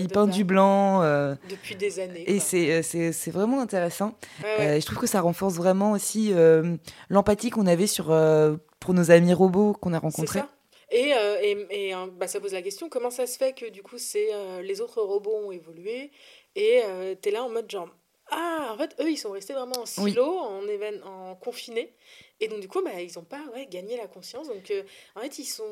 il, 0.00 0.04
euh, 0.04 0.08
peint 0.12 0.26
du 0.26 0.42
blanc 0.42 1.02
euh, 1.02 1.36
Depuis 1.48 1.76
des 1.76 2.00
années. 2.00 2.24
et 2.26 2.40
c'est 2.40 3.30
vraiment 3.30 3.60
intéressant. 3.60 4.14
Ouais, 4.42 4.48
ouais. 4.66 4.78
et 4.78 4.80
je 4.80 4.86
trouve 4.86 4.98
que 4.98 5.06
ça 5.06 5.20
renforce 5.20 5.54
vraiment 5.54 5.92
aussi 5.92 6.32
euh, 6.32 6.76
l'empathie 7.08 7.50
qu'on 7.50 7.66
avait 7.68 7.86
sur 7.86 8.06
euh, 8.10 8.56
pour 8.80 8.94
nos 8.94 9.12
amis 9.12 9.32
robots 9.32 9.74
qu'on 9.80 9.92
a 9.94 9.98
rencontrés. 10.00 10.42
Et, 10.96 11.12
euh, 11.12 11.38
et, 11.42 11.66
et, 11.88 11.92
hein, 11.92 12.06
bah, 12.06 12.28
ça 12.28 12.40
pose 12.40 12.52
la 12.52 12.62
question 12.62 12.88
comment 12.88 13.10
ça 13.10 13.26
se 13.26 13.36
fait 13.36 13.52
que 13.52 13.66
du 13.66 13.82
coup 13.82 13.98
c'est 13.98 14.32
euh, 14.32 14.62
les 14.62 14.80
autres 14.80 15.02
robots 15.02 15.34
ont 15.34 15.50
évolué 15.50 16.12
et 16.54 16.82
euh, 16.84 17.16
t'es 17.20 17.32
là 17.32 17.42
en 17.42 17.48
mode 17.48 17.68
genre 17.68 17.88
ah 18.30 18.70
en 18.72 18.78
fait 18.78 18.94
eux 19.00 19.10
ils 19.10 19.16
sont 19.16 19.32
restés 19.32 19.54
vraiment 19.54 19.78
en 19.78 19.84
Oui. 20.02 20.12
silo 20.12 20.24
en 20.24 20.64
évén- 20.66 21.02
en 21.02 21.34
confiné 21.34 21.96
et 22.38 22.46
donc 22.46 22.60
du 22.60 22.68
coup 22.68 22.80
bah, 22.80 23.02
ils 23.02 23.18
ont 23.18 23.24
pas 23.24 23.42
ouais, 23.54 23.66
gagné 23.66 23.96
la 23.96 24.06
conscience 24.06 24.46
donc 24.46 24.70
euh, 24.70 24.84
en 25.16 25.20
fait 25.22 25.36
ils 25.40 25.44
sont 25.46 25.64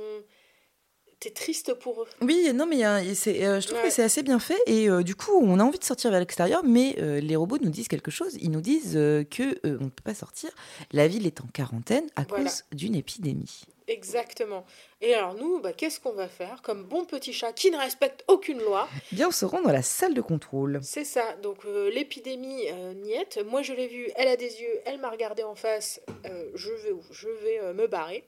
t'es 1.23 1.31
triste 1.31 1.75
pour 1.75 2.03
eux 2.03 2.07
Oui, 2.21 2.51
non, 2.53 2.67
mais 2.67 3.15
c'est, 3.15 3.47
euh, 3.47 3.61
je 3.61 3.67
trouve 3.69 3.79
Ouais. 3.79 3.85
que 3.89 3.91
c'est 3.91 4.03
assez 4.03 4.23
bien 4.23 4.39
fait. 4.41 4.61
Et 4.67 4.89
euh, 4.89 5.03
du 5.03 5.15
coup, 5.15 5.33
on 5.41 5.61
a 5.61 5.63
envie 5.65 5.79
de 5.79 5.85
sortir 5.85 6.11
vers 6.11 6.19
l'extérieur, 6.21 6.63
mais 6.65 6.97
euh, 6.99 7.21
les 7.21 7.37
robots 7.37 7.59
nous 7.63 7.71
disent 7.71 7.89
quelque 7.89 8.11
chose. 8.11 8.37
Ils 8.41 8.51
nous 8.51 8.61
disent 8.61 8.95
que 8.95 9.59
on 9.65 9.85
ne 9.85 9.91
peut 9.91 10.03
pas 10.05 10.15
sortir. 10.15 10.51
La 10.93 11.07
ville 11.09 11.27
est 11.27 11.41
en 11.41 11.47
quarantaine 11.53 12.07
à 12.17 12.25
Voilà. 12.29 12.45
cause 12.45 12.65
d'une 12.73 12.95
épidémie. 12.97 13.63
exactement 13.89 14.65
et 15.01 15.15
alors 15.15 15.35
nous 15.35 15.59
bah, 15.61 15.73
qu'est-ce 15.73 15.99
qu'on 16.01 16.13
va 16.13 16.29
faire 16.29 16.63
comme 16.63 16.85
bon 16.85 17.05
petit 17.05 17.33
chat 17.33 17.53
qui 17.53 17.71
ne 17.71 17.77
respecte 17.77 18.25
aucune 18.29 18.61
loi? 18.61 18.89
Bien, 19.11 19.29
on 19.29 19.33
se 19.33 19.45
rend 19.45 19.61
dans 19.61 19.73
la 19.73 19.83
salle 19.83 20.15
de 20.15 20.21
contrôle. 20.21 20.79
C'est 20.83 21.05
ça, 21.05 21.25
donc 21.43 21.59
euh, 21.67 21.91
l'épidémie 21.91 22.63
euh, 22.71 22.95
niette. 22.95 23.41
Moi 23.47 23.63
je 23.63 23.73
l'ai 23.75 23.89
vue, 23.89 24.09
elle 24.17 24.29
a 24.29 24.37
des 24.37 24.61
yeux, 24.63 24.81
elle 24.87 24.99
m'a 25.01 25.11
regardé 25.11 25.43
en 25.43 25.55
face, 25.57 26.01
euh, 26.27 26.51
je 26.55 26.71
vais 26.71 26.93
où? 26.93 27.03
Je 27.11 27.29
vais 27.29 27.73
me 27.75 27.87
barrer. 27.87 28.25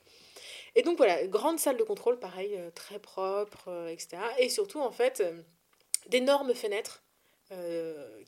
Et 0.77 0.83
donc 0.83 0.97
voilà, 0.97 1.27
grande 1.27 1.59
salle 1.59 1.77
de 1.77 1.85
contrôle, 1.85 2.18
pareil, 2.18 2.57
euh, 2.57 2.70
très 2.75 2.99
propre, 2.99 3.68
euh, 3.68 3.89
etc. 3.89 4.18
Et 4.39 4.49
surtout 4.49 4.81
en 4.81 4.91
fait, 4.91 5.20
euh, 5.20 5.41
d'énormes 6.09 6.55
fenêtres 6.55 7.03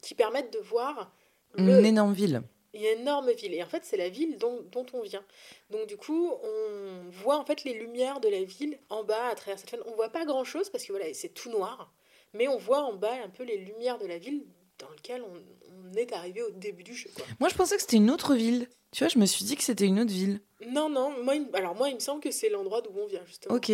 qui 0.02 0.14
permettent 0.14 0.52
de 0.52 0.60
voir 0.60 1.10
le, 1.54 1.80
Une 1.80 1.84
énorme 1.84 2.12
ville. 2.12 2.42
une 2.74 2.84
énorme 2.84 3.32
ville. 3.32 3.54
Et 3.54 3.62
en 3.62 3.66
fait, 3.66 3.84
c'est 3.84 3.96
la 3.96 4.08
ville 4.08 4.38
dont, 4.38 4.62
dont 4.70 4.86
on 4.92 5.00
vient. 5.02 5.24
Donc, 5.70 5.88
du 5.88 5.96
coup, 5.96 6.30
on 6.44 7.10
voit 7.10 7.36
en 7.36 7.44
fait 7.44 7.64
les 7.64 7.74
lumières 7.74 8.20
de 8.20 8.28
la 8.28 8.44
ville 8.44 8.78
en 8.88 9.02
bas 9.02 9.26
à 9.26 9.34
travers 9.34 9.58
cette 9.58 9.70
fenêtre. 9.70 9.88
On 9.90 9.96
voit 9.96 10.10
pas 10.10 10.24
grand 10.24 10.44
chose 10.44 10.70
parce 10.70 10.84
que 10.84 10.92
voilà, 10.92 11.12
c'est 11.12 11.30
tout 11.30 11.50
noir. 11.50 11.92
Mais 12.34 12.46
on 12.46 12.56
voit 12.56 12.82
en 12.82 12.92
bas 12.92 13.14
un 13.24 13.30
peu 13.30 13.42
les 13.42 13.56
lumières 13.56 13.98
de 13.98 14.06
la 14.06 14.18
ville 14.18 14.44
dans 14.78 14.88
lequel 14.90 15.22
on, 15.22 15.90
on 15.90 15.92
est 15.94 16.12
arrivé 16.12 16.42
au 16.42 16.50
début 16.50 16.82
du 16.82 16.94
jeu. 16.94 17.10
Quoi. 17.14 17.24
Moi, 17.40 17.48
je 17.48 17.54
pensais 17.54 17.76
que 17.76 17.82
c'était 17.82 17.96
une 17.96 18.10
autre 18.10 18.34
ville. 18.34 18.68
Tu 18.92 19.04
vois, 19.04 19.08
je 19.08 19.18
me 19.18 19.26
suis 19.26 19.44
dit 19.44 19.56
que 19.56 19.62
c'était 19.62 19.86
une 19.86 20.00
autre 20.00 20.12
ville. 20.12 20.40
Non, 20.68 20.88
non, 20.88 21.22
moi, 21.22 21.34
il- 21.34 21.48
alors 21.54 21.74
moi, 21.74 21.88
il 21.88 21.94
me 21.96 22.00
semble 22.00 22.20
que 22.22 22.30
c'est 22.30 22.48
l'endroit 22.48 22.80
d'où 22.82 22.90
on 22.96 23.06
vient, 23.06 23.24
justement. 23.26 23.54
Ok. 23.54 23.72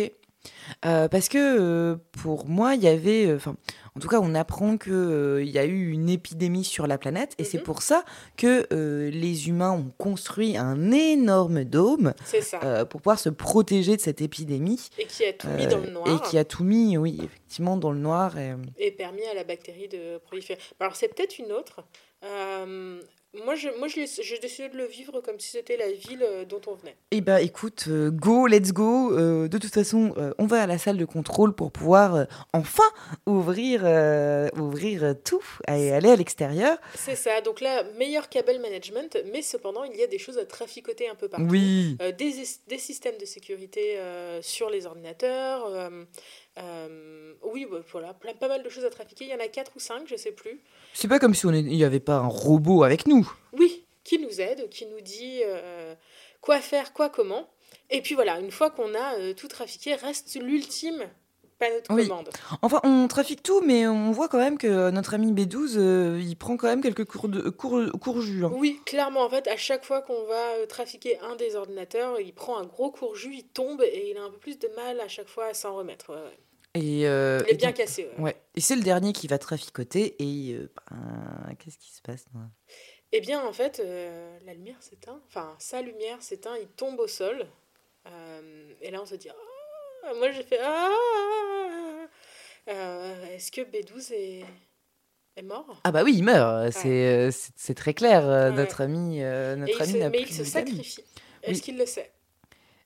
Euh, 0.85 1.07
parce 1.07 1.29
que 1.29 1.37
euh, 1.37 1.95
pour 2.21 2.47
moi, 2.47 2.75
il 2.75 2.83
y 2.83 2.87
avait, 2.87 3.25
euh, 3.27 3.35
enfin, 3.37 3.55
en 3.95 3.99
tout 3.99 4.07
cas, 4.07 4.19
on 4.21 4.33
apprend 4.35 4.75
euh, 4.87 5.41
il 5.43 5.49
y 5.49 5.57
a 5.59 5.65
eu 5.65 5.91
une 5.91 6.09
épidémie 6.09 6.63
sur 6.63 6.87
la 6.87 6.97
planète, 6.97 7.33
et 7.37 7.43
c'est 7.43 7.57
Mhm. 7.59 7.63
pour 7.63 7.81
ça 7.81 8.03
que 8.37 8.67
les 9.09 9.47
humains 9.49 9.71
ont 9.71 9.91
construit 9.97 10.57
un 10.57 10.91
énorme 10.91 11.63
dôme 11.63 12.13
pour 12.89 13.01
pouvoir 13.01 13.19
se 13.19 13.29
protéger 13.29 13.95
de 13.95 14.01
cette 14.01 14.21
épidémie, 14.21 14.89
et 14.97 15.05
qui 15.05 15.25
a 15.25 15.33
tout 15.33 15.47
mis 15.49 15.67
dans 15.67 15.79
le 15.79 15.89
noir. 15.89 16.07
et 16.07 16.29
qui 16.29 16.37
a 16.37 16.45
tout 16.45 16.63
mis, 16.63 16.97
oui, 16.97 17.19
effectivement, 17.23 17.77
dans 17.77 17.91
le 17.91 17.99
noir. 17.99 18.37
Et... 18.37 18.53
et 18.77 18.91
permis 18.91 19.23
à 19.25 19.33
la 19.33 19.43
bactérie 19.43 19.87
de 19.87 20.17
proliférer. 20.17 20.59
Alors 20.79 20.95
c'est 20.95 21.07
peut-être 21.07 21.37
une 21.39 21.51
autre. 21.51 21.83
Moi, 23.33 23.55
je, 23.55 23.69
moi 23.79 23.87
je 23.87 24.01
j'ai 24.21 24.37
décidé 24.37 24.69
de 24.69 24.77
le 24.77 24.85
vivre 24.85 25.19
comme 25.21 25.39
si 25.39 25.49
c'était 25.49 25.75
la 25.75 25.91
ville 25.91 26.21
euh, 26.21 26.45
dont 26.45 26.61
on 26.67 26.75
venait. 26.75 26.95
Eh 27.09 27.21
ben, 27.21 27.37
écoute, 27.37 27.85
euh, 27.87 28.11
go, 28.11 28.45
let's 28.45 28.71
go. 28.71 29.17
Euh, 29.17 29.47
de 29.47 29.57
toute 29.57 29.73
façon, 29.73 30.13
euh, 30.17 30.33
on 30.37 30.45
va 30.45 30.61
à 30.61 30.67
la 30.67 30.77
salle 30.77 30.97
de 30.97 31.05
contrôle 31.05 31.55
pour 31.55 31.71
pouvoir 31.71 32.13
euh, 32.15 32.25
enfin 32.53 32.83
ouvrir, 33.25 33.81
ouvrir 34.55 35.15
tout 35.23 35.43
et 35.67 35.91
aller 35.91 36.11
à 36.11 36.15
l'extérieur. 36.15 36.77
C'est 36.93 37.15
ça. 37.15 37.41
Donc 37.41 37.59
là, 37.59 37.83
meilleur 37.97 38.29
cable 38.29 38.59
management, 38.59 39.17
mais 39.31 39.41
cependant, 39.41 39.83
il 39.83 39.95
y 39.95 40.03
a 40.03 40.07
des 40.07 40.19
choses 40.19 40.37
à 40.37 40.45
traficoter 40.45 41.09
un 41.09 41.15
peu 41.15 41.27
partout. 41.27 41.47
Oui. 41.49 41.97
Des, 42.17 42.33
des 42.67 42.77
systèmes 42.77 43.17
de 43.19 43.25
sécurité 43.25 43.97
sur 44.41 44.69
les 44.69 44.85
ordinateurs. 44.85 45.89
Euh, 46.59 47.33
oui, 47.43 47.65
bah, 47.69 47.79
voilà, 47.91 48.13
plein, 48.13 48.33
pas 48.33 48.47
mal 48.47 48.63
de 48.63 48.69
choses 48.69 48.85
à 48.85 48.89
trafiquer. 48.89 49.25
Il 49.25 49.31
y 49.31 49.35
en 49.35 49.39
a 49.39 49.47
4 49.47 49.71
ou 49.75 49.79
5, 49.79 50.07
je 50.07 50.15
sais 50.15 50.31
plus. 50.31 50.61
C'est 50.93 51.07
pas 51.07 51.19
comme 51.19 51.33
si 51.33 51.45
on 51.45 51.51
n'y 51.51 51.83
avait 51.83 51.99
pas 51.99 52.15
un 52.15 52.27
robot 52.27 52.83
avec 52.83 53.07
nous. 53.07 53.31
Oui, 53.53 53.85
qui 54.03 54.19
nous 54.19 54.41
aide, 54.41 54.69
qui 54.69 54.85
nous 54.85 55.01
dit 55.01 55.41
euh, 55.45 55.95
quoi 56.41 56.59
faire, 56.59 56.93
quoi, 56.93 57.09
comment. 57.09 57.49
Et 57.89 58.01
puis 58.01 58.15
voilà, 58.15 58.39
une 58.39 58.51
fois 58.51 58.69
qu'on 58.69 58.93
a 58.93 59.17
euh, 59.19 59.33
tout 59.33 59.47
trafiqué, 59.47 59.95
reste 59.95 60.35
l'ultime 60.35 61.09
Oui. 61.89 62.07
commande. 62.07 62.29
Enfin, 62.61 62.79
on 62.83 63.07
trafique 63.07 63.43
tout, 63.43 63.61
mais 63.61 63.87
on 63.87 64.11
voit 64.11 64.27
quand 64.27 64.37
même 64.39 64.57
que 64.57 64.89
notre 64.91 65.13
ami 65.13 65.31
B12, 65.31 65.73
euh, 65.77 66.19
il 66.21 66.35
prend 66.35 66.57
quand 66.57 66.67
même 66.67 66.81
quelques 66.81 67.05
cours 67.05 67.27
de 67.29 67.49
cours, 67.49 67.79
cours 68.01 68.21
jus. 68.21 68.45
hein. 68.45 68.51
Oui, 68.55 68.79
clairement, 68.85 69.21
en 69.21 69.29
fait, 69.29 69.47
à 69.47 69.57
chaque 69.57 69.85
fois 69.85 70.01
qu'on 70.01 70.25
va 70.25 70.51
euh, 70.59 70.65
trafiquer 70.65 71.19
un 71.19 71.35
des 71.35 71.55
ordinateurs, 71.55 72.19
il 72.19 72.33
prend 72.33 72.57
un 72.57 72.65
gros 72.65 72.91
courjus, 72.91 73.33
il 73.35 73.43
tombe 73.47 73.81
et 73.81 74.09
il 74.11 74.17
a 74.17 74.23
un 74.23 74.29
peu 74.29 74.37
plus 74.37 74.57
de 74.59 74.67
mal 74.75 74.99
à 74.99 75.07
chaque 75.07 75.27
fois 75.29 75.45
à 75.47 75.53
s'en 75.53 75.75
remettre. 75.75 76.09
ouais, 76.13 76.21
ouais. 76.21 76.39
Et, 76.75 77.07
euh, 77.07 77.39
Il 77.45 77.49
est 77.49 77.53
et 77.53 77.57
bien 77.57 77.67
donc- 77.69 77.77
cassé. 77.77 78.09
ouais. 78.17 78.23
Ouais. 78.23 78.35
Et 78.55 78.61
c'est 78.61 78.75
le 78.75 78.81
dernier 78.81 79.13
qui 79.13 79.27
va 79.27 79.37
traficoter. 79.37 80.15
Et 80.19 80.55
euh, 80.55 80.71
ben, 80.89 81.55
qu'est-ce 81.59 81.77
qui 81.77 81.91
se 81.93 82.01
passe 82.01 82.25
Eh 83.11 83.21
bien, 83.21 83.45
en 83.45 83.53
fait, 83.53 83.79
euh, 83.79 84.39
la 84.43 84.55
lumière 84.55 84.77
s'éteint. 84.81 85.21
Enfin, 85.27 85.55
sa 85.59 85.83
lumière 85.83 86.17
s'éteint, 86.21 86.55
il 86.59 86.65
tombe 86.67 86.99
au 86.99 87.07
sol. 87.07 87.45
Et 88.81 88.91
là, 88.91 88.99
on 89.01 89.05
se 89.05 89.15
dit 89.15 89.29
Ah 89.29 89.35
Moi, 90.17 90.31
j'ai 90.31 90.43
fait 90.43 90.59
Ah 90.61 90.89
Euh, 92.69 93.25
Est-ce 93.35 93.51
que 93.51 93.61
B12 93.61 94.11
est, 94.13 94.43
est 95.35 95.41
mort? 95.41 95.81
Ah 95.83 95.91
bah 95.91 96.03
oui, 96.03 96.13
il 96.17 96.23
meurt. 96.23 96.71
C'est 96.71 96.87
euh, 97.27 97.31
c'est- 97.57 97.73
très 97.73 97.93
clair. 97.93 98.25
euh, 98.27 98.49
Ouais. 98.51 98.55
Notre 98.55 98.81
ami, 98.81 99.21
euh, 99.21 99.55
notre 99.55 99.81
ami 99.81 99.91
se- 99.93 99.97
Mais 100.09 100.21
il 100.21 100.33
se 100.33 100.43
sacrifie. 100.43 101.03
Est-ce 101.43 101.55
Oui. 101.55 101.61
qu'il 101.61 101.77
le 101.77 101.85
sait? 101.85 102.11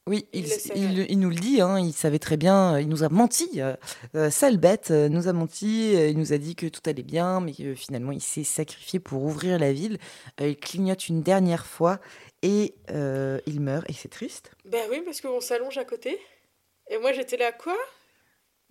Oui, 0.07 0.25
Il 0.31 0.45
il, 0.45 0.49
le 0.49 0.55
sait, 0.57 0.71
il- 0.75 0.99
ouais. 0.99 1.05
il 1.09 1.19
nous 1.19 1.29
le 1.29 1.35
dit, 1.35 1.59
hein, 1.61 1.77
il 1.79 1.91
savait 1.91 2.17
très 2.17 2.37
bien, 2.37 2.75
euh, 2.75 2.81
il 2.81 2.87
nous 2.87 3.03
a 3.03 3.09
menti, 3.09 3.61
euh, 3.61 3.75
euh, 4.15 4.29
sale 4.31 4.57
bête, 4.57 4.89
euh, 4.89 5.09
nous 5.09 5.27
a 5.27 5.33
menti, 5.33 5.93
euh, 5.97 6.07
il 6.07 6.17
nous 6.17 6.31
a 6.31 6.37
dit 6.37 6.55
que 6.55 6.65
tout 6.65 6.79
allait 6.85 7.03
bien, 7.03 7.41
mais 7.41 7.51
que 7.53 7.75
finalement 7.75 8.13
il 8.13 8.21
s'est 8.21 8.45
sacrifié 8.45 8.99
pour 9.01 9.23
ouvrir 9.23 9.59
la 9.59 9.73
ville. 9.73 9.97
Euh, 10.39 10.47
il 10.47 10.55
clignote 10.57 11.09
une 11.09 11.21
dernière 11.23 11.65
fois 11.65 11.99
et 12.41 12.73
euh, 12.89 13.39
il 13.47 13.59
meurt, 13.59 13.87
et 13.89 13.93
c'est 13.93 14.07
triste. 14.07 14.51
Ben 14.63 14.87
oui, 14.89 15.01
parce 15.03 15.19
qu'on 15.19 15.41
s'allonge 15.41 15.77
à 15.77 15.83
côté. 15.83 16.17
Et 16.89 16.97
moi, 16.97 17.11
j'étais 17.13 17.37
là 17.37 17.51
Quoi? 17.51 17.77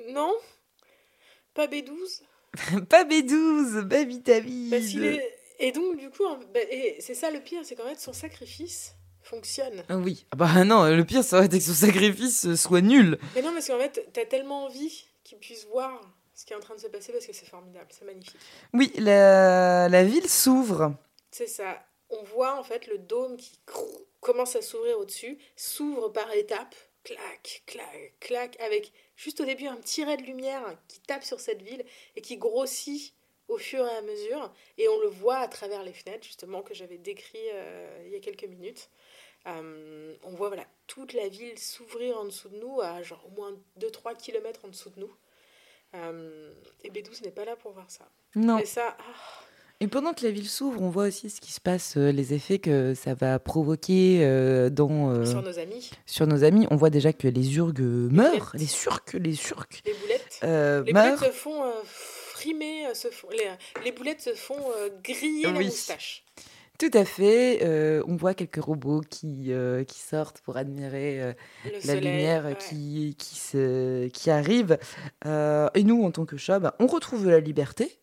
Non? 0.08 0.34
Pas 1.54 1.66
B12 1.66 2.22
Pas 2.88 3.04
B12, 3.04 3.82
baby 3.82 4.20
David 4.20 4.70
Parce 4.70 4.86
qu'il 4.86 5.04
est... 5.04 5.38
Et 5.58 5.72
donc, 5.72 5.96
du 5.96 6.10
coup, 6.10 6.22
et 6.54 6.96
c'est 7.00 7.14
ça 7.14 7.30
le 7.30 7.40
pire, 7.40 7.60
c'est 7.64 7.74
qu'en 7.76 7.88
fait, 7.88 7.98
son 7.98 8.12
sacrifice 8.12 8.94
fonctionne. 9.22 9.84
Ah 9.88 9.96
Oui, 9.96 10.26
ah 10.30 10.36
bah 10.36 10.64
non, 10.64 10.84
le 10.84 11.04
pire 11.04 11.24
ça 11.24 11.36
aurait 11.38 11.46
été 11.46 11.58
que 11.58 11.64
son 11.64 11.72
sacrifice 11.72 12.46
euh, 12.46 12.56
soit 12.56 12.82
nul. 12.82 13.18
Mais 13.34 13.42
non, 13.42 13.52
parce 13.52 13.66
qu'en 13.66 13.78
fait, 13.78 14.06
t'as 14.12 14.26
tellement 14.26 14.64
envie 14.64 15.06
qu'il 15.24 15.38
puisse 15.38 15.66
voir 15.66 16.00
ce 16.34 16.44
qui 16.44 16.52
est 16.52 16.56
en 16.56 16.60
train 16.60 16.74
de 16.74 16.80
se 16.80 16.86
passer 16.88 17.10
parce 17.10 17.26
que 17.26 17.32
c'est 17.32 17.48
formidable, 17.48 17.86
c'est 17.90 18.04
magnifique. 18.04 18.36
Oui, 18.74 18.92
la, 18.98 19.88
la 19.88 20.04
ville 20.04 20.28
s'ouvre. 20.28 20.94
C'est 21.30 21.46
ça. 21.46 21.82
On 22.10 22.22
voit 22.22 22.58
en 22.58 22.62
fait 22.62 22.86
le 22.86 22.98
dôme 22.98 23.36
qui 23.36 23.58
commence 24.20 24.54
à 24.56 24.62
s'ouvrir 24.62 24.98
au-dessus, 24.98 25.38
s'ouvre 25.56 26.10
par 26.10 26.30
étapes, 26.34 26.74
clac, 27.07 27.62
clac, 27.66 28.12
clac, 28.18 28.61
avec 28.61 28.92
juste 29.16 29.40
au 29.40 29.44
début 29.44 29.66
un 29.66 29.76
petit 29.76 30.04
ray 30.04 30.16
de 30.16 30.22
lumière 30.22 30.76
qui 30.88 30.98
tape 31.00 31.22
sur 31.22 31.38
cette 31.38 31.62
ville 31.62 31.84
et 32.16 32.20
qui 32.20 32.36
grossit 32.36 33.14
au 33.46 33.59
fur 33.59 33.86
et 33.86 33.96
à 33.96 34.02
mesure. 34.02 34.52
Et 34.76 34.88
on 34.88 35.00
le 35.00 35.07
voit 35.07 35.38
à 35.38 35.46
travers 35.46 35.84
les 35.84 35.92
fenêtres, 35.92 36.24
justement, 36.24 36.62
que 36.62 36.74
j'avais 36.74 36.98
décrit 36.98 37.38
euh, 37.52 38.02
il 38.07 38.12
y 38.12 38.16
a 38.16 38.20
quelques 38.20 38.44
minutes. 38.44 38.90
on 39.44 40.30
voit 40.30 40.48
voilà, 40.48 40.66
toute 40.88 41.12
la 41.12 41.28
ville 41.28 41.57
s'ouvrir 41.59 42.18
en 42.18 42.24
dessous 42.24 42.48
de 42.48 42.57
nous, 42.57 42.80
à 42.80 43.02
genre 43.02 43.24
au 43.26 43.30
moins 43.30 43.57
2-3 43.78 44.16
km 44.16 44.64
en 44.64 44.68
dessous 44.68 44.90
de 44.90 45.00
nous. 45.00 45.14
et 46.82 46.90
B12 46.90 47.22
n'est 47.22 47.30
pas 47.30 47.44
là 47.44 47.54
pour 47.54 47.70
voir 47.70 47.88
ça. 47.88 48.11
Non. 48.34 48.59
Et 48.59 48.66
ça, 48.66 48.96
ah, 48.98 49.45
Et 49.80 49.88
pendant 49.88 50.14
que 50.14 50.24
la 50.24 50.30
ville 50.30 50.48
s'ouvre, 50.48 50.80
on 50.80 50.88
voit 50.88 51.04
aussi 51.08 51.28
ce 51.28 51.38
qui 51.40 51.52
se 51.52 51.60
passe, 51.60 51.98
euh, 51.98 52.10
les 52.10 52.32
effets 52.32 52.58
que 52.58 52.94
ça 52.94 53.12
va 53.12 53.38
provoquer 53.38 54.20
euh, 54.22 54.70
dans, 54.70 55.10
euh, 55.10 55.26
sur 55.26 55.42
nos 55.42 55.58
amis, 55.58 55.90
sur 56.06 56.26
nos 56.26 56.44
amis. 56.44 56.66
On 56.70 56.76
voit 56.76 56.88
déjà 56.88 57.12
que 57.12 57.28
les 57.28 57.56
urgues 57.56 57.80
meurent, 57.80 58.30
boulettes. 58.30 58.54
les 58.54 58.66
surques, 58.66 59.12
les 59.12 59.34
surques 59.34 59.82
les 59.84 59.92
boulettes. 59.92 60.38
Les 60.86 60.92
meurent. 60.94 61.18
boulettes 61.18 61.32
se 61.34 61.38
font 61.38 61.62
frimer, 61.84 62.94
se 62.94 63.08
font, 63.08 63.28
les, 63.30 63.50
les 63.84 63.92
boulettes 63.92 64.22
se 64.22 64.34
font 64.34 64.56
griller 65.04 65.42
la 65.52 65.58
Oui. 65.58 65.66
moustache. 65.66 66.24
Tout 66.78 66.90
à 66.92 67.04
fait. 67.06 67.60
euh, 67.62 68.02
on 68.06 68.16
voit 68.16 68.34
quelques 68.34 68.62
robots 68.62 69.00
qui, 69.08 69.46
euh, 69.52 69.84
qui 69.84 69.98
sortent 69.98 70.40
pour 70.42 70.56
admirer 70.58 71.22
euh, 71.22 71.32
la 71.72 71.80
soleil, 71.80 72.00
lumière 72.00 72.44
ouais. 72.46 72.56
qui, 72.56 73.14
qui, 73.18 73.34
se, 73.36 74.08
qui 74.08 74.30
arrive. 74.30 74.78
Et 75.24 75.82
nous, 75.84 76.02
en 76.04 76.10
tant 76.10 76.24
que 76.26 76.36
chat, 76.36 76.58
bah, 76.60 76.74
on 76.78 76.86
retrouve 76.86 77.28
la 77.28 77.40
liberté. 77.40 77.98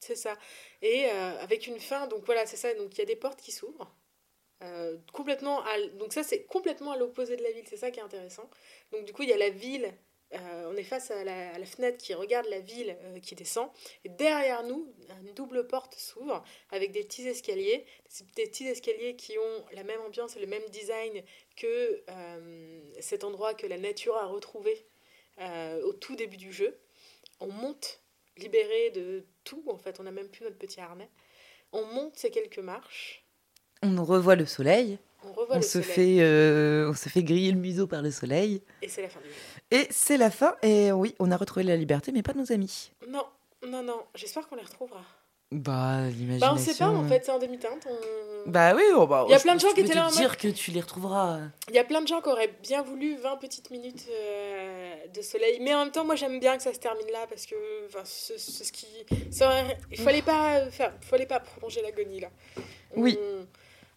C'est 0.00 0.14
ça. 0.16 0.34
Et 0.82 1.06
euh, 1.06 1.38
avec 1.40 1.66
une 1.66 1.80
fin, 1.80 2.06
donc 2.06 2.24
voilà, 2.24 2.46
c'est 2.46 2.56
ça. 2.56 2.72
Donc 2.74 2.94
il 2.94 2.98
y 2.98 3.02
a 3.02 3.06
des 3.06 3.16
portes 3.16 3.40
qui 3.40 3.52
s'ouvrent. 3.52 3.94
euh, 4.62 4.96
complètement 5.12 5.62
à 5.64 5.80
donc 5.98 6.12
ça 6.12 6.24
c'est 6.24 6.42
complètement 6.42 6.90
à 6.90 6.96
l'opposé 6.96 7.36
de 7.36 7.44
la 7.44 7.52
ville 7.52 7.64
c'est 7.68 7.76
ça 7.76 7.92
qui 7.92 8.00
est 8.00 8.02
intéressant 8.02 8.50
donc 8.90 9.04
du 9.04 9.12
coup 9.12 9.22
il 9.22 9.28
y 9.28 9.32
a 9.32 9.36
la 9.36 9.50
ville 9.50 9.94
euh, 10.34 10.72
on 10.72 10.76
est 10.76 10.82
face 10.82 11.12
à 11.12 11.22
la, 11.22 11.64
fenêtre 11.64 11.96
qui 11.98 12.12
regarde 12.12 12.46
la 12.48 12.58
ville 12.58 12.96
qui 13.22 13.36
descend 13.36 13.70
et 14.04 14.08
derrière 14.08 14.64
nous 14.64 14.92
une 15.22 15.32
double 15.32 15.68
porte 15.68 15.94
s'ouvre 15.94 16.42
avec 16.70 16.90
des 16.90 17.04
petits 17.04 17.28
escaliers 17.28 17.86
des 18.34 18.46
petits 18.46 18.66
escaliers 18.66 19.14
qui 19.14 19.38
ont 19.38 19.64
la 19.74 19.84
même 19.84 20.00
ambiance 20.00 20.36
et 20.36 20.40
le 20.40 20.48
même 20.48 20.68
design 20.70 21.22
que 21.56 22.04
cet 22.98 23.22
endroit 23.22 23.54
que 23.54 23.68
la 23.68 23.78
nature 23.78 24.16
a 24.16 24.26
retrouvé 24.26 24.86
au 25.84 25.92
tout 25.92 26.16
début 26.16 26.36
du 26.36 26.52
jeu 26.52 26.80
on 27.38 27.46
monte 27.46 28.02
libéré 28.38 28.90
de 28.90 29.24
tout 29.48 29.62
en 29.68 29.76
fait 29.78 29.98
on 30.00 30.02
n'a 30.04 30.10
même 30.10 30.28
plus 30.28 30.44
notre 30.44 30.58
petit 30.58 30.80
harnais 30.80 31.08
on 31.72 31.84
monte 31.86 32.16
ces 32.16 32.30
quelques 32.30 32.58
marches 32.58 33.24
On 33.82 34.02
revoit 34.04 34.36
le 34.36 34.46
soleil. 34.46 34.98
on 35.24 35.32
revoit 35.32 35.56
On 35.56 35.58
le 35.58 35.62
se, 35.64 35.82
soleil 35.82 36.16
fait, 36.18 36.22
euh, 36.22 36.90
on 36.90 36.94
se 36.94 37.08
fait 37.08 37.22
griller 37.22 37.52
le 37.52 37.58
museau 37.58 37.86
par 37.86 38.02
le 38.02 38.10
soleil. 38.10 38.62
et 38.82 38.88
c'est 38.88 39.02
la 39.02 39.08
fin 39.08 39.20
du 39.20 39.28
Et 39.70 39.86
c'est 39.90 40.16
la 40.16 40.30
fin. 40.30 40.56
Et 40.62 40.92
oui, 40.92 41.14
on 41.18 41.30
a 41.30 41.36
retrouvé 41.36 41.64
la 41.64 41.76
liberté, 41.76 42.10
mais 42.12 42.22
pas 42.22 42.34
nos 42.34 42.50
amis. 42.52 42.90
non 43.08 43.24
non 43.66 43.82
non 43.82 44.00
j'espère 44.14 44.48
qu'on 44.48 44.56
les 44.56 44.62
retrouvera 44.62 45.02
Bah, 45.50 46.02
l'imagination. 46.10 46.38
bah 46.46 46.52
on 46.54 46.58
sait 46.58 46.74
pas 46.74 46.88
en 46.88 47.08
fait 47.08 47.24
c'est 47.24 47.30
en 47.32 47.38
demi-teinte 47.38 47.86
on... 47.90 48.50
Bah 48.50 48.74
oui, 48.76 48.82
oh, 48.94 49.06
bah, 49.06 49.24
Il 49.28 49.32
y 49.32 49.34
a 49.34 49.38
plein 49.40 49.54
de 49.54 49.60
gens 49.60 49.72
qui 49.72 49.80
étaient 49.80 49.94
là 49.94 50.02
en 50.06 50.10
mode- 50.10 50.14
dire 50.18 50.36
que 50.36 50.48
tu 50.48 50.70
les 50.70 50.80
retrouveras. 50.80 51.38
Il 51.68 51.74
y 51.74 51.78
a 51.78 51.84
plein 51.84 52.00
de 52.02 52.06
gens 52.08 52.20
qui 52.20 52.28
auraient 52.28 52.52
bien 52.62 52.82
voulu 52.82 53.16
20 53.16 53.36
petites 53.36 53.70
minutes 53.70 54.06
euh, 54.10 54.94
de 55.14 55.22
soleil, 55.22 55.58
mais 55.60 55.74
en 55.74 55.84
même 55.84 55.90
temps, 55.92 56.04
moi 56.04 56.16
j'aime 56.16 56.38
bien 56.38 56.56
que 56.56 56.62
ça 56.62 56.72
se 56.72 56.78
termine 56.78 57.06
là 57.12 57.26
parce 57.28 57.46
que 57.46 57.54
enfin, 57.86 58.00
c'est 58.04 58.38
c'est 58.38 58.64
ce 58.64 58.72
qui. 58.72 58.86
ça 59.30 59.52
il 59.90 59.98
fallait 59.98 60.22
pas 60.22 60.70
faire, 60.70 60.92
fallait 61.00 61.26
pas 61.26 61.40
prolonger 61.40 61.80
l'agonie 61.82 62.20
là. 62.20 62.28
On- 62.94 63.00
Oui. 63.02 63.18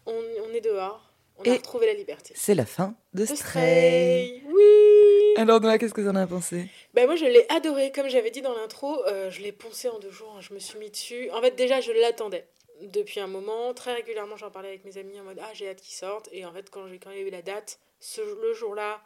On, 0.05 0.11
on 0.13 0.53
est 0.53 0.61
dehors, 0.61 1.05
on 1.37 1.43
a 1.43 1.47
Et- 1.47 1.57
retrouvé 1.57 1.85
la 1.85 1.93
liberté. 1.93 2.33
C'est 2.35 2.55
la 2.55 2.65
fin 2.65 2.95
de 3.13 3.23
The 3.25 3.35
Stray. 3.35 3.37
Stray, 3.37 4.43
oui. 4.47 5.00
Alors, 5.37 5.61
Noah, 5.61 5.77
qu'est-ce 5.77 5.93
que 5.93 6.01
t'en 6.01 6.15
as 6.15 6.27
pensé? 6.27 6.67
Ben 6.93 7.05
moi 7.05 7.15
je 7.15 7.25
l'ai 7.25 7.45
adoré, 7.49 7.91
comme 7.91 8.09
j'avais 8.09 8.31
dit 8.31 8.41
dans 8.41 8.53
l'intro, 8.53 9.03
euh, 9.05 9.29
je 9.31 9.41
l'ai 9.41 9.51
poncé 9.51 9.87
en 9.87 9.97
deux 9.99 10.11
jours, 10.11 10.33
hein, 10.37 10.41
je 10.41 10.53
me 10.53 10.59
suis 10.59 10.77
mis 10.77 10.89
dessus. 10.89 11.29
En 11.31 11.41
fait 11.41 11.51
déjà 11.51 11.79
je 11.79 11.91
l'attendais 11.93 12.45
depuis 12.81 13.19
un 13.19 13.27
moment, 13.27 13.73
très 13.73 13.93
régulièrement 13.93 14.35
j'en 14.35 14.51
parlais 14.51 14.69
avec 14.69 14.83
mes 14.83 14.97
amis 14.97 15.19
en 15.19 15.23
mode 15.23 15.39
ah 15.41 15.51
j'ai 15.53 15.69
hâte 15.69 15.81
qu'il 15.81 15.93
sorte. 15.93 16.27
Et 16.31 16.45
en 16.45 16.51
fait 16.53 16.69
quand 16.69 16.87
j'ai 16.87 16.99
quand 16.99 17.11
il 17.11 17.17
y 17.17 17.19
a 17.21 17.23
eu 17.23 17.29
la 17.29 17.41
date, 17.41 17.79
ce, 17.99 18.21
le 18.21 18.53
jour-là, 18.53 19.01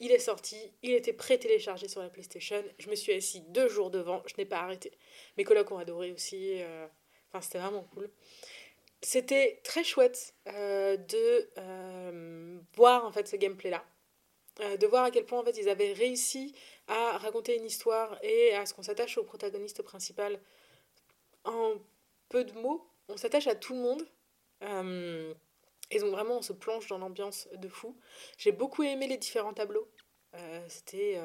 il 0.00 0.10
est 0.10 0.18
sorti, 0.18 0.56
il 0.82 0.92
était 0.92 1.12
pré-téléchargé 1.12 1.86
sur 1.88 2.00
la 2.02 2.08
PlayStation, 2.08 2.62
je 2.78 2.90
me 2.90 2.96
suis 2.96 3.12
assis 3.12 3.42
deux 3.48 3.68
jours 3.68 3.90
devant, 3.90 4.22
je 4.26 4.34
n'ai 4.38 4.44
pas 4.44 4.58
arrêté. 4.58 4.92
Mes 5.36 5.44
colocs 5.44 5.70
ont 5.70 5.78
adoré 5.78 6.12
aussi, 6.12 6.60
euh, 6.60 6.86
enfin 7.28 7.40
c'était 7.40 7.58
vraiment 7.58 7.86
cool. 7.94 8.10
C'était 9.00 9.60
très 9.62 9.84
chouette 9.84 10.34
euh, 10.48 10.96
de 10.96 11.48
voir 12.76 13.04
en 13.04 13.12
fait 13.12 13.28
ce 13.28 13.36
gameplay-là, 13.36 13.84
euh, 14.60 14.76
de 14.76 14.86
voir 14.86 15.04
à 15.04 15.10
quel 15.10 15.24
point 15.24 15.38
en 15.38 15.44
fait 15.44 15.56
ils 15.56 15.68
avaient 15.68 15.92
réussi 15.92 16.54
à 16.88 17.18
raconter 17.18 17.56
une 17.56 17.64
histoire 17.64 18.18
et 18.22 18.54
à 18.54 18.66
ce 18.66 18.74
qu'on 18.74 18.82
s'attache 18.82 19.16
au 19.16 19.22
protagoniste 19.22 19.82
principal 19.82 20.40
en 21.44 21.74
peu 22.28 22.44
de 22.44 22.52
mots. 22.52 22.84
On 23.08 23.16
s'attache 23.16 23.46
à 23.46 23.54
tout 23.54 23.74
le 23.74 23.80
monde. 23.80 24.06
Euh, 24.64 25.32
et 25.90 26.00
donc 26.00 26.10
vraiment 26.10 26.38
on 26.38 26.42
se 26.42 26.52
plonge 26.52 26.88
dans 26.88 26.98
l'ambiance 26.98 27.48
de 27.54 27.68
fou. 27.68 27.96
J'ai 28.36 28.52
beaucoup 28.52 28.82
aimé 28.82 29.06
les 29.06 29.16
différents 29.16 29.54
tableaux. 29.54 29.88
Euh, 30.34 30.66
C'était 30.68 31.18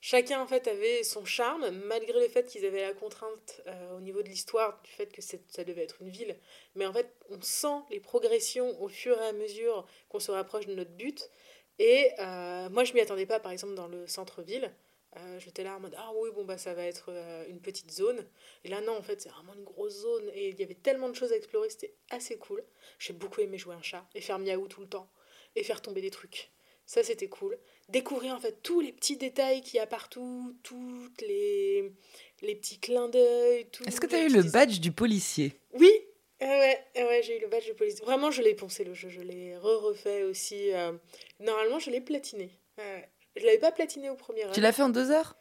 chacun 0.00 0.40
en 0.40 0.46
fait 0.46 0.66
avait 0.66 1.04
son 1.04 1.24
charme 1.24 1.70
malgré 1.86 2.18
le 2.20 2.28
fait 2.28 2.46
qu'ils 2.46 2.66
avaient 2.66 2.82
la 2.82 2.94
contrainte 2.94 3.62
au 3.96 4.00
niveau 4.00 4.22
de 4.22 4.28
l'histoire 4.28 4.80
du 4.82 4.90
fait 4.90 5.06
que 5.06 5.22
ça 5.22 5.64
devait 5.64 5.84
être 5.84 6.02
une 6.02 6.10
ville. 6.10 6.36
Mais 6.74 6.84
en 6.84 6.92
fait 6.92 7.14
on 7.28 7.40
sent 7.40 7.78
les 7.90 8.00
progressions 8.00 8.82
au 8.82 8.88
fur 8.88 9.16
et 9.22 9.26
à 9.26 9.32
mesure 9.32 9.86
qu'on 10.08 10.20
se 10.20 10.32
rapproche 10.32 10.66
de 10.66 10.74
notre 10.74 10.90
but. 10.90 11.30
Et 11.80 12.10
euh, 12.18 12.68
moi, 12.68 12.84
je 12.84 12.92
m'y 12.92 13.00
attendais 13.00 13.24
pas, 13.24 13.40
par 13.40 13.52
exemple, 13.52 13.74
dans 13.74 13.88
le 13.88 14.06
centre-ville. 14.06 14.70
Euh, 15.16 15.40
J'étais 15.40 15.64
là 15.64 15.76
en 15.76 15.80
mode 15.80 15.94
Ah 15.96 16.12
oui, 16.14 16.28
bon, 16.34 16.44
bah 16.44 16.58
ça 16.58 16.74
va 16.74 16.84
être 16.84 17.06
euh, 17.08 17.44
une 17.48 17.58
petite 17.58 17.90
zone. 17.90 18.22
Et 18.64 18.68
là, 18.68 18.82
non, 18.82 18.98
en 18.98 19.02
fait, 19.02 19.22
c'est 19.22 19.30
vraiment 19.30 19.54
une 19.54 19.64
grosse 19.64 20.02
zone. 20.02 20.30
Et 20.34 20.50
il 20.50 20.60
y 20.60 20.62
avait 20.62 20.74
tellement 20.74 21.08
de 21.08 21.14
choses 21.14 21.32
à 21.32 21.36
explorer, 21.36 21.70
c'était 21.70 21.94
assez 22.10 22.36
cool. 22.36 22.62
J'ai 22.98 23.14
beaucoup 23.14 23.40
aimé 23.40 23.56
jouer 23.56 23.74
un 23.74 23.82
chat 23.82 24.06
et 24.14 24.20
faire 24.20 24.38
miaou 24.38 24.68
tout 24.68 24.82
le 24.82 24.88
temps. 24.88 25.10
Et 25.56 25.64
faire 25.64 25.80
tomber 25.80 26.02
des 26.02 26.10
trucs. 26.10 26.50
Ça, 26.84 27.02
c'était 27.02 27.28
cool. 27.28 27.58
Découvrir 27.88 28.34
en 28.34 28.40
fait 28.40 28.62
tous 28.62 28.80
les 28.80 28.92
petits 28.92 29.16
détails 29.16 29.62
qu'il 29.62 29.76
y 29.76 29.80
a 29.80 29.86
partout, 29.86 30.54
toutes 30.62 31.22
les, 31.22 31.92
les 32.42 32.54
petits 32.56 32.78
clins 32.78 33.08
d'œil. 33.08 33.66
Est-ce 33.86 34.00
que 34.00 34.06
les 34.06 34.12
t'as 34.12 34.22
eu 34.24 34.28
le 34.28 34.42
badge 34.42 34.80
du 34.80 34.92
policier? 34.92 35.58
Oui, 35.72 35.90
ouais, 36.46 36.78
ah 36.96 37.00
ouais 37.06 37.22
j'ai 37.22 37.38
eu 37.38 37.40
le 37.40 37.48
badge 37.48 37.68
de 37.68 37.72
police. 37.74 38.00
Vraiment, 38.02 38.30
je 38.30 38.42
l'ai 38.42 38.54
poncé 38.54 38.84
le 38.84 38.94
jeu, 38.94 39.08
je 39.08 39.20
l'ai 39.20 39.56
re-refait 39.56 40.22
aussi. 40.24 40.72
euh, 40.72 40.92
Normalement, 41.38 41.78
je 41.78 41.90
l'ai 41.90 42.00
platiné. 42.00 42.50
Ouais. 42.78 43.08
Je 43.36 43.44
l'avais 43.44 43.58
pas 43.58 43.72
platiné 43.72 44.10
au 44.10 44.14
premier. 44.16 44.44
Tu 44.52 44.60
l'as 44.60 44.72
fait 44.72 44.82
en 44.82 44.88
deux 44.88 45.10
heures? 45.10 45.36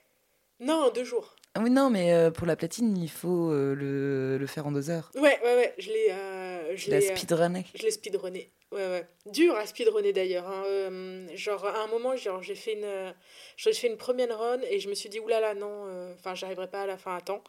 Non, 0.60 0.86
en 0.88 0.90
deux 0.92 1.04
jours. 1.06 1.36
ah 1.56 1.62
Oui, 1.64 1.70
non, 1.70 1.90
mais 1.90 2.14
euh, 2.14 2.32
pour 2.32 2.46
la 2.46 2.56
platine, 2.56 2.98
il 2.98 3.10
faut 3.10 3.50
euh, 3.52 3.74
le, 3.76 4.38
le 4.38 4.48
faire 4.48 4.68
en 4.68 4.72
deux 4.72 4.90
heures. 4.90 5.10
Ouais, 5.16 5.40
ouais, 5.44 5.56
ouais, 5.56 5.74
je 5.78 5.90
l'ai... 5.90 6.08
euh, 6.12 6.76
je 6.76 6.92
l'ai, 6.92 7.10
euh, 7.12 7.16
speedrunné. 7.16 7.66
Je 7.74 7.82
l'ai 7.84 7.92
speedrunné. 7.92 8.52
Ouais, 8.72 8.86
ouais. 8.88 9.08
Dur 9.26 9.56
à 9.56 9.66
speedrunner 9.66 10.12
d'ailleurs. 10.14 10.48
hein. 10.48 10.64
Euh, 10.68 11.28
genre, 11.36 11.66
à 11.66 11.82
un 11.82 11.88
moment, 11.88 12.16
genre, 12.18 12.44
j'ai 12.44 12.56
fait 12.56 12.74
une, 12.74 12.84
euh, 12.84 13.12
j'ai 13.58 13.74
fait 13.74 13.88
une 13.88 13.98
première 13.98 14.38
run 14.38 14.60
et 14.70 14.80
je 14.80 14.90
me 14.90 14.94
suis 14.94 15.10
dit, 15.10 15.20
oulala, 15.20 15.56
non, 15.56 15.86
euh, 15.88 16.14
enfin, 16.16 16.36
j'arriverai 16.36 16.70
pas 16.70 16.82
à 16.82 16.86
la 16.88 16.98
fin 16.98 17.16
à 17.16 17.22
temps. 17.22 17.44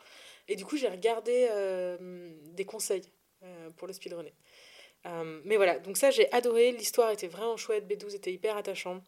Et 0.49 0.55
du 0.57 0.65
coup, 0.65 0.77
j'ai 0.77 0.89
regardé 0.89 1.49
euh, 1.51 1.99
des 2.53 2.65
conseils 2.65 3.03
euh, 3.03 3.20
pour 3.77 3.87
le 3.87 3.93
speedrunner. 3.93 4.33
Euh, 5.07 5.41
mais 5.45 5.57
voilà, 5.57 5.79
donc 5.79 5.97
ça, 5.97 6.11
j'ai 6.11 6.31
adoré. 6.33 6.73
L'histoire 6.73 7.11
était 7.11 7.29
vraiment 7.29 7.57
chouette. 7.57 7.87
B12 7.87 8.15
était 8.17 8.33
hyper 8.33 8.57
attachant. 8.57 9.03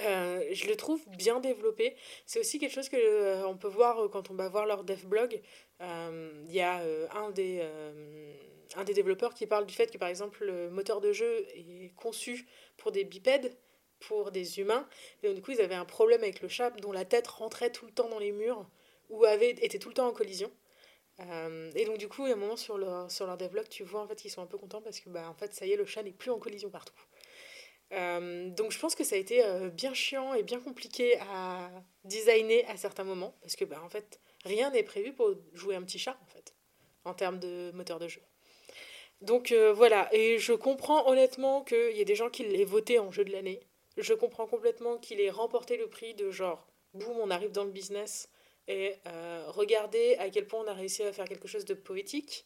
Euh, 0.00 0.42
je 0.52 0.66
le 0.66 0.76
trouve 0.76 1.00
bien 1.08 1.40
développé. 1.40 1.96
C'est 2.26 2.38
aussi 2.40 2.58
quelque 2.58 2.72
chose 2.72 2.88
que 2.88 2.96
euh, 2.96 3.46
on 3.46 3.56
peut 3.56 3.68
voir 3.68 4.04
euh, 4.04 4.08
quand 4.08 4.30
on 4.30 4.34
va 4.34 4.48
voir 4.48 4.66
leur 4.66 4.84
dev 4.84 5.06
blog. 5.06 5.40
Euh, 5.80 6.44
Il 6.48 6.54
y 6.54 6.60
a 6.60 6.80
euh, 6.80 7.06
un 7.14 7.30
des 7.30 7.60
euh, 7.62 8.32
un 8.74 8.84
des 8.84 8.94
développeurs 8.94 9.32
qui 9.34 9.46
parle 9.46 9.64
du 9.64 9.74
fait 9.74 9.90
que 9.90 9.98
par 9.98 10.08
exemple 10.08 10.44
le 10.44 10.70
moteur 10.70 11.00
de 11.00 11.12
jeu 11.12 11.46
est 11.54 11.94
conçu 11.96 12.46
pour 12.76 12.92
des 12.92 13.04
bipèdes, 13.04 13.56
pour 14.00 14.32
des 14.32 14.58
humains, 14.58 14.86
et 15.22 15.28
donc 15.28 15.36
du 15.36 15.42
coup 15.42 15.52
ils 15.52 15.60
avaient 15.60 15.76
un 15.76 15.84
problème 15.84 16.22
avec 16.22 16.42
le 16.42 16.48
chat 16.48 16.70
dont 16.80 16.92
la 16.92 17.04
tête 17.04 17.26
rentrait 17.28 17.70
tout 17.70 17.86
le 17.86 17.92
temps 17.92 18.08
dans 18.08 18.18
les 18.18 18.32
murs 18.32 18.66
ou 19.08 19.24
avait 19.24 19.50
était 19.50 19.78
tout 19.78 19.88
le 19.88 19.94
temps 19.94 20.08
en 20.08 20.12
collision. 20.12 20.50
Euh, 21.20 21.70
et 21.74 21.84
donc 21.84 21.98
du 21.98 22.08
coup, 22.08 22.24
à 22.24 22.30
un 22.30 22.36
moment 22.36 22.56
sur 22.56 22.76
leur, 22.76 23.10
sur 23.10 23.26
leur 23.26 23.36
devlog, 23.36 23.68
tu 23.68 23.84
vois 23.84 24.02
en 24.02 24.06
fait 24.08 24.16
qu'ils 24.16 24.30
sont 24.30 24.42
un 24.42 24.46
peu 24.46 24.58
contents 24.58 24.82
parce 24.82 25.00
que 25.00 25.08
bah 25.08 25.28
en 25.28 25.34
fait 25.34 25.54
ça 25.54 25.66
y 25.66 25.72
est, 25.72 25.76
le 25.76 25.86
chat 25.86 26.02
n'est 26.02 26.12
plus 26.12 26.30
en 26.30 26.38
collision 26.38 26.70
partout. 26.70 26.94
Euh, 27.92 28.50
donc 28.50 28.72
je 28.72 28.78
pense 28.78 28.94
que 28.94 29.04
ça 29.04 29.14
a 29.14 29.18
été 29.18 29.44
euh, 29.44 29.70
bien 29.70 29.94
chiant 29.94 30.34
et 30.34 30.42
bien 30.42 30.60
compliqué 30.60 31.18
à 31.20 31.70
designer 32.04 32.64
à 32.68 32.76
certains 32.76 33.04
moments 33.04 33.34
parce 33.40 33.56
que 33.56 33.64
bah 33.64 33.80
en 33.84 33.88
fait 33.88 34.20
rien 34.44 34.70
n'est 34.70 34.82
prévu 34.82 35.12
pour 35.12 35.34
jouer 35.54 35.76
un 35.76 35.82
petit 35.82 35.98
chat 35.98 36.18
en 36.22 36.26
fait 36.26 36.54
en 37.04 37.14
termes 37.14 37.38
de 37.38 37.70
moteur 37.72 37.98
de 37.98 38.08
jeu. 38.08 38.20
Donc 39.22 39.52
voilà, 39.52 40.12
et 40.12 40.38
je 40.38 40.52
comprends 40.52 41.08
honnêtement 41.08 41.62
qu'il 41.64 41.96
y 41.96 42.00
ait 42.00 42.04
des 42.04 42.16
gens 42.16 42.28
qui 42.28 42.44
l'aient 42.44 42.64
voté 42.64 42.98
en 42.98 43.10
jeu 43.10 43.24
de 43.24 43.32
l'année. 43.32 43.60
Je 43.96 44.12
comprends 44.12 44.46
complètement 44.46 44.98
qu'il 44.98 45.20
ait 45.20 45.30
remporté 45.30 45.78
le 45.78 45.88
prix 45.88 46.12
de 46.12 46.30
genre, 46.30 46.66
boum, 46.92 47.16
on 47.18 47.30
arrive 47.30 47.50
dans 47.50 47.64
le 47.64 47.70
business 47.70 48.28
et 48.68 48.94
euh, 49.06 49.44
regardez 49.48 50.16
à 50.16 50.28
quel 50.30 50.46
point 50.46 50.60
on 50.64 50.66
a 50.66 50.74
réussi 50.74 51.02
à 51.02 51.12
faire 51.12 51.26
quelque 51.26 51.48
chose 51.48 51.64
de 51.64 51.74
poétique, 51.74 52.44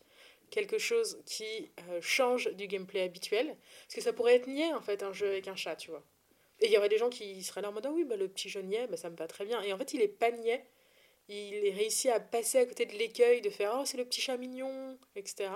quelque 0.50 0.78
chose 0.78 1.18
qui 1.24 1.70
euh, 1.88 2.00
change 2.02 2.52
du 2.54 2.66
gameplay 2.66 3.02
habituel. 3.02 3.56
Parce 3.84 3.94
que 3.94 4.00
ça 4.00 4.12
pourrait 4.12 4.36
être 4.36 4.46
niais 4.46 4.72
en 4.72 4.80
fait, 4.80 5.02
un 5.02 5.12
jeu 5.12 5.28
avec 5.28 5.48
un 5.48 5.56
chat, 5.56 5.76
tu 5.76 5.90
vois. 5.90 6.04
Et 6.60 6.66
il 6.66 6.72
y 6.72 6.76
aurait 6.76 6.90
des 6.90 6.98
gens 6.98 7.08
qui 7.08 7.42
seraient 7.42 7.62
là 7.62 7.70
en 7.70 7.72
mode 7.72 7.86
ah 7.86 7.92
oui, 7.92 8.04
bah, 8.04 8.16
le 8.16 8.28
petit 8.28 8.48
jeu 8.50 8.60
niais, 8.60 8.86
bah, 8.86 8.96
ça 8.96 9.08
me 9.08 9.16
va 9.16 9.26
très 9.26 9.46
bien. 9.46 9.62
Et 9.62 9.72
en 9.72 9.78
fait, 9.78 9.94
il 9.94 10.02
est 10.02 10.08
pas 10.08 10.30
niais. 10.30 10.64
Il 11.28 11.54
est 11.54 11.72
réussi 11.72 12.10
à 12.10 12.20
passer 12.20 12.58
à 12.58 12.66
côté 12.66 12.86
de 12.86 12.92
l'écueil, 12.92 13.40
de 13.40 13.50
faire 13.50 13.76
oh, 13.78 13.84
c'est 13.84 13.96
le 13.96 14.04
petit 14.04 14.20
chat 14.20 14.36
mignon, 14.36 14.98
etc. 15.14 15.50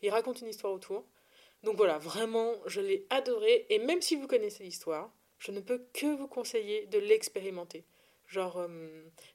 Il 0.00 0.10
raconte 0.10 0.40
une 0.40 0.48
histoire 0.48 0.72
autour. 0.72 1.04
Donc 1.62 1.76
voilà, 1.76 1.98
vraiment, 1.98 2.54
je 2.66 2.80
l'ai 2.80 3.06
adoré. 3.10 3.66
Et 3.68 3.78
même 3.78 4.02
si 4.02 4.16
vous 4.16 4.26
connaissez 4.26 4.64
l'histoire, 4.64 5.12
je 5.38 5.52
ne 5.52 5.60
peux 5.60 5.86
que 5.92 6.06
vous 6.16 6.26
conseiller 6.26 6.86
de 6.86 6.98
l'expérimenter. 6.98 7.84
Genre, 8.32 8.56
euh, 8.56 8.66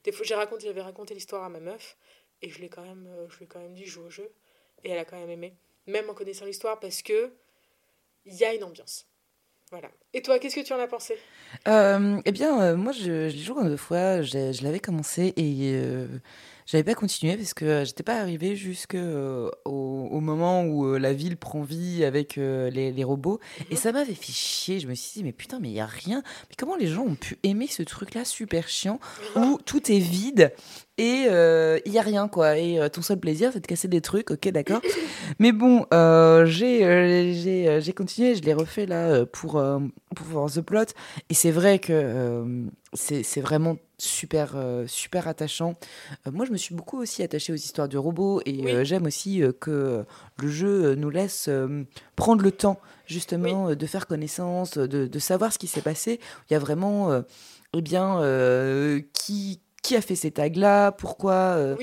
des 0.02 0.10
fois, 0.10 0.26
j'ai 0.26 0.34
raconté, 0.34 0.66
j'avais 0.66 0.82
raconté 0.82 1.14
l'histoire 1.14 1.44
à 1.44 1.48
ma 1.48 1.60
meuf, 1.60 1.96
et 2.42 2.50
je 2.50 2.60
l'ai 2.60 2.68
quand 2.68 2.82
même, 2.82 3.06
euh, 3.06 3.28
je 3.30 3.38
lui 3.38 3.44
ai 3.44 3.46
quand 3.46 3.60
même 3.60 3.74
dit 3.74 3.86
joue 3.86 4.02
au 4.02 4.10
jeu, 4.10 4.28
et 4.82 4.90
elle 4.90 4.98
a 4.98 5.04
quand 5.04 5.16
même 5.16 5.30
aimé, 5.30 5.54
même 5.86 6.10
en 6.10 6.14
connaissant 6.14 6.46
l'histoire, 6.46 6.80
parce 6.80 7.02
que 7.02 7.32
il 8.26 8.34
y 8.34 8.44
a 8.44 8.52
une 8.52 8.64
ambiance. 8.64 9.06
Voilà. 9.70 9.88
Et 10.14 10.22
toi, 10.22 10.40
qu'est-ce 10.40 10.56
que 10.56 10.64
tu 10.64 10.72
en 10.72 10.80
as 10.80 10.88
pensé? 10.88 11.16
Euh, 11.68 12.20
Eh 12.24 12.32
bien, 12.32 12.74
moi, 12.74 12.90
je, 12.90 13.28
je 13.28 13.36
l'ai 13.36 13.42
joué 13.42 13.62
deux 13.64 13.76
fois. 13.76 14.22
Je, 14.22 14.64
l'avais 14.64 14.80
commencé 14.80 15.32
et 15.36 15.74
j'avais 16.68 16.84
pas 16.84 16.94
continué 16.94 17.36
parce 17.36 17.54
que 17.54 17.84
j'étais 17.84 18.04
pas 18.04 18.20
arrivé 18.20 18.54
jusqu'au 18.54 19.50
au 19.64 20.20
moment 20.20 20.64
où 20.64 20.94
la 20.96 21.12
ville 21.14 21.36
prend 21.36 21.62
vie 21.62 22.04
avec 22.04 22.36
les, 22.36 22.92
les, 22.92 23.04
robots. 23.04 23.40
Et 23.70 23.74
mhm. 23.74 23.80
ça 23.80 23.92
m'avait 23.92 24.14
fait 24.14 24.32
chier. 24.32 24.78
Je 24.78 24.86
me 24.86 24.94
suis 24.94 25.14
dit, 25.14 25.24
mais 25.24 25.32
putain, 25.32 25.58
mais 25.60 25.68
il 25.68 25.74
y 25.74 25.80
a 25.80 25.86
rien. 25.86 26.22
Mais 26.50 26.56
comment 26.58 26.76
les 26.76 26.86
gens 26.86 27.04
ont 27.04 27.14
pu 27.14 27.38
aimer 27.42 27.66
ce 27.66 27.82
truc-là 27.82 28.24
super 28.26 28.68
chiant 28.68 29.00
où 29.34 29.58
tout 29.64 29.90
est 29.90 29.98
vide 29.98 30.52
et 30.98 31.22
il 31.22 31.28
euh, 31.30 31.78
y 31.86 31.98
a 31.98 32.02
rien 32.02 32.28
quoi 32.28 32.58
et 32.58 32.78
euh, 32.78 32.88
ton 32.88 33.02
seul 33.02 33.18
plaisir 33.18 33.50
c'est 33.52 33.60
de 33.60 33.66
casser 33.66 33.88
des 33.88 34.00
trucs 34.00 34.32
ok 34.32 34.48
d'accord 34.48 34.80
mais 35.38 35.52
bon 35.52 35.86
euh, 35.94 36.44
j'ai 36.44 37.32
j'ai 37.80 37.92
continué 37.92 38.34
je 38.34 38.42
l'ai 38.42 38.52
refait 38.52 38.86
là 38.86 39.24
pour 39.26 39.62
pour 40.14 40.26
voir 40.26 40.50
The 40.50 40.60
Plot 40.60 40.92
et 41.30 41.34
c'est 41.34 41.52
vrai 41.52 41.78
que 41.78 42.66
c'est 42.94 43.40
vraiment 43.40 43.76
super 43.98 44.56
super 44.86 45.28
attachant 45.28 45.74
moi 46.30 46.46
je 46.46 46.52
me 46.52 46.56
suis 46.56 46.74
beaucoup 46.74 46.98
aussi 46.98 47.22
attachée 47.22 47.52
aux 47.52 47.56
histoires 47.56 47.88
de 47.88 47.98
robots 47.98 48.40
et 48.46 48.84
j'aime 48.84 49.06
aussi 49.06 49.42
que 49.60 50.04
le 50.38 50.48
jeu 50.48 50.94
nous 50.94 51.10
laisse 51.10 51.50
prendre 52.16 52.42
le 52.42 52.52
temps 52.52 52.80
justement 53.06 53.74
de 53.74 53.86
faire 53.86 54.06
connaissance 54.06 54.78
de, 54.78 55.06
de 55.06 55.18
savoir 55.18 55.52
ce 55.52 55.58
qui 55.58 55.66
s'est 55.66 55.82
passé 55.82 56.20
il 56.48 56.54
y 56.54 56.56
a 56.56 56.60
vraiment 56.60 57.22
eh 57.74 57.82
bien 57.82 58.22
qui 59.12 59.60
qui 59.88 59.96
a 59.96 60.02
fait 60.02 60.16
ces 60.16 60.30
tags-là, 60.30 60.92
pourquoi. 60.92 61.32
Euh, 61.32 61.76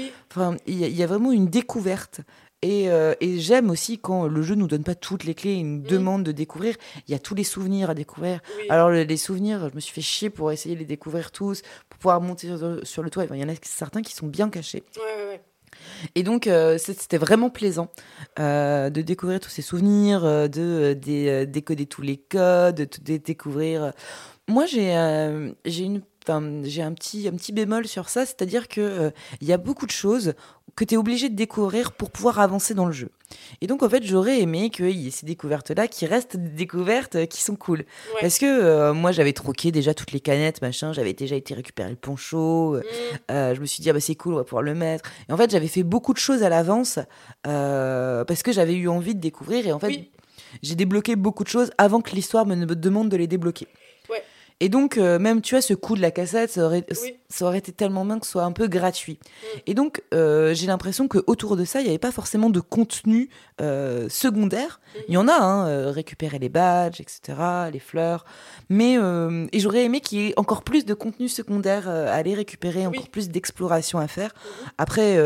il 0.67 0.77
y, 0.77 1.03
a 1.03 1.07
vraiment 1.07 1.31
une 1.31 1.47
découverte. 1.47 2.21
Et, 2.61 2.89
euh, 2.89 3.13
et 3.19 3.39
j'aime 3.39 3.69
aussi 3.69 3.99
quand 3.99 4.27
le 4.27 4.41
jeu 4.41 4.55
nous 4.55 4.67
donne 4.67 4.83
pas 4.83 4.95
toutes 4.95 5.23
les 5.23 5.35
clés, 5.35 5.55
il 5.55 5.67
nous 5.67 5.81
mm. 5.81 5.87
demande 5.87 6.23
de 6.23 6.31
découvrir. 6.31 6.75
Il 7.07 7.11
y 7.11 7.15
a 7.15 7.19
tous 7.19 7.35
les 7.35 7.43
souvenirs 7.43 7.89
à 7.89 7.93
découvrir. 7.93 8.39
Alors 8.69 8.89
les 8.89 9.17
souvenirs, 9.17 9.69
je 9.69 9.75
me 9.75 9.79
suis 9.79 9.93
fait 9.93 10.01
chier 10.01 10.29
pour 10.29 10.51
essayer 10.51 10.75
de 10.75 10.79
les 10.79 10.85
découvrir 10.85 11.31
tous, 11.31 11.61
pour 11.89 11.99
pouvoir 11.99 12.21
monter 12.21 12.49
sur, 12.83 13.03
le 13.03 13.09
toit. 13.09 13.25
Il 13.29 13.37
y 13.37 13.43
en 13.43 13.49
a 13.49 13.55
certains 13.61 14.01
qui 14.01 14.13
sont 14.13 14.27
bien 14.27 14.49
cachés. 14.49 14.83
Et 16.15 16.23
donc, 16.23 16.47
euh, 16.47 16.77
c'était 16.77 17.17
vraiment 17.17 17.49
plaisant 17.49 17.89
de 18.37 19.01
découvrir 19.01 19.39
tous 19.39 19.49
ces 19.49 19.61
souvenirs, 19.61 20.21
de, 20.23 20.93
décoder 21.43 21.85
tous 21.85 22.01
les 22.01 22.17
codes, 22.17 22.87
de, 23.03 23.17
découvrir. 23.17 23.93
Moi, 24.47 24.65
j'ai 24.65 24.93
j'ai 25.65 25.83
j'ai 26.63 26.81
un 26.81 26.93
petit, 26.93 27.27
un 27.27 27.31
petit 27.31 27.51
bémol 27.51 27.87
sur 27.87 28.09
ça, 28.09 28.25
c'est-à-dire 28.25 28.67
qu'il 28.67 28.83
euh, 28.83 29.11
y 29.41 29.53
a 29.53 29.57
beaucoup 29.57 29.85
de 29.85 29.91
choses 29.91 30.33
que 30.75 30.83
tu 30.83 30.95
es 30.95 30.97
obligé 30.97 31.29
de 31.29 31.35
découvrir 31.35 31.93
pour 31.93 32.11
pouvoir 32.11 32.39
avancer 32.39 32.73
dans 32.73 32.85
le 32.85 32.91
jeu. 32.91 33.09
Et 33.61 33.67
donc, 33.67 33.81
en 33.81 33.89
fait, 33.89 34.03
j'aurais 34.03 34.41
aimé 34.41 34.69
qu'il 34.69 34.89
y 34.91 35.07
ait 35.07 35.11
ces 35.11 35.25
découvertes-là 35.25 35.87
qui 35.87 36.05
restent 36.05 36.37
des 36.37 36.49
découvertes 36.49 37.15
euh, 37.15 37.25
qui 37.25 37.41
sont 37.41 37.55
cool. 37.55 37.85
Parce 38.19 38.37
que 38.37 38.45
euh, 38.45 38.93
moi, 38.93 39.11
j'avais 39.11 39.33
troqué 39.33 39.71
déjà 39.71 39.93
toutes 39.93 40.11
les 40.11 40.19
canettes, 40.19 40.61
machin, 40.61 40.93
j'avais 40.93 41.13
déjà 41.13 41.35
été 41.35 41.53
récupérer 41.53 41.89
le 41.89 41.95
poncho, 41.95 42.75
mm. 42.75 43.53
je 43.53 43.59
me 43.59 43.65
suis 43.65 43.81
dit, 43.81 43.89
ah 43.89 43.93
bah 43.93 43.99
c'est 43.99 44.15
cool, 44.15 44.33
on 44.33 44.37
va 44.37 44.43
pouvoir 44.43 44.63
le 44.63 44.75
mettre. 44.75 45.09
Et 45.29 45.33
en 45.33 45.37
fait, 45.37 45.49
j'avais 45.49 45.67
fait 45.67 45.83
beaucoup 45.83 46.13
de 46.13 46.19
choses 46.19 46.43
à 46.43 46.49
l'avance 46.49 46.99
parce 47.43 48.43
que 48.43 48.51
j'avais 48.51 48.75
eu 48.75 48.87
envie 48.89 49.15
de 49.15 49.21
découvrir. 49.21 49.65
Et 49.67 49.71
en 49.71 49.79
fait, 49.79 50.09
j'ai 50.61 50.75
débloqué 50.75 51.15
beaucoup 51.15 51.43
de 51.43 51.49
choses 51.49 51.71
avant 51.77 52.01
que 52.01 52.11
l'histoire 52.11 52.45
me 52.45 52.65
demande 52.65 53.09
de 53.09 53.17
les 53.17 53.27
débloquer. 53.27 53.67
Et 54.61 54.69
donc, 54.69 54.97
euh, 54.97 55.19
même, 55.19 55.41
tu 55.41 55.55
vois, 55.55 55.61
ce 55.61 55.73
coup 55.73 55.95
de 55.95 56.01
la 56.01 56.11
cassette, 56.11 56.49
ça 56.49 56.65
aurait, 56.65 56.85
ça 57.29 57.45
aurait 57.45 57.57
été 57.57 57.73
tellement 57.73 58.05
bien 58.05 58.19
que 58.19 58.25
ce 58.25 58.31
soit 58.31 58.43
un 58.43 58.53
peu 58.53 58.67
gratuit. 58.67 59.19
Mm. 59.21 59.57
Et 59.67 59.73
donc, 59.73 60.01
euh, 60.13 60.53
j'ai 60.53 60.67
l'impression 60.67 61.09
qu'autour 61.09 61.57
de 61.57 61.65
ça, 61.65 61.81
il 61.81 61.83
n'y 61.83 61.89
avait 61.89 61.97
pas 61.97 62.13
forcément 62.13 62.49
de 62.49 62.61
contenu 62.61 63.29
euh, 63.59 64.07
secondaire. 64.07 64.79
Mm. 64.79 64.99
Il 65.09 65.13
y 65.15 65.17
en 65.17 65.27
a, 65.27 65.33
hein, 65.33 65.91
récupérer 65.91 66.39
les 66.39 66.47
badges, 66.47 67.01
etc., 67.01 67.37
les 67.71 67.79
fleurs. 67.79 68.23
Mais, 68.69 68.95
et 69.51 69.59
j'aurais 69.59 69.83
aimé 69.83 69.99
qu'il 69.99 70.19
y 70.19 70.27
ait 70.29 70.33
encore 70.37 70.63
plus 70.63 70.85
de 70.85 70.93
contenu 70.93 71.27
secondaire 71.27 71.89
à 71.89 72.13
aller 72.13 72.33
récupérer, 72.33 72.87
encore 72.87 73.09
plus 73.09 73.29
d'exploration 73.29 73.99
à 73.99 74.07
faire. 74.07 74.29
Mm-hmm. 74.29 74.69
Après 74.77 75.17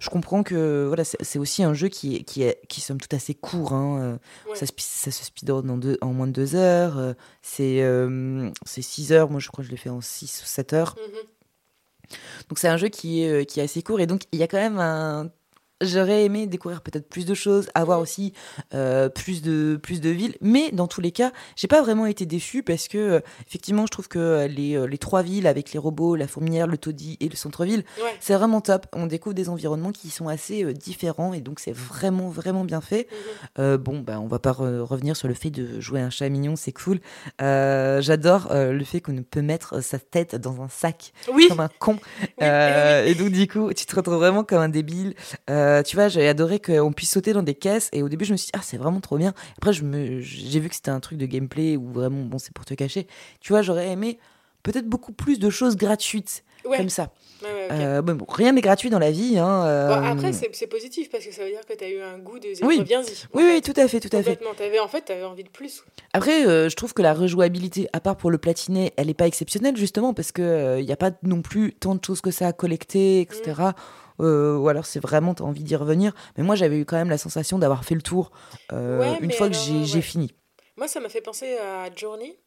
je 0.00 0.08
comprends 0.08 0.42
que 0.42 0.86
voilà, 0.86 1.04
c'est 1.04 1.38
aussi 1.38 1.62
un 1.62 1.74
jeu 1.74 1.88
qui 1.88 2.16
est, 2.16 2.22
qui 2.24 2.42
est, 2.42 2.58
qui 2.68 2.80
somme 2.80 2.98
tout 2.98 3.14
assez 3.14 3.34
court. 3.34 3.74
Hein. 3.74 4.18
Euh, 4.48 4.54
ça, 4.54 4.64
ça, 4.78 5.10
se 5.10 5.24
speedrun 5.24 5.68
en, 5.68 5.76
deux, 5.76 5.98
en 6.00 6.14
moins 6.14 6.26
de 6.26 6.32
deux 6.32 6.56
heures. 6.56 6.98
Euh, 6.98 7.12
c'est 7.42 7.82
euh, 7.82 8.50
c'est 8.64 8.80
6 8.80 9.12
heures. 9.12 9.30
Moi, 9.30 9.40
je 9.40 9.48
crois 9.48 9.62
que 9.62 9.66
je 9.66 9.70
l'ai 9.70 9.76
fait 9.76 9.90
en 9.90 10.00
6 10.00 10.42
ou 10.42 10.46
7 10.46 10.72
heures. 10.72 10.96
Mm-hmm. 10.96 12.16
Donc, 12.48 12.58
c'est 12.58 12.68
un 12.68 12.78
jeu 12.78 12.88
qui 12.88 13.22
est, 13.22 13.44
qui 13.44 13.60
est 13.60 13.64
assez 13.64 13.82
court. 13.82 14.00
Et 14.00 14.06
donc, 14.06 14.22
il 14.32 14.38
y 14.38 14.42
a 14.42 14.48
quand 14.48 14.56
même 14.56 14.78
un 14.78 15.30
J'aurais 15.80 16.24
aimé 16.24 16.46
découvrir 16.46 16.82
peut-être 16.82 17.08
plus 17.08 17.24
de 17.24 17.34
choses, 17.34 17.68
avoir 17.74 18.00
aussi 18.00 18.34
euh, 18.74 19.08
plus 19.08 19.40
de 19.40 19.78
plus 19.82 20.00
de 20.00 20.10
villes, 20.10 20.36
mais 20.42 20.70
dans 20.72 20.86
tous 20.86 21.00
les 21.00 21.10
cas, 21.10 21.32
j'ai 21.56 21.68
pas 21.68 21.80
vraiment 21.80 22.06
été 22.06 22.26
déçue 22.26 22.62
parce 22.62 22.86
que 22.86 22.98
euh, 22.98 23.20
effectivement, 23.46 23.86
je 23.86 23.90
trouve 23.90 24.08
que 24.08 24.18
euh, 24.18 24.46
les, 24.46 24.86
les 24.86 24.98
trois 24.98 25.22
villes 25.22 25.46
avec 25.46 25.72
les 25.72 25.78
robots, 25.78 26.16
la 26.16 26.26
fourmilière, 26.26 26.66
le 26.66 26.76
taudis 26.76 27.16
et 27.20 27.28
le 27.28 27.36
centre-ville, 27.36 27.84
c'est 28.20 28.34
vraiment 28.34 28.60
top. 28.60 28.86
On 28.92 29.06
découvre 29.06 29.34
des 29.34 29.48
environnements 29.48 29.92
qui 29.92 30.10
sont 30.10 30.28
assez 30.28 30.74
différents 30.74 31.32
et 31.32 31.40
donc 31.40 31.60
c'est 31.60 31.74
vraiment 31.74 32.28
vraiment 32.28 32.64
bien 32.64 32.80
fait. 32.80 33.08
Mhm. 33.58 33.76
bon, 33.76 34.00
bah 34.00 34.20
on 34.20 34.26
va 34.26 34.38
pas 34.38 34.52
revenir 34.52 35.16
sur 35.16 35.28
le 35.28 35.34
fait 35.34 35.50
de 35.50 35.80
jouer 35.80 36.00
un 36.00 36.10
chat 36.10 36.28
mignon, 36.28 36.56
c'est 36.56 36.72
cool. 36.72 37.00
J'adore 37.38 38.48
le 38.52 38.84
fait 38.84 39.00
qu'on 39.00 39.22
peut 39.22 39.42
mettre 39.42 39.82
sa 39.82 39.98
tête 39.98 40.36
dans 40.36 40.60
un 40.60 40.68
sac 40.68 41.12
comme 41.48 41.60
un 41.60 41.70
con. 41.78 41.96
et 42.40 43.14
donc 43.14 43.30
du 43.30 43.48
coup, 43.48 43.72
tu 43.72 43.86
te 43.86 43.96
retrouves 43.96 44.16
vraiment 44.16 44.44
comme 44.44 44.60
un 44.60 44.68
débile. 44.68 45.14
Euh, 45.48 45.69
tu 45.84 45.96
vois, 45.96 46.08
j'ai 46.08 46.28
adoré 46.28 46.60
qu'on 46.60 46.92
puisse 46.92 47.10
sauter 47.10 47.32
dans 47.32 47.42
des 47.42 47.54
caisses. 47.54 47.88
Et 47.92 48.02
au 48.02 48.08
début, 48.08 48.24
je 48.24 48.32
me 48.32 48.36
suis 48.36 48.46
dit, 48.46 48.52
ah, 48.54 48.62
c'est 48.62 48.76
vraiment 48.76 49.00
trop 49.00 49.18
bien. 49.18 49.34
Après, 49.56 49.72
j'ai 49.72 50.60
vu 50.60 50.68
que 50.68 50.74
c'était 50.74 50.90
un 50.90 51.00
truc 51.00 51.18
de 51.18 51.26
gameplay 51.26 51.76
où 51.76 51.90
vraiment, 51.90 52.24
bon, 52.24 52.38
c'est 52.38 52.52
pour 52.52 52.64
te 52.64 52.74
cacher. 52.74 53.06
Tu 53.40 53.52
vois, 53.52 53.62
j'aurais 53.62 53.88
aimé 53.88 54.18
peut-être 54.62 54.86
beaucoup 54.86 55.12
plus 55.12 55.38
de 55.38 55.50
choses 55.50 55.76
gratuites 55.76 56.44
comme 56.64 56.88
ça. 56.88 57.10
Euh, 57.42 58.02
bon, 58.02 58.26
rien 58.28 58.52
n'est 58.52 58.60
gratuit 58.60 58.90
dans 58.90 58.98
la 58.98 59.10
vie. 59.10 59.38
Hein, 59.38 59.64
euh. 59.64 59.88
après, 59.90 60.32
c'est 60.32 60.66
positif 60.66 61.10
parce 61.10 61.24
que 61.24 61.32
ça 61.32 61.42
veut 61.42 61.50
dire 61.50 61.64
que 61.66 61.72
tu 61.74 61.84
as 61.84 61.88
eu 61.88 62.00
un 62.00 62.18
goût 62.18 62.38
de 62.38 62.48
oui. 62.62 62.82
bien 62.82 63.00
Oui, 63.32 63.44
oui, 63.46 63.62
tout 63.62 63.78
à 63.80 63.88
fait, 63.88 64.00
tout 64.00 64.14
à 64.14 64.22
fait. 64.22 64.38
Avais, 64.60 64.78
en 64.78 64.88
fait, 64.88 65.04
tu 65.06 65.12
avais 65.12 65.24
envie 65.24 65.44
de 65.44 65.48
plus. 65.48 65.84
Après, 66.12 66.42
je 66.44 66.74
trouve 66.74 66.92
que 66.92 67.02
la 67.02 67.14
rejouabilité, 67.14 67.88
à 67.92 68.00
part 68.00 68.16
pour 68.16 68.30
le 68.30 68.38
platiner, 68.38 68.92
elle 68.96 69.06
n'est 69.06 69.14
pas 69.14 69.26
exceptionnelle 69.26 69.76
justement 69.76 70.14
parce 70.14 70.32
qu'il 70.32 70.84
n'y 70.84 70.92
a 70.92 70.96
pas 70.96 71.12
non 71.22 71.42
plus 71.42 71.72
tant 71.72 71.94
de 71.94 72.04
choses 72.04 72.20
que 72.20 72.30
ça 72.30 72.48
à 72.48 72.52
collecter, 72.52 73.20
etc. 73.20 73.62
Euh, 74.20 74.56
ou 74.56 74.68
alors 74.68 74.86
c'est 74.86 75.00
vraiment 75.00 75.34
tu 75.34 75.42
as 75.42 75.46
envie 75.46 75.64
d'y 75.64 75.76
revenir. 75.76 76.12
Mais 76.36 76.44
moi, 76.44 76.54
j'avais 76.54 76.78
eu 76.78 76.84
quand 76.84 76.96
même 76.96 77.10
la 77.10 77.18
sensation 77.18 77.58
d'avoir 77.58 77.84
fait 77.84 77.94
le 77.94 78.02
tour 78.02 78.30
euh, 78.72 79.16
une 79.20 79.32
fois 79.32 79.48
que 79.48 79.54
j'ai 79.54 80.02
fini. 80.02 80.32
Moi, 80.76 80.88
ça 80.88 81.00
m'a 81.00 81.08
fait 81.08 81.20
penser 81.20 81.58
à 81.58 81.94
Journey, 81.94 82.38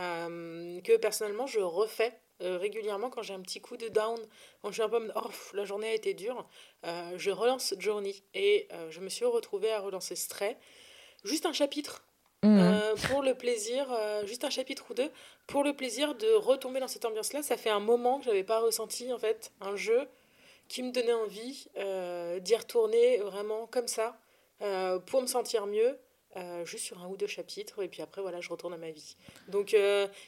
euh, 0.00 0.80
que 0.82 0.96
personnellement, 0.96 1.46
je 1.46 1.60
refais 1.60 2.18
régulièrement 2.40 3.10
quand 3.10 3.22
j'ai 3.22 3.32
un 3.32 3.40
petit 3.40 3.60
coup 3.60 3.76
de 3.76 3.88
down, 3.88 4.18
quand 4.60 4.68
je 4.68 4.74
suis 4.74 4.82
un 4.82 4.88
peu, 4.88 5.00
oh, 5.14 5.30
la 5.54 5.64
journée 5.64 5.88
a 5.88 5.94
été 5.94 6.14
dure, 6.14 6.46
je 6.82 7.30
relance 7.30 7.74
Journey 7.78 8.22
et 8.34 8.68
je 8.90 9.00
me 9.00 9.08
suis 9.08 9.24
retrouvée 9.24 9.72
à 9.72 9.80
relancer 9.80 10.16
Stray, 10.16 10.56
juste 11.24 11.46
un 11.46 11.52
chapitre. 11.52 12.04
Mmh. 12.42 12.74
pour 13.08 13.22
le 13.22 13.34
plaisir, 13.34 13.86
juste 14.26 14.44
un 14.44 14.50
chapitre 14.50 14.84
ou 14.90 14.94
deux, 14.94 15.10
pour 15.46 15.64
le 15.64 15.72
plaisir 15.72 16.14
de 16.14 16.34
retomber 16.34 16.78
dans 16.78 16.88
cette 16.88 17.06
ambiance-là. 17.06 17.42
Ça 17.42 17.56
fait 17.56 17.70
un 17.70 17.80
moment 17.80 18.18
que 18.18 18.26
j'avais 18.26 18.44
pas 18.44 18.60
ressenti 18.60 19.10
en 19.10 19.18
fait 19.18 19.50
un 19.62 19.76
jeu 19.76 20.06
qui 20.68 20.82
me 20.82 20.90
donnait 20.90 21.12
envie 21.12 21.68
euh, 21.76 22.40
d'y 22.40 22.56
retourner 22.56 23.18
vraiment 23.18 23.66
comme 23.66 23.88
ça, 23.88 24.18
euh, 24.62 24.98
pour 24.98 25.22
me 25.22 25.26
sentir 25.26 25.66
mieux, 25.66 25.98
euh, 26.36 26.64
juste 26.64 26.84
sur 26.84 27.02
un 27.02 27.08
ou 27.08 27.16
deux 27.16 27.26
chapitres, 27.26 27.82
et 27.82 27.88
puis 27.88 28.02
après, 28.02 28.22
voilà, 28.22 28.40
je 28.40 28.48
retourne 28.48 28.74
à 28.74 28.78
ma 28.78 28.90
vie. 28.90 29.16
Donc, 29.48 29.76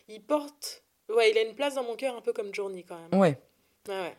il 0.09 0.22
porte... 0.22 0.82
Ouais, 1.09 1.30
il 1.30 1.39
a 1.39 1.43
une 1.43 1.55
place 1.55 1.76
dans 1.76 1.84
mon 1.84 1.95
cœur 1.95 2.16
un 2.16 2.20
peu 2.20 2.32
comme 2.32 2.53
Journey, 2.53 2.82
quand 2.82 2.99
même. 2.99 3.20
Ouais. 3.20 3.39
Ouais, 3.89 4.01
ouais. 4.01 4.16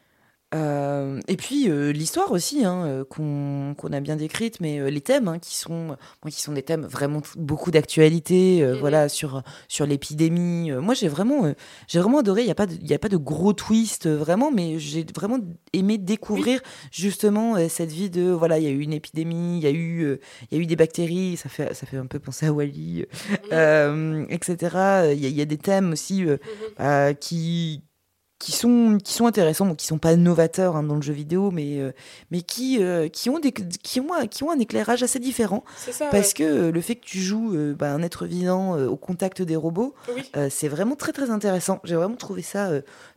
Euh, 0.56 1.20
et 1.28 1.36
puis 1.36 1.70
euh, 1.70 1.92
l'histoire 1.92 2.32
aussi 2.32 2.64
hein, 2.64 2.86
euh, 2.86 3.04
qu'on 3.04 3.92
a 3.92 4.00
bien 4.00 4.16
décrite, 4.16 4.62
mais 4.62 4.90
les 4.90 5.02
thèmes 5.02 5.28
hein, 5.28 5.40
qui 5.40 5.58
sont 5.58 5.98
qui 6.30 6.42
sont 6.42 6.54
des 6.54 6.64
thèmes 6.64 6.86
vraiment 6.86 7.22
beaucoup 7.36 7.70
d'actualité, 7.70 8.62
mm-hmm. 8.62 8.80
voilà 8.80 9.10
sur 9.10 9.44
sur 9.68 9.86
l'épidémie. 9.86 10.72
moi 10.72 10.94
j'ai 10.94 11.10
vraiment 11.10 11.54
j'ai 11.88 12.00
vraiment 12.00 12.20
adoré. 12.20 12.44
Il 12.44 12.48
y 12.48 12.52
a 12.52 12.56
pas 12.56 12.66
de, 12.66 12.76
il 12.76 12.88
y 12.88 12.94
a 12.94 13.00
pas 13.00 13.10
de 13.10 13.18
gros 13.18 13.52
twist 13.52 14.08
vraiment, 14.08 14.50
mais 14.50 14.80
j'ai 14.80 15.06
vraiment 15.14 15.40
aimé 15.74 15.98
découvrir 15.98 16.62
justement 16.92 17.56
cette 17.68 17.92
vie 17.92 18.10
de 18.10 18.32
voilà 18.32 18.58
il 18.58 18.64
y 18.64 18.68
a 18.68 18.72
eu 18.72 18.80
une 18.80 18.94
épidémie, 18.94 19.58
il 19.58 19.64
y 19.64 19.68
a 19.68 19.72
eu 19.72 20.18
il 20.50 20.58
y 20.58 20.62
a 20.62 20.64
eu 20.64 20.66
des 20.66 20.78
bactéries, 20.78 21.36
ça 21.36 21.50
fait 21.50 21.74
ça 21.74 21.86
fait 21.86 21.98
un 21.98 22.08
peu 22.08 22.20
penser 22.20 22.46
à 22.46 22.54
Wally, 22.54 23.06
mm-hmm. 23.52 24.28
etc. 24.30 24.56
Il 25.14 25.20
y, 25.20 25.26
a, 25.26 25.30
il 25.30 25.36
y, 25.36 25.42
a 25.42 25.46
des 25.46 25.58
thèmes 25.58 25.92
aussi 25.92 26.24
mm-hmm. 26.24 27.16
qui 27.18 27.84
qui 28.40 28.52
sont 28.52 28.98
qui 29.04 29.14
sont 29.14 29.26
intéressants, 29.26 29.66
donc 29.66 29.78
qui 29.78 29.88
sont 29.88 29.98
pas 29.98 30.16
novateurs 30.16 30.76
hein, 30.76 30.84
dans 30.84 30.96
le 30.96 31.02
jeu 31.02 31.14
vidéo, 31.14 31.50
mais 31.52 31.80
euh, 31.80 31.92
mais 32.30 32.42
qui 32.42 32.82
euh, 32.82 33.10
qui 33.10 33.30
ont 33.30 33.40
des 33.40 33.52
qui 33.52 34.00
ont 34.00 34.10
qui 34.30 34.44
ont 34.44 34.52
un 34.52 34.60
éclairage 34.60 35.02
assez 35.02 35.20
différent. 35.20 35.64
Ça, 35.78 36.06
parce 36.12 36.34
que 36.34 36.44
euh, 36.44 36.72
le 36.72 36.82
fait 36.82 36.96
que 36.96 37.06
tu 37.06 37.20
joues 37.20 37.56
bah, 37.76 37.94
un 37.94 38.04
être 38.04 38.26
vivant 38.26 38.78
au 38.78 38.96
contact 38.96 39.42
des 39.42 39.56
robots, 39.56 39.96
oui. 40.16 40.30
c'est 40.50 40.68
vraiment 40.68 40.96
très 40.96 41.14
très 41.14 41.32
intéressant. 41.32 41.80
J'ai 41.84 41.96
vraiment 41.96 42.16
trouvé 42.16 42.42
ça 42.42 42.72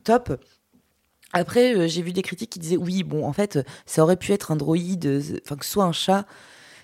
top. 0.05 0.33
Après, 1.33 1.89
j'ai 1.89 2.03
vu 2.03 2.13
des 2.13 2.23
critiques 2.23 2.51
qui 2.51 2.59
disaient 2.59 2.77
oui, 2.77 3.05
bon, 3.05 3.25
en 3.25 3.33
fait, 3.33 3.61
ça 3.87 4.03
aurait 4.03 4.17
pu 4.17 4.33
être 4.33 4.51
un 4.51 4.57
droïde, 4.57 5.23
enfin 5.45 5.57
que 5.57 5.65
ce 5.65 5.71
soit 5.71 5.85
un 5.85 5.93
chat 5.93 6.27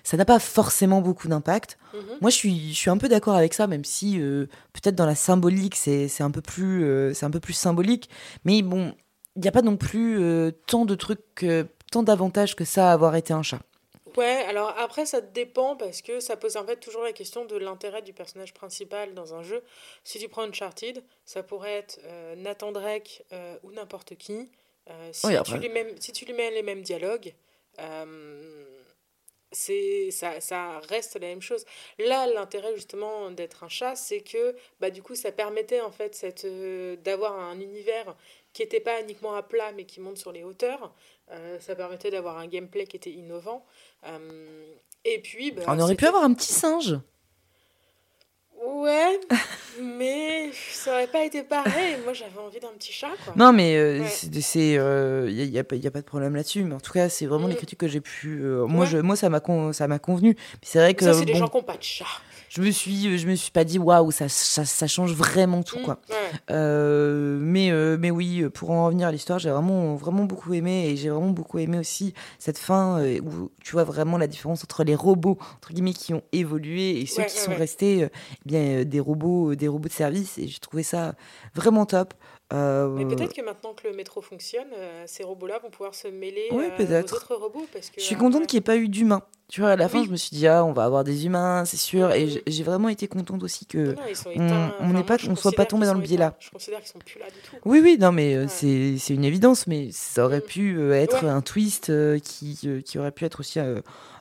ça 0.07 0.15
n'a 0.15 0.23
pas 0.23 0.39
forcément 0.39 1.01
beaucoup 1.01 1.27
d'impact. 1.27 1.77
Mhm. 1.93 2.19
Moi, 2.21 2.29
je 2.29 2.35
suis, 2.37 2.69
je 2.69 2.77
suis 2.77 2.89
un 2.89 2.97
peu 2.97 3.09
d'accord 3.09 3.35
avec 3.35 3.53
ça, 3.53 3.67
même 3.67 3.83
si 3.83 4.21
euh, 4.21 4.45
peut-être 4.71 4.95
dans 4.95 5.05
la 5.05 5.15
symbolique, 5.15 5.75
c'est 5.75 6.21
un, 6.21 6.31
peu 6.31 6.39
plus, 6.39 6.85
euh, 6.85 7.11
un 7.23 7.29
peu 7.29 7.41
plus 7.41 7.51
symbolique. 7.51 8.09
Mais 8.45 8.61
bon, 8.61 8.95
il 9.35 9.41
n'y 9.41 9.49
a 9.49 9.51
pas 9.51 9.61
non 9.61 9.75
plus 9.75 10.17
euh, 10.21 10.51
tant 10.65 10.85
de 10.85 10.95
trucs, 10.95 11.45
tant 11.91 12.03
d'avantages 12.03 12.55
que 12.55 12.63
ça 12.63 12.91
à 12.91 12.93
avoir 12.93 13.17
été 13.17 13.33
un 13.33 13.43
chat. 13.43 13.59
Ouais, 14.15 14.45
alors 14.47 14.73
après, 14.79 15.05
ça 15.05 15.19
dépend 15.19 15.75
parce 15.75 16.01
que 16.01 16.21
ça 16.21 16.37
pose 16.37 16.55
en 16.55 16.65
fait 16.65 16.77
toujours 16.77 17.03
la 17.03 17.11
question 17.11 17.43
de 17.43 17.57
l'intérêt 17.57 18.01
du 18.01 18.13
personnage 18.13 18.53
principal 18.53 19.13
dans 19.13 19.35
un 19.35 19.43
jeu. 19.43 19.61
Si 20.05 20.19
tu 20.19 20.29
prends 20.29 20.43
Uncharted, 20.43 21.03
ça 21.25 21.43
pourrait 21.43 21.73
être 21.73 21.99
Nathan 22.37 22.71
Drake 22.71 23.25
ou 23.63 23.73
n'importe 23.73 24.15
qui. 24.15 24.49
si, 25.11 25.27
tu 25.43 25.57
lui 25.57 25.67
mets, 25.67 25.95
si 25.99 26.13
tu 26.13 26.23
lui 26.23 26.33
mets 26.33 26.51
les 26.51 26.63
mêmes 26.63 26.81
dialogues 26.81 27.33
c'est 29.51 30.11
ça, 30.11 30.41
ça 30.41 30.79
reste 30.89 31.15
la 31.15 31.27
même 31.27 31.41
chose. 31.41 31.65
Là, 31.99 32.27
l'intérêt 32.27 32.75
justement 32.75 33.31
d'être 33.31 33.63
un 33.63 33.69
chat, 33.69 33.95
c'est 33.95 34.21
que 34.21 34.55
bah, 34.79 34.89
du 34.89 35.01
coup, 35.01 35.15
ça 35.15 35.31
permettait 35.31 35.81
en 35.81 35.91
fait 35.91 36.15
cette, 36.15 36.45
euh, 36.45 36.95
d'avoir 36.97 37.39
un 37.39 37.59
univers 37.59 38.15
qui 38.53 38.63
n'était 38.63 38.79
pas 38.79 39.01
uniquement 39.01 39.35
à 39.35 39.43
plat, 39.43 39.71
mais 39.73 39.85
qui 39.85 40.01
monte 40.01 40.17
sur 40.17 40.31
les 40.31 40.43
hauteurs. 40.43 40.93
Euh, 41.31 41.59
ça 41.59 41.75
permettait 41.75 42.11
d'avoir 42.11 42.37
un 42.37 42.47
gameplay 42.47 42.87
qui 42.87 42.97
était 42.97 43.11
innovant. 43.11 43.65
Euh, 44.05 44.65
et 45.05 45.19
puis... 45.21 45.51
Bah, 45.51 45.63
On 45.67 45.79
aurait 45.79 45.95
pu 45.95 46.05
avoir 46.05 46.23
un 46.23 46.33
petit 46.33 46.53
singe. 46.53 46.95
Ouais, 48.65 49.19
mais 49.81 50.49
ça 50.71 50.91
aurait 50.93 51.07
pas 51.07 51.23
été 51.23 51.43
pareil. 51.43 51.97
Moi, 52.03 52.13
j'avais 52.13 52.39
envie 52.39 52.59
d'un 52.59 52.71
petit 52.77 52.91
chat. 52.91 53.11
Quoi. 53.23 53.33
Non, 53.35 53.53
mais 53.53 53.77
euh, 53.77 54.03
c'est, 54.07 54.69
il 54.69 54.77
euh, 54.79 55.29
y, 55.29 55.59
a, 55.59 55.63
pas 55.63 55.77
de 55.77 56.05
problème 56.05 56.35
là-dessus. 56.35 56.63
Mais 56.63 56.73
en 56.73 56.79
tout 56.79 56.91
cas, 56.91 57.07
c'est 57.07 57.27
vraiment 57.27 57.47
les 57.47 57.53
mm. 57.53 57.57
critiques 57.57 57.79
que 57.79 57.87
j'ai 57.87 58.01
pu. 58.01 58.41
Euh, 58.41 58.65
moi, 58.65 58.85
je, 58.85 58.97
moi, 58.97 59.15
ça 59.15 59.29
m'a, 59.29 59.41
ça 59.73 59.87
m'a 59.87 59.99
convenu. 59.99 60.35
c'est 60.63 60.79
vrai 60.79 60.95
que. 60.95 61.05
Ça, 61.05 61.13
c'est 61.13 61.25
des 61.25 61.35
gens 61.35 61.47
qui 61.47 61.57
n'ont 61.57 61.63
pas 61.63 61.77
de 61.77 61.83
chat 61.83 62.05
je 62.49 62.61
me 62.61 62.71
suis 62.71 63.17
je 63.17 63.27
me 63.27 63.35
suis 63.35 63.51
pas 63.51 63.63
dit 63.63 63.79
waouh 63.79 64.11
ça, 64.11 64.29
ça, 64.29 64.87
change 64.87 65.13
vraiment 65.13 65.63
tout 65.63 65.79
quoi. 65.79 65.95
mmh, 65.95 66.13
euh, 66.51 67.37
mais 67.41 67.71
euh, 67.71 67.97
mais 67.99 68.11
oui 68.11 68.45
pour 68.53 68.71
en 68.71 68.85
revenir 68.85 69.07
à 69.07 69.11
l'histoire 69.11 69.39
j'ai 69.39 69.49
vraiment 69.49 69.95
vraiment 69.95 70.25
beaucoup 70.25 70.53
aimé 70.53 70.87
et 70.89 70.95
j'ai 70.95 71.09
vraiment 71.09 71.29
beaucoup 71.31 71.59
aimé 71.59 71.77
aussi 71.79 72.13
cette 72.39 72.57
fin 72.57 72.99
euh, 72.99 73.19
où 73.19 73.51
tu 73.63 73.73
vois 73.73 73.83
vraiment 73.83 74.17
la 74.17 74.27
différence 74.27 74.63
entre 74.63 74.83
les 74.83 74.95
robots 74.95 75.37
entre 75.57 75.73
guillemets 75.73 75.93
qui 75.93 76.13
ont 76.13 76.23
évolué 76.31 76.99
et 77.01 77.05
ceux 77.05 77.23
qui 77.23 77.37
sont 77.37 77.55
restés 77.55 78.07
eh 78.07 78.09
bien 78.45 78.83
des 78.83 78.99
robots 78.99 79.55
des 79.55 79.67
robots 79.67 79.89
de 79.89 79.93
service 79.93 80.37
et 80.37 80.47
j'ai 80.47 80.59
trouvé 80.59 80.83
ça 80.83 81.15
vraiment 81.53 81.85
top 81.85 82.13
mais 82.51 83.05
peut-être 83.05 83.33
que 83.33 83.41
maintenant 83.41 83.73
que 83.73 83.87
le 83.87 83.93
métro 83.93 84.21
fonctionne, 84.21 84.69
ces 85.05 85.23
robots-là 85.23 85.59
vont 85.59 85.69
pouvoir 85.69 85.95
se 85.95 86.07
mêler 86.07 86.49
aux 86.51 87.13
autres 87.13 87.35
robots. 87.35 87.65
Parce 87.73 87.89
que, 87.89 87.99
je 87.99 88.05
suis 88.05 88.15
contente 88.15 88.47
qu'il 88.47 88.57
n'y 88.57 88.61
ait 88.61 88.61
pas 88.61 88.77
eu 88.77 88.87
d'humains. 88.87 89.23
Tu 89.49 89.61
vois, 89.61 89.71
à 89.71 89.75
la 89.77 89.87
fin, 89.87 90.03
je 90.03 90.09
me 90.09 90.17
suis 90.17 90.35
dit, 90.35 90.45
ah, 90.45 90.65
on 90.65 90.73
va 90.73 90.83
avoir 90.83 91.05
des 91.05 91.25
humains, 91.25 91.63
c'est 91.63 91.77
sûr. 91.77 92.11
Et 92.11 92.43
j'ai 92.45 92.63
vraiment 92.63 92.89
été 92.89 93.07
contente 93.07 93.43
aussi 93.43 93.65
que 93.65 93.95
on 94.35 94.89
n'est 94.89 95.03
pas, 95.03 95.15
on 95.29 95.35
soit 95.37 95.53
pas 95.53 95.65
tombé 95.65 95.85
dans 95.85 95.93
le 95.93 96.01
biais 96.01 96.17
là. 96.17 96.35
Je 96.39 96.49
considère 96.49 96.79
qu'ils 96.79 96.89
sont 96.89 96.99
plus 96.99 97.17
là 97.17 97.27
du 97.27 97.39
tout. 97.49 97.55
Oui, 97.63 97.79
oui, 97.81 97.97
non, 97.97 98.11
mais 98.11 98.35
euh, 98.35 98.47
c'est 98.49 99.13
une 99.13 99.23
évidence, 99.23 99.65
mais 99.65 99.89
ça 99.91 100.25
aurait 100.25 100.39
mm. 100.39 100.49
pu 100.49 100.77
euh, 100.77 100.91
être 100.93 101.23
un 101.23 101.41
twist 101.41 101.89
euh, 101.89 102.19
qui, 102.19 102.83
qui 102.83 102.99
aurait 102.99 103.11
pu 103.11 103.23
être 103.23 103.39
aussi 103.39 103.59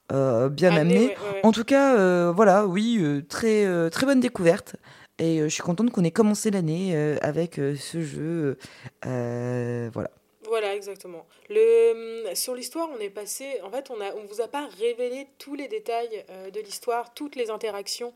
bien 0.09 0.77
amené. 0.77 1.17
En 1.43 1.51
tout 1.51 1.65
cas, 1.65 2.31
voilà, 2.31 2.65
oui, 2.67 3.25
très, 3.29 3.91
très 3.91 4.07
bonne 4.07 4.21
découverte. 4.21 4.77
Et 5.19 5.39
je 5.41 5.49
suis 5.49 5.63
contente 5.63 5.91
qu'on 5.91 6.05
ait 6.05 6.11
commencé 6.11 6.51
l'année 6.51 6.95
avec 7.23 7.55
ce 7.55 8.03
jeu. 8.03 8.59
voilà. 9.03 10.11
Voilà, 10.49 10.75
exactement. 10.75 11.27
Le, 11.51 12.25
sur 12.35 12.55
l'histoire, 12.55 12.89
on 12.97 13.01
est 13.01 13.11
passé. 13.11 13.61
En 13.65 13.71
fait, 13.71 13.91
on 13.91 13.97
ne 13.97 14.05
on 14.23 14.27
vous 14.27 14.41
a 14.41 14.49
pas 14.49 14.69
révélé 14.79 15.27
tous 15.39 15.55
les 15.55 15.69
détails 15.69 16.25
euh, 16.31 16.51
de 16.51 16.61
l'histoire, 16.61 17.13
toutes 17.15 17.37
les 17.37 17.51
interactions. 17.51 18.13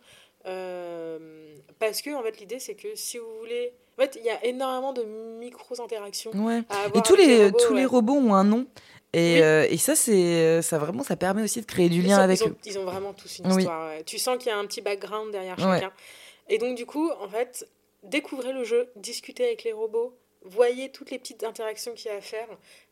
Euh, 0.46 1.18
parce 1.78 2.02
que, 2.02 2.14
en 2.14 2.22
fait, 2.22 2.38
l'idée, 2.40 2.58
c'est 2.58 2.74
que 2.74 2.88
si 2.94 3.18
vous 3.18 3.38
voulez. 3.40 3.72
En 3.98 4.02
fait, 4.02 4.16
il 4.18 4.24
y 4.24 4.30
a 4.30 4.42
énormément 4.46 4.92
de 4.92 5.02
micro-interactions. 5.02 6.30
Ouais. 6.34 6.62
Et 6.94 7.02
tous 7.02 7.16
les, 7.16 7.44
robots, 7.46 7.58
tous 7.66 7.74
les 7.74 7.84
robots 7.84 8.14
ont 8.14 8.34
un 8.34 8.44
nom. 8.44 8.66
Et, 9.12 9.42
euh, 9.42 9.66
et 9.68 9.76
ça, 9.76 9.94
c'est 9.94 10.62
ça 10.62 10.78
vraiment, 10.78 11.02
ça 11.02 11.16
permet 11.16 11.42
aussi 11.42 11.60
de 11.60 11.66
créer 11.66 11.88
du 11.88 12.00
lien 12.00 12.18
avec 12.18 12.40
ils 12.40 12.44
ont, 12.44 12.50
eux. 12.50 12.56
Ils 12.64 12.78
ont 12.78 12.84
vraiment 12.84 13.12
tous 13.12 13.40
une 13.40 13.50
histoire. 13.50 13.90
Tu 14.06 14.18
sens 14.18 14.38
qu'il 14.38 14.48
y 14.48 14.52
a 14.52 14.56
un 14.56 14.64
petit 14.64 14.80
background 14.80 15.32
derrière 15.32 15.58
chacun. 15.58 15.92
Et 16.50 16.58
donc, 16.58 16.76
du 16.76 16.84
coup, 16.84 17.10
en 17.10 17.28
fait, 17.28 17.66
découvrez 18.02 18.52
le 18.52 18.64
jeu, 18.64 18.90
discutez 18.96 19.44
avec 19.44 19.62
les 19.62 19.72
robots, 19.72 20.14
voyez 20.42 20.90
toutes 20.90 21.12
les 21.12 21.18
petites 21.18 21.44
interactions 21.44 21.94
qu'il 21.94 22.10
y 22.10 22.14
a 22.14 22.16
à 22.16 22.20
faire. 22.20 22.48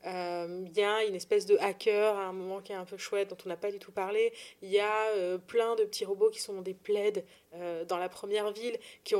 Euh, 0.06 0.64
il 0.64 0.76
y 0.76 0.82
a 0.84 1.04
une 1.04 1.16
espèce 1.16 1.44
de 1.44 1.56
hacker 1.58 2.16
à 2.16 2.26
un 2.26 2.32
moment 2.32 2.60
qui 2.60 2.72
est 2.72 2.76
un 2.76 2.84
peu 2.84 2.96
chouette, 2.96 3.30
dont 3.30 3.36
on 3.44 3.48
n'a 3.48 3.56
pas 3.56 3.72
du 3.72 3.80
tout 3.80 3.90
parlé. 3.90 4.32
Il 4.62 4.70
y 4.70 4.78
a 4.78 5.06
euh, 5.16 5.38
plein 5.38 5.74
de 5.74 5.84
petits 5.84 6.04
robots 6.04 6.30
qui 6.30 6.40
sont 6.40 6.62
des 6.62 6.74
plaids 6.74 7.24
euh, 7.54 7.84
dans 7.84 7.98
la 7.98 8.08
première 8.08 8.52
ville, 8.52 8.78
qui, 9.02 9.14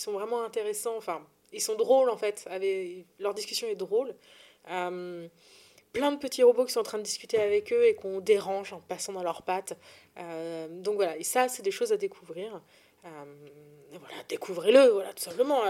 sont 0.00 0.12
vraiment 0.12 0.42
intéressants. 0.42 0.96
Enfin, 0.96 1.26
ils 1.52 1.60
sont 1.60 1.74
drôles 1.74 2.08
en 2.08 2.16
fait. 2.16 2.48
Leur 3.18 3.34
discussion 3.34 3.68
est 3.68 3.76
drôle. 3.76 4.14
plein 4.64 6.12
de 6.12 6.16
petits 6.16 6.42
robots 6.42 6.64
qui 6.64 6.72
sont 6.72 6.80
en 6.80 6.84
train 6.84 6.98
de 6.98 7.02
discuter 7.02 7.38
avec 7.38 7.74
eux 7.74 7.84
et 7.84 7.94
qu'on 7.94 8.20
dérange 8.20 8.72
en 8.72 8.80
passant 8.80 9.12
dans 9.12 9.22
leurs 9.22 9.42
pattes. 9.42 9.76
donc 10.70 10.94
voilà, 10.94 11.18
et 11.18 11.24
ça, 11.24 11.48
c'est 11.48 11.62
des 11.62 11.70
choses 11.70 11.92
à 11.92 11.98
découvrir 11.98 12.62
voilà, 13.98 14.14
découvrez-le, 14.28 14.88
voilà, 14.88 15.12
tout 15.12 15.22
simplement. 15.22 15.62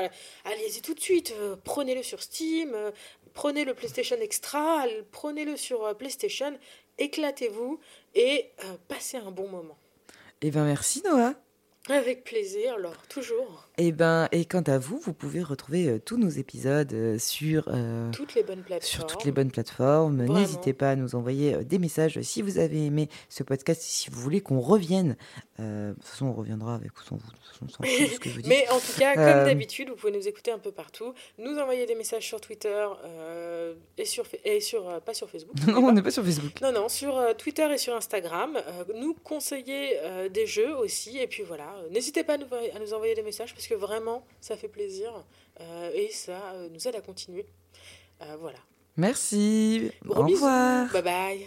Allez-y 0.45 0.81
tout 0.83 0.95
de 0.95 1.01
suite, 1.01 1.35
euh, 1.39 1.57
prenez-le 1.63 2.03
sur 2.03 2.23
Steam, 2.23 2.73
euh, 2.75 2.91
prenez 3.35 3.65
le 3.65 3.75
PlayStation 3.75 4.17
Extra, 4.21 4.85
prenez-le 5.11 5.57
sur 5.57 5.85
euh, 5.85 5.95
PlayStation, 5.95 6.57
éclatez-vous 6.99 7.81
et 8.15 8.51
passez 8.89 9.17
un 9.17 9.31
bon 9.31 9.49
moment. 9.49 9.77
Eh 10.41 10.51
bien, 10.51 10.65
merci 10.65 11.03
Noah. 11.05 11.35
Avec 11.89 12.23
plaisir, 12.23 12.75
alors 12.75 12.97
toujours. 13.09 13.69
Et 13.77 13.89
eh 13.89 13.93
ben, 13.93 14.29
et 14.31 14.45
quant 14.45 14.63
à 14.63 14.79
vous, 14.79 15.01
vous 15.01 15.13
pouvez 15.13 15.43
retrouver 15.43 15.89
euh, 15.89 15.99
tous 15.99 16.17
nos 16.17 16.29
épisodes 16.29 16.93
euh, 16.93 17.19
sur 17.19 17.65
euh, 17.67 18.09
toutes 18.13 18.37
les 18.37 18.45
bonnes 18.45 18.63
plateformes. 18.63 18.93
Sur 18.93 19.07
toutes 19.07 19.25
les 19.25 19.33
bonnes 19.33 19.51
plateformes. 19.51 20.25
N'hésitez 20.27 20.75
pas 20.75 20.91
à 20.91 20.97
nous 20.97 21.17
envoyer 21.17 21.65
des 21.65 21.81
messages 21.81 22.21
si 22.23 22.41
vous 22.41 22.59
avez 22.59 22.87
aimé 22.87 23.09
ce 23.29 23.43
podcast, 23.43 23.83
si 23.83 24.11
vous 24.11 24.21
voulez 24.21 24.41
qu'on 24.41 24.61
revienne. 24.61 25.17
de 25.59 25.95
toute 25.95 26.05
façon, 26.05 26.27
on 26.27 26.35
reviendra 26.35 26.77
avec 26.77 26.97
ou 27.01 27.03
sans 27.03 27.17
vous. 27.17 27.27
De 27.27 27.67
toute 27.67 27.73
façon, 27.73 27.83
ce 27.83 28.19
que 28.21 28.29
vous 28.29 28.37
dites. 28.43 28.47
Mais 28.47 28.69
en 28.69 28.79
tout 28.79 28.99
cas, 28.99 29.15
comme 29.15 29.47
d'habitude, 29.49 29.89
vous 29.89 29.97
pouvez 29.97 30.13
nous 30.13 30.29
écouter 30.29 30.53
un 30.53 30.61
peu 30.61 30.71
partout, 30.71 31.15
nous 31.39 31.59
envoyer 31.59 31.87
des 31.87 31.97
messages 31.97 32.27
sur 32.27 32.41
Twitter 32.41 32.87
et 33.99 34.05
sur 34.05 34.25
et 34.45 34.61
sur 34.61 35.01
pas 35.01 35.15
sur 35.15 35.29
Facebook. 35.29 35.57
non, 35.67 35.79
on 35.79 35.93
n'est 35.93 36.03
pas 36.03 36.13
sur 36.13 36.25
Facebook. 36.25 36.61
Non, 36.61 36.71
non, 36.71 36.89
sur 36.89 37.21
Twitter 37.39 37.69
et 37.73 37.79
sur 37.79 37.97
Instagram. 37.97 38.57
nous 38.95 39.15
conseiller 39.15 39.99
des 40.31 40.47
jeux 40.47 40.77
aussi, 40.77 41.19
et 41.19 41.27
puis 41.27 41.43
voilà. 41.43 41.72
N'hésitez 41.91 42.25
pas 42.25 42.35
à 42.35 42.39
nous, 42.39 42.47
à 42.53 42.79
nous, 42.79 42.95
envoyer 42.95 43.15
des 43.15 43.23
messages 43.23 43.55
parce 43.55 43.67
que 43.67 43.75
vraiment, 43.75 44.25
ça 44.41 44.57
fait 44.57 44.69
plaisir 44.69 45.25
euh, 45.61 45.91
et 45.95 46.09
ça 46.11 46.53
euh, 46.55 46.69
nous 46.71 46.87
aide 46.89 46.97
à 46.97 47.01
continuer. 47.01 47.47
Euh, 48.23 48.37
voilà. 48.41 48.59
Merci. 48.97 49.91
Au 50.09 50.23
revoir. 50.23 50.93
Bye 50.93 51.03
bye. 51.03 51.47